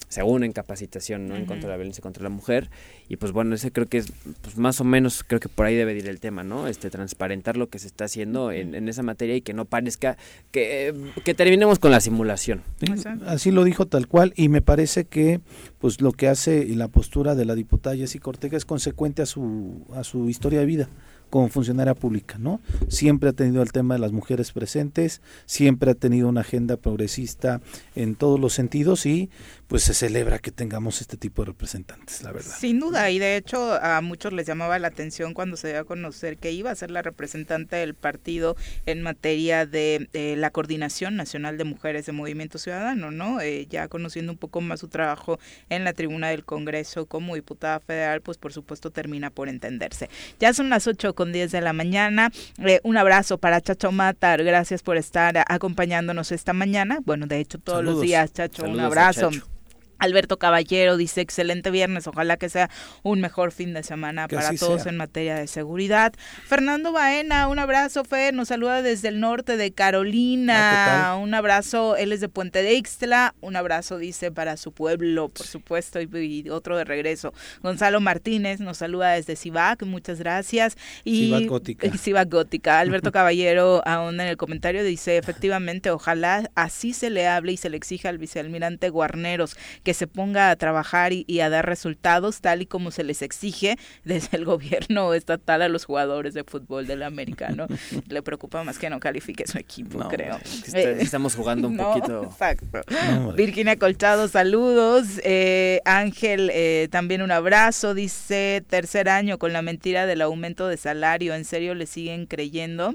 según 0.09 0.45
en 0.45 0.53
capacitación, 0.53 1.29
¿no? 1.29 1.37
En 1.37 1.45
contra 1.45 1.69
de 1.69 1.75
la 1.75 1.77
violencia 1.77 2.03
contra 2.03 2.23
la 2.23 2.29
mujer. 2.29 2.71
Y 3.09 3.17
pues 3.17 3.33
bueno, 3.33 3.55
ese 3.55 3.71
creo 3.73 3.87
que 3.87 3.99
es, 3.99 4.13
pues 4.43 4.57
más 4.57 4.81
o 4.81 4.85
menos, 4.85 5.25
creo 5.25 5.41
que 5.41 5.49
por 5.49 5.67
ahí 5.67 5.75
debe 5.75 5.95
de 5.95 6.01
ir 6.01 6.09
el 6.09 6.21
tema, 6.21 6.45
¿no? 6.45 6.67
Este, 6.67 6.91
transparentar 6.91 7.57
lo 7.57 7.69
que 7.69 7.79
se 7.79 7.87
está 7.87 8.05
haciendo 8.05 8.53
en, 8.53 8.75
en 8.75 8.89
esa 8.89 9.03
materia 9.03 9.37
y 9.37 9.41
que 9.41 9.53
no 9.53 9.65
parezca 9.65 10.17
que, 10.51 10.95
que 11.25 11.35
terminemos 11.35 11.79
con 11.79 11.91
la 11.91 12.01
simulación. 12.01 12.63
Sí, 12.81 12.93
Exacto. 12.93 13.25
Así 13.29 13.51
lo 13.51 13.65
dijo 13.65 13.87
tal 13.87 14.09
cual 14.09 14.33
y 14.37 14.49
me 14.49 14.63
parece 14.63 15.05
que 15.05 15.41
pues 15.79 16.01
lo 16.01 16.13
que 16.13 16.29
hace 16.29 16.65
y 16.65 16.75
la 16.75 16.89
postura 16.89 17.35
de 17.35 17.45
la 17.45 17.55
diputada 17.55 17.97
Jessica 17.97 18.31
Ortega 18.31 18.57
es 18.57 18.65
consecuente 18.65 19.23
a 19.23 19.27
su 19.27 19.87
a 19.95 20.05
su 20.05 20.29
historia 20.29 20.61
de 20.61 20.67
vida 20.67 20.89
como 21.31 21.49
funcionaria 21.49 21.95
pública, 21.95 22.39
¿no? 22.39 22.61
Siempre 22.89 23.31
ha 23.31 23.33
tenido 23.33 23.63
el 23.63 23.73
tema 23.73 23.95
de 23.95 24.01
las 24.01 24.13
mujeres 24.13 24.53
presentes, 24.53 25.21
siempre 25.47 25.91
ha 25.91 25.95
tenido 25.95 26.29
una 26.29 26.41
agenda 26.41 26.77
progresista 26.77 27.61
en 27.95 28.15
todos 28.15 28.41
los 28.41 28.55
sentidos 28.55 29.05
y 29.07 29.31
pues 29.69 29.83
se 29.83 29.93
celebra 29.93 30.39
que 30.39 30.51
tengamos 30.51 31.03
este 31.03 31.19
tipo 31.19 31.43
de 31.43 31.47
representantes, 31.47 32.23
la 32.23 32.33
verdad. 32.33 32.57
Sin 32.59 32.81
duda, 32.81 33.11
y 33.11 33.19
de 33.19 33.37
hecho 33.37 33.75
a 33.75 34.01
muchos 34.01 34.33
les 34.33 34.47
llamaba 34.47 34.79
la 34.79 34.89
atención 34.89 35.35
cuando 35.35 35.59
se 35.59 35.69
dio 35.69 35.81
a 35.81 35.85
conocer 35.85 36.39
que 36.39 36.53
iba 36.53 36.71
a 36.71 36.75
ser 36.75 36.91
la 36.91 37.03
representante 37.03 37.77
del 37.77 37.95
partido 37.95 38.57
en 38.87 39.03
materia 39.03 39.67
de 39.67 40.09
eh, 40.15 40.37
la 40.39 40.51
Coordinación 40.51 41.17
Nacional 41.17 41.59
de 41.59 41.65
Mujeres 41.65 42.07
de 42.07 42.13
Movimiento 42.13 42.59
Ciudadano, 42.59 43.11
¿no? 43.11 43.43
Eh, 43.43 43.67
ya 43.69 43.89
conociendo 43.89 44.33
un 44.33 44.39
poco 44.39 44.63
más 44.63 44.81
su 44.81 44.89
trabajo 44.89 45.39
en 45.69 45.85
la 45.85 45.93
tribuna 45.93 46.29
del 46.31 46.47
Congreso 46.47 47.05
como 47.05 47.35
diputada 47.35 47.79
federal, 47.79 48.23
pues 48.23 48.39
por 48.39 48.55
supuesto 48.55 48.91
termina 48.91 49.29
por 49.29 49.51
entenderse. 49.51 50.09
Ya 50.41 50.55
son 50.55 50.71
las 50.71 50.87
8 50.87 51.15
con 51.15 51.31
10 51.31 51.53
de 51.53 51.61
la 51.61 51.75
mañana. 51.75 52.31
Eh, 52.65 52.81
un 52.85 52.97
abrazo 52.97 53.37
para 53.37 53.61
Chacho 53.61 53.93
Matar, 53.93 54.43
gracias 54.45 54.83
por 54.83 54.97
estar 54.97 55.45
acompañándonos 55.47 56.33
esta 56.33 56.55
mañana. 56.55 57.01
Bueno, 57.05 57.27
de 57.27 57.39
hecho 57.39 57.59
todos 57.59 57.85
los 57.85 58.01
días, 58.01 58.33
Chacho, 58.33 58.63
un 58.63 58.77
Saludos 58.77 58.87
abrazo. 58.87 59.58
Alberto 59.99 60.39
Caballero 60.39 60.97
dice 60.97 61.21
excelente 61.21 61.71
viernes, 61.71 62.07
ojalá 62.07 62.37
que 62.37 62.49
sea 62.49 62.71
un 63.03 63.21
mejor 63.21 63.53
fin 63.53 63.75
de 63.75 63.83
semana 63.83 64.29
Que 64.29 64.37
para 64.37 64.53
todos 64.55 64.83
sea. 64.83 64.91
en 64.91 64.97
materia 64.97 65.35
de 65.37 65.47
seguridad. 65.47 66.13
Fernando 66.47 66.93
Baena, 66.93 67.49
un 67.49 67.59
abrazo, 67.59 68.05
Fer, 68.05 68.35
nos 68.35 68.49
saluda 68.49 68.83
desde 68.83 69.09
el 69.09 69.21
norte 69.21 69.57
de 69.57 69.73
Carolina, 69.73 71.11
Ah, 71.13 71.17
un 71.17 71.35
abrazo, 71.35 71.97
él 71.97 72.13
es 72.13 72.21
de 72.21 72.29
Puente 72.29 72.63
de 72.63 72.75
Ixtla, 72.75 73.35
un 73.41 73.57
abrazo 73.57 73.99
dice 73.99 74.31
para 74.31 74.57
su 74.57 74.73
pueblo, 74.73 75.29
por 75.29 75.47
supuesto, 75.47 76.01
y, 76.01 76.09
y 76.45 76.51
otro 76.51 76.77
de 76.77 76.85
regreso. 76.85 77.33
Gonzalo 77.63 78.01
Martínez 78.01 78.61
nos 78.61 78.79
saluda 78.79 79.13
desde 79.13 79.37
Cibac, 79.37 79.83
muchas 79.85 80.19
gracias. 80.19 80.77
Y 81.05 81.27
Cibac 81.27 81.47
Gótica. 81.47 81.91
Cibac 81.99 82.29
Gótica. 82.31 82.81
Alberto 82.81 83.13
Caballero 83.13 83.83
aún 83.87 84.21
en 84.21 84.29
el 84.29 84.37
comentario 84.37 84.85
dice, 84.85 85.17
efectivamente, 85.17 85.91
ojalá 85.91 86.51
así 86.55 86.93
se 86.93 87.11
le 87.11 87.27
hable 87.29 87.53
y 87.53 87.57
se 87.57 87.71
le 87.71 87.77
exija 87.77 88.09
al 88.09 88.19
vicealmirante 88.19 88.89
Guarneros 88.91 89.57
que 89.89 89.95
se 89.95 90.07
ponga 90.07 90.51
a 90.51 90.57
trabajar 90.57 91.15
y, 91.15 91.25
y 91.27 91.41
a 91.41 91.49
dar 91.49 91.65
resultados 91.65 92.43
tal 92.43 92.61
y 92.61 92.67
como 92.67 92.91
se 92.91 93.05
les 93.05 93.23
exige 93.23 93.79
desde 94.05 94.37
el 94.37 94.45
gobierno 94.53 95.15
estatal 95.15 95.63
a 95.63 95.69
los 95.71 95.87
jugadores 95.87 96.35
de 96.35 96.45
fútbol 96.45 96.87
del 96.87 97.03
América, 97.03 97.49
¿no? 97.57 97.67
Le 98.09 98.21
preocupa 98.21 98.63
más 98.65 98.79
que 98.79 98.91
no 98.91 99.01
califique 99.01 99.47
su 99.47 99.57
equipo, 99.57 99.99
No, 99.99 100.09
creo. 100.11 100.37
está- 100.45 100.79
Eh, 100.79 100.99
estamos 101.01 101.35
jugando 101.35 101.69
un 101.69 101.77
no, 101.79 101.85
poquito. 101.95 102.25
Exacto. 102.25 102.83
No. 103.15 103.33
Virginia 103.33 103.79
Colchado, 103.79 104.29
saludos. 104.29 105.07
Eh, 105.25 105.81
Ángel, 105.87 106.51
eh, 106.53 106.89
también 106.91 107.23
un 107.23 107.31
abrazo. 107.31 107.95
Dice, 107.95 108.63
tercer 108.69 109.09
año 109.09 109.39
con 109.39 109.55
la 109.55 109.63
mentira 109.63 110.05
del 110.05 110.21
aumento 110.21 110.69
de 110.69 110.77
salario. 110.77 111.35
¿En 111.35 111.47
serio 111.47 111.75
le 111.75 111.87
siguen 111.87 112.27
creyendo? 112.27 112.95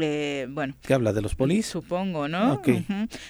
Eh, 0.00 0.46
bueno, 0.50 0.74
¿Qué 0.82 0.94
habla 0.94 1.12
de 1.12 1.22
los 1.22 1.34
polis? 1.34 1.66
Supongo, 1.66 2.28
¿no? 2.28 2.54
Ujú. 2.54 2.82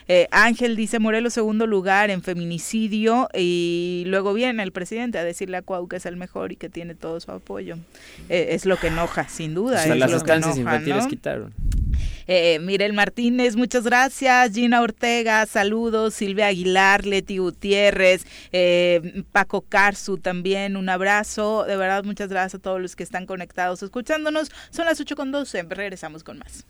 Eh, 0.08 0.28
Ángel 0.30 0.76
dice 0.76 0.98
Morelos 0.98 1.32
segundo 1.34 1.66
lugar 1.66 2.10
en 2.10 2.22
feminicidio 2.22 3.28
y 3.34 4.04
luego 4.06 4.32
viene 4.34 4.62
el 4.62 4.72
presidente 4.72 5.18
a 5.18 5.24
decirle 5.24 5.56
a 5.56 5.62
Cuau 5.62 5.88
que 5.88 5.96
es 5.96 6.06
el 6.06 6.16
mejor 6.16 6.52
y 6.52 6.56
que 6.56 6.68
tiene 6.68 6.94
todo 6.94 7.20
su 7.20 7.30
apoyo. 7.30 7.76
Eh, 8.28 8.48
es 8.50 8.66
lo 8.66 8.76
que 8.76 8.88
enoja, 8.88 9.28
sin 9.28 9.54
duda. 9.54 9.78
Hasta 9.78 9.94
es 9.94 9.98
las 10.00 10.10
lo 10.10 10.16
que 10.16 10.22
estancias 10.32 10.56
enoja, 10.56 10.74
infantiles 10.76 11.04
¿no? 11.04 11.10
quitaron. 11.10 11.54
Eh, 12.26 12.58
Mirel 12.60 12.92
Martínez, 12.92 13.56
muchas 13.56 13.84
gracias. 13.84 14.52
Gina 14.52 14.80
Ortega, 14.80 15.44
saludos. 15.46 16.14
Silvia 16.14 16.46
Aguilar, 16.46 17.06
Leti 17.06 17.38
Gutiérrez, 17.38 18.26
eh, 18.52 19.24
Paco 19.32 19.62
Carzu 19.62 20.18
también, 20.18 20.76
un 20.76 20.88
abrazo. 20.88 21.64
De 21.64 21.76
verdad, 21.76 22.04
muchas 22.04 22.28
gracias 22.28 22.54
a 22.60 22.62
todos 22.62 22.80
los 22.80 22.96
que 22.96 23.02
están 23.02 23.26
conectados 23.26 23.82
escuchándonos. 23.82 24.50
Son 24.70 24.86
las 24.86 25.00
8 25.00 25.16
con 25.16 25.32
12, 25.32 25.62
regresamos 25.64 26.24
con 26.24 26.38
más. 26.38 26.64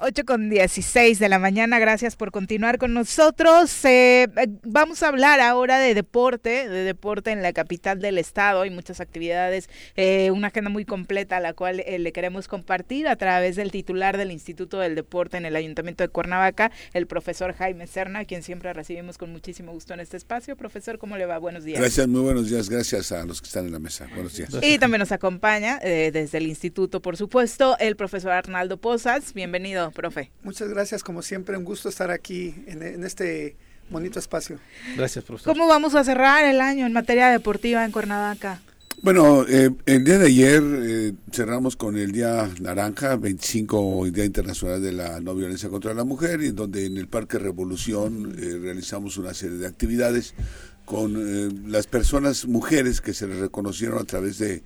8 0.00 0.24
con 0.24 0.50
16 0.50 1.18
de 1.18 1.28
la 1.28 1.38
mañana, 1.38 1.78
gracias 1.78 2.16
por 2.16 2.30
continuar 2.30 2.78
con 2.78 2.92
nosotros. 2.92 3.84
Eh, 3.84 4.24
eh, 4.36 4.48
vamos 4.64 5.02
a 5.02 5.08
hablar 5.08 5.40
ahora 5.40 5.78
de 5.78 5.94
deporte, 5.94 6.68
de 6.68 6.84
deporte 6.84 7.30
en 7.30 7.42
la 7.42 7.52
capital 7.52 8.00
del 8.00 8.18
estado. 8.18 8.62
Hay 8.62 8.70
muchas 8.70 9.00
actividades, 9.00 9.70
eh, 9.96 10.30
una 10.30 10.48
agenda 10.48 10.70
muy 10.70 10.84
completa 10.84 11.38
a 11.38 11.40
la 11.40 11.54
cual 11.54 11.80
eh, 11.80 11.98
le 11.98 12.12
queremos 12.12 12.48
compartir 12.48 13.08
a 13.08 13.16
través 13.16 13.56
del 13.56 13.70
titular 13.70 14.16
del 14.16 14.32
Instituto 14.32 14.78
del 14.78 14.94
Deporte 14.94 15.36
en 15.36 15.46
el 15.46 15.56
Ayuntamiento 15.56 16.04
de 16.04 16.08
Cuernavaca, 16.08 16.70
el 16.92 17.06
profesor 17.06 17.54
Jaime 17.54 17.86
Serna, 17.86 18.20
a 18.20 18.24
quien 18.24 18.42
siempre 18.42 18.72
recibimos 18.72 19.18
con 19.18 19.32
muchísimo 19.32 19.72
gusto 19.72 19.94
en 19.94 20.00
este 20.00 20.16
espacio. 20.16 20.56
Profesor, 20.56 20.98
¿cómo 20.98 21.16
le 21.16 21.26
va? 21.26 21.38
Buenos 21.38 21.64
días. 21.64 21.80
Gracias, 21.80 22.06
muy 22.06 22.20
buenos 22.20 22.50
días. 22.50 22.68
Gracias 22.68 23.12
a 23.12 23.24
los 23.24 23.40
que 23.40 23.46
están 23.46 23.66
en 23.66 23.72
la 23.72 23.78
mesa. 23.78 24.06
Buenos 24.14 24.36
días. 24.36 24.50
Y 24.62 24.78
también 24.78 25.00
nos 25.00 25.12
acompaña 25.12 25.78
desde 25.78 26.38
el 26.38 26.46
instituto, 26.46 27.00
por 27.00 27.16
supuesto, 27.16 27.76
el 27.78 27.96
profesor 27.96 28.32
Arnaldo 28.32 28.76
Posas. 28.76 29.32
Bienvenido, 29.32 29.85
profe. 29.90 30.30
Muchas 30.42 30.68
gracias, 30.68 31.02
como 31.02 31.22
siempre, 31.22 31.56
un 31.56 31.64
gusto 31.64 31.88
estar 31.88 32.10
aquí 32.10 32.54
en, 32.66 32.82
en 32.82 33.04
este 33.04 33.56
bonito 33.90 34.18
espacio. 34.18 34.58
Gracias, 34.96 35.24
profesor. 35.24 35.52
¿Cómo 35.52 35.68
vamos 35.68 35.94
a 35.94 36.04
cerrar 36.04 36.44
el 36.44 36.60
año 36.60 36.86
en 36.86 36.92
materia 36.92 37.28
deportiva 37.28 37.84
en 37.84 37.92
Cuernavaca? 37.92 38.60
Bueno, 39.02 39.44
eh, 39.46 39.70
el 39.84 40.04
día 40.04 40.18
de 40.18 40.26
ayer 40.26 40.62
eh, 40.64 41.12
cerramos 41.30 41.76
con 41.76 41.98
el 41.98 42.12
Día 42.12 42.48
Naranja, 42.60 43.16
25 43.16 44.06
Día 44.10 44.24
Internacional 44.24 44.80
de 44.80 44.92
la 44.92 45.20
No 45.20 45.34
Violencia 45.34 45.68
contra 45.68 45.92
la 45.92 46.04
Mujer, 46.04 46.42
y 46.42 46.46
en 46.48 46.56
donde 46.56 46.86
en 46.86 46.96
el 46.96 47.06
Parque 47.06 47.38
Revolución 47.38 48.34
eh, 48.38 48.58
realizamos 48.58 49.18
una 49.18 49.34
serie 49.34 49.58
de 49.58 49.66
actividades 49.66 50.34
con 50.86 51.16
eh, 51.18 51.50
las 51.66 51.86
personas, 51.86 52.46
mujeres 52.46 53.02
que 53.02 53.12
se 53.12 53.26
les 53.26 53.38
reconocieron 53.38 53.98
a 53.98 54.04
través 54.04 54.38
de 54.38 54.62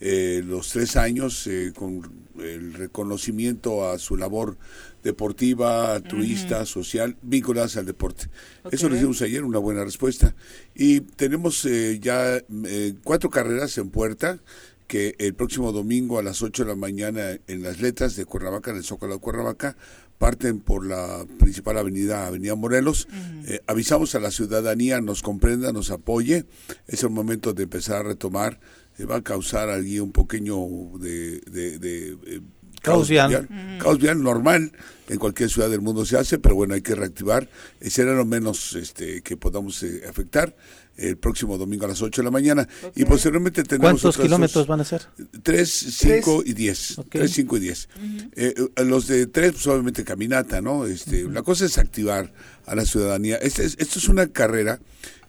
eh, 0.00 0.42
los 0.44 0.68
tres 0.70 0.96
años, 0.96 1.46
eh, 1.46 1.72
con 1.74 2.02
el 2.38 2.74
reconocimiento 2.74 3.88
a 3.88 3.98
su 3.98 4.16
labor 4.16 4.56
deportiva, 5.02 5.94
altruista, 5.94 6.64
social, 6.64 7.16
vinculadas 7.22 7.76
al 7.76 7.86
deporte. 7.86 8.26
Eso 8.70 8.88
lo 8.88 8.96
hicimos 8.96 9.20
ayer, 9.22 9.44
una 9.44 9.58
buena 9.58 9.84
respuesta. 9.84 10.34
Y 10.74 11.00
tenemos 11.00 11.64
eh, 11.64 11.98
ya 12.00 12.36
eh, 12.36 12.94
cuatro 13.02 13.30
carreras 13.30 13.76
en 13.78 13.90
puerta 13.90 14.38
que 14.86 15.14
el 15.18 15.34
próximo 15.34 15.72
domingo 15.72 16.18
a 16.18 16.22
las 16.22 16.42
8 16.42 16.64
de 16.64 16.68
la 16.68 16.76
mañana 16.76 17.38
en 17.46 17.62
las 17.62 17.80
letras 17.80 18.14
de 18.14 18.26
Cuernavaca, 18.26 18.70
en 18.70 18.76
el 18.76 18.84
Zócalo 18.84 19.14
de 19.14 19.20
Cuernavaca, 19.20 19.76
parten 20.18 20.60
por 20.60 20.86
la 20.86 21.26
principal 21.38 21.78
avenida, 21.78 22.26
Avenida 22.26 22.54
Morelos. 22.54 23.08
Eh, 23.46 23.60
avisamos 23.66 24.14
a 24.14 24.20
la 24.20 24.30
ciudadanía, 24.30 25.00
nos 25.00 25.22
comprenda, 25.22 25.72
nos 25.72 25.90
apoye. 25.90 26.44
Es 26.86 27.02
el 27.02 27.10
momento 27.10 27.54
de 27.54 27.64
empezar 27.64 27.96
a 27.96 28.02
retomar. 28.10 28.60
Se 28.96 29.04
va 29.06 29.16
a 29.16 29.22
causar 29.22 29.68
allí 29.70 29.98
un 30.00 30.12
pequeño 30.12 30.56
de... 30.98 31.40
de- 31.50 31.78
de, 31.78 32.08
eh, 32.26 32.40
Caos 32.82 33.08
vial. 33.08 33.48
Caos 33.80 33.98
vial 34.00 34.20
normal, 34.24 34.72
en 35.08 35.18
cualquier 35.20 35.48
ciudad 35.48 35.70
del 35.70 35.80
mundo 35.82 36.04
se 36.04 36.18
hace, 36.18 36.40
pero 36.40 36.56
bueno, 36.56 36.74
hay 36.74 36.80
que 36.82 36.96
reactivar. 36.96 37.48
Eh, 37.80 37.90
será 37.90 38.12
lo 38.12 38.24
menos 38.24 38.74
este, 38.74 39.22
que 39.22 39.36
podamos 39.36 39.80
eh, 39.84 40.02
afectar 40.08 40.56
el 40.96 41.16
próximo 41.16 41.56
domingo 41.58 41.84
a 41.84 41.88
las 41.88 42.02
8 42.02 42.22
de 42.22 42.24
la 42.24 42.32
mañana. 42.32 42.68
Y 42.96 43.04
posteriormente 43.04 43.62
tenemos 43.62 43.84
¿Cuántos 44.02 44.04
otras 44.06 44.16
dos- 44.16 44.24
kilómetros 44.26 44.66
van 44.66 44.80
a 44.80 44.84
ser? 44.84 45.02
3, 45.44 45.70
5 45.70 46.42
y 46.44 46.54
10. 46.54 46.98
Ok. 46.98 47.06
3, 47.10 47.30
5 47.30 47.56
y 47.56 47.60
10. 47.60 47.88
Eh, 48.34 48.54
eh, 48.76 48.84
los 48.84 49.06
de 49.06 49.26
3, 49.28 49.52
pues 49.52 49.66
obviamente 49.68 50.02
caminata, 50.02 50.60
¿no? 50.60 50.84
Este, 50.84 51.22
La 51.30 51.42
cosa 51.42 51.66
es 51.66 51.78
activar 51.78 52.32
a 52.66 52.74
la 52.74 52.84
ciudadanía. 52.84 53.36
Este 53.36 53.64
es- 53.64 53.76
esto 53.78 54.00
es 54.00 54.08
una 54.08 54.26
carrera 54.26 54.80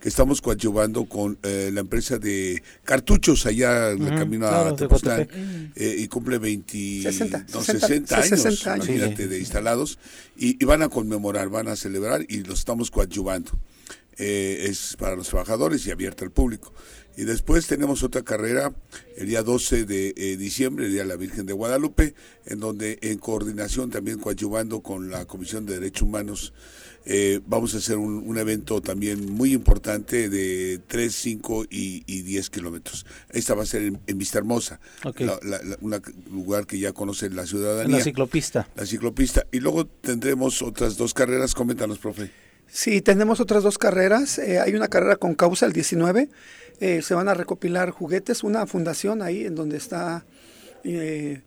que 0.03 0.09
estamos 0.09 0.41
coadyuvando 0.41 1.05
con 1.05 1.37
eh, 1.43 1.71
la 1.73 1.79
empresa 1.79 2.19
de 2.19 2.61
cartuchos 2.83 3.45
allá 3.45 3.91
en 3.91 4.05
el 4.05 4.19
camino 4.19 4.49
claro, 4.49 4.67
a 4.67 4.71
de 4.71 4.77
Tepoztlán. 4.77 5.29
Eh, 5.77 5.95
y 5.97 6.09
cumple 6.09 6.39
20, 6.39 7.03
60, 7.03 7.45
no, 7.53 7.63
60, 7.63 7.87
60 7.87 8.17
años, 8.17 8.41
60 8.41 8.73
años. 8.73 8.89
imagínate, 8.89 9.23
Sí. 9.23 9.29
de 9.29 9.39
instalados. 9.39 9.99
Y, 10.35 10.61
y 10.61 10.65
van 10.65 10.81
a 10.81 10.89
conmemorar, 10.89 11.47
van 11.47 11.69
a 11.69 11.77
celebrar 11.77 12.25
y 12.27 12.43
los 12.43 12.59
estamos 12.59 12.91
coadyuvando. 12.91 13.51
Eh, 14.17 14.65
es 14.69 14.97
para 14.99 15.15
los 15.15 15.29
trabajadores 15.29 15.87
y 15.87 15.91
abierta 15.91 16.25
al 16.25 16.31
público. 16.31 16.73
Y 17.15 17.23
después 17.23 17.65
tenemos 17.67 18.03
otra 18.03 18.23
carrera 18.23 18.73
el 19.15 19.27
día 19.27 19.41
12 19.41 19.85
de 19.85 20.13
eh, 20.17 20.35
diciembre, 20.35 20.87
el 20.87 20.91
Día 20.91 21.03
de 21.03 21.07
la 21.07 21.15
Virgen 21.15 21.45
de 21.45 21.53
Guadalupe, 21.53 22.13
en 22.45 22.59
donde 22.59 22.99
en 23.03 23.19
coordinación 23.19 23.89
también 23.89 24.19
coadyuvando 24.19 24.81
con 24.81 25.09
la 25.09 25.23
Comisión 25.25 25.65
de 25.65 25.75
Derechos 25.75 26.01
Humanos, 26.01 26.53
eh, 27.05 27.41
vamos 27.47 27.73
a 27.75 27.77
hacer 27.79 27.97
un, 27.97 28.23
un 28.27 28.37
evento 28.37 28.81
también 28.81 29.31
muy 29.31 29.53
importante 29.53 30.29
de 30.29 30.79
3, 30.87 31.13
5 31.13 31.65
y, 31.69 32.03
y 32.07 32.21
10 32.21 32.49
kilómetros. 32.49 33.05
Esta 33.29 33.53
va 33.55 33.63
a 33.63 33.65
ser 33.65 33.81
en, 33.83 33.99
en 34.07 34.17
Vista 34.17 34.37
Hermosa, 34.37 34.79
Ok. 35.03 35.19
la- 35.21 35.39
la- 35.43 35.61
la- 35.63 35.77
una- 35.81 36.01
un 36.29 36.33
lugar 36.33 36.65
que 36.65 36.79
ya 36.79 36.93
conoce 36.93 37.29
la 37.29 37.41
En 37.41 37.47
ciudadanía. 37.47 37.97
la 37.97 38.03
ciclopista. 38.03 38.67
la 38.75 38.85
ciclopista. 38.85 39.45
Y 39.51 39.59
luego 39.59 39.85
tendremos 39.85 40.61
otras 40.61 40.95
dos 40.97 41.13
carreras, 41.13 41.53
coméntanos, 41.53 41.97
profe. 41.99 42.31
Sí, 42.67 43.01
tenemos 43.01 43.39
otras 43.39 43.63
dos 43.63 43.77
carreras. 43.77 44.39
Eh, 44.39 44.59
hay 44.59 44.73
una 44.73 44.87
carrera 44.87 45.15
con 45.17 45.35
causa 45.35 45.65
el 45.65 45.73
19. 45.73 46.29
Eh, 46.79 47.01
se 47.03 47.13
van 47.13 47.27
a 47.29 47.33
recopilar 47.35 47.91
juguetes, 47.91 48.43
una 48.43 48.65
fundación 48.65 49.21
ahí 49.21 49.45
en 49.45 49.53
donde 49.55 49.77
está 49.77 50.25
eh, 50.83 51.41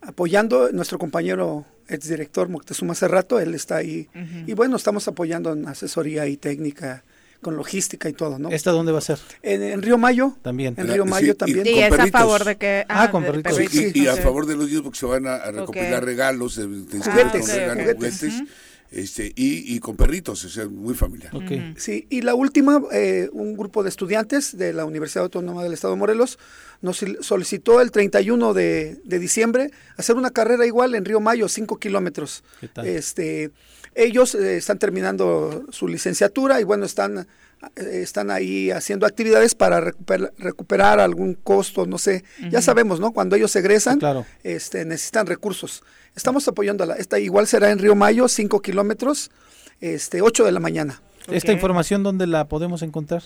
apoyando 0.00 0.70
nuestro 0.72 0.98
compañero 0.98 1.66
exdirector 1.90 2.48
Moctezuma 2.48 2.94
Cerrato, 2.94 3.38
él 3.40 3.54
está 3.54 3.76
ahí. 3.76 4.08
Y 4.46 4.54
bueno, 4.54 4.76
estamos 4.76 5.06
apoyando 5.08 5.52
en 5.52 5.66
asesoría 5.68 6.26
y 6.26 6.36
técnica, 6.36 7.04
con 7.42 7.56
logística 7.56 8.08
y 8.08 8.12
todo, 8.12 8.38
¿no? 8.38 8.50
¿Esta 8.50 8.70
dónde 8.70 8.92
va 8.92 8.98
a 8.98 9.02
ser? 9.02 9.18
En, 9.42 9.62
en 9.62 9.80
Río 9.82 9.96
Mayo, 9.96 10.36
También. 10.42 10.74
en 10.76 10.88
Río 10.88 11.04
sí, 11.04 11.10
Mayo 11.10 11.32
y- 11.32 11.34
también. 11.34 11.64
Sí, 11.64 11.72
con 11.72 11.82
es 11.82 11.86
a 11.92 11.96
perritos. 11.96 12.20
favor 12.20 12.44
de 12.44 12.56
que... 12.56 12.84
Ah, 12.88 13.10
con 13.10 13.22
de 13.22 13.28
perritos. 13.42 13.56
Sí, 13.70 13.92
y, 13.94 14.00
y 14.02 14.06
a 14.08 14.16
favor 14.16 14.44
de 14.46 14.56
los 14.56 14.66
niños 14.68 14.82
porque 14.82 14.98
se 14.98 15.06
van 15.06 15.26
a, 15.26 15.36
a 15.36 15.50
recopilar 15.50 16.00
Ok. 16.00 16.04
regalos, 16.04 16.58
eh, 16.58 16.62
te 16.90 16.96
inscriben 16.98 17.28
Juguetes, 17.30 17.40
con 17.40 17.56
regalos, 17.58 17.86
ok. 17.88 17.94
juguetes, 17.96 18.42
este, 18.90 19.32
y, 19.36 19.74
y 19.74 19.78
con 19.78 19.96
perritos, 19.96 20.44
o 20.44 20.48
sea, 20.48 20.68
muy 20.68 20.94
familiar. 20.94 21.32
Sí, 21.76 22.06
y 22.10 22.22
la 22.22 22.34
última, 22.34 22.82
eh, 22.92 23.28
un 23.32 23.56
grupo 23.56 23.82
de 23.82 23.88
estudiantes 23.88 24.56
de 24.56 24.72
la 24.72 24.84
Universidad 24.84 25.24
Autónoma 25.24 25.62
del 25.62 25.72
Estado 25.72 25.94
de 25.94 25.98
Morelos 25.98 26.38
nos 26.80 27.04
solicitó 27.20 27.80
el 27.80 27.90
31 27.90 28.52
de, 28.52 29.00
de 29.04 29.18
diciembre 29.18 29.70
hacer 29.96 30.16
una 30.16 30.30
carrera 30.30 30.66
igual 30.66 30.94
en 30.94 31.04
Río 31.04 31.20
Mayo, 31.20 31.48
5 31.48 31.78
kilómetros. 31.78 32.42
Este, 32.84 33.52
ellos 33.94 34.34
eh, 34.34 34.56
están 34.56 34.78
terminando 34.78 35.66
su 35.70 35.86
licenciatura 35.86 36.60
y 36.60 36.64
bueno, 36.64 36.84
están, 36.84 37.18
eh, 37.18 37.26
están 37.76 38.30
ahí 38.30 38.70
haciendo 38.70 39.06
actividades 39.06 39.54
para 39.54 39.80
recuper- 39.80 40.32
recuperar 40.38 40.98
algún 41.00 41.34
costo, 41.34 41.86
no 41.86 41.98
sé. 41.98 42.24
Ya 42.50 42.62
sabemos, 42.62 43.00
¿no? 43.00 43.12
Cuando 43.12 43.36
ellos 43.36 43.54
egresan, 43.56 43.94
Sí, 43.94 44.00
claro. 44.00 44.24
este, 44.42 44.84
necesitan 44.84 45.26
recursos. 45.26 45.82
Estamos 46.16 46.46
apoyándola. 46.48 46.94
Esta 46.94 47.18
igual 47.18 47.46
será 47.46 47.70
en 47.70 47.78
Río 47.78 47.94
Mayo, 47.94 48.28
5 48.28 48.60
kilómetros, 48.60 49.30
este, 49.80 50.22
8 50.22 50.44
de 50.44 50.52
la 50.52 50.60
mañana. 50.60 51.00
¿Esta 51.30 51.52
información 51.52 52.02
dónde 52.02 52.26
la 52.26 52.48
podemos 52.48 52.82
encontrar? 52.82 53.22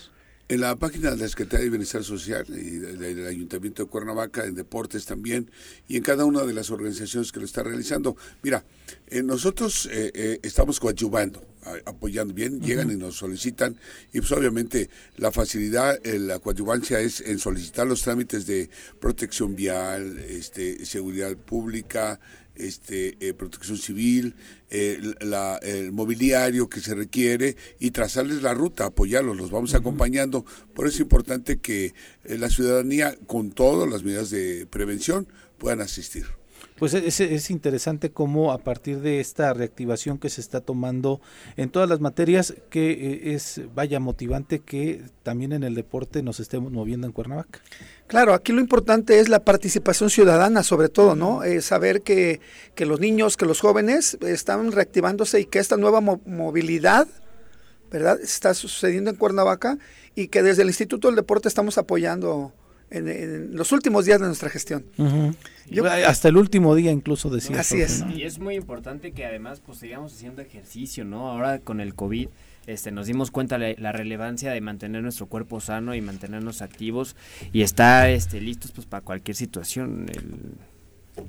En 0.46 0.60
la 0.60 0.76
página 0.76 1.10
de 1.10 1.16
la 1.16 1.28
Secretaría 1.28 1.64
de 1.64 1.70
Bienestar 1.70 2.04
Social 2.04 2.44
y 2.48 2.76
de- 2.78 2.96
de- 2.98 3.14
del 3.14 3.26
Ayuntamiento 3.26 3.82
de 3.82 3.88
Cuernavaca, 3.88 4.44
en 4.44 4.54
deportes 4.54 5.06
también, 5.06 5.50
y 5.88 5.96
en 5.96 6.02
cada 6.02 6.26
una 6.26 6.42
de 6.44 6.52
las 6.52 6.70
organizaciones 6.70 7.32
que 7.32 7.40
lo 7.40 7.46
está 7.46 7.62
realizando. 7.62 8.14
Mira, 8.42 8.62
eh, 9.06 9.22
nosotros 9.22 9.88
eh, 9.90 10.12
eh, 10.14 10.40
estamos 10.42 10.80
coadyuvando, 10.80 11.42
apoyando 11.86 12.34
bien, 12.34 12.60
llegan 12.60 12.90
y 12.90 12.96
nos 12.96 13.16
solicitan, 13.16 13.78
y 14.12 14.20
pues 14.20 14.32
obviamente 14.32 14.90
la 15.16 15.32
facilidad, 15.32 15.98
eh, 16.06 16.18
la 16.18 16.38
coadyuvancia 16.38 17.00
es 17.00 17.22
en 17.22 17.38
solicitar 17.38 17.86
los 17.86 18.02
trámites 18.02 18.44
de 18.44 18.68
protección 19.00 19.56
vial, 19.56 20.18
este, 20.18 20.84
seguridad 20.84 21.34
pública, 21.38 22.20
este, 22.56 23.16
eh, 23.20 23.34
protección 23.34 23.78
civil, 23.78 24.34
eh, 24.70 25.00
la- 25.20 25.58
el 25.62 25.92
mobiliario 25.92 26.68
que 26.68 26.80
se 26.80 26.94
requiere 26.94 27.56
y 27.78 27.90
trazarles 27.90 28.42
la 28.42 28.54
ruta, 28.54 28.86
apoyarlos, 28.86 29.36
los 29.36 29.50
vamos 29.50 29.74
acompañando. 29.74 30.44
Por 30.74 30.86
eso 30.86 30.96
es 30.96 31.00
importante 31.00 31.58
que 31.58 31.94
eh, 32.24 32.38
la 32.38 32.50
ciudadanía, 32.50 33.16
con 33.26 33.50
todas 33.50 33.90
las 33.90 34.02
medidas 34.02 34.30
de 34.30 34.66
prevención, 34.66 35.26
puedan 35.58 35.80
asistir. 35.80 36.26
Pues 36.84 36.92
es, 36.92 37.18
es 37.18 37.50
interesante 37.50 38.10
cómo 38.10 38.52
a 38.52 38.58
partir 38.58 39.00
de 39.00 39.18
esta 39.18 39.54
reactivación 39.54 40.18
que 40.18 40.28
se 40.28 40.42
está 40.42 40.60
tomando 40.60 41.22
en 41.56 41.70
todas 41.70 41.88
las 41.88 42.00
materias, 42.00 42.52
que 42.68 42.90
eh, 42.90 43.32
es, 43.32 43.62
vaya, 43.74 44.00
motivante 44.00 44.58
que 44.58 45.00
también 45.22 45.54
en 45.54 45.62
el 45.62 45.74
deporte 45.74 46.22
nos 46.22 46.40
estemos 46.40 46.70
moviendo 46.70 47.06
en 47.06 47.14
Cuernavaca. 47.14 47.60
Claro, 48.06 48.34
aquí 48.34 48.52
lo 48.52 48.60
importante 48.60 49.18
es 49.18 49.30
la 49.30 49.46
participación 49.46 50.10
ciudadana, 50.10 50.62
sobre 50.62 50.90
todo, 50.90 51.16
¿no? 51.16 51.42
Eh, 51.42 51.62
saber 51.62 52.02
que, 52.02 52.40
que 52.74 52.84
los 52.84 53.00
niños, 53.00 53.38
que 53.38 53.46
los 53.46 53.62
jóvenes 53.62 54.18
están 54.20 54.70
reactivándose 54.70 55.40
y 55.40 55.46
que 55.46 55.60
esta 55.60 55.78
nueva 55.78 56.02
mo- 56.02 56.20
movilidad, 56.26 57.08
¿verdad?, 57.90 58.20
está 58.20 58.52
sucediendo 58.52 59.08
en 59.08 59.16
Cuernavaca 59.16 59.78
y 60.14 60.28
que 60.28 60.42
desde 60.42 60.60
el 60.60 60.68
Instituto 60.68 61.08
del 61.08 61.16
Deporte 61.16 61.48
estamos 61.48 61.78
apoyando 61.78 62.52
en, 62.94 63.08
en 63.08 63.56
los 63.56 63.72
últimos 63.72 64.04
días 64.06 64.20
de 64.20 64.26
nuestra 64.26 64.48
gestión. 64.50 64.84
Yo- 65.68 65.84
Hasta 65.86 66.28
el 66.28 66.36
último 66.36 66.74
día 66.74 66.90
incluso 66.92 67.30
decía. 67.30 67.60
Así 67.60 67.80
es. 67.80 68.00
¿no? 68.04 68.12
Y 68.14 68.22
es 68.24 68.38
muy 68.38 68.54
importante 68.54 69.12
que 69.12 69.24
además 69.24 69.60
pues 69.64 69.78
sigamos 69.78 70.12
haciendo 70.14 70.42
ejercicio, 70.42 71.04
¿no? 71.04 71.28
Ahora 71.30 71.58
con 71.58 71.80
el 71.80 71.94
COVID 71.94 72.28
este, 72.66 72.90
nos 72.92 73.06
dimos 73.06 73.30
cuenta 73.30 73.58
la, 73.58 73.74
la 73.78 73.92
relevancia 73.92 74.50
de 74.52 74.60
mantener 74.60 75.02
nuestro 75.02 75.26
cuerpo 75.26 75.60
sano 75.60 75.94
y 75.94 76.00
mantenernos 76.00 76.62
activos 76.62 77.14
y 77.52 77.60
estar 77.62 78.08
este, 78.08 78.40
listos 78.40 78.72
pues 78.72 78.86
para 78.86 79.02
cualquier 79.04 79.36
situación. 79.36 80.06
El- 80.12 80.54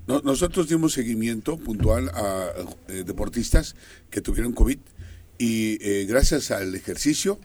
No- 0.07 0.22
nosotros 0.22 0.68
dimos 0.70 0.93
seguimiento 0.93 1.57
puntual 1.57 2.09
a 2.09 2.47
eh, 2.88 3.03
deportistas 3.05 3.76
que 4.09 4.22
tuvieron 4.22 4.53
COVID 4.53 4.80
y 5.38 5.78
eh, 5.82 6.05
gracias 6.05 6.51
al 6.51 6.74
ejercicio 6.74 7.38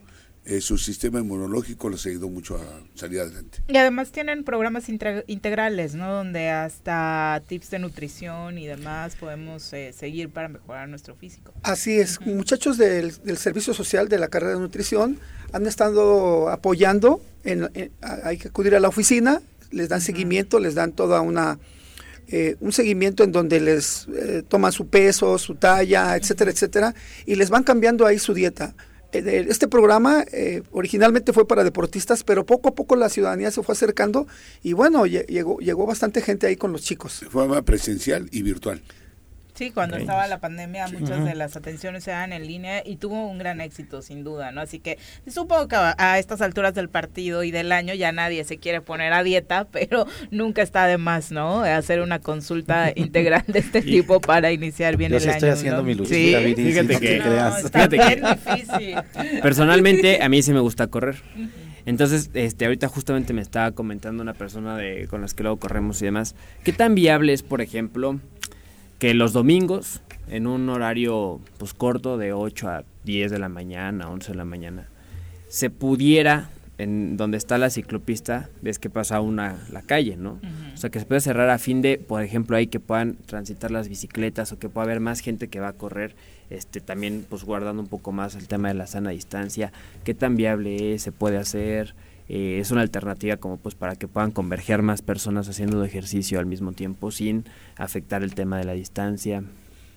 eh, 0.45 0.61
su 0.61 0.79
sistema 0.79 1.21
inmunológico 1.21 1.91
les 1.91 2.05
ayudó 2.07 2.29
mucho 2.29 2.57
a 2.57 2.99
salir 2.99 3.21
adelante. 3.21 3.63
Y 3.69 3.77
además 3.77 4.11
tienen 4.11 4.43
programas 4.45 4.89
integrales, 4.89 5.95
¿no? 5.95 6.13
Donde 6.13 6.49
hasta 6.49 7.43
tips 7.47 7.71
de 7.71 7.79
nutrición 7.79 8.59
y 8.59 8.67
demás 8.67 9.17
podemos 9.17 9.73
eh, 9.73 9.93
seguir 9.93 10.31
para 10.31 10.49
mejorar 10.49 10.89
nuestro 10.89 11.15
físico. 11.15 11.53
Así 11.63 11.99
es, 11.99 12.21
muchachos 12.21 12.79
del, 12.79 13.13
del 13.23 13.37
Servicio 13.37 13.75
Social 13.75 14.09
de 14.09 14.19
la 14.19 14.29
carrera 14.29 14.55
de 14.55 14.61
nutrición 14.61 15.19
han 15.53 15.67
estado 15.67 16.49
apoyando, 16.49 17.21
en, 17.45 17.69
hay 18.01 18.39
que 18.39 18.49
acudir 18.49 18.75
a 18.75 18.81
la 18.81 18.89
oficina, 18.89 19.43
les 19.71 19.89
dan 19.89 20.01
seguimiento, 20.01 20.59
les 20.59 20.75
dan 20.75 20.93
toda 20.93 21.21
una 21.21 21.59
eh, 22.33 22.57
un 22.61 22.71
seguimiento 22.71 23.25
en 23.25 23.33
donde 23.33 23.59
les 23.59 24.07
eh, 24.15 24.45
toman 24.47 24.71
su 24.71 24.87
peso, 24.87 25.37
su 25.37 25.57
talla, 25.57 26.15
etcétera, 26.17 26.53
etcétera, 26.53 26.95
y 27.27 27.35
les 27.35 27.51
van 27.51 27.65
cambiando 27.65 28.07
ahí 28.07 28.21
su 28.21 28.35
dieta. 28.35 28.73
Eh, 29.13 29.47
este 29.49 29.69
programa 29.69 30.25
eh, 30.33 30.63
originalmente 30.73 31.33
fue 31.33 31.47
para 31.47 31.65
deportistas, 31.65 32.23
pero 32.25 32.45
poco 32.47 32.69
a 32.69 32.75
poco 32.75 32.97
la 32.97 33.09
ciudadanía 33.09 33.51
se 33.51 33.63
fue 33.63 33.73
acercando 33.75 34.27
y 34.63 34.73
bueno, 34.73 35.07
lle- 35.07 35.27
llegó, 35.27 35.59
llegó 35.59 35.87
bastante 35.87 36.21
gente 36.23 36.47
ahí 36.47 36.57
con 36.57 36.73
los 36.73 36.83
chicos. 36.83 37.21
De 37.21 37.31
forma 37.31 37.63
presencial 37.63 38.29
y 38.33 38.43
virtual. 38.43 38.83
Sí, 39.61 39.73
cuando 39.73 39.97
Ok. 39.97 40.01
estaba 40.01 40.27
la 40.27 40.39
pandemia 40.41 40.87
muchas 40.89 41.19
Ujú. 41.19 41.27
de 41.27 41.35
las 41.35 41.55
atenciones 41.55 42.03
se 42.03 42.13
daban 42.13 42.33
en 42.33 42.47
línea 42.47 42.83
y 42.83 42.97
tuvo 42.97 43.29
un 43.29 43.37
gran 43.37 43.61
éxito 43.61 44.01
sin 44.01 44.25
duda, 44.25 44.53
¿no? 44.53 44.63
Así 44.63 44.79
que 44.79 44.97
supongo 45.31 45.69
que 45.69 45.77
a, 45.77 45.95
a 45.99 46.19
estas 46.19 46.41
alturas 46.41 46.73
del 46.75 46.89
partido 46.89 47.43
y 47.45 47.51
del 47.51 47.71
año 47.71 47.93
ya 47.93 48.11
nadie 48.11 48.43
se 48.45 48.57
quiere 48.57 48.81
poner 48.81 49.13
a 49.13 49.23
dieta, 49.23 49.67
pero 49.71 50.07
nunca 50.31 50.63
está 50.63 50.87
de 50.87 50.97
más, 50.97 51.31
¿no? 51.31 51.61
Hacer 51.61 52.01
una 52.01 52.21
consulta 52.21 52.91
integral 52.97 53.45
de 53.49 53.59
este 53.59 53.83
tipo 53.83 54.19
para 54.23 54.51
iniciar 54.51 54.97
bien 54.97 55.11
Yo 55.11 55.17
el 55.19 55.23
sí 55.25 55.29
año. 55.29 55.37
estoy 55.37 55.51
haciendo 55.51 55.77
¿no? 55.83 55.83
mi 55.85 55.95
luchita, 55.95 56.39
¿Sí? 56.41 56.55
Fíjate 56.55 56.95
sí, 56.95 57.01
que- 57.01 57.19
No, 57.19 57.25
creas. 57.27 57.65
está 57.67 57.79
Fíjate 57.81 57.99
que- 57.99 58.17
bien 58.17 58.25
difícil. 58.33 59.41
Personalmente, 59.43 60.23
a 60.23 60.29
mí 60.31 60.41
sí 60.43 60.55
me 60.55 60.61
gusta 60.61 60.87
correr. 60.87 61.17
Entonces, 61.85 62.31
este, 62.33 62.65
ahorita 62.65 62.89
justamente 62.89 63.35
me 63.35 63.43
estaba 63.43 63.73
comentando 63.73 64.23
una 64.23 64.33
persona 64.33 64.75
de, 64.79 65.07
con 65.09 65.21
las 65.21 65.35
que 65.35 65.43
luego 65.43 65.59
corremos 65.59 66.01
y 66.01 66.07
demás, 66.07 66.35
¿qué 66.65 66.73
tan 66.73 66.95
viable 66.95 67.35
es, 67.35 67.43
por 67.43 67.61
ejemplo, 67.61 68.19
que 69.01 69.15
los 69.15 69.33
domingos, 69.33 70.03
en 70.29 70.47
un 70.47 70.69
horario 70.69 71.41
pues 71.59 71.73
corto 71.73 72.19
de 72.19 72.35
8 72.35 72.69
a 72.69 72.85
10 73.05 73.31
de 73.31 73.39
la 73.39 73.49
mañana, 73.49 74.11
11 74.11 74.33
de 74.33 74.37
la 74.37 74.45
mañana, 74.45 74.89
se 75.49 75.71
pudiera, 75.71 76.51
en 76.77 77.17
donde 77.17 77.39
está 77.39 77.57
la 77.57 77.71
ciclopista, 77.71 78.51
ves 78.61 78.79
que 78.79 78.91
pasa 78.91 79.23
una 79.23 79.57
la 79.73 79.81
calle, 79.81 80.19
¿no? 80.19 80.39
O 80.75 80.77
sea, 80.77 80.91
que 80.91 81.01
se 81.01 81.07
puede 81.07 81.23
cerrar 81.23 81.49
a 81.49 81.59
fin 81.59 81.81
de, 81.81 81.97
por 81.97 82.23
ejemplo, 82.23 82.59
ahí 82.59 82.67
que 82.67 82.79
puedan 82.79 83.17
transitar 83.25 83.71
las 83.71 83.89
bicicletas 83.89 84.53
o 84.53 84.59
que 84.59 84.69
pueda 84.69 84.85
haber 84.85 85.01
más 85.01 85.21
gente 85.21 85.49
que 85.49 85.61
va 85.61 85.69
a 85.69 85.73
correr, 85.73 86.15
este 86.51 86.83
también 86.83 87.25
pues 87.27 87.43
guardando 87.45 87.81
un 87.81 87.89
poco 87.89 88.13
más 88.13 88.35
el 88.35 88.49
tema 88.49 88.69
de 88.69 88.75
la 88.75 88.87
sana 88.87 89.11
distancia, 89.11 89.73
qué 90.05 90.13
tan 90.13 90.37
viable 90.37 90.93
es, 90.93 91.03
se 91.03 91.11
puede 91.11 91.39
hacer, 91.39 91.95
eh, 92.33 92.61
es 92.61 92.71
una 92.71 92.83
alternativa 92.83 93.37
como 93.39 93.57
pues 93.57 93.75
para 93.75 93.97
que 93.97 94.07
puedan 94.07 94.31
converger 94.31 94.83
más 94.83 95.03
personas 95.03 95.49
haciendo 95.49 95.83
ejercicio 95.85 96.39
al 96.39 96.47
mismo 96.47 96.73
tiempo 96.73 97.11
sin 97.11 97.45
afectar 97.77 98.23
el 98.23 98.35
tema 98.35 98.57
de 98.59 98.65
la 98.65 98.73
distancia. 98.75 99.43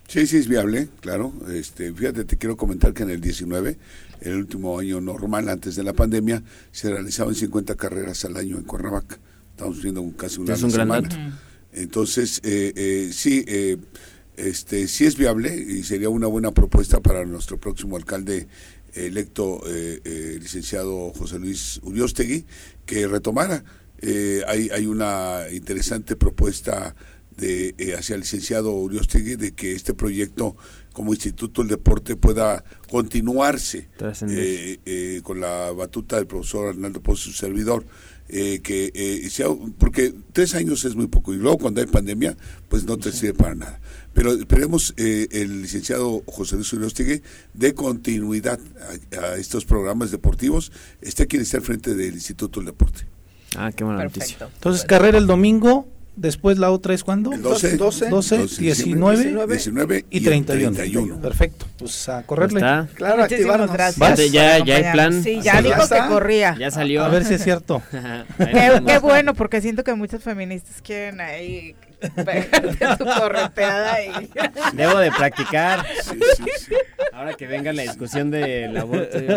Sí, 0.08 0.26
sí 0.28 0.38
es 0.38 0.48
viable, 0.48 0.90
claro. 1.00 1.32
Este, 1.54 1.94
fíjate, 1.94 2.26
te 2.26 2.36
quiero 2.38 2.58
comentar 2.58 2.94
que 2.94 3.04
en 3.04 3.12
el 3.12 3.22
19, 3.22 3.78
el 4.22 4.36
último 4.36 4.78
año 4.80 5.00
normal 5.00 5.48
antes 5.48 5.76
de 5.76 5.84
la 5.84 5.94
pandemia, 5.94 6.44
se 6.72 6.90
realizaban 6.92 7.36
50 7.36 7.76
carreras 7.76 8.26
al 8.26 8.36
año 8.36 8.58
en 8.58 8.64
Cuernavaca. 8.64 9.18
Estamos 9.52 9.82
viendo 9.82 10.02
un- 10.02 10.12
casi 10.12 10.40
una 10.42 10.56
Es 10.56 10.64
a 10.64 10.66
un 10.66 10.72
gran 10.74 10.90
dato. 10.90 11.16
Entonces, 11.72 12.42
eh, 12.44 12.74
eh, 12.76 13.10
sí, 13.14 13.46
eh, 13.48 13.78
este, 14.36 14.88
sí 14.88 15.06
es 15.06 15.16
viable 15.18 15.56
y 15.56 15.84
sería 15.84 16.10
una 16.10 16.28
buena 16.28 16.52
propuesta 16.52 17.00
para 17.00 17.24
nuestro 17.26 17.58
próximo 17.60 17.96
alcalde 17.98 18.48
electo, 18.96 19.62
eh, 19.68 20.02
eh, 20.04 20.38
licenciado 20.40 21.12
José 21.14 21.40
Luis 21.40 21.80
Uriostegui, 21.84 22.46
que 22.86 23.08
retomara. 23.08 23.64
Eh, 24.00 24.42
hay, 24.48 24.70
hay 24.70 24.86
una 24.86 25.46
interesante 25.52 26.16
propuesta 26.16 26.96
de 27.38 27.74
eh, 27.78 27.96
hacia 27.96 28.16
el 28.16 28.22
licenciado 28.22 28.72
Uriostegui 28.72 29.36
de 29.36 29.54
que 29.54 29.74
este 29.74 29.94
proyecto 29.94 30.56
como 30.94 31.14
Instituto 31.14 31.62
del 31.62 31.70
Deporte 31.70 32.16
pueda 32.16 32.64
continuarse 32.90 33.90
eh, 34.30 34.80
eh, 34.86 35.22
con 35.24 35.40
la 35.40 35.72
batuta 35.72 36.18
del 36.18 36.28
profesor 36.28 36.70
Arnaldo 36.70 37.02
Pozo, 37.02 37.24
su 37.24 37.34
servidor, 37.34 37.84
eh, 38.30 38.62
que 38.62 38.92
eh, 38.94 39.30
sea, 39.30 39.48
porque 39.80 40.14
tres 40.32 40.54
años 40.56 40.86
es 40.86 40.96
muy 40.96 41.08
poco 41.08 41.34
y 41.34 41.38
luego 41.38 41.58
cuando 41.58 41.82
hay 41.82 41.88
pandemia, 41.88 42.38
pues 42.70 42.84
no 42.86 42.98
te 42.98 43.12
sirve 43.12 43.34
para 43.34 43.56
nada. 43.56 43.82
Pero 44.14 44.34
esperemos 44.34 44.94
eh, 44.98 45.28
el 45.32 45.64
licenciado 45.64 46.22
José 46.28 46.56
Luis 46.56 46.72
Uriostegui 46.74 47.22
dé 47.54 47.74
continuidad 47.74 48.60
a, 49.18 49.20
a 49.26 49.36
estos 49.38 49.66
programas 49.66 50.12
deportivos. 50.12 50.72
Este 51.02 51.26
quiere 51.28 51.44
estar 51.44 51.62
frente 51.62 51.96
del 51.96 52.14
Instituto 52.14 52.60
del 52.60 52.68
Deporte. 52.68 53.06
Ah, 53.56 53.72
qué 53.76 53.84
buena 53.84 54.04
noticia. 54.04 54.38
Entonces, 54.54 54.84
carrera 54.86 55.18
el 55.18 55.28
domingo, 55.28 55.88
después 56.16 56.58
la 56.58 56.72
otra 56.72 56.94
es 56.94 57.04
cuándo? 57.04 57.32
El 57.32 57.42
12, 57.42 57.78
12, 57.78 58.10
12, 58.10 58.48
19, 58.60 59.46
19 59.48 60.06
y 60.10 60.18
el 60.18 60.24
31. 60.24 60.76
31. 60.76 61.22
Perfecto, 61.22 61.66
pues 61.78 62.10
a 62.10 62.24
correrle. 62.24 62.60
Está. 62.60 62.88
Claro, 62.94 63.24
activarnos. 63.24 63.72
gracias. 63.72 63.98
¿Vas? 63.98 64.32
Ya- 64.32 64.64
ya 64.64 64.76
hay 64.76 64.92
plan. 64.94 65.24
Sí, 65.24 65.40
ya 65.42 65.62
dijo 65.62 65.88
que 65.90 66.00
corría. 66.08 66.56
Ya 66.60 66.72
salió. 66.72 67.04
A 67.04 67.10
ver 67.10 67.26
si 67.26 67.36
es 67.36 67.44
cierto. 67.44 67.82
Qué, 68.38 68.82
qué 68.86 69.00
bueno, 69.00 69.34
porque 69.34 69.62
siento 69.62 69.84
que 69.84 69.94
muchas 69.96 70.22
feministas 70.24 70.82
quieren 70.82 71.22
ahí 71.22 71.76
pegarte 72.10 72.98
tu 72.98 73.06
correteada 73.06 74.04
y... 74.04 74.30
Debo 74.74 75.00
de 75.00 75.12
practicar. 75.12 75.86
Sí, 76.04 76.20
sí, 76.38 76.44
sí. 76.58 76.76
Ahora 77.14 77.34
que 77.34 77.48
venga 77.48 77.72
la 77.74 77.84
discusión 77.84 78.32
del 78.32 78.76
aborto. 78.78 79.18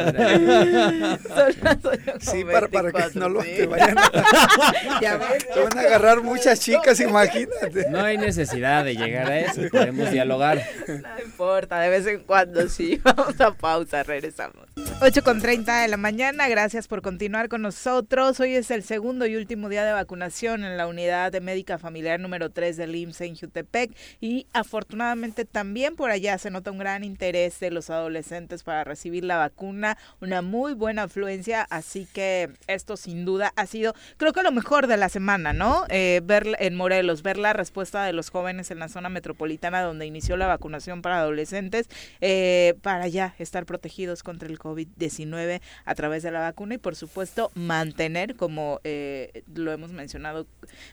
Sí, 2.20 2.44
para, 2.44 2.68
para 2.68 2.92
que 2.92 3.18
no 3.18 3.28
lo 3.28 3.40
te 3.42 3.66
vayan 3.66 3.98
a, 3.98 4.10
Ya 5.00 5.18
te 5.18 5.60
van 5.60 5.78
a 5.78 5.80
agarrar 5.82 6.22
muchas 6.22 6.60
chicas, 6.60 6.98
imagínate. 7.00 7.90
No 7.90 8.00
hay 8.00 8.18
necesidad 8.18 8.84
de 8.84 8.96
llegar 8.96 9.30
a 9.30 9.40
eso. 9.40 9.62
Podemos 9.70 10.10
dialogar. 10.10 10.62
No 10.88 11.24
importa, 11.24 11.80
de 11.80 11.88
vez 11.88 12.06
en 12.06 12.20
cuando 12.20 12.68
sí. 12.68 13.00
Vamos 13.02 13.40
a 13.40 13.52
pausa, 13.52 14.02
regresamos. 14.02 14.66
8 15.00 15.22
con 15.22 15.40
30 15.40 15.82
de 15.82 15.88
la 15.88 15.96
mañana, 15.96 16.48
gracias 16.48 16.88
por 16.88 17.02
continuar 17.02 17.48
con 17.48 17.62
nosotros. 17.62 18.40
Hoy 18.40 18.54
es 18.54 18.70
el 18.70 18.82
segundo 18.82 19.26
y 19.26 19.36
último 19.36 19.68
día 19.68 19.84
de 19.84 19.92
vacunación 19.92 20.64
en 20.64 20.76
la 20.76 20.86
unidad 20.86 21.32
de 21.32 21.40
médica 21.40 21.78
familiar 21.78 22.20
número 22.20 22.50
3 22.56 22.78
del 22.78 22.96
IMSS 22.96 23.20
en 23.20 23.36
Jutepec 23.36 23.94
y 24.18 24.46
afortunadamente 24.54 25.44
también 25.44 25.94
por 25.94 26.10
allá 26.10 26.38
se 26.38 26.50
nota 26.50 26.70
un 26.70 26.78
gran 26.78 27.04
interés 27.04 27.60
de 27.60 27.70
los 27.70 27.90
adolescentes 27.90 28.62
para 28.62 28.82
recibir 28.82 29.24
la 29.24 29.36
vacuna, 29.36 29.98
una 30.22 30.40
muy 30.40 30.72
buena 30.72 31.02
afluencia, 31.02 31.66
así 31.68 32.08
que 32.10 32.48
esto 32.66 32.96
sin 32.96 33.26
duda 33.26 33.52
ha 33.56 33.66
sido, 33.66 33.94
creo 34.16 34.32
que 34.32 34.42
lo 34.42 34.52
mejor 34.52 34.86
de 34.86 34.96
la 34.96 35.10
semana, 35.10 35.52
¿no? 35.52 35.84
Eh, 35.90 36.22
ver 36.24 36.56
en 36.58 36.76
Morelos, 36.76 37.22
ver 37.22 37.36
la 37.36 37.52
respuesta 37.52 38.04
de 38.04 38.14
los 38.14 38.30
jóvenes 38.30 38.70
en 38.70 38.78
la 38.78 38.88
zona 38.88 39.10
metropolitana 39.10 39.82
donde 39.82 40.06
inició 40.06 40.38
la 40.38 40.46
vacunación 40.46 41.02
para 41.02 41.18
adolescentes, 41.18 41.90
eh, 42.22 42.74
para 42.80 43.06
ya 43.06 43.34
estar 43.38 43.66
protegidos 43.66 44.22
contra 44.22 44.48
el 44.48 44.58
COVID-19 44.58 45.60
a 45.84 45.94
través 45.94 46.22
de 46.22 46.30
la 46.30 46.40
vacuna 46.40 46.76
y 46.76 46.78
por 46.78 46.96
supuesto 46.96 47.50
mantener, 47.54 48.34
como 48.34 48.80
eh, 48.82 49.42
lo 49.54 49.72
hemos 49.72 49.92
mencionado 49.92 50.46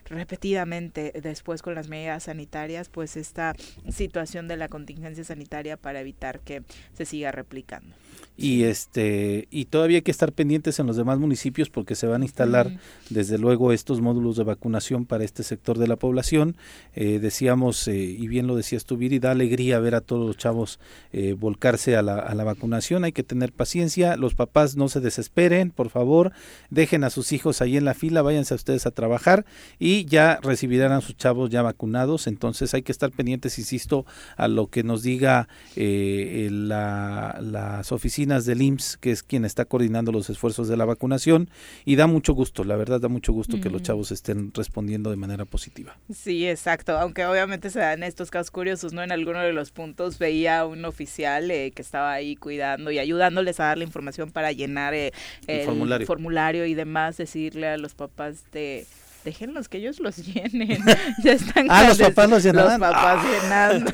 repetidamente 0.09 1.13
después 1.21 1.42
con 1.61 1.75
las 1.75 1.89
medidas 1.89 2.23
sanitarias, 2.23 2.89
pues 2.89 3.17
esta 3.17 3.53
situación 3.89 4.47
de 4.47 4.57
la 4.57 4.69
contingencia 4.69 5.23
sanitaria 5.23 5.77
para 5.77 5.99
evitar 5.99 6.39
que 6.39 6.63
se 6.93 7.05
siga 7.05 7.31
replicando. 7.31 7.95
Y 8.35 8.63
este 8.63 9.47
y 9.51 9.65
todavía 9.65 9.97
hay 9.97 10.01
que 10.01 10.09
estar 10.11 10.31
pendientes 10.31 10.79
en 10.79 10.87
los 10.87 10.97
demás 10.97 11.19
municipios 11.19 11.69
porque 11.69 11.93
se 11.95 12.07
van 12.07 12.23
a 12.23 12.25
instalar 12.25 12.79
desde 13.11 13.37
luego 13.37 13.71
estos 13.71 14.01
módulos 14.01 14.37
de 14.37 14.43
vacunación 14.43 15.05
para 15.05 15.23
este 15.23 15.43
sector 15.43 15.77
de 15.77 15.87
la 15.87 15.95
población. 15.97 16.55
Eh, 16.95 17.19
decíamos, 17.19 17.87
eh, 17.87 17.95
y 17.95 18.27
bien 18.27 18.47
lo 18.47 18.55
decías 18.55 18.85
tú, 18.85 18.97
Viri, 18.97 19.19
da 19.19 19.31
alegría 19.31 19.79
ver 19.79 19.93
a 19.93 20.01
todos 20.01 20.25
los 20.25 20.35
chavos 20.37 20.79
eh, 21.11 21.33
volcarse 21.37 21.95
a 21.95 22.01
la, 22.01 22.17
a 22.17 22.33
la 22.33 22.43
vacunación. 22.43 23.03
Hay 23.03 23.11
que 23.11 23.21
tener 23.23 23.51
paciencia, 23.53 24.17
los 24.17 24.33
papás 24.33 24.75
no 24.75 24.89
se 24.89 24.99
desesperen, 24.99 25.69
por 25.69 25.89
favor, 25.89 26.31
dejen 26.71 27.03
a 27.03 27.11
sus 27.11 27.31
hijos 27.33 27.61
ahí 27.61 27.77
en 27.77 27.85
la 27.85 27.93
fila, 27.93 28.23
váyanse 28.23 28.55
a 28.55 28.57
ustedes 28.57 28.87
a 28.87 28.91
trabajar 28.91 29.45
y 29.79 30.05
ya 30.05 30.39
recibirán 30.41 30.91
a 30.91 31.01
sus 31.01 31.15
chavos 31.17 31.51
ya 31.51 31.61
vacunados. 31.61 32.25
Entonces 32.25 32.73
hay 32.73 32.81
que 32.81 32.91
estar 32.91 33.11
pendientes, 33.11 33.59
insisto, 33.59 34.05
a 34.37 34.47
lo 34.47 34.67
que 34.67 34.81
nos 34.83 35.03
diga 35.03 35.47
eh, 35.75 36.45
el- 36.47 36.67
la- 36.67 37.39
las 37.41 37.91
oficinas 38.03 38.45
del 38.45 38.61
IMSS, 38.61 38.97
que 38.97 39.11
es 39.11 39.23
quien 39.23 39.45
está 39.45 39.63
coordinando 39.63 40.11
los 40.11 40.29
esfuerzos 40.29 40.67
de 40.67 40.75
la 40.75 40.83
vacunación, 40.83 41.49
y 41.85 41.95
da 41.95 42.05
mucho 42.05 42.33
gusto, 42.33 42.65
la 42.65 42.75
verdad 42.75 42.99
da 42.99 43.07
mucho 43.07 43.31
gusto 43.31 43.61
que 43.61 43.69
los 43.69 43.75
Ujú. 43.79 43.85
chavos 43.85 44.11
estén 44.11 44.51
respondiendo 44.53 45.09
de 45.09 45.15
manera 45.15 45.45
positiva. 45.45 45.97
Sí, 46.13 46.45
exacto. 46.45 46.97
Aunque 46.97 47.25
obviamente 47.25 47.69
se 47.69 47.79
dan 47.79 48.03
estos 48.03 48.29
casos 48.29 48.51
curiosos, 48.51 48.91
¿no? 48.91 49.03
En 49.03 49.13
alguno 49.13 49.39
de 49.39 49.53
los 49.53 49.71
puntos 49.71 50.19
veía 50.19 50.65
un 50.65 50.83
oficial 50.83 51.49
eh, 51.49 51.71
que 51.73 51.81
estaba 51.81 52.11
ahí 52.11 52.35
cuidando 52.35 52.91
y 52.91 52.99
ayudándoles 52.99 53.61
a 53.61 53.65
dar 53.67 53.77
la 53.77 53.85
información 53.85 54.31
para 54.31 54.51
llenar 54.51 54.93
eh, 54.93 55.13
El 55.47 55.63
formulario. 55.65 56.05
formulario 56.05 56.65
y 56.65 56.73
demás, 56.73 57.15
decirle 57.15 57.67
a 57.69 57.77
los 57.77 57.93
papás 57.93 58.43
de 58.51 58.85
déjenlos 59.23 59.69
que 59.69 59.77
ellos 59.77 59.99
los 59.99 60.17
llenen. 60.33 60.83
ya 61.23 61.33
están 61.33 61.67
Ah, 61.69 61.87
los 61.87 61.97
papás 61.97 62.29
los 62.29 62.43
llenaban. 62.43 62.79
Los 62.79 62.89
papás 62.89 63.25
llenando. 63.25 63.91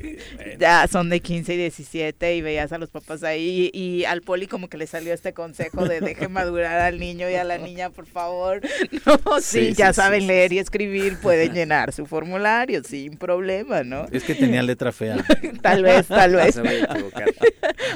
ya 0.58 0.86
son 0.88 1.08
de 1.08 1.20
15 1.20 1.54
y 1.54 1.56
17 1.56 2.36
y 2.36 2.42
veías 2.42 2.72
a 2.72 2.78
los 2.78 2.90
papás 2.90 3.22
ahí 3.22 3.70
y, 3.72 3.78
y 3.78 4.04
al 4.04 4.22
poli 4.22 4.46
como 4.46 4.68
que 4.68 4.76
le 4.76 4.86
salió 4.86 5.12
este 5.12 5.32
consejo 5.32 5.84
de 5.86 6.00
deje 6.00 6.28
madurar 6.28 6.80
al 6.80 6.98
niño 6.98 7.28
y 7.30 7.34
a 7.34 7.44
la 7.44 7.58
niña, 7.58 7.90
por 7.90 8.06
favor. 8.06 8.60
No, 9.06 9.40
sí, 9.40 9.68
Sí, 9.68 9.74
ya 9.74 9.92
sí, 9.92 9.96
saben 10.00 10.22
sí, 10.22 10.26
leer 10.26 10.52
y 10.52 10.58
escribir, 10.58 11.18
pueden 11.18 11.52
llenar 11.52 11.92
su 11.92 12.06
formulario 12.06 12.82
sin 12.84 13.16
problema, 13.16 13.82
¿no? 13.82 14.06
Es 14.10 14.24
que 14.24 14.34
tenía 14.34 14.62
letra 14.62 14.92
fea. 14.92 15.16
Tal 15.60 15.82
vez, 15.82 16.06
tal 16.06 16.34
vez. 16.34 16.54
Se 16.54 16.60
a 16.60 16.72
equivocar. 16.72 17.26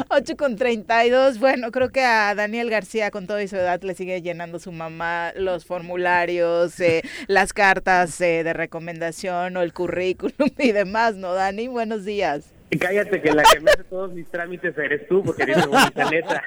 8 0.09 0.37
con 0.37 0.57
32. 0.57 1.39
Bueno, 1.39 1.71
creo 1.71 1.91
que 1.91 2.03
a 2.03 2.35
Daniel 2.35 2.71
García, 2.71 3.11
con 3.11 3.27
todo 3.27 3.41
y 3.41 3.49
su 3.49 3.57
edad, 3.57 3.81
le 3.83 3.95
sigue 3.95 4.23
llenando 4.23 4.59
su 4.59 4.73
mamá 4.73 5.33
los 5.37 5.65
formularios, 5.65 6.66
eh, 6.81 7.03
las 7.29 7.53
cartas 7.53 8.21
eh, 8.21 8.43
de 8.45 8.53
recomendación 8.53 9.57
o 9.57 9.63
el 9.63 9.73
currículum 9.73 10.51
y 10.59 10.73
demás, 10.73 11.15
¿no, 11.17 11.33
Dani? 11.35 11.69
Buenos 11.69 12.05
días. 12.05 12.53
Cállate 12.81 13.23
que 13.23 13.33
la 13.33 13.43
que 13.45 13.61
me 13.61 13.71
hace 13.71 13.85
todos 13.85 14.13
mis 14.13 14.29
trámites 14.29 14.77
eres 14.77 15.07
tú 15.09 15.23
porque 15.23 15.45
tienes 15.47 15.67
bonita 15.67 16.11
letra. 16.11 16.43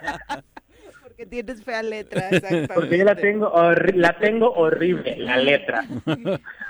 Porque 1.02 1.26
tienes 1.26 1.64
fea 1.64 1.82
letra, 1.84 2.30
exactamente. 2.30 2.74
Porque 2.74 2.98
yo 2.98 3.04
la 3.04 3.16
tengo, 3.16 3.52
horri- 3.54 3.96
la 3.96 4.18
tengo 4.20 4.52
horrible, 4.54 5.18
la 5.18 5.36
letra. 5.38 5.84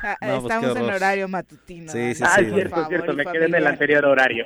Ah, 0.02 0.18
No, 0.22 0.41
pues, 0.41 0.44
Estamos 0.53 0.73
qué 0.73 0.80
en 0.80 0.90
horario 0.90 1.28
matutino. 1.28 1.91
Sí, 1.91 2.15
sí, 2.15 2.23
ah, 2.26 2.36
sí. 2.40 2.45
es 2.45 2.53
cierto, 2.53 2.82
es 2.82 2.88
cierto, 2.88 3.06
favor, 3.07 3.26
me 3.26 3.32
quedé 3.32 3.45
en 3.45 3.56
el 3.56 3.68
anterior 3.68 4.06
horario. 4.06 4.45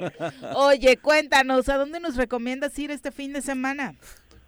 Oye, 0.55 0.97
cuéntanos, 0.97 1.69
¿a 1.69 1.77
dónde 1.77 1.99
nos 2.01 2.17
recomiendas 2.17 2.77
ir 2.79 2.91
este 2.91 3.11
fin 3.11 3.31
de 3.33 3.41
semana? 3.41 3.93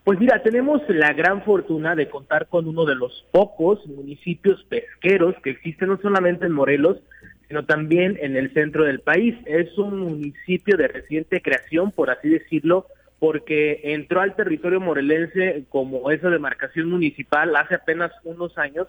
Pues 0.06 0.20
mira, 0.20 0.44
tenemos 0.44 0.84
la 0.88 1.14
gran 1.14 1.42
fortuna 1.44 1.96
de 1.96 2.08
contar 2.08 2.48
con 2.48 2.68
uno 2.68 2.86
de 2.86 2.94
los 2.94 3.26
pocos 3.32 3.84
municipios 3.88 4.64
pesqueros 4.66 5.34
que 5.44 5.50
existen 5.50 5.90
no 5.90 5.98
solamente 6.00 6.46
en 6.46 6.52
Morelos, 6.52 7.00
sino 7.48 7.66
también 7.66 8.16
en 8.22 8.36
el 8.36 8.54
centro 8.54 8.84
del 8.86 9.00
país. 9.00 9.36
Es 9.46 9.76
un 9.80 10.02
municipio 10.02 10.78
de 10.78 10.90
reciente 10.90 11.42
creación, 11.42 11.90
por 11.90 12.12
así 12.12 12.30
decirlo, 12.30 12.86
porque 13.18 13.82
entró 13.84 14.22
al 14.22 14.36
territorio 14.36 14.80
morelense 14.80 15.64
como 15.70 16.12
esa 16.12 16.30
demarcación 16.30 16.88
municipal 16.88 17.56
hace 17.56 17.74
apenas 17.74 18.12
unos 18.26 18.56
años 18.60 18.88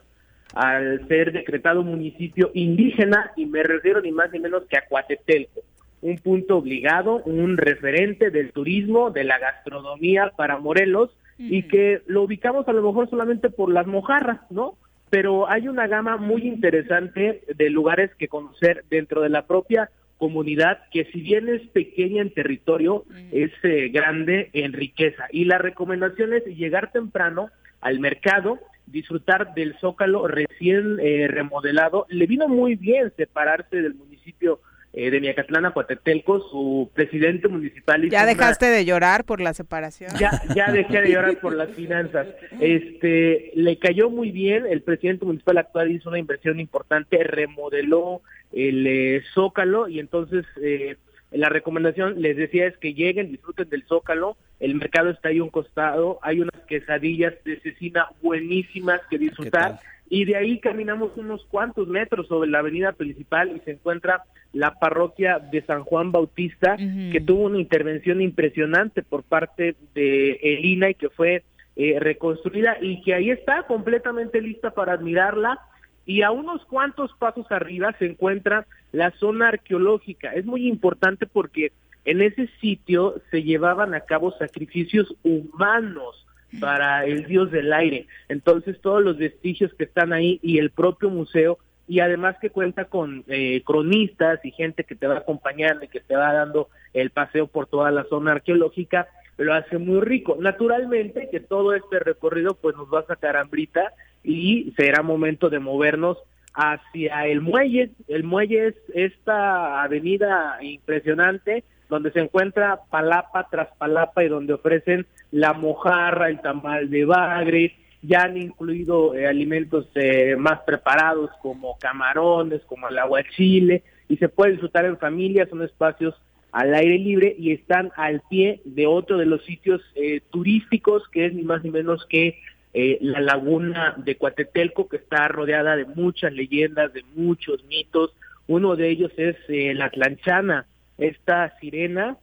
al 0.55 1.09
ser 1.09 1.33
decretado 1.33 1.83
municipio 1.83 2.51
indígena 2.53 3.33
y 3.37 3.47
me 3.47 3.63
refiero 3.63 4.03
ni 4.03 4.13
más 4.13 4.31
ni 4.33 4.39
menos 4.39 4.65
que 4.69 4.77
a 4.77 4.87
Coatetelco, 4.87 5.63
un 6.03 6.19
punto 6.19 6.59
obligado, 6.59 7.23
un 7.25 7.57
referente 7.57 8.31
del 8.31 8.53
turismo, 8.53 9.11
de 9.11 9.25
la 9.25 9.39
gastronomía 9.39 10.33
para 10.37 10.59
Morelos 10.59 11.11
y 11.39 11.65
que 11.65 12.03
lo 12.07 12.23
ubicamos 12.23 12.67
a 12.69 12.73
lo 12.73 12.83
mejor 12.83 13.11
solamente 13.11 13.51
por 13.51 13.71
las 13.71 13.87
mojarras, 13.87 14.41
¿no? 14.51 14.77
Pero 15.11 15.49
hay 15.49 15.69
una 15.69 15.87
gama 15.87 16.17
muy 16.17 16.43
interesante 16.43 17.43
de 17.55 17.71
lugares 17.71 18.11
que 18.19 18.29
conocer 18.29 18.85
dentro 18.89 19.21
de 19.21 19.29
la 19.29 19.47
propia 19.47 19.91
comunidad 20.19 20.79
que 20.91 21.05
si 21.07 21.21
bien 21.21 21.49
es 21.49 21.63
pequeña 21.69 22.23
en 22.23 22.33
territorio, 22.33 23.05
es 23.33 23.53
eh, 23.63 23.89
grande 23.91 24.51
en 24.53 24.73
riqueza. 24.73 25.27
Y 25.31 25.45
la 25.45 25.59
recomendación 25.59 26.33
es 26.33 26.45
llegar 26.47 26.91
temprano 26.91 27.51
al 27.81 28.01
mercado, 28.01 28.59
disfrutar 28.87 29.55
del 29.55 29.77
zócalo 29.79 30.27
recién 30.27 30.99
eh, 31.01 31.29
remodelado. 31.29 32.07
Le 32.09 32.27
vino 32.27 32.49
muy 32.49 32.77
bien 32.77 33.13
separarse 33.17 33.83
del 33.83 33.95
municipio 33.95 34.61
eh, 34.99 35.11
de 35.11 35.21
Miacatlán 35.21 35.67
a 35.67 35.73
Coatetelco, 35.73 36.41
su 36.51 36.91
presidente 36.95 37.49
municipal. 37.49 38.03
hizo 38.03 38.13
¿Ya 38.13 38.21
una- 38.23 38.27
dejaste 38.29 38.67
de 38.67 38.85
llorar 38.87 39.25
por 39.25 39.41
la 39.43 39.53
separación? 39.55 40.11
ya, 40.19 40.31
ya 40.55 40.73
dejé 40.73 41.03
de 41.03 41.13
llorar 41.13 41.39
por 41.39 41.55
las 41.55 41.69
finanzas. 41.71 42.27
Este, 42.59 43.53
le 43.55 43.79
cayó 43.79 44.11
muy 44.11 44.31
bien. 44.33 44.65
El 44.67 44.83
presidente 44.83 45.25
municipal 45.27 45.59
actual 45.59 45.91
hizo 45.91 46.09
una 46.09 46.19
inversión 46.19 46.59
importante, 46.59 47.23
remodeló 47.23 48.23
el 48.53 48.87
eh, 48.87 49.23
Zócalo 49.35 49.87
y 49.89 50.01
entonces 50.01 50.45
eh, 50.63 50.97
la 51.31 51.49
recomendación 51.51 52.23
les 52.23 52.37
decía 52.37 52.67
es 52.67 52.77
que 52.79 52.95
lleguen, 52.95 53.31
disfruten 53.31 53.69
del 53.69 53.83
Zócalo. 53.85 54.37
El 54.61 54.75
mercado 54.77 55.11
está 55.11 55.29
ahí 55.29 55.39
a 55.39 55.43
un 55.45 55.51
costado. 55.51 56.19
Hay 56.23 56.41
unas 56.41 56.59
quesadillas 56.67 57.35
de 57.45 57.61
cecina 57.61 58.07
buenísimas 58.23 59.01
que 59.11 59.19
disfrutar. 59.19 59.79
Y 60.09 60.25
de 60.25 60.37
ahí 60.37 60.61
caminamos 60.61 61.17
unos 61.17 61.45
cuantos 61.47 61.89
metros 61.89 62.29
sobre 62.29 62.49
la 62.49 62.61
avenida 62.61 62.93
principal 62.93 63.57
y 63.57 63.61
se 63.61 63.73
encuentra 63.73 64.23
la 64.53 64.79
parroquia 64.79 65.39
de 65.39 65.63
San 65.63 65.83
Juan 65.83 66.13
Bautista, 66.13 66.77
que 66.77 67.21
tuvo 67.21 67.45
una 67.45 67.59
intervención 67.59 68.21
impresionante 68.23 69.03
por 69.03 69.23
parte 69.23 69.75
de 69.95 70.33
el 70.43 70.65
INAI 70.65 70.95
que 70.95 71.11
fue 71.11 71.43
eh, 71.75 71.99
reconstruida 71.99 72.79
y 72.81 73.03
que 73.03 73.15
ahí 73.15 73.31
está 73.31 73.65
completamente 73.65 74.41
lista 74.41 74.71
para 74.71 74.93
admirarla. 74.93 75.59
Y 76.07 76.23
a 76.23 76.31
unos 76.31 76.65
cuantos 76.67 77.13
pasos 77.19 77.51
arriba 77.51 77.95
se 77.99 78.07
encuentra 78.07 78.67
la 78.93 79.11
zona 79.13 79.49
arqueológica. 79.49 80.33
Es 80.33 80.47
muy 80.47 80.69
importante 80.69 81.27
porque 81.27 81.73
en 82.05 82.23
ese 82.23 82.49
sitio 82.61 83.21
se 83.33 83.43
llevaban 83.43 83.93
a 83.93 84.01
cabo 84.01 84.33
sacrificios 84.39 85.15
humanos 85.25 86.26
para 86.61 87.05
el 87.05 87.27
dios 87.27 87.51
del 87.51 87.73
aire. 87.73 88.07
Entonces 88.29 88.81
todos 88.81 89.03
los 89.03 89.19
vestigios 89.19 89.73
que 89.75 89.85
están 89.85 90.13
ahí 90.13 90.39
y 90.43 90.59
el 90.59 90.71
propio 90.71 91.11
museo 91.11 91.59
y 91.89 92.01
además 92.01 92.37
que 92.41 92.51
cuenta 92.51 92.87
con 92.87 93.25
eh, 93.29 93.63
cronistas 93.65 94.45
y 94.45 94.51
gente 94.51 94.85
que 94.85 94.97
te 94.97 95.07
va 95.07 95.19
acompañando 95.19 95.85
y 95.85 95.89
que 95.89 96.01
te 96.01 96.17
va 96.17 96.33
dando 96.33 96.69
el 96.93 97.11
paseo 97.11 97.47
por 97.47 97.67
toda 97.67 97.91
la 97.91 98.05
zona 98.05 98.33
arqueológica, 98.33 99.09
lo 99.37 99.55
hace 99.55 99.79
muy 99.79 100.01
rico. 100.01 100.37
Naturalmente 100.41 101.29
que 101.31 101.41
todo 101.41 101.75
este 101.75 101.99
recorrido 102.01 102.55
pues 102.55 102.77
nos 102.77 102.93
va 102.93 103.01
a 103.01 103.07
sacar 103.07 103.37
hambrita 103.37 103.93
y 104.25 104.73
será 104.77 105.03
momento 105.03 105.51
de 105.51 105.61
movernos 105.61 106.19
hacia 106.55 107.27
el 107.27 107.41
muelle. 107.41 107.91
El 108.09 108.25
muelle 108.25 108.69
es 108.69 108.75
esta 108.95 109.83
avenida 109.83 110.59
impresionante 110.63 111.65
donde 111.89 112.11
se 112.13 112.21
encuentra 112.21 112.81
palapa 112.91 113.49
tras 113.51 113.69
palapa 113.77 114.25
y 114.25 114.29
donde 114.29 114.55
ofrecen 114.55 115.07
la 115.31 115.53
mojarra, 115.53 116.29
el 116.29 116.41
tamal 116.41 116.91
de 116.91 117.05
bagre, 117.05 117.77
ya 118.03 118.23
han 118.23 118.37
incluido 118.37 119.15
eh, 119.15 119.27
alimentos 119.27 119.89
eh, 119.95 120.37
más 120.37 120.61
preparados 120.61 121.31
como 121.43 121.79
camarones, 121.79 122.63
como 122.67 122.89
el 122.89 122.99
aguachile, 122.99 123.83
y 124.09 124.17
se 124.17 124.29
puede 124.29 124.53
disfrutar 124.53 124.85
en 124.85 124.99
familia, 124.99 125.49
son 125.49 125.63
espacios 125.63 126.15
al 126.53 126.75
aire 126.75 126.99
libre 126.99 127.37
y 127.39 127.53
están 127.53 127.93
al 127.97 128.23
pie 128.31 128.63
de 128.65 128.87
otro 128.87 129.19
de 129.19 129.27
los 129.27 129.45
sitios 129.45 129.83
eh, 129.95 130.23
turísticos 130.31 131.03
que 131.13 131.27
es 131.27 131.35
ni 131.35 131.43
más 131.43 131.63
ni 131.63 131.71
menos 131.71 132.07
que 132.07 132.39
eh, 132.73 132.99
la 133.01 133.21
laguna 133.21 133.95
de 133.97 134.17
Coatetelco 134.17 134.89
que 134.89 134.97
está 134.97 135.29
rodeada 135.29 135.77
de 135.77 135.85
muchas 135.85 136.33
leyendas, 136.33 136.93
de 136.93 137.05
muchos 137.15 137.65
mitos. 137.65 138.15
Uno 138.49 138.77
de 138.77 138.91
ellos 138.91 139.13
es 139.17 139.37
eh, 139.49 139.75
la 139.75 139.91
tlanchana, 139.91 140.67
esta 140.99 141.57
sirena 141.59 142.17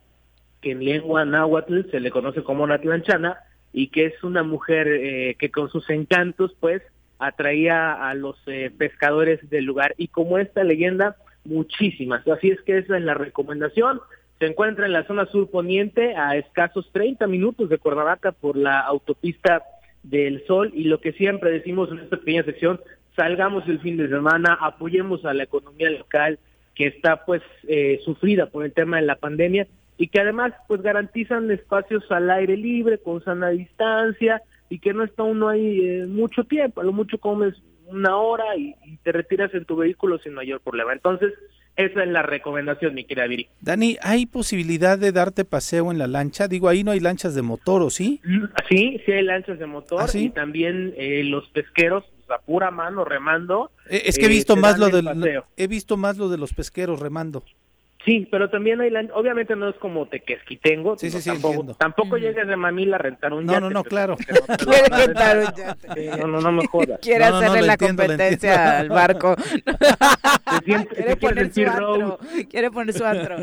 que 0.61 0.71
en 0.71 0.83
lengua 0.83 1.25
náhuatl 1.25 1.89
se 1.91 1.99
le 1.99 2.11
conoce 2.11 2.43
como 2.43 2.63
una 2.63 2.79
tlanchana 2.79 3.37
y 3.73 3.87
que 3.87 4.05
es 4.05 4.23
una 4.23 4.43
mujer 4.43 4.87
eh, 4.87 5.35
que 5.37 5.51
con 5.51 5.69
sus 5.69 5.89
encantos 5.89 6.55
pues 6.59 6.81
atraía 7.19 7.93
a 7.93 8.13
los 8.13 8.37
eh, 8.47 8.71
pescadores 8.75 9.47
del 9.49 9.65
lugar 9.65 9.93
y 9.97 10.07
como 10.07 10.37
esta 10.37 10.63
leyenda 10.63 11.17
muchísimas. 11.45 12.27
Así 12.27 12.49
es 12.49 12.61
que 12.61 12.77
esa 12.77 12.97
es 12.97 13.03
la 13.03 13.13
recomendación. 13.13 13.99
Se 14.39 14.45
encuentra 14.45 14.85
en 14.85 14.93
la 14.93 15.05
zona 15.05 15.25
sur 15.27 15.49
poniente 15.49 16.15
a 16.15 16.35
escasos 16.35 16.89
30 16.91 17.27
minutos 17.27 17.69
de 17.69 17.77
Cuernavaca 17.77 18.31
por 18.31 18.57
la 18.57 18.79
autopista 18.79 19.63
del 20.03 20.45
Sol 20.45 20.71
y 20.73 20.85
lo 20.85 20.99
que 20.99 21.13
siempre 21.13 21.51
decimos 21.51 21.89
en 21.91 21.99
esta 21.99 22.17
pequeña 22.17 22.43
sección, 22.43 22.79
salgamos 23.15 23.67
el 23.67 23.79
fin 23.79 23.97
de 23.97 24.09
semana, 24.09 24.57
apoyemos 24.59 25.23
a 25.25 25.33
la 25.33 25.43
economía 25.43 25.89
local 25.91 26.39
que 26.75 26.87
está 26.87 27.25
pues 27.25 27.41
eh, 27.67 27.99
sufrida 28.03 28.47
por 28.47 28.65
el 28.65 28.73
tema 28.73 28.97
de 28.97 29.05
la 29.05 29.15
pandemia 29.15 29.67
y 29.97 30.07
que 30.07 30.19
además 30.19 30.53
pues 30.67 30.81
garantizan 30.81 31.49
espacios 31.51 32.03
al 32.11 32.29
aire 32.29 32.57
libre, 32.57 32.97
con 32.97 33.23
sana 33.23 33.49
distancia 33.49 34.41
y 34.69 34.79
que 34.79 34.93
no 34.93 35.03
está 35.03 35.23
uno 35.23 35.49
ahí 35.49 35.81
eh, 35.81 36.05
mucho 36.07 36.43
tiempo, 36.45 36.81
a 36.81 36.83
lo 36.83 36.93
mucho 36.93 37.17
comes 37.19 37.55
una 37.87 38.17
hora 38.17 38.55
y, 38.55 38.75
y 38.85 38.97
te 38.97 39.11
retiras 39.11 39.53
en 39.53 39.65
tu 39.65 39.75
vehículo 39.75 40.17
sin 40.19 40.33
mayor 40.33 40.61
problema. 40.61 40.93
Entonces, 40.93 41.33
esa 41.75 42.03
es 42.03 42.09
la 42.09 42.21
recomendación, 42.21 42.93
mi 42.93 43.03
querida 43.03 43.25
Viri. 43.25 43.47
Dani, 43.61 43.97
¿hay 44.01 44.27
posibilidad 44.27 44.97
de 44.97 45.11
darte 45.11 45.43
paseo 45.43 45.91
en 45.91 45.97
la 45.97 46.05
lancha? 46.05 46.47
Digo, 46.47 46.69
ahí 46.69 46.83
no 46.83 46.91
hay 46.91 46.99
lanchas 46.99 47.33
de 47.33 47.41
motor, 47.41 47.81
¿o 47.81 47.89
sí? 47.89 48.21
Sí, 48.69 49.01
sí 49.05 49.11
hay 49.11 49.23
lanchas 49.23 49.57
de 49.57 49.65
motor 49.65 50.01
¿Ah, 50.01 50.07
sí? 50.07 50.25
y 50.25 50.29
también 50.29 50.93
eh, 50.97 51.23
los 51.23 51.49
pesqueros 51.49 52.03
a 52.33 52.39
pura 52.39 52.71
mano 52.71 53.05
remando. 53.05 53.71
Eh, 53.89 54.03
Es 54.05 54.17
que 54.17 54.23
he 54.23 54.27
eh, 54.27 54.29
visto 54.29 54.55
más 54.55 54.77
lo 54.79 54.87
el 54.87 54.91
del, 54.91 55.05
paseo. 55.05 55.45
he 55.57 55.67
visto 55.67 55.97
más 55.97 56.17
lo 56.17 56.29
de 56.29 56.37
los 56.37 56.53
pesqueros 56.53 56.99
remando. 56.99 57.43
Sí, 58.05 58.27
pero 58.29 58.49
también 58.49 58.81
hay 58.81 58.89
lan- 58.89 59.09
obviamente 59.13 59.55
no 59.55 59.69
es 59.69 59.75
como 59.77 60.07
Tequesquitengo, 60.09 60.97
Sí, 60.97 61.09
sí, 61.09 61.21
sí, 61.21 61.29
tampoco, 61.29 61.73
tampoco 61.75 62.17
llegues 62.17 62.45
de 62.49 62.57
Manila 62.57 62.97
a 62.97 62.99
rentar 62.99 63.31
un 63.31 63.45
No, 63.45 63.53
yate. 63.53 63.61
no, 63.63 63.69
no, 63.69 63.83
claro. 63.85 64.17
no 64.19 64.57
Quiere 64.57 65.05
rentar 65.05 65.37
un 65.37 65.45
rentar. 65.45 65.55
yate. 65.55 65.87
Sí, 66.01 66.09
No, 66.19 66.27
no, 66.27 66.41
no 66.41 66.51
me 66.51 66.67
jodas. 66.67 66.99
Quiere 67.01 67.23
No, 67.23 67.31
no, 67.31 67.39
no, 67.39 67.47
hacerle 67.47 67.67
la 67.67 67.73
entiendo, 67.73 68.03
competencia 68.03 68.79
al 68.79 68.89
barco. 68.89 69.35
Quiere 70.65 71.15
poner 71.15 71.53
su 71.53 71.61
antro. 71.65 72.19
Quiere 72.49 72.71
poner 72.71 72.93
su 72.93 73.05
antro. 73.05 73.35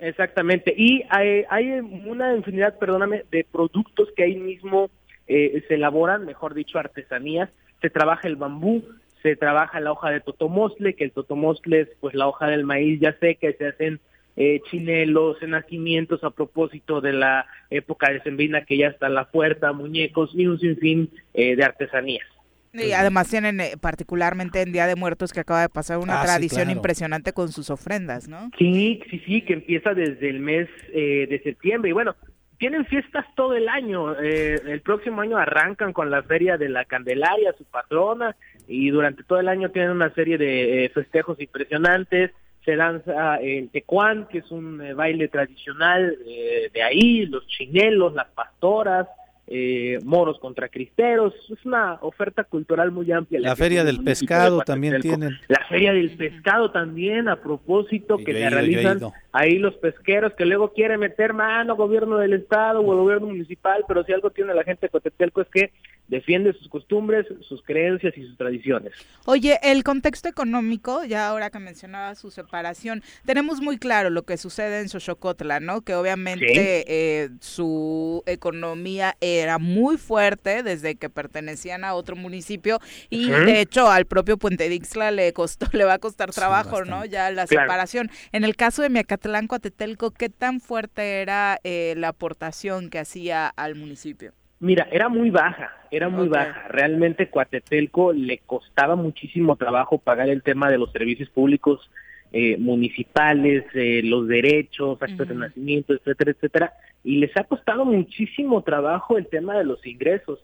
Exactamente. 0.00 0.74
Y 0.76 1.02
hay, 1.10 1.44
hay 1.50 1.68
una 1.70 2.34
infinidad, 2.34 2.78
perdóname, 2.78 3.24
de 3.30 3.44
productos 3.50 4.08
que 4.16 4.24
ahí 4.24 4.36
mismo 4.36 4.90
eh, 5.26 5.62
se 5.68 5.74
elaboran, 5.74 6.24
mejor 6.24 6.54
dicho, 6.54 6.78
artesanías. 6.78 7.50
Se 7.86 7.90
trabaja 7.90 8.26
el 8.26 8.34
bambú, 8.34 8.82
se 9.22 9.36
trabaja 9.36 9.78
la 9.78 9.92
hoja 9.92 10.10
de 10.10 10.20
totomostle, 10.20 10.94
que 10.94 11.04
el 11.04 11.12
totomostle 11.12 11.82
es 11.82 11.88
pues 12.00 12.16
la 12.16 12.26
hoja 12.26 12.48
del 12.48 12.64
maíz 12.64 12.98
ya 12.98 13.16
seca 13.20 13.48
y 13.48 13.52
se 13.52 13.68
hacen 13.68 14.00
eh, 14.34 14.60
chinelos, 14.68 15.40
enacimientos 15.40 16.24
a 16.24 16.30
propósito 16.30 17.00
de 17.00 17.12
la 17.12 17.46
época 17.70 18.10
de 18.10 18.20
Sembrina 18.22 18.64
que 18.64 18.76
ya 18.76 18.88
está 18.88 19.06
a 19.06 19.10
la 19.10 19.30
puerta, 19.30 19.72
muñecos 19.72 20.32
y 20.34 20.48
un 20.48 20.58
sinfín 20.58 21.10
eh, 21.32 21.54
de 21.54 21.62
artesanías. 21.62 22.26
Y 22.72 22.90
además 22.90 23.28
tienen 23.28 23.60
eh, 23.60 23.74
particularmente 23.80 24.62
en 24.62 24.72
Día 24.72 24.88
de 24.88 24.96
Muertos 24.96 25.32
que 25.32 25.38
acaba 25.40 25.60
de 25.60 25.68
pasar 25.68 25.98
una 25.98 26.20
Ah, 26.20 26.22
sí, 26.22 26.26
tradición 26.26 26.64
claro. 26.64 26.76
impresionante 26.76 27.32
con 27.32 27.52
sus 27.52 27.70
ofrendas, 27.70 28.26
¿no? 28.28 28.50
Sí, 28.58 29.00
sí, 29.08 29.22
sí, 29.24 29.42
que 29.42 29.52
empieza 29.52 29.94
desde 29.94 30.28
el 30.28 30.40
mes 30.40 30.68
eh, 30.92 31.28
de 31.30 31.40
septiembre. 31.44 31.90
Y 31.90 31.92
bueno, 31.92 32.16
tienen 32.58 32.84
fiestas 32.86 33.24
todo 33.34 33.54
el 33.54 33.68
año. 33.68 34.18
Eh, 34.20 34.60
el 34.66 34.80
próximo 34.80 35.20
año 35.20 35.36
arrancan 35.36 35.92
con 35.92 36.10
la 36.10 36.22
Feria 36.22 36.56
de 36.56 36.68
la 36.68 36.84
Candelaria, 36.84 37.54
su 37.56 37.64
patrona, 37.64 38.36
y 38.68 38.90
durante 38.90 39.22
todo 39.22 39.38
el 39.38 39.48
año 39.48 39.70
tienen 39.70 39.92
una 39.92 40.12
serie 40.14 40.38
de 40.38 40.84
eh, 40.84 40.88
festejos 40.90 41.40
impresionantes. 41.40 42.32
se 42.64 42.74
danza 42.74 43.36
el 43.36 43.68
tecuán, 43.70 44.26
que 44.28 44.38
es 44.38 44.50
un 44.50 44.80
eh, 44.80 44.92
baile 44.92 45.28
tradicional 45.28 46.16
eh, 46.26 46.68
de 46.72 46.82
ahí, 46.82 47.26
los 47.26 47.46
chinelos, 47.46 48.12
las 48.14 48.26
pastoras, 48.28 49.06
eh, 49.48 50.00
moros 50.04 50.40
contra 50.40 50.68
cristeros, 50.68 51.32
es 51.48 51.64
una 51.64 51.98
oferta 52.00 52.42
cultural 52.42 52.90
muy 52.90 53.12
amplia. 53.12 53.38
La 53.38 53.54
feria 53.54 53.84
del 53.84 54.02
pescado 54.02 54.58
de 54.58 54.64
también 54.64 55.00
tienen. 55.00 55.38
La 55.46 55.64
feria 55.68 55.92
del 55.92 56.16
pescado 56.16 56.72
también, 56.72 57.28
a 57.28 57.36
propósito, 57.36 58.16
Y 58.18 58.24
que 58.24 58.32
se 58.32 58.50
realizan. 58.50 59.00
Ahí 59.36 59.58
los 59.58 59.74
pesqueros, 59.76 60.32
que 60.34 60.44
luego 60.46 60.72
quiere 60.72 60.96
meter 60.98 61.32
mano 61.32 61.76
gobierno 61.76 62.16
del 62.18 62.32
estado 62.34 62.80
o 62.80 62.92
el 62.92 62.98
gobierno 63.00 63.26
municipal, 63.28 63.84
pero 63.86 64.04
si 64.04 64.12
algo 64.12 64.30
tiene 64.30 64.54
la 64.54 64.64
gente 64.64 64.86
de 64.86 64.90
Cotetelco 64.90 65.40
es 65.42 65.48
que 65.48 65.72
defiende 66.08 66.52
sus 66.52 66.68
costumbres, 66.68 67.26
sus 67.48 67.60
creencias 67.62 68.16
y 68.16 68.24
sus 68.24 68.36
tradiciones. 68.38 68.92
Oye, 69.24 69.58
el 69.64 69.82
contexto 69.82 70.28
económico, 70.28 71.02
ya 71.04 71.26
ahora 71.28 71.50
que 71.50 71.58
mencionaba 71.58 72.14
su 72.14 72.30
separación, 72.30 73.02
tenemos 73.24 73.60
muy 73.60 73.76
claro 73.76 74.08
lo 74.10 74.22
que 74.22 74.36
sucede 74.36 74.80
en 74.80 74.88
Xochocotla, 74.88 75.58
¿no? 75.58 75.80
Que 75.82 75.94
obviamente 75.96 76.46
Sí. 76.46 76.84
eh, 76.86 77.28
su 77.40 78.22
economía 78.26 79.16
era 79.20 79.58
muy 79.58 79.96
fuerte 79.98 80.62
desde 80.62 80.94
que 80.94 81.10
pertenecían 81.10 81.82
a 81.84 81.94
otro 81.94 82.14
municipio 82.14 82.78
y 83.10 83.28
de 83.30 83.60
hecho 83.60 83.90
al 83.90 84.06
propio 84.06 84.36
Puente 84.38 84.68
Dixla 84.68 85.10
le 85.10 85.32
costó, 85.32 85.66
le 85.76 85.84
va 85.84 85.94
a 85.94 85.98
costar 85.98 86.32
Sí, 86.32 86.38
trabajo, 86.40 86.84
¿no? 86.84 87.04
Ya 87.04 87.30
la 87.32 87.46
Claro. 87.46 87.64
separación. 87.64 88.10
En 88.32 88.44
el 88.44 88.54
caso 88.54 88.82
de 88.82 88.90
Miacatlán, 88.90 89.25
Coatetelco, 89.48 90.12
¿qué 90.12 90.28
tan 90.28 90.60
fuerte 90.60 91.20
era 91.20 91.58
eh, 91.64 91.94
la 91.96 92.08
aportación 92.08 92.90
que 92.90 92.98
hacía 92.98 93.48
al 93.48 93.74
municipio? 93.74 94.32
Mira, 94.60 94.88
era 94.90 95.08
muy 95.08 95.30
baja, 95.30 95.70
era 95.90 96.08
muy 96.08 96.28
baja. 96.28 96.68
Realmente 96.68 97.28
Coatetelco 97.28 98.12
le 98.12 98.38
costaba 98.38 98.96
muchísimo 98.96 99.56
trabajo 99.56 99.98
pagar 99.98 100.28
el 100.28 100.42
tema 100.42 100.70
de 100.70 100.78
los 100.78 100.92
servicios 100.92 101.28
públicos 101.28 101.90
eh, 102.32 102.56
municipales, 102.58 103.64
eh, 103.74 104.00
los 104.02 104.26
derechos, 104.28 105.00
actos 105.00 105.28
de 105.28 105.34
Ujú. 105.34 105.42
nacimiento, 105.42 105.92
etcétera, 105.92 106.30
etcétera. 106.30 106.72
Y 107.04 107.18
les 107.18 107.36
ha 107.36 107.44
costado 107.44 107.84
muchísimo 107.84 108.62
trabajo 108.62 109.18
el 109.18 109.26
tema 109.26 109.58
de 109.58 109.64
los 109.64 109.84
ingresos. 109.86 110.38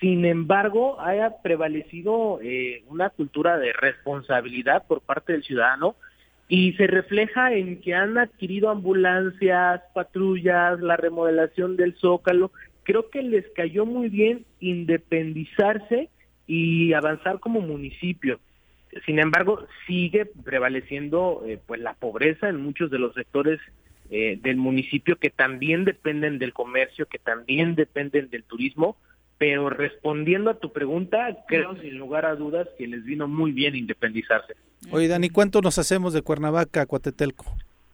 Sin 0.00 0.24
embargo, 0.24 1.00
haya 1.00 1.42
prevalecido 1.42 2.38
eh, 2.42 2.84
una 2.88 3.10
cultura 3.10 3.58
de 3.58 3.72
responsabilidad 3.72 4.86
por 4.86 5.00
parte 5.00 5.32
del 5.32 5.42
ciudadano 5.42 5.96
y 6.48 6.72
se 6.74 6.86
refleja 6.86 7.52
en 7.54 7.80
que 7.80 7.94
han 7.94 8.18
adquirido 8.18 8.70
ambulancias, 8.70 9.82
patrullas, 9.94 10.80
la 10.80 10.96
remodelación 10.96 11.76
del 11.76 11.94
zócalo. 11.96 12.52
Creo 12.84 13.10
que 13.10 13.22
les 13.22 13.44
cayó 13.54 13.84
muy 13.84 14.08
bien 14.08 14.44
independizarse 14.60 16.08
y 16.46 16.92
avanzar 16.92 17.40
como 17.40 17.60
municipio. 17.60 18.38
Sin 19.04 19.18
embargo, 19.18 19.66
sigue 19.86 20.26
prevaleciendo 20.26 21.42
eh, 21.46 21.58
pues 21.66 21.80
la 21.80 21.94
pobreza 21.94 22.48
en 22.48 22.62
muchos 22.62 22.90
de 22.90 23.00
los 23.00 23.12
sectores 23.14 23.60
eh, 24.10 24.38
del 24.40 24.56
municipio 24.56 25.16
que 25.16 25.30
también 25.30 25.84
dependen 25.84 26.38
del 26.38 26.52
comercio, 26.52 27.06
que 27.06 27.18
también 27.18 27.74
dependen 27.74 28.30
del 28.30 28.44
turismo. 28.44 28.96
Pero 29.38 29.68
respondiendo 29.68 30.48
a 30.48 30.60
tu 30.60 30.72
pregunta, 30.72 31.36
creo 31.46 31.76
sin 31.80 31.98
lugar 31.98 32.24
a 32.24 32.36
dudas 32.36 32.68
que 32.78 32.86
les 32.86 33.04
vino 33.04 33.28
muy 33.28 33.52
bien 33.52 33.74
independizarse. 33.76 34.54
Oye, 34.90 35.08
Dani, 35.08 35.30
¿cuánto 35.30 35.60
nos 35.60 35.78
hacemos 35.78 36.12
de 36.12 36.22
Cuernavaca 36.22 36.82
a 36.82 36.86
Coatetelco? 36.86 37.44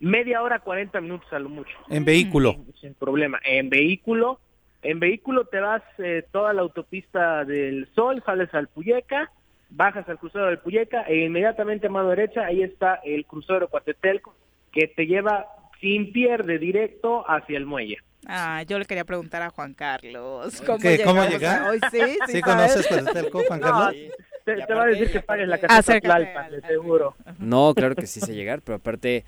Media 0.01 0.43
hora, 0.43 0.59
40 0.59 1.01
minutos 1.01 1.33
a 1.33 1.39
lo 1.39 1.49
mucho. 1.49 1.71
En 1.89 2.05
vehículo. 2.05 2.55
Sin, 2.55 2.75
sin 2.81 2.95
problema. 2.95 3.39
En 3.45 3.71
vehículo, 3.71 4.41
en 4.83 4.99
vehículo 4.99 5.45
te 5.45 5.61
vas 5.61 5.83
eh, 5.99 6.25
toda 6.33 6.53
la 6.53 6.63
autopista 6.63 7.45
del 7.45 7.89
Sol, 7.95 8.23
sales 8.27 8.53
al 8.53 8.69
Puyeca, 8.69 9.31
bajas 9.71 10.09
al 10.09 10.19
crucero 10.19 10.47
del 10.47 10.59
Puyeca 10.59 11.03
e 11.03 11.25
inmediatamente 11.25 11.87
a 11.87 11.91
mano 11.91 12.11
derecha 12.11 12.45
ahí 12.45 12.63
está 12.63 12.97
el 13.05 13.25
crucero 13.25 13.69
Cuatetelco 13.69 14.35
que 14.73 14.89
te 14.89 15.07
lleva 15.07 15.47
sin 15.81 16.13
pierde 16.13 16.59
directo 16.59 17.25
hacia 17.29 17.57
el 17.57 17.67
muelle. 17.67 17.99
Ah, 18.27 18.63
yo 18.63 18.79
le 18.79 18.85
quería 18.85 19.05
preguntar 19.05 19.43
a 19.43 19.51
Juan 19.51 19.75
Carlos. 19.75 20.63
¿Cómo, 20.65 20.79
¿Qué, 20.79 21.03
cómo 21.05 21.25
llegar? 21.25 21.69
Hoy 21.69 21.81
sí, 21.91 21.99
sí, 22.27 22.33
¿Sí 22.33 22.41
conoces 22.41 22.87
Coatetelco, 22.87 23.43
Juan 23.47 23.61
Carlos? 23.61 23.95
Te, 24.45 24.75
va 24.75 24.83
a 24.83 24.87
decir 24.87 25.11
que 25.11 25.21
pagues 25.21 25.49
la 25.49 25.59
caseta 25.59 26.01
Tlalpan, 26.01 26.45
al- 26.47 26.61
de 26.61 26.61
seguro. 26.67 27.15
No, 27.39 27.75
claro 27.75 27.95
que 27.95 28.07
sí 28.07 28.21
sé 28.21 28.35
llegar, 28.35 28.61
pero 28.63 28.77
aparte, 28.77 29.25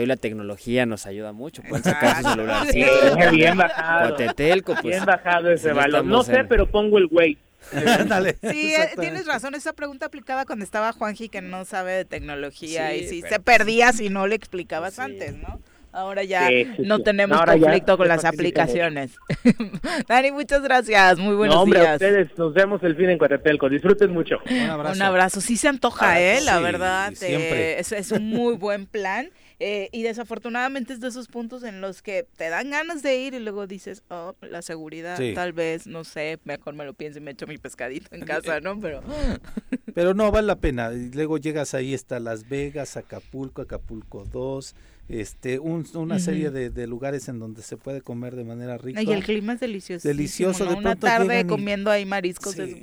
hoy 0.00 0.06
la 0.06 0.16
tecnología 0.16 0.86
nos 0.86 1.06
ayuda 1.06 1.32
mucho. 1.32 1.62
Pueden 1.62 1.82
sacar 1.84 2.14
su 2.14 2.18
Exacto. 2.20 2.30
celularcito. 2.30 3.16
Bien, 3.16 3.30
bien 3.32 3.56
bajado. 3.56 4.16
Pues. 4.16 4.82
Bien 4.82 5.04
bajado 5.04 5.50
ese 5.50 5.62
si 5.64 5.68
no 5.70 5.74
balón. 5.74 6.08
No 6.08 6.20
estamos 6.20 6.26
sé, 6.26 6.36
en- 6.42 6.48
pero 6.48 6.66
pongo 6.70 6.98
el 6.98 7.06
güey. 7.08 7.38
Sí, 7.70 8.74
eh, 8.74 8.90
tienes 8.98 9.26
razón. 9.26 9.54
Esa 9.54 9.72
pregunta 9.72 10.06
aplicaba 10.06 10.44
cuando 10.44 10.64
estaba 10.64 10.92
Juanji, 10.92 11.28
que 11.28 11.40
no 11.42 11.64
sabe 11.64 11.92
de 11.92 12.04
tecnología 12.04 12.90
Sí, 12.90 12.96
y 12.96 13.08
sí, 13.08 13.20
pero 13.22 13.34
se 13.34 13.40
perdía 13.40 13.92
si 13.92 14.10
no 14.10 14.26
le 14.26 14.34
explicabas 14.34 14.94
sí. 14.94 15.00
antes, 15.00 15.36
¿no? 15.36 15.60
Ahora 15.92 16.24
ya 16.24 16.48
Sí, 16.48 16.64
sí, 16.76 16.82
no 16.84 16.96
sí. 16.96 17.02
tenemos 17.04 17.38
Ahora 17.38 17.52
conflicto 17.58 17.98
con 17.98 18.08
las 18.08 18.24
aplicaciones. 18.24 19.12
Dani, 20.08 20.30
muchas 20.32 20.62
gracias. 20.62 21.18
Muy 21.18 21.34
buenos 21.34 21.54
no, 21.56 21.62
hombre, 21.62 21.80
a 21.80 21.82
días. 21.82 21.94
ustedes 21.94 22.38
nos 22.38 22.54
vemos 22.54 22.82
el 22.82 22.96
fin 22.96 23.10
en 23.10 23.18
Coatetelco. 23.18 23.68
Disfruten 23.68 24.10
mucho. 24.12 24.36
Un 24.50 24.70
abrazo. 24.70 24.96
Un 24.96 25.02
abrazo. 25.02 25.40
Sí 25.40 25.56
se 25.56 25.68
antoja, 25.68 26.12
Ah, 26.12 26.20
¿eh? 26.20 26.40
La 26.42 26.56
sí, 26.58 26.62
verdad. 26.62 27.12
siempre. 27.14 27.72
eh, 27.74 27.78
es, 27.80 27.92
es 27.92 28.10
un 28.12 28.24
muy 28.28 28.54
buen 28.56 28.86
plan. 28.86 29.28
eh, 29.64 29.90
y 29.92 30.02
desafortunadamente 30.02 30.92
es 30.92 31.00
de 31.00 31.06
esos 31.08 31.28
puntos 31.28 31.62
en 31.62 31.80
los 31.80 32.02
que 32.02 32.26
te 32.36 32.48
dan 32.48 32.70
ganas 32.70 33.02
de 33.02 33.16
ir 33.18 33.34
y 33.34 33.38
luego 33.38 33.66
dices, 33.68 34.02
oh, 34.08 34.34
la 34.40 34.60
seguridad, 34.60 35.16
Sí. 35.18 35.34
tal 35.34 35.52
vez, 35.52 35.86
no 35.86 36.02
sé, 36.02 36.40
mejor 36.44 36.74
me 36.74 36.84
lo 36.84 36.94
pienso 36.94 37.18
y 37.18 37.22
me 37.22 37.30
echo 37.30 37.46
mi 37.46 37.58
pescadito 37.58 38.08
en 38.12 38.22
casa, 38.22 38.58
¿no? 38.60 38.80
Pero 38.80 39.02
Pero 39.94 40.14
no, 40.14 40.30
vale 40.32 40.46
la 40.48 40.56
pena. 40.56 40.90
Y 40.92 41.10
luego 41.12 41.38
llegas 41.38 41.74
ahí 41.74 41.94
hasta 41.94 42.18
Las 42.18 42.48
Vegas, 42.48 42.96
Acapulco, 42.96 43.62
Acapulco 43.62 44.24
2, 44.24 44.74
este, 45.12 45.58
un- 45.58 45.86
una 45.94 46.18
serie 46.18 46.50
de, 46.50 46.70
de 46.70 46.86
lugares 46.86 47.28
en 47.28 47.38
donde 47.38 47.62
se 47.62 47.76
puede 47.76 48.00
comer 48.00 48.34
de 48.34 48.44
manera 48.44 48.78
rica. 48.78 49.02
y 49.02 49.12
el 49.12 49.22
clima 49.22 49.52
es 49.52 49.60
delicioso. 49.60 50.08
Delicioso, 50.08 50.64
de 50.64 50.72
Una 50.74 50.80
pronto 50.96 51.06
tarde 51.06 51.40
y- 51.40 51.44
comiendo 51.44 51.90
ahí 51.90 52.06
mariscos 52.06 52.54
Sí. 52.54 52.62
es. 52.62 52.76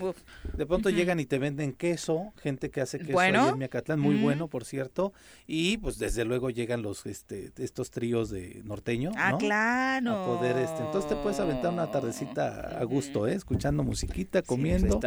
De 0.57 0.65
pronto 0.65 0.89
llegan 0.91 1.19
y 1.19 1.25
te 1.25 1.39
venden 1.39 1.73
queso, 1.73 2.31
gente 2.41 2.69
que 2.69 2.81
hace 2.81 2.99
queso 2.99 3.13
Bueno. 3.13 3.43
ahí 3.45 3.49
en 3.49 3.57
Miacatlán, 3.57 3.99
muy 3.99 4.15
bueno, 4.15 4.47
por 4.47 4.63
cierto. 4.63 5.11
Y 5.47 5.77
pues 5.77 5.97
desde 5.97 6.23
luego 6.23 6.49
llegan 6.51 6.81
los 6.83 7.05
este 7.07 7.51
estos 7.57 7.89
tríos 7.89 8.29
de 8.29 8.61
norteño, 8.63 9.11
Ah, 9.17 9.31
¿no? 9.31 9.37
claro. 9.39 10.11
A 10.23 10.25
poder 10.37 10.57
este, 10.57 10.83
entonces 10.83 11.09
te 11.09 11.15
puedes 11.15 11.39
aventar 11.39 11.73
una 11.73 11.89
tardecita 11.91 12.77
a 12.79 12.83
gusto, 12.83 13.27
¿eh? 13.27 13.33
Escuchando 13.33 13.83
musiquita, 13.83 14.39
Sí, 14.39 14.43
pues, 14.45 14.47
comiendo, 14.47 14.99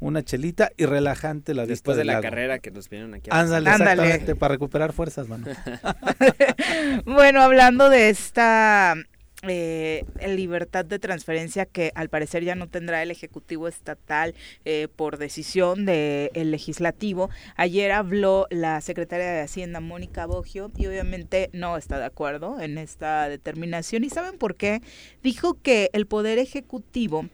una 0.00 0.22
chelita 0.22 0.70
y 0.76 0.84
relajante 0.84 1.54
la 1.54 1.62
vista 1.62 1.72
Después 1.72 1.96
de 1.96 2.04
la 2.04 2.12
lago. 2.14 2.22
carrera 2.24 2.58
que 2.58 2.70
nos 2.70 2.90
vinieron 2.90 3.14
aquí. 3.14 3.30
a 3.30 3.40
Ándale, 3.40 3.70
Ándale. 3.70 3.92
exactamente, 3.92 4.34
para 4.36 4.52
recuperar 4.54 4.92
fuerzas, 4.92 5.26
mano. 5.28 5.46
Bueno, 7.04 7.40
hablando 7.42 7.88
de 7.88 8.08
esta 8.08 8.94
eh, 9.42 10.04
libertad 10.26 10.84
de 10.84 10.98
transferencia 10.98 11.66
que 11.66 11.92
al 11.94 12.08
parecer 12.08 12.42
ya 12.44 12.54
no 12.54 12.68
tendrá 12.68 13.02
el 13.02 13.10
Ejecutivo 13.10 13.68
Estatal 13.68 14.34
eh, 14.64 14.88
por 14.94 15.18
decisión 15.18 15.84
del 15.84 16.50
Legislativo, 16.50 17.30
ayer 17.56 17.92
habló 17.92 18.46
la 18.50 18.80
secretaria 18.80 19.30
de 19.30 19.42
Hacienda, 19.42 19.80
Mónica 19.80 20.26
Bogio, 20.26 20.70
y 20.76 20.86
obviamente 20.86 21.50
no 21.52 21.76
está 21.76 21.98
de 21.98 22.06
acuerdo 22.06 22.60
en 22.60 22.78
esta 22.78 23.28
determinación. 23.28 24.04
¿Y 24.04 24.10
saben 24.10 24.38
por 24.38 24.56
qué? 24.56 24.80
Dijo 25.22 25.60
que 25.62 25.90
el 25.92 26.06
Poder 26.06 26.38
Ejecutivo 26.38 27.26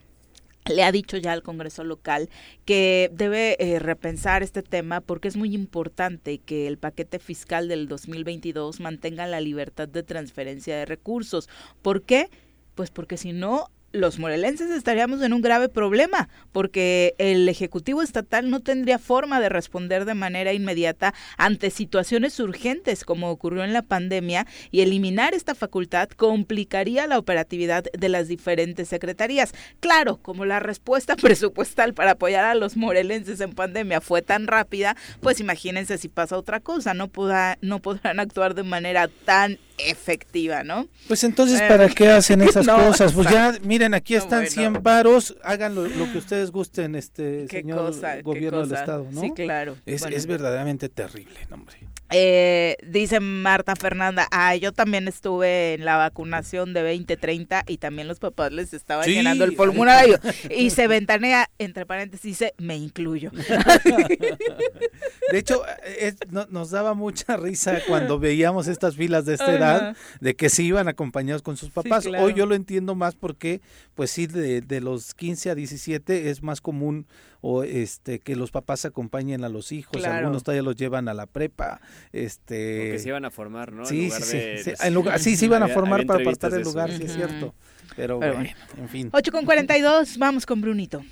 le 0.70 0.84
ha 0.84 0.92
dicho 0.92 1.16
ya 1.16 1.32
al 1.32 1.42
Congreso 1.42 1.84
local 1.84 2.28
que 2.64 3.10
debe 3.12 3.56
eh, 3.58 3.78
repensar 3.78 4.42
este 4.42 4.62
tema 4.62 5.00
porque 5.00 5.28
es 5.28 5.36
muy 5.36 5.54
importante 5.54 6.38
que 6.38 6.66
el 6.66 6.78
paquete 6.78 7.18
fiscal 7.18 7.68
del 7.68 7.88
2022 7.88 8.80
mantenga 8.80 9.26
la 9.26 9.40
libertad 9.40 9.88
de 9.88 10.02
transferencia 10.02 10.76
de 10.76 10.86
recursos. 10.86 11.48
¿Por 11.82 12.02
qué? 12.02 12.28
Pues 12.74 12.90
porque 12.90 13.16
si 13.16 13.32
no, 13.32 13.68
los 13.92 14.18
morelenses 14.18 14.70
estaríamos 14.70 15.22
en 15.22 15.32
un 15.32 15.42
grave 15.42 15.68
problema, 15.68 16.28
porque 16.50 17.14
el 17.18 17.48
Ejecutivo 17.48 18.02
Estatal 18.02 18.50
no 18.50 18.60
tendría 18.60 18.98
forma 18.98 19.40
de 19.40 19.48
responder 19.48 20.04
de 20.04 20.14
manera 20.14 20.52
inmediata 20.52 21.14
ante 21.36 21.70
situaciones 21.70 22.38
urgentes 22.40 23.04
como 23.04 23.30
ocurrió 23.30 23.64
en 23.64 23.72
la 23.72 23.82
pandemia 23.82 24.46
y 24.70 24.80
eliminar 24.80 25.34
esta 25.34 25.54
facultad 25.54 26.08
complicaría 26.08 27.06
la 27.06 27.18
operatividad 27.18 27.84
de 27.84 28.08
las 28.08 28.28
diferentes 28.28 28.88
secretarías. 28.88 29.52
Claro, 29.80 30.16
como 30.16 30.44
la 30.44 30.60
respuesta 30.60 31.16
presupuestal 31.22 31.94
para 31.94 32.12
apoyar 32.12 32.44
a 32.44 32.54
los 32.54 32.76
morelenses 32.76 33.40
en 33.40 33.52
pandemia 33.52 34.00
fue 34.00 34.22
tan 34.22 34.46
rápida, 34.46 34.96
pues 35.20 35.40
imagínense 35.40 35.98
si 35.98 36.08
pasa 36.08 36.38
otra 36.38 36.60
cosa, 36.60 36.94
no, 36.94 37.08
podrá, 37.08 37.58
no 37.60 37.80
podrán 37.80 38.20
actuar 38.20 38.54
de 38.54 38.62
manera 38.62 39.08
tan 39.08 39.58
efectiva, 39.86 40.62
¿no? 40.64 40.86
Pues 41.08 41.24
entonces, 41.24 41.60
Eh, 41.60 41.66
¿para 41.68 41.88
qué 41.88 42.08
hacen 42.08 42.40
esas 42.42 42.66
no, 42.66 42.76
cosas? 42.76 43.12
Pues 43.12 43.28
ya, 43.30 43.54
miren, 43.62 43.94
aquí 43.94 44.14
No, 44.14 44.18
están 44.20 44.38
bueno. 44.40 44.50
100 44.52 44.82
varos, 44.82 45.36
hagan 45.42 45.74
lo, 45.74 45.86
lo 45.86 46.10
que 46.12 46.18
ustedes 46.18 46.50
gusten, 46.50 46.94
este 46.94 47.46
señor 47.48 47.78
cosa, 47.78 48.20
gobierno 48.22 48.66
del 48.66 48.78
estado, 48.78 49.06
¿no? 49.10 49.20
Sí, 49.20 49.30
claro. 49.34 49.76
Es, 49.86 50.02
Bueno. 50.02 50.16
es 50.16 50.26
verdaderamente 50.26 50.88
terrible, 50.88 51.38
no, 51.50 51.56
hombre. 51.56 51.76
Eh, 52.14 52.76
dice 52.86 53.20
Marta 53.20 53.74
Fernanda, 53.76 54.28
ah, 54.30 54.54
yo 54.56 54.72
también 54.72 55.08
estuve 55.08 55.74
en 55.74 55.84
la 55.84 55.96
vacunación 55.96 56.72
de 56.74 56.82
2030 56.82 57.64
y 57.66 57.78
también 57.78 58.08
los 58.08 58.18
papás 58.18 58.52
les 58.52 58.72
estaban 58.74 59.04
Sí. 59.04 59.12
llenando 59.14 59.44
el 59.44 59.56
formulario 59.56 60.18
y 60.54 60.70
se 60.70 60.88
ventanea, 60.88 61.48
entre 61.58 61.86
paréntesis, 61.86 62.22
dice, 62.38 62.54
me 62.58 62.76
incluyo. 62.76 63.30
De 65.30 65.38
hecho, 65.38 65.62
es- 65.98 66.16
no- 66.30 66.46
nos 66.50 66.70
daba 66.70 66.94
mucha 66.94 67.36
risa 67.36 67.78
cuando 67.86 68.18
veíamos 68.18 68.66
estas 68.68 68.96
filas 68.96 69.24
de 69.24 69.34
esta 69.34 69.44
Ajá. 69.46 69.56
edad, 69.56 69.96
de 70.20 70.34
que 70.34 70.48
se 70.50 70.62
iban 70.62 70.88
acompañados 70.88 71.42
con 71.42 71.56
sus 71.56 71.70
papás. 71.70 72.04
claro. 72.04 72.24
Hoy 72.24 72.34
yo 72.34 72.46
lo 72.46 72.54
entiendo 72.54 72.94
más 72.94 73.14
porque, 73.14 73.60
pues 73.94 74.10
sí, 74.10 74.26
de, 74.26 74.60
de 74.60 74.80
los 74.80 75.14
15 75.14 75.50
a 75.50 75.54
17 75.54 76.30
es 76.30 76.42
más 76.42 76.60
común 76.60 77.06
o 77.42 77.64
este 77.64 78.20
que 78.20 78.36
los 78.36 78.50
papás 78.50 78.84
acompañen 78.86 79.44
a 79.44 79.50
los 79.50 79.72
hijos. 79.72 79.98
Claro. 79.98 80.14
Algunos 80.18 80.42
todavía 80.44 80.62
los 80.62 80.76
llevan 80.76 81.08
a 81.08 81.14
la 81.14 81.26
prepa. 81.26 81.80
Este, 82.12 82.88
O 82.90 82.92
que 82.92 82.98
se 83.00 83.08
iban 83.08 83.24
a 83.26 83.30
formar, 83.30 83.72
¿no? 83.72 83.82
En 83.82 83.86
Sí, 83.88 84.04
lugar 84.06 84.22
sí, 84.22 84.36
de- 84.38 84.58
sí. 84.64 84.70
de- 84.70 84.76
En 84.86 84.94
lugar- 84.94 85.18
sí, 85.20 85.36
se 85.36 85.44
iban 85.44 85.60
a 85.62 85.64
Había- 85.66 85.74
formar 85.74 85.94
había 86.00 86.06
para 86.06 86.18
entrevistas 86.20 86.52
apartar 86.54 86.58
el 86.60 86.64
lugar, 86.64 86.90
sí 86.96 87.02
es 87.04 87.12
cierto. 87.12 87.54
Pero, 87.96 88.18
Pero 88.20 88.34
bueno, 88.36 88.50
en 88.78 88.88
fin. 88.88 89.10
8 89.12 89.32
con 89.32 89.44
42, 89.44 90.16
vamos 90.16 90.46
con 90.46 90.60
Brunito. 90.62 91.04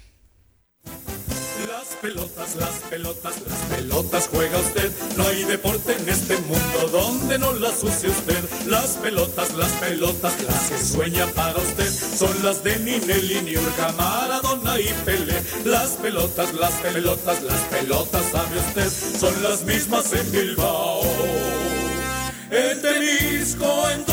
Pelotas, 2.01 2.57
las 2.57 2.75
pelotas, 2.89 3.35
las 3.47 3.59
pelotas 3.77 4.29
juega 4.33 4.59
usted. 4.59 4.91
No 5.19 5.27
hay 5.27 5.45
deporte 5.45 5.95
en 5.95 6.09
este 6.09 6.39
mundo 6.39 6.89
donde 6.91 7.39
no 7.39 7.53
las 7.53 7.83
use 7.83 8.09
usted. 8.09 8.43
Las 8.67 8.97
pelotas, 8.97 9.55
las 9.55 9.71
pelotas, 9.73 10.33
las 10.43 10.71
que 10.71 10.79
sueña 10.83 11.27
para 11.35 11.59
usted. 11.59 11.91
Son 11.91 12.35
las 12.43 12.65
de 12.65 12.79
Ninelli, 12.79 13.43
Niurka, 13.43 13.93
Maradona 13.99 14.81
y 14.81 14.89
Pelé. 15.05 15.43
Las 15.67 15.91
pelotas, 15.91 16.55
las 16.55 16.73
pelotas, 16.73 17.43
las 17.43 17.61
pelotas, 17.65 18.25
sabe 18.33 18.59
usted. 18.59 18.91
Son 19.19 19.43
las 19.43 19.63
mismas 19.65 20.11
en 20.15 20.33
Bilbao. 20.33 21.03
En 22.51 22.81
en 22.87 24.10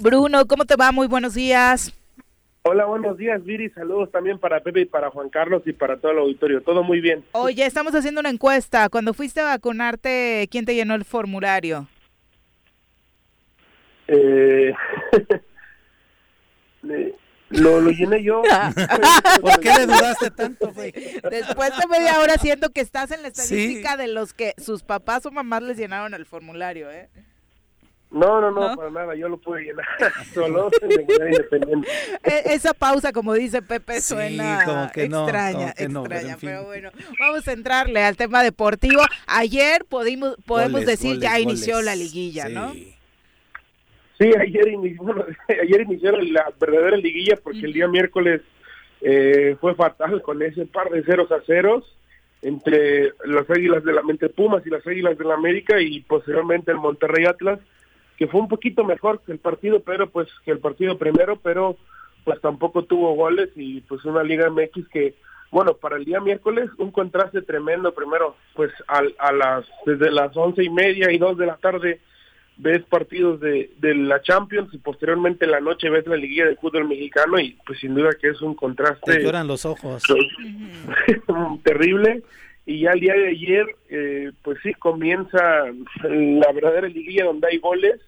Bruno, 0.00 0.46
¿cómo 0.46 0.64
te 0.64 0.76
va? 0.76 0.92
Muy 0.92 1.06
buenos 1.06 1.34
días. 1.34 1.92
Hola, 2.62 2.84
buenos 2.86 3.16
días, 3.18 3.42
Viri. 3.44 3.70
Saludos 3.70 4.10
también 4.10 4.38
para 4.38 4.60
Pepe 4.60 4.80
y 4.82 4.84
para 4.86 5.10
Juan 5.10 5.28
Carlos 5.30 5.62
y 5.66 5.72
para 5.72 5.98
todo 5.98 6.12
el 6.12 6.18
auditorio. 6.18 6.62
Todo 6.62 6.82
muy 6.82 7.00
bien. 7.00 7.24
Oye, 7.32 7.64
estamos 7.66 7.94
haciendo 7.94 8.20
una 8.20 8.30
encuesta. 8.30 8.88
Cuando 8.88 9.14
fuiste 9.14 9.40
a 9.40 9.44
vacunarte, 9.44 10.46
¿quién 10.50 10.64
te 10.64 10.74
llenó 10.74 10.94
el 10.94 11.04
formulario? 11.04 11.86
Eh, 14.08 14.72
lo, 17.50 17.80
lo 17.80 17.90
llené 17.90 18.22
yo. 18.22 18.42
¿Por 19.40 19.60
qué 19.60 19.70
le 19.78 19.86
dudaste 19.86 20.30
tanto, 20.30 20.72
güey? 20.72 20.92
Después 20.92 21.70
de 21.78 21.86
media 21.90 22.20
hora 22.20 22.34
siento 22.38 22.70
que 22.70 22.80
estás 22.80 23.10
en 23.10 23.22
la 23.22 23.30
Sí. 23.30 23.42
estadística 23.42 23.96
de 23.96 24.08
los 24.08 24.32
que 24.34 24.54
sus 24.58 24.82
papás 24.82 25.24
o 25.26 25.30
mamás 25.30 25.62
les 25.62 25.76
llenaron 25.78 26.12
el 26.14 26.26
formulario, 26.26 26.90
¿eh? 26.90 27.08
No, 28.12 28.40
no, 28.40 28.50
no, 28.50 28.70
¿No? 28.70 28.76
para 28.76 28.90
nada. 28.90 29.14
Yo 29.14 29.28
lo 29.28 29.36
pude 29.36 29.62
llenar 29.62 29.86
solo 30.34 30.68
de 30.80 30.88
manera 31.06 31.30
independiente. 31.30 31.88
E- 32.24 32.54
Esa 32.54 32.74
pausa, 32.74 33.12
como 33.12 33.34
dice 33.34 33.62
Pepe, 33.62 34.00
Sí, 34.00 34.14
suena 34.14 34.64
como 34.64 34.90
que 34.92 35.08
no, 35.08 35.22
extraña, 35.22 35.58
como 35.58 35.74
que 35.74 35.88
no, 35.88 36.02
pero 36.02 36.14
extraña, 36.16 36.32
en 36.34 36.38
fin. 36.40 36.48
pero 36.50 36.64
bueno, 36.64 36.90
vamos 37.20 37.46
a 37.46 37.52
entrarle 37.52 38.02
al 38.02 38.16
tema 38.16 38.42
deportivo. 38.42 39.02
Ayer 39.28 39.84
podimos, 39.84 40.36
podemos 40.44 40.80
Goles, 40.80 40.86
decir 40.88 41.14
goles, 41.16 41.22
ya 41.22 41.38
inició 41.38 41.82
la 41.82 41.94
liguilla, 41.94 42.48
¿no? 42.48 42.72
Sí. 44.18 44.30
Ayer, 44.38 44.68
inició, 44.68 45.02
bueno, 45.02 45.24
ayer 45.62 45.80
iniciaron 45.82 46.32
la 46.32 46.52
verdadera 46.60 46.96
liguilla 46.96 47.36
porque 47.42 47.60
el 47.60 47.72
día 47.72 47.88
miércoles 47.88 48.42
eh, 49.00 49.56
fue 49.60 49.74
fatal 49.74 50.20
con 50.22 50.42
ese 50.42 50.66
par 50.66 50.90
de 50.90 51.02
ceros 51.04 51.30
a 51.32 51.40
ceros 51.46 51.84
entre 52.42 53.12
las 53.24 53.48
Águilas 53.48 53.82
de 53.84 53.92
la 53.92 54.02
Mente 54.02 54.28
Pumas 54.28 54.66
y 54.66 54.70
las 54.70 54.86
Águilas 54.86 55.16
de 55.16 55.24
la 55.24 55.34
América 55.34 55.80
y 55.80 56.00
posteriormente 56.00 56.70
el 56.70 56.78
Monterrey 56.78 57.24
Atlas, 57.26 57.60
que 58.20 58.26
fue 58.28 58.38
un 58.40 58.48
poquito 58.48 58.84
mejor 58.84 59.22
que 59.24 59.32
el 59.32 59.38
partido, 59.38 59.80
pero 59.80 60.10
pues 60.10 60.28
que 60.44 60.50
el 60.52 60.58
partido 60.58 60.98
primero, 60.98 61.36
pero 61.42 61.76
pues 62.24 62.38
tampoco 62.42 62.84
tuvo 62.84 63.14
goles 63.14 63.48
y 63.56 63.80
pues 63.80 64.04
una 64.04 64.22
Liga 64.22 64.50
MX 64.50 64.86
que 64.92 65.14
bueno, 65.50 65.72
para 65.74 65.96
el 65.96 66.04
día 66.04 66.20
miércoles 66.20 66.68
un 66.78 66.92
contraste 66.92 67.40
tremendo. 67.42 67.92
Primero, 67.94 68.36
pues 68.54 68.70
al- 68.86 69.16
a, 69.18 69.32
las 69.32 69.64
desde 69.86 70.10
las 70.12 70.36
once 70.36 70.62
y 70.62 70.68
media 70.68 71.10
y 71.10 71.16
dos 71.18 71.38
de 71.38 71.46
la 71.46 71.56
tarde 71.56 72.00
ves 72.58 72.82
partidos 72.84 73.40
de, 73.40 73.70
de 73.78 73.94
la 73.94 74.20
Champions 74.20 74.68
y 74.74 74.78
posteriormente 74.78 75.46
en 75.46 75.52
la 75.52 75.60
noche 75.60 75.88
ves 75.88 76.06
la 76.06 76.16
liguilla 76.16 76.44
del 76.44 76.58
fútbol 76.58 76.86
mexicano 76.86 77.40
y 77.40 77.56
pues 77.66 77.80
sin 77.80 77.94
duda 77.94 78.10
que 78.20 78.28
es 78.28 78.42
un 78.42 78.54
contraste 78.54 79.12
Te 79.12 79.22
lloran 79.24 79.46
los 79.48 79.64
ojos. 79.64 80.02
terrible 81.64 82.22
y 82.66 82.80
ya 82.80 82.90
el 82.92 83.00
día 83.00 83.14
de 83.14 83.28
ayer 83.28 83.66
eh, 83.88 84.30
pues 84.42 84.58
sí 84.62 84.74
comienza 84.74 85.38
la 86.02 86.52
verdadera 86.52 86.88
liguilla 86.88 87.24
donde 87.24 87.48
hay 87.48 87.58
goles 87.58 88.00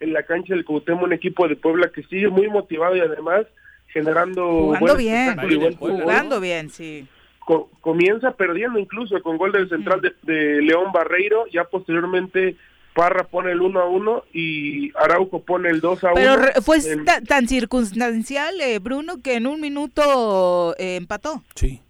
en 0.00 0.12
la 0.12 0.22
cancha 0.22 0.54
del 0.54 0.64
Cuauhtémoc 0.64 1.02
un 1.04 1.12
equipo 1.12 1.48
de 1.48 1.56
Puebla 1.56 1.90
que 1.94 2.02
sigue 2.04 2.28
muy 2.28 2.48
motivado 2.48 2.96
y 2.96 3.00
además 3.00 3.46
generando 3.88 4.46
Jugando 4.46 4.86
buen 4.86 4.96
bien, 4.98 5.36
buen 5.78 6.00
jugando 6.00 6.40
bien, 6.40 6.70
sí. 6.70 7.06
Co- 7.40 7.70
comienza 7.80 8.32
perdiendo 8.32 8.78
incluso 8.78 9.20
con 9.22 9.38
gol 9.38 9.52
del 9.52 9.68
central 9.68 10.00
de, 10.02 10.12
de 10.22 10.60
León 10.62 10.92
Barreiro, 10.92 11.46
ya 11.52 11.64
posteriormente 11.64 12.56
Parra 12.94 13.24
pone 13.24 13.52
el 13.52 13.60
1 13.62 13.80
a 13.80 13.86
1 13.86 14.24
y 14.34 14.90
Araujo 14.96 15.42
pone 15.44 15.70
el 15.70 15.80
2 15.80 16.04
a 16.04 16.06
1. 16.12 16.14
Pero 16.16 16.36
re- 16.36 16.52
fue 16.62 16.78
En- 16.78 17.04
tan 17.04 17.46
circunstancial, 17.48 18.60
eh, 18.60 18.78
Bruno, 18.80 19.22
que 19.22 19.34
en 19.36 19.46
un 19.46 19.60
minuto 19.60 20.74
eh, 20.78 20.96
empató. 20.96 21.42
Sí. 21.54 21.80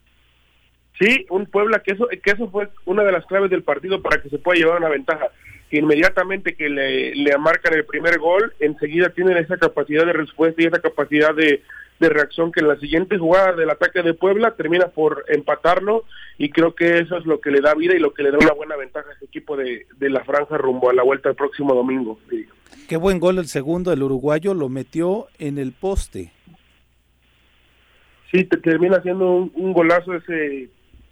Sí, 1.01 1.27
un 1.31 1.47
Puebla 1.47 1.81
que 1.85 1.93
eso 1.95 2.09
que 2.09 2.31
eso 2.31 2.51
fue 2.51 2.69
una 2.85 3.05
de 3.05 3.13
las 3.13 3.25
claves 3.27 3.51
del 3.51 3.63
partido 3.63 4.03
para 4.03 4.21
que 4.21 4.29
se 4.29 4.39
pueda 4.39 4.59
llevar 4.59 4.79
una 4.79 4.89
ventaja. 4.89 5.27
Que 5.71 5.79
inmediatamente 5.79 6.55
que 6.55 6.69
le, 6.69 7.15
le 7.15 7.39
marcan 7.39 7.75
el 7.75 7.85
primer 7.85 8.19
gol, 8.19 8.55
enseguida 8.59 9.11
tienen 9.11 9.37
esa 9.37 9.57
capacidad 9.59 10.07
de 10.07 10.13
respuesta 10.13 10.63
y 10.63 10.67
esa 10.67 10.81
capacidad 10.81 11.35
de, 11.35 11.63
de 12.01 12.09
reacción 12.09 12.53
que 12.53 12.61
en 12.61 12.69
la 12.69 12.79
siguiente 12.79 13.19
jugada 13.19 13.53
del 13.53 13.71
ataque 13.71 14.03
de 14.03 14.15
Puebla 14.15 14.55
termina 14.57 14.89
por 14.89 15.25
empatarlo 15.29 16.05
y 16.39 16.51
creo 16.51 16.75
que 16.75 16.99
eso 16.99 17.17
es 17.17 17.27
lo 17.27 17.41
que 17.41 17.51
le 17.51 17.61
da 17.61 17.75
vida 17.75 17.95
y 17.95 17.99
lo 17.99 18.15
que 18.15 18.23
le 18.23 18.31
da 18.31 18.39
una 18.39 18.53
buena 18.53 18.77
ventaja 18.77 19.11
a 19.11 19.15
ese 19.15 19.25
equipo 19.25 19.57
de, 19.57 19.87
de 19.97 20.11
la 20.11 20.25
franja 20.25 20.57
rumbo 20.57 20.91
a 20.91 20.95
la 20.95 21.03
vuelta 21.03 21.29
el 21.29 21.35
próximo 21.35 21.75
domingo. 21.75 22.19
Qué 22.89 22.97
buen 22.97 23.19
gol 23.19 23.39
el 23.39 23.47
segundo, 23.47 23.93
el 23.93 24.03
uruguayo 24.03 24.55
lo 24.55 24.69
metió 24.69 25.27
en 25.39 25.59
el 25.59 25.73
poste. 25.73 26.33
Sí, 28.31 28.45
te 28.45 28.59
termina 28.59 29.03
siendo 29.03 29.31
un, 29.31 29.53
un 29.55 29.73
golazo 29.73 30.15
ese 30.15 30.69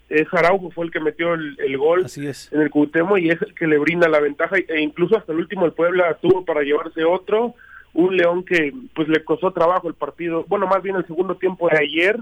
es 0.08 0.26
Araujo 0.32 0.70
fue 0.70 0.86
el 0.86 0.90
que 0.92 1.00
metió 1.00 1.34
el, 1.34 1.56
el 1.58 1.76
gol 1.78 2.04
Así 2.04 2.26
es. 2.26 2.52
en 2.52 2.60
el 2.60 2.70
Cuauhtémoc 2.70 3.18
y 3.18 3.30
es 3.30 3.42
el 3.42 3.54
que 3.54 3.66
le 3.66 3.78
brinda 3.78 4.08
la 4.08 4.20
ventaja 4.20 4.56
e 4.56 4.80
incluso 4.80 5.16
hasta 5.16 5.32
el 5.32 5.38
último 5.38 5.66
el 5.66 5.72
Puebla 5.72 6.16
tuvo 6.20 6.44
para 6.44 6.62
llevarse 6.62 7.04
otro 7.04 7.54
un 7.92 8.16
León 8.16 8.44
que 8.44 8.72
pues 8.94 9.08
le 9.08 9.24
costó 9.24 9.52
trabajo 9.52 9.88
el 9.88 9.94
partido 9.94 10.44
bueno 10.48 10.66
más 10.66 10.82
bien 10.82 10.96
el 10.96 11.06
segundo 11.06 11.36
tiempo 11.36 11.68
de 11.68 11.78
ayer 11.78 12.18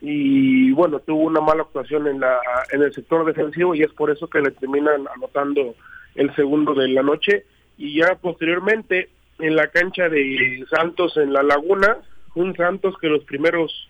y 0.00 0.72
bueno 0.72 1.00
tuvo 1.00 1.22
una 1.22 1.40
mala 1.40 1.62
actuación 1.62 2.06
en 2.08 2.20
la 2.20 2.38
en 2.72 2.82
el 2.82 2.92
sector 2.92 3.24
defensivo 3.24 3.74
y 3.74 3.82
es 3.82 3.92
por 3.92 4.10
eso 4.10 4.28
que 4.28 4.40
le 4.40 4.50
terminan 4.50 5.06
anotando 5.14 5.74
el 6.14 6.34
segundo 6.36 6.74
de 6.74 6.88
la 6.88 7.02
noche 7.02 7.46
y 7.78 7.98
ya 8.00 8.16
posteriormente 8.16 9.08
en 9.38 9.56
la 9.56 9.68
cancha 9.68 10.08
de 10.08 10.64
Santos 10.70 11.16
en 11.16 11.32
la 11.32 11.42
Laguna 11.42 11.96
un 12.34 12.54
Santos 12.54 12.96
que 13.00 13.08
los 13.08 13.24
primeros 13.24 13.88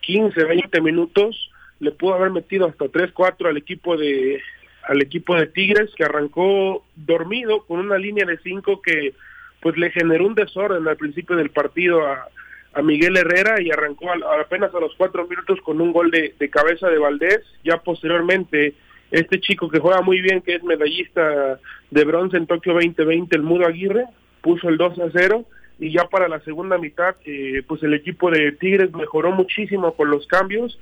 15, 0.00 0.44
20 0.44 0.80
minutos 0.80 1.50
le 1.80 1.90
pudo 1.92 2.14
haber 2.14 2.30
metido 2.30 2.66
hasta 2.66 2.86
3-4 2.86 3.48
al 3.48 3.56
equipo 3.56 3.96
de 3.96 4.40
al 4.86 5.00
equipo 5.00 5.34
de 5.34 5.46
Tigres 5.46 5.90
que 5.96 6.04
arrancó 6.04 6.84
dormido 6.94 7.62
con 7.64 7.80
una 7.80 7.96
línea 7.96 8.26
de 8.26 8.36
5 8.38 8.82
que 8.82 9.14
pues 9.60 9.76
le 9.78 9.90
generó 9.90 10.26
un 10.26 10.34
desorden 10.34 10.86
al 10.86 10.96
principio 10.98 11.36
del 11.36 11.48
partido 11.50 12.06
a, 12.06 12.28
a 12.74 12.82
Miguel 12.82 13.16
Herrera 13.16 13.62
y 13.62 13.70
arrancó 13.70 14.12
al- 14.12 14.22
apenas 14.42 14.74
a 14.74 14.80
los 14.80 14.94
4 14.96 15.26
minutos 15.26 15.58
con 15.62 15.80
un 15.80 15.90
gol 15.92 16.10
de, 16.10 16.34
de 16.38 16.50
cabeza 16.50 16.88
de 16.90 16.98
Valdés, 16.98 17.40
ya 17.64 17.78
posteriormente 17.78 18.74
este 19.10 19.40
chico 19.40 19.70
que 19.70 19.78
juega 19.78 20.02
muy 20.02 20.20
bien 20.20 20.42
que 20.42 20.56
es 20.56 20.62
medallista 20.64 21.58
de 21.90 22.04
bronce 22.04 22.36
en 22.36 22.46
Tokio 22.46 22.74
2020 22.74 23.34
el 23.36 23.42
Mudo 23.42 23.66
Aguirre 23.66 24.04
puso 24.42 24.68
el 24.68 24.76
2 24.76 24.98
a 24.98 25.08
0 25.14 25.46
y 25.80 25.92
ya 25.92 26.04
para 26.08 26.28
la 26.28 26.40
segunda 26.40 26.76
mitad 26.76 27.16
eh, 27.24 27.62
pues 27.66 27.82
el 27.82 27.94
equipo 27.94 28.30
de 28.30 28.52
Tigres 28.52 28.92
mejoró 28.92 29.30
muchísimo 29.32 29.94
con 29.94 30.10
los 30.10 30.26
cambios 30.26 30.78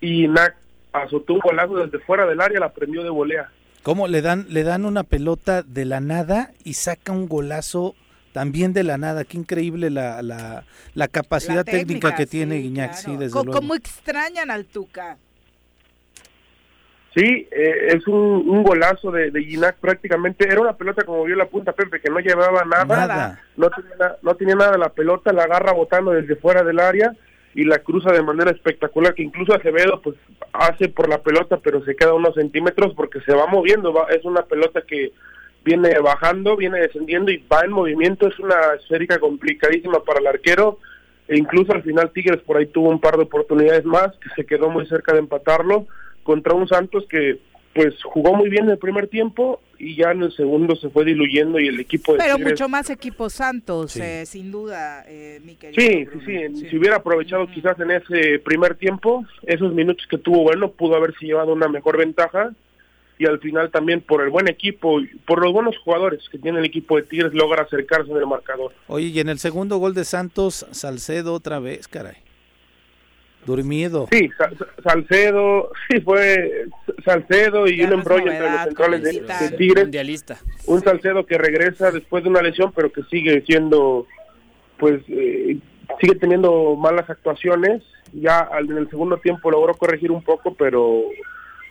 y 0.00 0.28
Nac 0.28 0.56
azotó 0.92 1.34
un 1.34 1.40
golazo 1.40 1.76
desde 1.76 1.98
fuera 2.00 2.26
del 2.26 2.40
área, 2.40 2.60
la 2.60 2.72
prendió 2.72 3.02
de 3.02 3.10
volea. 3.10 3.50
¿Cómo 3.82 4.08
le 4.08 4.22
dan, 4.22 4.46
le 4.48 4.64
dan 4.64 4.84
una 4.84 5.04
pelota 5.04 5.62
de 5.62 5.84
la 5.84 6.00
nada 6.00 6.50
y 6.64 6.74
saca 6.74 7.12
un 7.12 7.28
golazo 7.28 7.94
también 8.32 8.72
de 8.72 8.82
la 8.82 8.98
nada? 8.98 9.24
Qué 9.24 9.36
increíble 9.36 9.90
la, 9.90 10.22
la, 10.22 10.64
la 10.94 11.08
capacidad 11.08 11.56
La 11.56 11.64
técnica, 11.64 12.14
que 12.14 12.24
sí, 12.24 12.30
tiene 12.30 12.56
Guiñac, 12.56 12.90
claro. 12.90 13.04
sí, 13.04 13.16
desde 13.16 13.34
luego. 13.34 13.52
¿Cómo 13.52 13.74
extrañan 13.74 14.50
al 14.50 14.64
Tuca? 14.64 15.18
Sí, 17.14 17.48
eh, 17.50 17.94
es 17.94 18.06
un, 18.08 18.14
un 18.14 18.62
golazo 18.62 19.10
de, 19.10 19.30
de 19.30 19.42
Ginac 19.42 19.76
prácticamente. 19.76 20.46
Era 20.46 20.60
una 20.60 20.76
pelota 20.76 21.02
como 21.04 21.24
vio 21.24 21.34
la 21.34 21.46
punta 21.46 21.72
Pepe, 21.72 22.00
que 22.00 22.10
no 22.10 22.18
llevaba 22.18 22.62
nada. 22.64 22.84
Nada. 22.84 23.40
No, 23.56 23.70
tenía, 23.70 24.16
no 24.20 24.34
tenía 24.34 24.54
nada 24.54 24.76
la 24.76 24.90
pelota, 24.90 25.32
la 25.32 25.44
agarra 25.44 25.72
botando 25.72 26.10
desde 26.10 26.36
fuera 26.36 26.62
del 26.62 26.78
área 26.78 27.14
y 27.56 27.64
la 27.64 27.78
cruza 27.80 28.12
de 28.12 28.22
manera 28.22 28.52
espectacular, 28.52 29.14
que 29.14 29.22
incluso 29.24 29.52
Acevedo 29.54 30.00
pues 30.02 30.14
hace 30.52 30.88
por 30.88 31.08
la 31.08 31.18
pelota, 31.22 31.56
pero 31.56 31.82
se 31.84 31.96
queda 31.96 32.12
unos 32.14 32.34
centímetros 32.34 32.94
porque 32.94 33.20
se 33.22 33.34
va 33.34 33.46
moviendo. 33.48 33.92
va- 33.92 34.06
es 34.10 34.24
una 34.24 34.42
pelota 34.42 34.82
que 34.82 35.10
viene 35.64 35.98
bajando, 35.98 36.56
viene 36.56 36.78
descendiendo 36.80 37.32
y 37.32 37.42
va 37.52 37.62
en 37.64 37.72
movimiento. 37.72 38.28
Es 38.28 38.38
una 38.38 38.56
esférica 38.78 39.18
complicadísima 39.18 40.04
para 40.04 40.20
el 40.20 40.26
arquero. 40.28 40.78
e 41.28 41.36
incluso 41.36 41.72
al 41.72 41.82
final 41.82 42.12
Tigres 42.12 42.40
por 42.42 42.56
ahí 42.56 42.66
tuvo 42.66 42.88
un 42.88 43.00
par 43.00 43.16
de 43.16 43.24
oportunidades 43.24 43.84
más, 43.84 44.12
que 44.18 44.28
se 44.36 44.46
quedó 44.46 44.70
muy 44.70 44.86
cerca 44.86 45.12
de 45.12 45.18
empatarlo 45.18 45.86
contra 46.22 46.54
un 46.54 46.68
Santos 46.68 47.04
que 47.10 47.40
pues 47.76 47.94
jugó 48.02 48.34
muy 48.34 48.48
bien 48.48 48.64
en 48.64 48.70
el 48.70 48.78
primer 48.78 49.06
tiempo 49.06 49.60
y 49.78 49.94
ya 49.96 50.10
en 50.12 50.22
el 50.22 50.32
segundo 50.32 50.74
se 50.76 50.88
fue 50.88 51.04
diluyendo 51.04 51.60
y 51.60 51.68
el 51.68 51.78
equipo 51.78 52.14
de 52.14 52.18
Pero 52.20 52.36
Tigres- 52.36 52.52
mucho 52.52 52.68
más 52.70 52.88
equipo 52.88 53.28
Santos, 53.28 53.92
Sí. 53.92 54.00
eh, 54.02 54.24
sin 54.24 54.50
duda, 54.50 55.04
eh, 55.06 55.40
mi 55.44 55.56
querido 55.56 55.78
Sí, 55.82 56.06
sí, 56.24 56.32
Bruno. 56.38 56.56
sí, 56.58 56.68
Si 56.70 56.76
hubiera 56.78 56.96
aprovechado 56.96 57.46
quizás 57.48 57.78
en 57.78 57.90
ese 57.90 58.38
primer 58.38 58.76
tiempo, 58.76 59.26
esos 59.42 59.74
minutos 59.74 60.06
que 60.08 60.16
tuvo 60.16 60.42
bueno, 60.42 60.70
pudo 60.72 60.96
haberse 60.96 61.26
llevado 61.26 61.52
una 61.52 61.68
mejor 61.68 61.98
ventaja 61.98 62.52
y 63.18 63.26
al 63.26 63.38
final 63.40 63.70
también 63.70 64.00
por 64.00 64.22
el 64.22 64.30
buen 64.30 64.48
equipo, 64.48 65.00
y 65.00 65.06
por 65.26 65.42
los 65.42 65.52
buenos 65.52 65.76
jugadores 65.78 66.26
que 66.30 66.38
tiene 66.38 66.58
el 66.60 66.64
equipo 66.64 66.96
de 66.96 67.02
Tigres, 67.02 67.34
logra 67.34 67.62
acercarse 67.64 68.10
en 68.10 68.16
el 68.16 68.26
marcador. 68.26 68.72
Oye, 68.88 69.08
y 69.08 69.20
en 69.20 69.28
el 69.28 69.38
segundo 69.38 69.76
gol 69.76 69.92
de 69.94 70.04
Santos, 70.06 70.66
Salcedo 70.70 71.34
otra 71.34 71.58
vez, 71.58 71.86
caray. 71.88 72.16
Dormido. 73.46 74.08
Sí, 74.10 74.28
Sa- 74.36 74.50
Sa- 74.58 74.66
Salcedo, 74.82 75.70
sí 75.90 76.00
fue 76.00 76.66
Salcedo 77.04 77.66
y 77.66 77.76
Ya 77.76 77.84
un 77.84 77.90
no 77.90 77.96
embrollo 77.96 78.30
entre 78.30 78.50
los 78.50 78.60
centrales 78.62 79.02
de, 79.02 79.20
de. 79.20 79.56
Tigres. 79.56 79.84
Mundialista. 79.84 80.38
Un 80.66 80.80
Salcedo 80.82 81.26
que 81.26 81.38
regresa 81.38 81.90
después 81.90 82.24
de 82.24 82.30
una 82.30 82.42
lesión, 82.42 82.72
pero 82.74 82.90
que 82.92 83.02
sigue 83.04 83.42
siendo, 83.42 84.06
pues, 84.78 85.02
eh, 85.08 85.58
sigue 86.00 86.14
teniendo 86.16 86.76
malas 86.76 87.08
actuaciones. 87.08 87.82
Ya 88.12 88.48
en 88.58 88.76
el 88.76 88.88
segundo 88.88 89.18
tiempo 89.18 89.50
logró 89.50 89.74
corregir 89.74 90.10
un 90.10 90.22
poco, 90.22 90.54
pero 90.54 91.02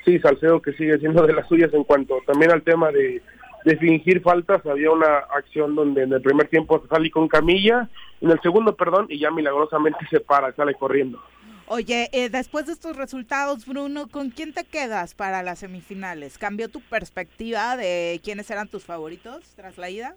sí, 0.04 0.20
Salcedo 0.20 0.62
que 0.62 0.74
sigue 0.74 0.98
siendo 1.00 1.26
de 1.26 1.34
las 1.34 1.48
suyas 1.48 1.74
en 1.74 1.84
cuanto 1.84 2.20
también 2.26 2.52
al 2.52 2.62
tema 2.62 2.92
de, 2.92 3.22
de 3.66 3.78
fingir 3.78 4.22
faltas. 4.22 4.66
Había 4.66 4.92
una 4.92 5.18
acción 5.36 5.76
donde 5.76 6.04
en 6.04 6.14
el 6.14 6.22
primer 6.22 6.48
tiempo 6.48 6.84
sale 6.90 7.10
con 7.10 7.28
camilla, 7.28 7.90
en 8.22 8.32
el 8.32 8.40
segundo, 8.42 8.76
perdón, 8.76 9.08
y 9.10 9.20
ya 9.20 9.32
milagrosamente 9.32 10.06
se 10.10 10.20
para, 10.20 10.54
sale 10.54 10.76
corriendo. 10.76 11.22
Oye, 11.68 12.10
eh, 12.14 12.30
después 12.30 12.68
de 12.68 12.74
estos 12.74 12.96
resultados, 12.96 13.66
Bruno, 13.66 14.08
¿con 14.08 14.30
quién 14.30 14.54
te 14.54 14.64
quedas 14.66 15.16
para 15.16 15.42
las 15.42 15.60
semifinales? 15.60 16.38
¿Cambió 16.38 16.70
tu 16.70 16.80
perspectiva 16.80 17.76
de 17.76 18.22
quiénes 18.24 18.52
eran 18.52 18.68
tus 18.68 18.84
favoritos 18.84 19.44
tras 19.56 19.78
la 19.80 19.90
ida? 19.90 20.16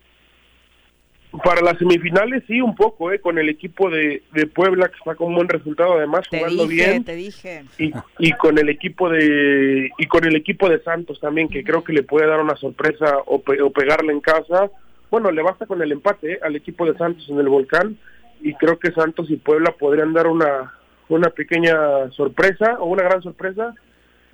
Para 1.45 1.63
las 1.63 1.79
semifinales 1.79 2.43
sí, 2.47 2.61
un 2.61 2.75
poco, 2.75 3.13
¿eh? 3.13 3.21
con 3.21 3.39
el 3.39 3.49
equipo 3.49 3.89
de, 3.91 4.23
de 4.33 4.47
Puebla 4.47 4.89
que 4.89 4.97
está 4.97 5.15
con 5.15 5.29
un 5.29 5.37
buen 5.37 5.49
resultado, 5.49 5.95
además 5.95 6.27
Te 6.31 6.39
jugando 6.39 6.67
dije, 6.67 6.87
bien. 6.91 7.05
te 7.05 7.15
dije. 7.17 7.65
y, 7.79 7.93
y 8.19 8.33
con 8.33 8.59
el 8.59 8.69
equipo 8.71 9.09
de 9.11 9.91
y 9.99 10.07
con 10.07 10.25
el 10.27 10.37
equipo 10.37 10.69
de 10.69 10.83
Santos 10.83 11.21
también 11.21 11.49
que 11.49 11.63
creo 11.65 11.85
que 11.85 11.93
le 11.93 12.03
puede 12.03 12.27
dar 12.27 12.41
una 12.41 12.57
sorpresa 12.57 13.19
o, 13.27 13.41
pe- 13.43 13.61
o 13.61 13.71
pegarle 13.71 14.13
en 14.13 14.21
casa 14.21 14.71
bueno 15.11 15.31
le 15.31 15.43
basta 15.43 15.67
con 15.67 15.83
el 15.83 15.93
empate 15.93 16.33
¿eh? 16.33 16.39
al 16.43 16.57
equipo 16.57 16.87
de 16.87 16.97
Santos 16.97 17.29
en 17.29 17.39
el 17.39 17.49
volcán 17.51 17.99
y 18.41 18.55
creo 18.55 18.79
que 18.79 18.91
Santos 18.93 19.31
y 19.31 19.37
Puebla 19.37 19.73
podrían 19.73 20.15
dar 20.15 20.29
una 20.29 20.73
una 21.09 21.31
pequeña 21.31 22.11
sorpresa 22.13 22.77
o 22.81 22.87
una 22.87 23.05
gran 23.05 23.23
sorpresa 23.23 23.75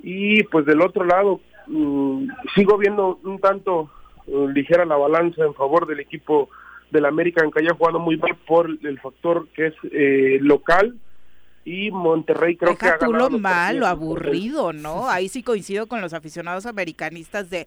y 0.03 0.43
pues 0.45 0.67
del 0.67 0.81
otro 0.81 1.05
lado 1.05 1.41
mm, 1.67 2.29
sigo 2.55 2.79
viendo 2.79 3.19
un 3.23 3.39
tanto 3.39 3.91
eh, 4.27 4.47
ligera 4.53 4.85
la 4.85 4.97
balanza 4.97 5.45
en 5.45 5.55
favor 5.55 5.87
del 5.87 6.01
equipo 6.01 6.49
del 6.91 7.07
América 7.07 7.43
aunque 7.43 7.61
haya 7.61 7.75
jugado 7.75 7.99
muy 7.99 8.17
bien 8.17 8.37
por 8.47 8.69
el 8.69 9.01
factor 9.01 9.49
que 9.55 9.69
es 9.69 9.75
eh, 9.93 10.39
local 10.41 10.97
y 11.65 11.91
Monterrey 11.91 12.57
creo 12.57 12.77
que 12.77 12.87
ha 12.87 12.99
tú 12.99 13.11
ganado 13.11 13.31
lo 13.31 13.39
mal, 13.39 13.79
lo 13.79 13.87
aburrido, 13.87 14.75
¿no? 14.75 15.09
Ahí 15.09 15.31
sí 15.31 15.43
coincido 15.43 15.87
con 15.87 16.03
los 16.03 16.13
aficionados 16.13 16.67
americanistas 16.67 17.49
de 17.49 17.67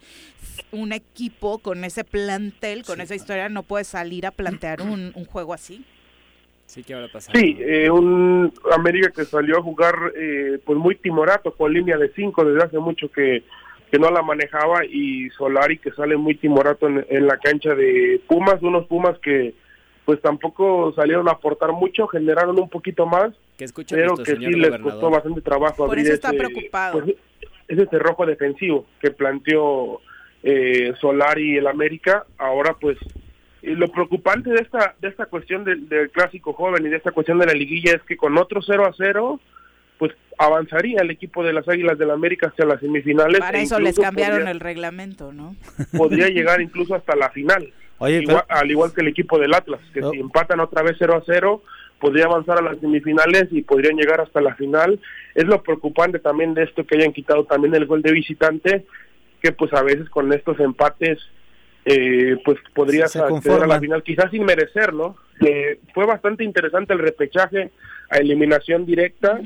un 0.72 0.92
equipo 0.94 1.58
con 1.58 1.84
ese 1.84 2.04
plantel, 2.04 2.84
con 2.86 3.02
esa 3.02 3.16
historia, 3.16 3.50
no 3.50 3.64
puede 3.64 3.86
salir 3.86 4.28
a 4.28 4.32
plantear 4.32 4.82
un, 4.82 5.12
un 5.16 5.26
juego 5.26 5.52
así. 5.54 5.84
Sí, 6.68 6.84
¿qué 6.84 6.94
habrá 6.94 7.08
pasado? 7.08 7.38
Sí, 7.40 7.58
eh, 7.60 7.90
un 7.90 8.54
América 8.72 9.10
que 9.16 9.26
salió 9.26 9.58
a 9.58 9.62
jugar 9.64 9.96
eh, 10.16 10.60
pues 10.66 10.78
muy 10.78 10.96
timorato 10.96 11.52
con 11.52 11.74
línea 11.74 11.98
de 11.98 12.12
cinco 12.14 12.44
desde 12.46 12.66
hace 12.68 12.78
mucho 12.78 13.10
que, 13.10 13.44
que 13.90 13.98
no 13.98 14.12
la 14.12 14.22
manejaba 14.22 14.86
y 14.86 15.30
Solari 15.32 15.78
que 15.80 15.92
sale 15.94 16.18
muy 16.18 16.36
timorato 16.36 16.88
en, 16.88 17.06
en 17.10 17.26
la 17.26 17.38
cancha 17.38 17.74
de 17.74 18.22
Pumas, 18.28 18.62
unos 18.62 18.86
Pumas 18.86 19.18
que 19.20 19.56
pues 20.06 20.22
tampoco 20.22 20.94
salieron 20.94 21.28
a 21.30 21.34
aportar 21.34 21.72
mucho, 21.72 22.08
generaron 22.08 22.60
un 22.60 22.70
poquito 22.70 23.06
más, 23.06 23.34
Que 23.58 23.66
escucha 23.66 23.96
pero 23.96 24.16
que 24.16 24.36
sí 24.36 24.38
les 24.38 24.70
gobernador. 24.70 24.82
costó 24.84 25.10
bastante 25.10 25.42
trabajo 25.42 25.78
Por 25.78 25.90
abrir 25.90 26.06
eso 26.06 26.14
está 26.14 26.30
ese, 26.30 26.38
preocupado. 26.38 27.02
pues, 27.02 27.16
ese 27.68 27.86
cerrojo 27.88 28.26
defensivo 28.26 28.86
que 29.02 29.12
planteó 29.12 30.00
eh, 30.44 30.94
Solari 31.02 31.54
y 31.54 31.58
el 31.58 31.68
América. 31.68 32.26
Ahora, 32.38 32.74
pues, 32.80 32.98
lo 33.76 33.88
preocupante 33.90 34.50
de 34.50 34.62
esta 34.62 34.96
de 35.02 35.08
esta 35.10 35.26
cuestión 35.26 35.64
del, 35.64 35.88
del 35.90 36.10
clásico 36.10 36.54
joven 36.54 36.86
y 36.86 36.90
de 36.90 36.98
esta 36.98 37.12
cuestión 37.12 37.40
de 37.40 37.46
la 37.48 37.54
liguilla 37.54 37.94
es 37.94 38.02
que 38.04 38.18
con 38.18 38.38
otro 38.38 38.62
0 38.62 38.86
a 38.86 38.94
0, 38.96 39.40
pues 39.98 40.14
avanzaría 40.38 41.02
el 41.02 41.10
equipo 41.12 41.44
de 41.44 41.54
las 41.54 41.68
Águilas 41.68 41.98
del 41.98 42.12
América 42.12 42.48
hacia 42.48 42.66
las 42.66 42.80
semifinales. 42.80 43.40
Para 43.40 43.60
e 43.60 43.64
eso 43.64 43.80
les 43.80 44.00
cambiaron 44.00 44.38
podría, 44.38 44.52
el 44.52 44.60
reglamento, 44.60 45.34
¿no? 45.34 45.56
podría 45.98 46.28
llegar 46.30 46.62
incluso 46.62 46.96
hasta 46.96 47.16
la 47.16 47.30
final. 47.32 47.72
Oye, 48.00 48.22
Igual- 48.22 48.46
al 48.48 48.70
igual 48.70 48.94
que 48.94 49.02
el 49.02 49.08
equipo 49.08 49.40
del 49.40 49.54
Atlas, 49.56 49.82
que 49.94 50.02
si 50.04 50.20
empatan 50.20 50.60
otra 50.60 50.84
vez 50.84 50.98
0 51.00 51.16
a 51.16 51.24
0, 51.26 51.64
podría 52.00 52.26
avanzar 52.26 52.60
a 52.60 52.62
las 52.62 52.80
semifinales 52.80 53.48
y 53.50 53.64
podrían 53.64 53.98
llegar 53.98 54.22
hasta 54.22 54.40
la 54.40 54.54
final. 54.56 55.00
Es 55.34 55.46
lo 55.46 55.64
preocupante 55.64 56.20
también 56.20 56.54
de 56.54 56.64
esto 56.64 56.86
que 56.86 56.96
hayan 56.98 57.12
quitado 57.12 57.46
también 57.46 57.74
el 57.74 57.88
gol 57.88 58.04
de 58.04 58.12
visitante, 58.12 58.86
que 59.42 59.52
pues 59.52 59.74
a 59.74 59.82
veces 59.82 60.08
con 60.10 60.32
estos 60.32 60.60
empates 60.60 61.18
eh, 61.90 62.38
pues 62.44 62.58
podrías 62.74 63.12
acceder 63.16 63.64
a 63.64 63.68
la 63.68 63.80
final 63.80 64.04
quizás 64.04 64.30
sin 64.32 64.44
merecerlo. 64.44 65.16
Eh, 65.40 65.80
fue 65.94 66.06
bastante 66.06 66.44
interesante 66.44 66.94
el 66.94 67.00
repechaje 67.00 67.72
a 68.10 68.18
eliminación 68.18 68.86
directa 68.86 69.40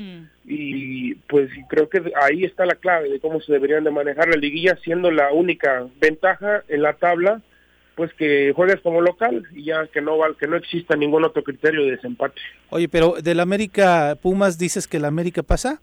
y 0.44 1.14
pues 1.28 1.50
creo 1.68 1.88
que 1.88 2.12
ahí 2.20 2.44
está 2.44 2.66
la 2.66 2.74
clave 2.74 3.08
de 3.10 3.20
cómo 3.20 3.40
se 3.40 3.52
deberían 3.52 3.84
de 3.84 3.90
manejar 3.90 4.28
la 4.28 4.36
liguilla 4.36 4.76
siendo 4.82 5.10
la 5.10 5.32
única 5.32 5.86
ventaja 6.00 6.62
en 6.68 6.82
la 6.82 6.94
tabla 6.94 7.40
pues 7.94 8.12
que 8.14 8.52
juegues 8.56 8.80
como 8.80 9.00
local 9.02 9.44
y 9.54 9.64
ya 9.64 9.86
que 9.88 10.00
no 10.00 10.16
val- 10.16 10.36
que 10.40 10.46
no 10.46 10.56
exista 10.56 10.96
ningún 10.96 11.24
otro 11.24 11.42
criterio 11.44 11.84
de 11.84 11.90
desempate. 11.92 12.40
Oye, 12.70 12.88
pero 12.88 13.16
del 13.22 13.38
América 13.38 14.16
Pumas 14.22 14.56
dices 14.58 14.88
que 14.88 14.96
el 14.96 15.04
América 15.04 15.42
pasa. 15.42 15.78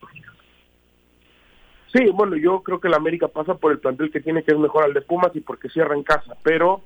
Sí, 1.94 2.06
bueno, 2.14 2.36
yo 2.36 2.62
creo 2.62 2.80
que 2.80 2.90
la 2.90 2.98
América 2.98 3.28
pasa 3.28 3.56
por 3.56 3.72
el 3.72 3.80
plantel 3.80 4.12
que 4.12 4.20
tiene 4.22 4.44
que 4.44 4.52
es 4.52 4.58
mejor 4.60 4.84
al 4.84 4.94
de 4.94 5.02
Pumas 5.02 5.36
y 5.36 5.40
porque 5.42 5.70
cierra 5.70 5.96
en 5.96 6.04
casa, 6.04 6.36
pero 6.44 6.82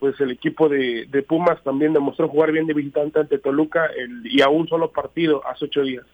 pues 0.00 0.18
el 0.20 0.30
equipo 0.30 0.68
de, 0.68 1.06
de 1.10 1.22
Pumas 1.22 1.62
también 1.62 1.92
demostró 1.92 2.26
jugar 2.28 2.50
bien 2.52 2.66
de 2.66 2.74
visitante 2.74 3.20
ante 3.20 3.38
Toluca 3.38 3.86
el- 3.86 4.22
y 4.26 4.40
a 4.40 4.48
un 4.48 4.66
solo 4.66 4.90
partido 4.90 5.46
hace 5.46 5.66
ocho 5.66 5.82
días. 5.82 6.04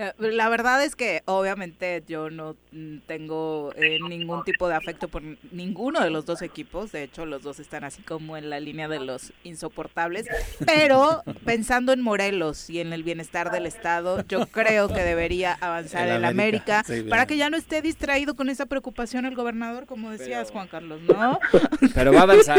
Eh, 0.00 0.12
La 0.18 0.48
verdad 0.48 0.82
es 0.82 0.96
que 0.96 1.22
obviamente 1.26 2.02
yo 2.08 2.30
no 2.30 2.56
mm, 2.72 2.98
tengo 3.06 3.70
eh, 3.76 3.98
ningún 4.08 4.44
tipo 4.44 4.66
de 4.66 4.74
afecto 4.74 5.08
por 5.08 5.22
ninguno 5.52 6.00
de 6.00 6.08
los 6.08 6.24
dos 6.24 6.40
equipos, 6.40 6.90
de 6.92 7.02
hecho 7.02 7.26
los 7.26 7.42
dos 7.42 7.60
están 7.60 7.84
así 7.84 8.00
como 8.02 8.38
en 8.38 8.48
la 8.48 8.60
línea 8.60 8.88
de 8.88 8.98
los 9.00 9.34
insoportables, 9.44 10.26
pero 10.64 11.22
pensando 11.44 11.92
en 11.92 12.00
Morelos 12.00 12.70
y 12.70 12.80
en 12.80 12.94
el 12.94 13.02
bienestar 13.02 13.50
del 13.50 13.66
Estado, 13.66 14.24
yo 14.26 14.46
creo 14.46 14.88
que 14.88 15.02
debería 15.02 15.52
avanzar 15.60 16.08
El 16.08 16.16
el 16.16 16.24
América, 16.24 16.78
América, 16.80 16.84
sí, 16.86 16.94
bien. 16.94 17.08
para 17.10 17.26
que 17.26 17.36
ya 17.36 17.50
no 17.50 17.58
esté 17.58 17.82
distraído 17.82 18.34
con 18.36 18.48
esa 18.48 18.64
preocupación 18.66 19.26
el 19.26 19.34
gobernador, 19.34 19.84
como 19.84 20.10
decías 20.10 20.50
Juan 20.50 20.68
Carlos, 20.68 21.02
¿no? 21.02 21.38
Pero 21.94 22.12
va 22.14 22.20
a 22.20 22.22
avanzar. 22.22 22.58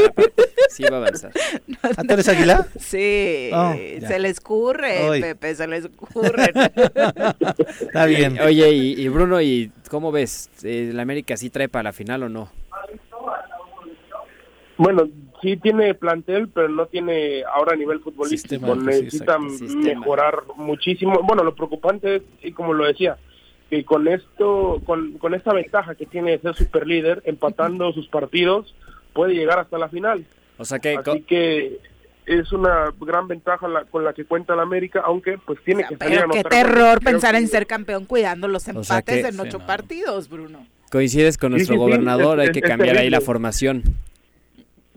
Sí, 0.70 0.84
va 0.84 0.98
a 0.98 1.00
avanzar. 1.00 1.32
¿Ah, 1.82 2.04
tú 2.08 2.14
eres 2.14 2.28
Águila? 2.30 2.68
Sí, 2.80 3.50
Oh, 3.54 3.74
se 3.74 4.20
le 4.20 4.30
escurre. 4.30 5.20
Pepe, 5.22 5.56
se 5.56 5.68
le 5.68 5.78
escurre. 5.78 6.52
Está 7.82 8.06
bien. 8.06 8.40
Oye, 8.40 8.72
y, 8.72 9.02
y 9.02 9.08
Bruno, 9.10 9.42
¿y 9.42 9.72
cómo 9.90 10.12
ves? 10.12 10.50
¿El 10.64 11.00
América 11.00 11.38
sí 11.38 11.50
trae 11.50 11.70
para 11.70 11.84
la 11.84 11.94
final 11.94 12.24
o 12.24 12.30
no? 12.30 12.50
Bueno, 14.78 15.08
sí 15.42 15.58
tiene 15.58 15.94
plantel, 15.94 16.48
pero 16.50 16.70
no 16.70 16.88
tiene 16.88 17.44
ahora 17.44 17.74
a 17.74 17.76
nivel 17.76 18.00
futbolístico. 18.00 18.66
Sistema, 18.66 18.74
sí, 18.74 19.00
Necesita. 19.00 19.38
Sistema. 19.50 20.00
mejorar 20.00 20.44
muchísimo. 20.56 21.22
Bueno, 21.24 21.44
lo 21.44 21.56
preocupante 21.56 22.16
es, 22.18 22.24
y 22.42 22.52
como 22.52 22.74
lo 22.74 22.86
decía, 22.86 23.18
que 23.70 23.84
con 23.84 24.08
esto, 24.08 24.82
con, 24.86 25.18
con 25.20 25.34
esta 25.34 25.54
ventaja 25.54 25.96
que 25.96 26.06
tiene 26.06 26.32
de 26.32 26.40
ser 26.40 26.56
super 26.56 26.88
líder, 26.88 27.22
empatando 27.26 27.92
sus 27.94 28.08
partidos, 28.08 28.74
puede 29.14 29.34
llegar 29.34 29.60
hasta 29.60 29.78
la 29.78 29.90
final. 29.90 30.26
O 30.58 30.66
sea 30.66 30.80
que... 30.80 30.98
Así 30.98 31.22
que 31.22 31.80
es 32.26 32.52
una 32.52 32.94
gran 33.00 33.28
ventaja 33.28 33.68
la- 33.68 33.86
con 33.86 34.04
la 34.04 34.14
que 34.14 34.26
cuenta 34.26 34.56
la 34.56 34.64
América, 34.64 35.02
aunque 35.06 35.38
pues 35.46 35.60
tiene 35.64 35.84
que 35.88 35.98
salir 35.98 36.20
a 36.20 36.28
Pero 36.28 36.32
qué 36.32 36.44
terror 36.44 37.00
pensar 37.04 37.32
que- 37.34 37.40
en 37.42 37.48
ser 37.48 37.68
campeón 37.68 38.06
cuidando 38.06 38.48
los 38.48 38.64
sea 38.64 38.74
empates 38.76 39.24
que- 39.24 39.28
en 39.30 39.40
ocho 39.40 39.60
partidos, 39.60 40.30
Bruno. 40.30 40.66
Coincides 40.92 41.38
con 41.38 41.52
nuestro 41.52 41.74
sí, 41.74 41.80
sí, 41.80 41.86
gobernador, 41.86 42.40
es- 42.40 42.48
hay 42.48 42.52
que 42.54 42.60
es- 42.60 42.66
cambiar 42.68 42.98
ahí 42.98 43.10
la 43.10 43.22
formación. 43.22 43.84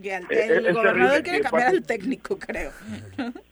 Y 0.02 0.08
el, 0.10 0.24
Eh, 0.24 0.26
el 0.58 0.66
es 0.66 0.74
gobernador 0.74 0.82
terrible 1.12 1.22
quiere 1.22 1.38
que 1.38 1.44
cambiar 1.44 1.68
al 1.68 1.82
técnico, 1.82 2.38
creo. 2.38 2.72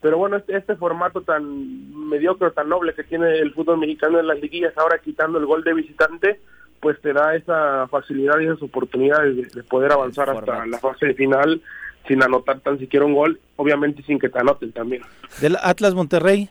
Pero 0.03 0.19
bueno, 0.19 0.36
este, 0.36 0.57
este 0.57 0.77
formato 0.77 1.23
tan 1.23 2.09
mediocre, 2.11 2.51
tan 2.51 2.69
noble 2.69 2.93
que 2.94 3.05
tiene 3.05 3.39
el 3.39 3.55
fútbol 3.55 3.78
mexicano 3.78 4.20
en 4.20 4.27
las 4.27 4.39
liguillas, 4.40 4.77
ahora 4.77 4.99
quitando 4.99 5.39
el 5.39 5.47
gol 5.47 5.65
de 5.65 5.73
visitante, 5.73 6.40
pues 6.81 7.01
te 7.01 7.12
da 7.12 7.36
esa 7.36 7.86
facilidad 7.89 8.39
y 8.40 8.47
esas 8.47 8.61
oportunidades 8.61 9.36
de, 9.36 9.43
de 9.44 9.62
poder 9.62 9.93
avanzar 9.93 10.28
hasta 10.28 10.66
la 10.66 10.78
fase 10.78 11.07
de 11.07 11.15
final 11.15 11.62
sin 12.06 12.22
anotar 12.22 12.60
tan 12.60 12.78
siquiera 12.78 13.06
un 13.06 13.14
gol, 13.14 13.40
obviamente 13.56 14.02
sin 14.02 14.18
que 14.18 14.28
te 14.28 14.38
anoten 14.38 14.72
también. 14.72 15.02
Del 15.40 15.56
Atlas 15.62 15.94
Monterrey. 15.94 16.48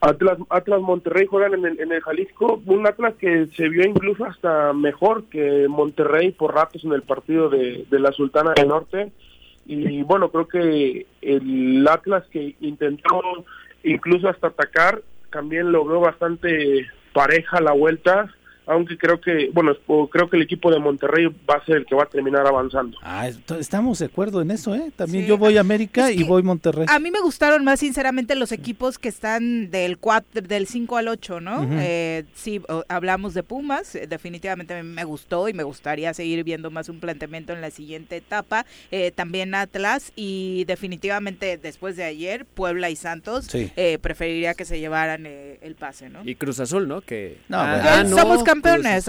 Atlas, 0.00 0.38
Atlas 0.48 0.80
Monterrey 0.80 1.26
juegan 1.26 1.54
en 1.54 1.66
el, 1.66 1.80
en 1.80 1.92
el 1.92 2.00
Jalisco, 2.00 2.62
un 2.66 2.86
Atlas 2.86 3.14
que 3.18 3.48
se 3.56 3.68
vio 3.68 3.84
incluso 3.84 4.24
hasta 4.24 4.72
mejor 4.72 5.24
que 5.24 5.66
Monterrey 5.68 6.30
por 6.30 6.54
ratos 6.54 6.84
en 6.84 6.92
el 6.92 7.02
partido 7.02 7.48
de, 7.48 7.84
de 7.90 7.98
la 7.98 8.12
Sultana 8.12 8.52
del 8.54 8.68
Norte. 8.68 9.12
Y 9.66 10.02
bueno, 10.02 10.30
creo 10.30 10.48
que 10.48 11.06
el 11.20 11.86
Atlas 11.86 12.24
que 12.30 12.54
intentó 12.60 13.20
incluso 13.82 14.28
hasta 14.28 14.48
atacar, 14.48 15.02
también 15.30 15.72
logró 15.72 16.00
bastante 16.00 16.86
pareja 17.12 17.60
la 17.60 17.72
vuelta 17.72 18.34
aunque 18.68 18.98
creo 18.98 19.20
que, 19.20 19.50
bueno, 19.52 19.72
creo 20.10 20.28
que 20.28 20.36
el 20.36 20.42
equipo 20.42 20.70
de 20.70 20.78
Monterrey 20.78 21.26
va 21.48 21.54
a 21.54 21.64
ser 21.64 21.76
el 21.76 21.86
que 21.86 21.94
va 21.94 22.02
a 22.02 22.06
terminar 22.06 22.46
avanzando. 22.46 22.98
Ah, 23.02 23.28
estamos 23.58 23.98
de 23.98 24.06
acuerdo 24.06 24.42
en 24.42 24.50
eso, 24.50 24.74
¿eh? 24.74 24.92
También 24.94 25.26
yo 25.26 25.38
voy 25.38 25.56
a 25.56 25.60
América 25.60 26.12
y 26.12 26.22
voy 26.22 26.42
Monterrey. 26.42 26.86
A 26.88 26.98
mí 26.98 27.10
me 27.10 27.20
gustaron 27.20 27.64
más, 27.64 27.80
sinceramente, 27.80 28.34
los 28.34 28.52
equipos 28.52 28.98
que 28.98 29.08
están 29.08 29.70
del 29.70 29.96
4, 29.96 30.42
del 30.42 30.66
5 30.66 30.96
al 30.98 31.08
8, 31.08 31.40
¿no? 31.40 31.66
eh, 31.72 32.24
sí, 32.34 32.60
hablamos 32.88 33.32
de 33.32 33.42
Pumas, 33.42 33.94
eh, 33.94 34.06
definitivamente 34.06 34.82
me 34.82 35.04
gustó 35.04 35.48
y 35.48 35.54
me 35.54 35.62
gustaría 35.62 36.12
seguir 36.12 36.44
viendo 36.44 36.70
más 36.70 36.90
un 36.90 37.00
planteamiento 37.00 37.54
en 37.54 37.62
la 37.62 37.70
siguiente 37.70 38.16
etapa. 38.16 38.66
Eh, 38.90 39.12
también 39.12 39.54
Atlas 39.54 40.12
y 40.14 40.64
definitivamente 40.66 41.56
después 41.56 41.96
de 41.96 42.04
ayer, 42.04 42.44
Puebla 42.44 42.90
y 42.90 42.96
Santos, 42.96 43.48
eh, 43.54 43.98
preferiría 44.02 44.52
que 44.52 44.66
se 44.66 44.78
llevaran 44.78 45.26
el 45.26 45.74
pase, 45.74 46.10
¿no? 46.10 46.20
Y 46.24 46.34
Cruz 46.34 46.60
Azul, 46.60 46.86
¿no? 46.86 47.00
Que 47.00 47.38
no, 47.48 47.58
ah, 47.60 48.04
somos 48.06 48.44
campeones. 48.60 49.04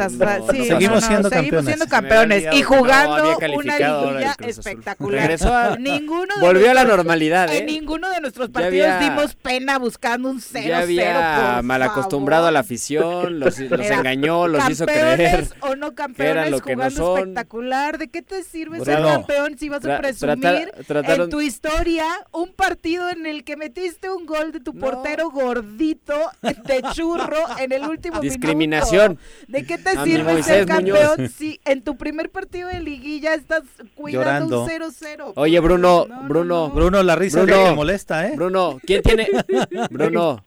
seguimos 0.68 1.04
siendo 1.04 1.30
campeones. 1.30 1.66
siendo 1.66 1.88
campeones 1.88 2.46
y 2.54 2.64
jugando 2.64 3.38
una 3.38 3.78
liguilla 3.78 4.36
espectacular. 4.46 5.80
ninguno 5.80 6.34
volvió 6.40 6.72
a 6.72 6.74
la 6.74 6.86
normalidad. 6.86 7.54
¿eh? 7.54 7.60
En 7.60 7.66
ninguno 7.66 8.10
de 8.10 8.22
nuestros 8.22 8.50
partidos 8.50 9.00
dimos 9.00 9.36
pena 9.36 9.78
buscando 9.78 10.30
un 10.30 10.40
0-0. 10.40 10.68
Ya 10.68 10.80
había 10.80 11.62
mal 11.64 11.82
acostumbrado 11.84 12.48
a 12.48 12.52
la 12.52 12.60
afición, 12.60 13.40
los, 13.40 13.60
engañó, 13.60 14.48
los 14.48 14.70
hizo 14.70 14.86
creer. 14.86 15.48
o 15.62 15.76
no 15.76 15.96
campeones 15.96 16.52
lo 16.52 16.62
jugando 16.62 17.18
espectacular. 17.18 17.98
¿De 17.98 18.10
qué 18.10 18.22
te 18.22 18.44
sirve 18.44 18.84
ser 18.84 19.02
campeón 19.02 19.58
si 19.58 19.70
vas 19.70 19.86
a 19.86 19.98
presumir 19.98 20.72
en 20.88 21.30
tu 21.30 21.42
historia 21.42 22.06
un 22.32 22.54
partido 22.54 23.10
en 23.10 23.26
el 23.26 23.44
que 23.44 23.58
metiste 23.58 24.10
un 24.10 24.26
gol 24.26 24.52
de 24.52 24.60
tu 24.60 24.74
portero 24.74 25.30
gordito 25.30 26.16
de 26.42 26.82
churro 26.94 27.38
en 27.60 27.72
el 27.72 27.84
último 27.84 28.20
Discriminación. 28.20 29.20
¿De 29.48 29.66
qué 29.66 29.78
te 29.78 30.04
sirve 30.04 30.44
ser 30.44 30.66
campeón 30.66 31.30
si 31.30 31.60
en 31.66 31.84
tu 31.84 31.98
primer 31.98 32.30
partido 32.30 32.70
de 32.70 32.82
liguilla 32.82 33.34
estás 33.34 33.64
cuidando 33.96 34.64
un 34.64 34.70
0-0? 34.70 35.34
Oye, 35.36 35.60
Bruno, 35.60 36.08
Bruno. 36.28 36.70
Bruno, 36.70 37.04
la 37.04 37.16
risa 37.16 37.44
Bruno, 37.44 37.76
molesta, 37.76 38.28
¿eh? 38.28 38.34
Bruno, 38.36 38.80
¿quién 38.86 39.02
tiene? 39.02 39.30
Bruno. 39.90 40.44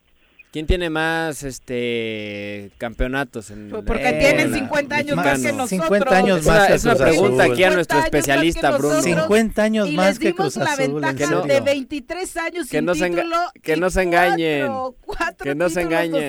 ¿Quién 0.52 0.66
tiene 0.66 0.90
más 0.90 1.44
este 1.44 2.72
campeonatos? 2.76 3.50
En 3.50 3.70
Porque 3.70 4.12
tienen 4.12 4.52
50 4.52 4.96
años 4.96 5.16
más 5.16 5.40
que 5.40 5.50
nosotros. 5.50 5.70
50 5.70 6.14
años 6.14 6.44
más 6.44 6.66
que 6.66 6.74
Es 6.74 6.84
una 6.84 6.94
pregunta 6.96 7.44
aquí 7.44 7.64
a 7.64 7.70
nuestro 7.70 7.98
especialista, 8.00 8.76
Bruno. 8.76 9.00
50 9.00 9.62
años 9.62 9.90
más 9.92 10.18
que 10.18 10.34
Cruz 10.34 10.58
Azul. 10.58 11.00
la 11.00 11.12
ventaja 11.12 11.40
de 11.46 11.60
23 11.62 12.36
años 12.36 12.68
que 12.68 12.76
sin 12.78 12.84
no 12.84 12.92
título 12.92 13.36
Que 13.62 13.78
no 13.78 13.88
se 13.88 14.02
engañen. 14.02 14.70
Cuatro, 15.06 15.42
que 15.42 15.54
no 15.54 15.70
se 15.70 15.80
engañen. 15.80 16.28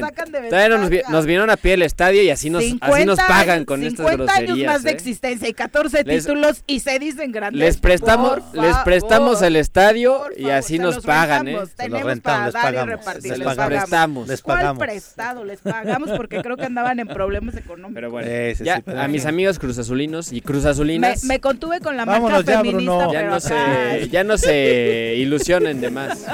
Nos, 1.09 1.25
vinieron 1.25 1.49
a 1.49 1.57
pie 1.57 1.73
el 1.73 1.81
estadio 1.81 2.23
y 2.23 2.29
así 2.29 2.49
nos, 2.49 2.63
así 2.79 3.03
nos 3.03 3.19
pagan 3.19 3.65
con 3.65 3.83
estas 3.83 4.05
groserías. 4.05 4.37
50 4.37 4.53
años 4.53 4.67
más 4.67 4.83
de 4.83 4.91
¿eh? 4.91 4.93
existencia 4.93 5.49
y 5.49 5.53
14 5.53 6.05
títulos 6.05 6.63
y 6.65 6.79
se 6.79 6.97
dicen 6.97 7.33
grandes. 7.33 7.59
Les 7.59 7.77
prestamos, 7.77 8.39
les 8.53 8.77
prestamos 8.85 9.41
el 9.41 9.57
estadio 9.57 10.27
y 10.37 10.49
así 10.49 10.79
nos 10.79 11.03
pagan, 11.03 11.49
¿eh? 11.49 11.59
Se 11.75 11.89
los 11.89 12.03
rentamos, 12.03 12.53
les 12.53 12.63
pagamos. 12.63 12.99
Les 13.21 13.57
prestamos. 13.57 14.12
Les 14.27 14.41
pagamos 14.41 14.83
prestado 14.83 15.43
les 15.43 15.59
pagamos 15.59 16.09
porque 16.11 16.41
creo 16.41 16.57
que 16.57 16.65
andaban 16.65 16.99
en 16.99 17.07
problemas 17.07 17.55
económicos. 17.55 17.93
Pero 17.95 18.11
bueno, 18.11 18.29
ya, 18.63 18.81
a 18.97 19.07
mis 19.07 19.25
amigos 19.25 19.59
cruzazulinos 19.59 20.31
y 20.31 20.41
cruzazulinas. 20.41 21.23
Me, 21.23 21.35
me 21.35 21.39
contuve 21.39 21.79
con 21.79 21.97
la 21.97 22.05
marca 22.05 22.43
feminista, 22.43 23.11
ya, 23.11 23.23
no 23.23 23.39
se, 23.39 24.09
ya 24.09 24.23
no 24.23 24.37
se 24.37 25.15
ilusionen 25.17 25.81
de 25.81 25.89
más. 25.89 26.25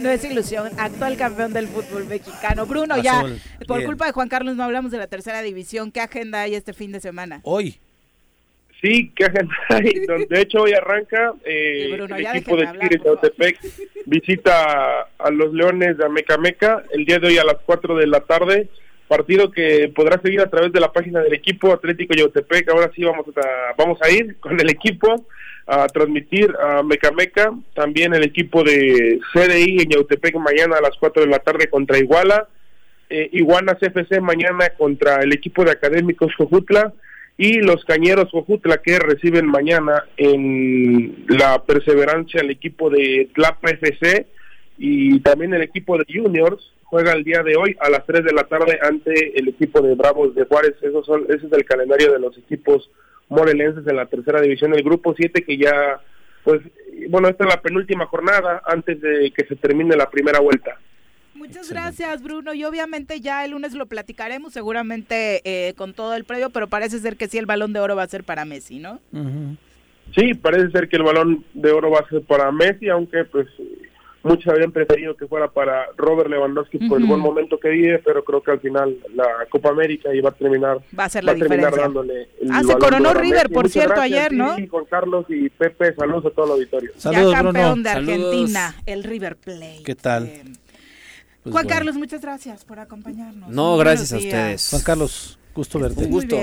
No 0.00 0.10
es 0.10 0.24
ilusión, 0.24 0.70
actual 0.78 1.16
campeón 1.16 1.52
del 1.52 1.68
fútbol 1.68 2.06
mexicano. 2.06 2.66
Bruno, 2.66 2.96
ya, 3.00 3.24
por 3.66 3.84
culpa 3.84 4.06
de 4.06 4.12
Juan 4.12 4.28
Carlos 4.28 4.56
no 4.56 4.64
hablamos 4.64 4.90
de 4.90 4.98
la 4.98 5.06
tercera 5.06 5.42
división. 5.42 5.92
¿Qué 5.92 6.00
agenda 6.00 6.40
hay 6.40 6.54
este 6.54 6.72
fin 6.72 6.92
de 6.92 7.00
semana? 7.00 7.40
Hoy. 7.44 7.80
Sí, 8.82 9.12
¿qué 9.14 9.26
agenda 9.26 9.54
hay? 9.68 10.04
De 10.28 10.40
hecho, 10.40 10.62
hoy 10.62 10.72
arranca 10.72 11.34
eh, 11.44 11.94
el 11.94 12.26
equipo 12.26 12.56
de 12.56 12.66
Tigres 12.66 13.02
de 13.02 13.10
Otepec 13.10 13.58
visita 14.06 15.02
a 15.18 15.30
los 15.30 15.54
Leones 15.54 15.96
de 15.96 16.04
Amecameca 16.04 16.82
el 16.90 17.04
día 17.04 17.20
de 17.20 17.28
hoy 17.28 17.38
a 17.38 17.44
las 17.44 17.58
4 17.64 17.96
de 17.96 18.08
la 18.08 18.20
tarde. 18.20 18.68
Partido 19.06 19.52
que 19.52 19.92
podrá 19.94 20.20
seguir 20.20 20.40
a 20.40 20.50
través 20.50 20.72
de 20.72 20.80
la 20.80 20.92
página 20.92 21.20
del 21.20 21.32
equipo 21.32 21.72
Atlético 21.72 22.14
Yautepec. 22.14 22.68
Ahora 22.70 22.90
sí 22.94 23.04
vamos 23.04 23.26
a, 23.36 23.74
vamos 23.76 23.98
a 24.02 24.10
ir 24.10 24.36
con 24.40 24.58
el 24.58 24.68
equipo 24.68 25.26
a 25.66 25.86
transmitir 25.86 26.52
a 26.60 26.82
Mecameca. 26.82 27.52
También 27.74 28.14
el 28.14 28.24
equipo 28.24 28.64
de 28.64 29.20
CDI 29.32 29.82
en 29.82 29.90
Yautepec 29.90 30.34
mañana 30.36 30.78
a 30.78 30.80
las 30.80 30.96
4 30.98 31.22
de 31.22 31.28
la 31.28 31.38
tarde 31.38 31.68
contra 31.68 31.98
Iguala. 31.98 32.48
Eh, 33.08 33.28
Iguanas 33.32 33.80
FC 33.80 34.20
mañana 34.20 34.70
contra 34.70 35.22
el 35.22 35.32
equipo 35.32 35.64
de 35.64 35.70
Académicos 35.70 36.34
Jojutla 36.34 36.92
y 37.36 37.60
los 37.60 37.84
Cañeros 37.84 38.30
Jojutla 38.30 38.78
que 38.78 38.98
reciben 38.98 39.46
mañana 39.46 40.04
en 40.16 41.24
la 41.28 41.62
perseverancia 41.62 42.40
el 42.40 42.50
equipo 42.50 42.90
de 42.90 43.30
Tlapa 43.34 43.70
FC 43.70 44.26
y 44.78 45.20
también 45.20 45.54
el 45.54 45.62
equipo 45.62 45.96
de 45.96 46.04
Juniors 46.12 46.72
juega 46.84 47.12
el 47.12 47.24
día 47.24 47.42
de 47.42 47.56
hoy 47.56 47.76
a 47.80 47.88
las 47.88 48.04
3 48.04 48.22
de 48.22 48.32
la 48.32 48.44
tarde 48.44 48.78
ante 48.82 49.38
el 49.38 49.48
equipo 49.48 49.80
de 49.80 49.94
Bravos 49.94 50.34
de 50.34 50.44
Juárez. 50.44 50.74
Eso 50.82 51.02
son, 51.02 51.24
ese 51.28 51.46
es 51.46 51.52
el 51.52 51.64
calendario 51.64 52.12
de 52.12 52.18
los 52.18 52.36
equipos 52.36 52.90
morelenses 53.28 53.86
en 53.86 53.96
la 53.96 54.06
tercera 54.06 54.40
división 54.42 54.72
del 54.72 54.82
grupo 54.82 55.14
7 55.16 55.42
que 55.42 55.56
ya, 55.56 56.00
pues, 56.44 56.60
bueno, 57.08 57.28
esta 57.28 57.44
es 57.44 57.54
la 57.54 57.62
penúltima 57.62 58.06
jornada 58.06 58.62
antes 58.66 59.00
de 59.00 59.30
que 59.30 59.46
se 59.46 59.56
termine 59.56 59.96
la 59.96 60.10
primera 60.10 60.40
vuelta. 60.40 60.78
Muchas 61.42 61.68
gracias, 61.70 62.22
Bruno. 62.22 62.54
Y 62.54 62.64
obviamente 62.64 63.20
ya 63.20 63.44
el 63.44 63.50
lunes 63.50 63.74
lo 63.74 63.86
platicaremos, 63.86 64.52
seguramente 64.52 65.40
eh, 65.44 65.74
con 65.74 65.92
todo 65.92 66.14
el 66.14 66.22
previo, 66.22 66.50
pero 66.50 66.68
parece 66.68 67.00
ser 67.00 67.16
que 67.16 67.26
sí 67.26 67.36
el 67.36 67.46
balón 67.46 67.72
de 67.72 67.80
oro 67.80 67.96
va 67.96 68.04
a 68.04 68.08
ser 68.08 68.22
para 68.22 68.44
Messi, 68.44 68.78
¿no? 68.78 69.00
Sí, 70.14 70.34
parece 70.34 70.70
ser 70.70 70.88
que 70.88 70.98
el 70.98 71.02
balón 71.02 71.44
de 71.52 71.72
oro 71.72 71.90
va 71.90 71.98
a 71.98 72.08
ser 72.08 72.22
para 72.22 72.52
Messi, 72.52 72.88
aunque 72.88 73.24
pues 73.24 73.48
muchos 74.22 74.46
habían 74.54 74.70
preferido 74.70 75.16
que 75.16 75.26
fuera 75.26 75.48
para 75.48 75.86
Robert 75.96 76.30
Lewandowski 76.30 76.78
por 76.86 77.00
el 77.00 77.08
buen 77.08 77.18
momento 77.18 77.58
que 77.58 77.70
vive, 77.70 77.98
pero 77.98 78.22
creo 78.22 78.40
que 78.40 78.52
al 78.52 78.60
final 78.60 78.96
la 79.12 79.26
Copa 79.50 79.70
América 79.70 80.14
iba 80.14 80.28
a 80.28 80.32
terminar 80.32 80.78
va 80.96 81.06
a 81.06 81.08
ser 81.08 81.24
la 81.24 81.34
diferencia. 81.34 81.70
dándole 81.70 82.28
ah, 82.52 82.62
se 82.64 82.74
coronó 82.76 83.14
River, 83.14 83.50
por 83.50 83.68
cierto, 83.68 84.00
ayer, 84.00 84.32
¿no? 84.32 84.54
Sí, 84.54 84.68
Juan 84.68 84.84
Carlos 84.84 85.26
y 85.28 85.48
Pepe, 85.48 85.92
saludos 85.96 86.26
a 86.26 86.30
todo 86.30 86.46
el 86.46 86.52
auditorio. 86.52 86.92
Saludos, 86.96 87.32
ya 87.32 87.42
campeón 87.42 87.82
de 87.82 87.90
Argentina, 87.90 88.76
el 88.86 89.02
River 89.02 89.36
Plate. 89.36 89.82
¿Qué 89.84 89.96
tal? 89.96 90.30
Pues 91.42 91.52
Juan 91.52 91.66
Carlos, 91.66 91.96
muchas 91.96 92.20
gracias 92.20 92.64
por 92.64 92.78
acompañarnos. 92.78 93.50
No, 93.50 93.76
gracias 93.76 94.12
a 94.12 94.18
ustedes. 94.18 94.70
Juan 94.70 94.82
Carlos, 94.82 95.38
gusto 95.54 95.78
verte. 95.80 96.04
Un 96.04 96.10
gusto. 96.10 96.36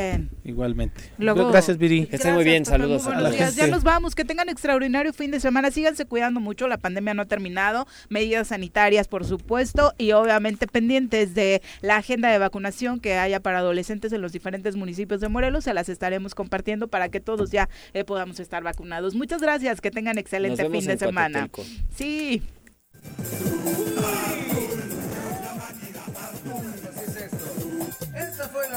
Igualmente. 0.43 1.01
gracias, 1.17 1.77
Viri. 1.77 2.05
Que 2.05 2.17
estén 2.17 2.35
muy 2.35 2.43
bien, 2.43 2.65
saludos 2.65 3.07
a 3.07 3.19
la 3.19 3.31
gente. 3.31 3.55
Ya 3.55 3.67
nos 3.67 3.83
vamos, 3.83 4.13
que 4.13 4.25
tengan 4.25 4.49
extraordinario 4.49 5.13
fin 5.13 5.31
de 5.31 5.39
semana. 5.39 5.71
Síganse 5.71 6.05
cuidando 6.05 6.39
mucho, 6.39 6.67
la 6.67 6.77
pandemia 6.77 7.13
no 7.13 7.21
ha 7.23 7.25
terminado. 7.25 7.87
Medidas 8.09 8.49
sanitarias, 8.49 9.07
por 9.07 9.25
supuesto, 9.25 9.93
y 9.97 10.11
obviamente 10.11 10.67
pendientes 10.67 11.33
de 11.33 11.61
la 11.81 11.95
agenda 11.95 12.29
de 12.29 12.37
vacunación 12.37 12.99
que 12.99 13.15
haya 13.15 13.39
para 13.39 13.59
adolescentes 13.59 14.11
en 14.11 14.21
los 14.21 14.33
diferentes 14.33 14.75
municipios 14.75 15.21
de 15.21 15.29
Morelos. 15.29 15.63
Se 15.63 15.73
las 15.73 15.87
estaremos 15.89 16.35
compartiendo 16.35 16.89
para 16.89 17.09
que 17.09 17.21
todos 17.21 17.51
ya 17.51 17.69
eh, 17.93 18.03
podamos 18.03 18.39
estar 18.39 18.63
vacunados. 18.63 19.15
Muchas 19.15 19.41
gracias, 19.41 19.79
que 19.79 19.91
tengan 19.91 20.17
excelente 20.17 20.69
fin 20.69 20.85
de 20.85 20.97
semana. 20.97 21.49
Sí. 21.95 22.43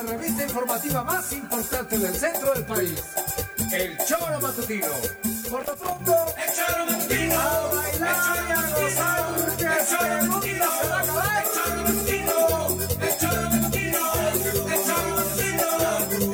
revista 0.02 0.42
informativa 0.44 1.04
más 1.04 1.32
importante 1.32 1.98
del 1.98 2.14
centro 2.14 2.52
del 2.54 2.64
país. 2.64 3.02
El 3.72 3.96
Choro 4.06 4.40
Matutino. 4.40 4.88
Por 5.50 5.66
lo 5.66 5.76
pronto, 5.76 6.14
el 6.36 6.52
Choro 6.54 6.86
Matutino. 6.86 7.40
A 7.40 7.74
bailar 7.74 8.38
el 8.38 8.48
y 8.48 8.52
a 8.52 8.60
gozar. 8.70 9.22
El 9.58 9.86
Choro 9.86 10.26
Matutino. 10.26 10.66
Se 10.80 10.88
va 10.88 10.96
a 10.96 11.02
acabar. 11.02 11.42
El 11.42 11.48
Choro 11.52 11.82
Matutino. 11.82 12.36
El 13.00 13.18
Choro 13.18 13.42
Matutino. 13.50 14.02
El 14.72 14.80
Choro 14.86 15.08
Matutino. 15.16 15.68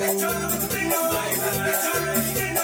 El 0.05 0.19
Choro 0.19 0.39
Matutino. 0.49 0.99
El 1.65 1.77
Choro 1.79 2.03
Matutino. 2.05 2.63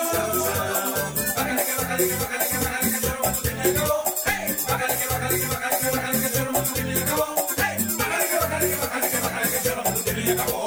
Bájale 1.36 1.64
que 1.65 1.73
bájale 1.76 2.07
que 2.07 2.15
bájale 2.15 2.45
que 2.49 2.57
bájale 2.57 2.90
que 2.90 2.95
el 2.95 3.02
Choro 3.02 3.22
Matutino 3.23 3.64
ya 3.64 3.69
acabó. 3.72 4.03
Hey, 4.26 4.56
bájale 4.68 4.95
que 4.95 5.06
bájale 5.07 5.40
que 5.40 5.48
bájale 5.48 5.77
que 5.80 5.90
bájale 5.95 6.19
que 6.19 6.26
el 6.26 6.34
Choro 6.34 6.52
Matutino 6.52 6.91
ya 6.91 7.03
acabó. 7.03 7.26
Hey, 7.57 7.76
bájale 7.98 8.26
que 8.27 8.36
bájale 8.36 8.69
que 8.69 8.76
bájale 8.76 9.10
que 9.10 9.19
bájale 9.19 9.49
que 9.49 9.57
el 9.57 9.64
Choro 9.64 9.84
Matutino 9.84 10.22
ya 10.22 10.34
acabó. 10.34 10.64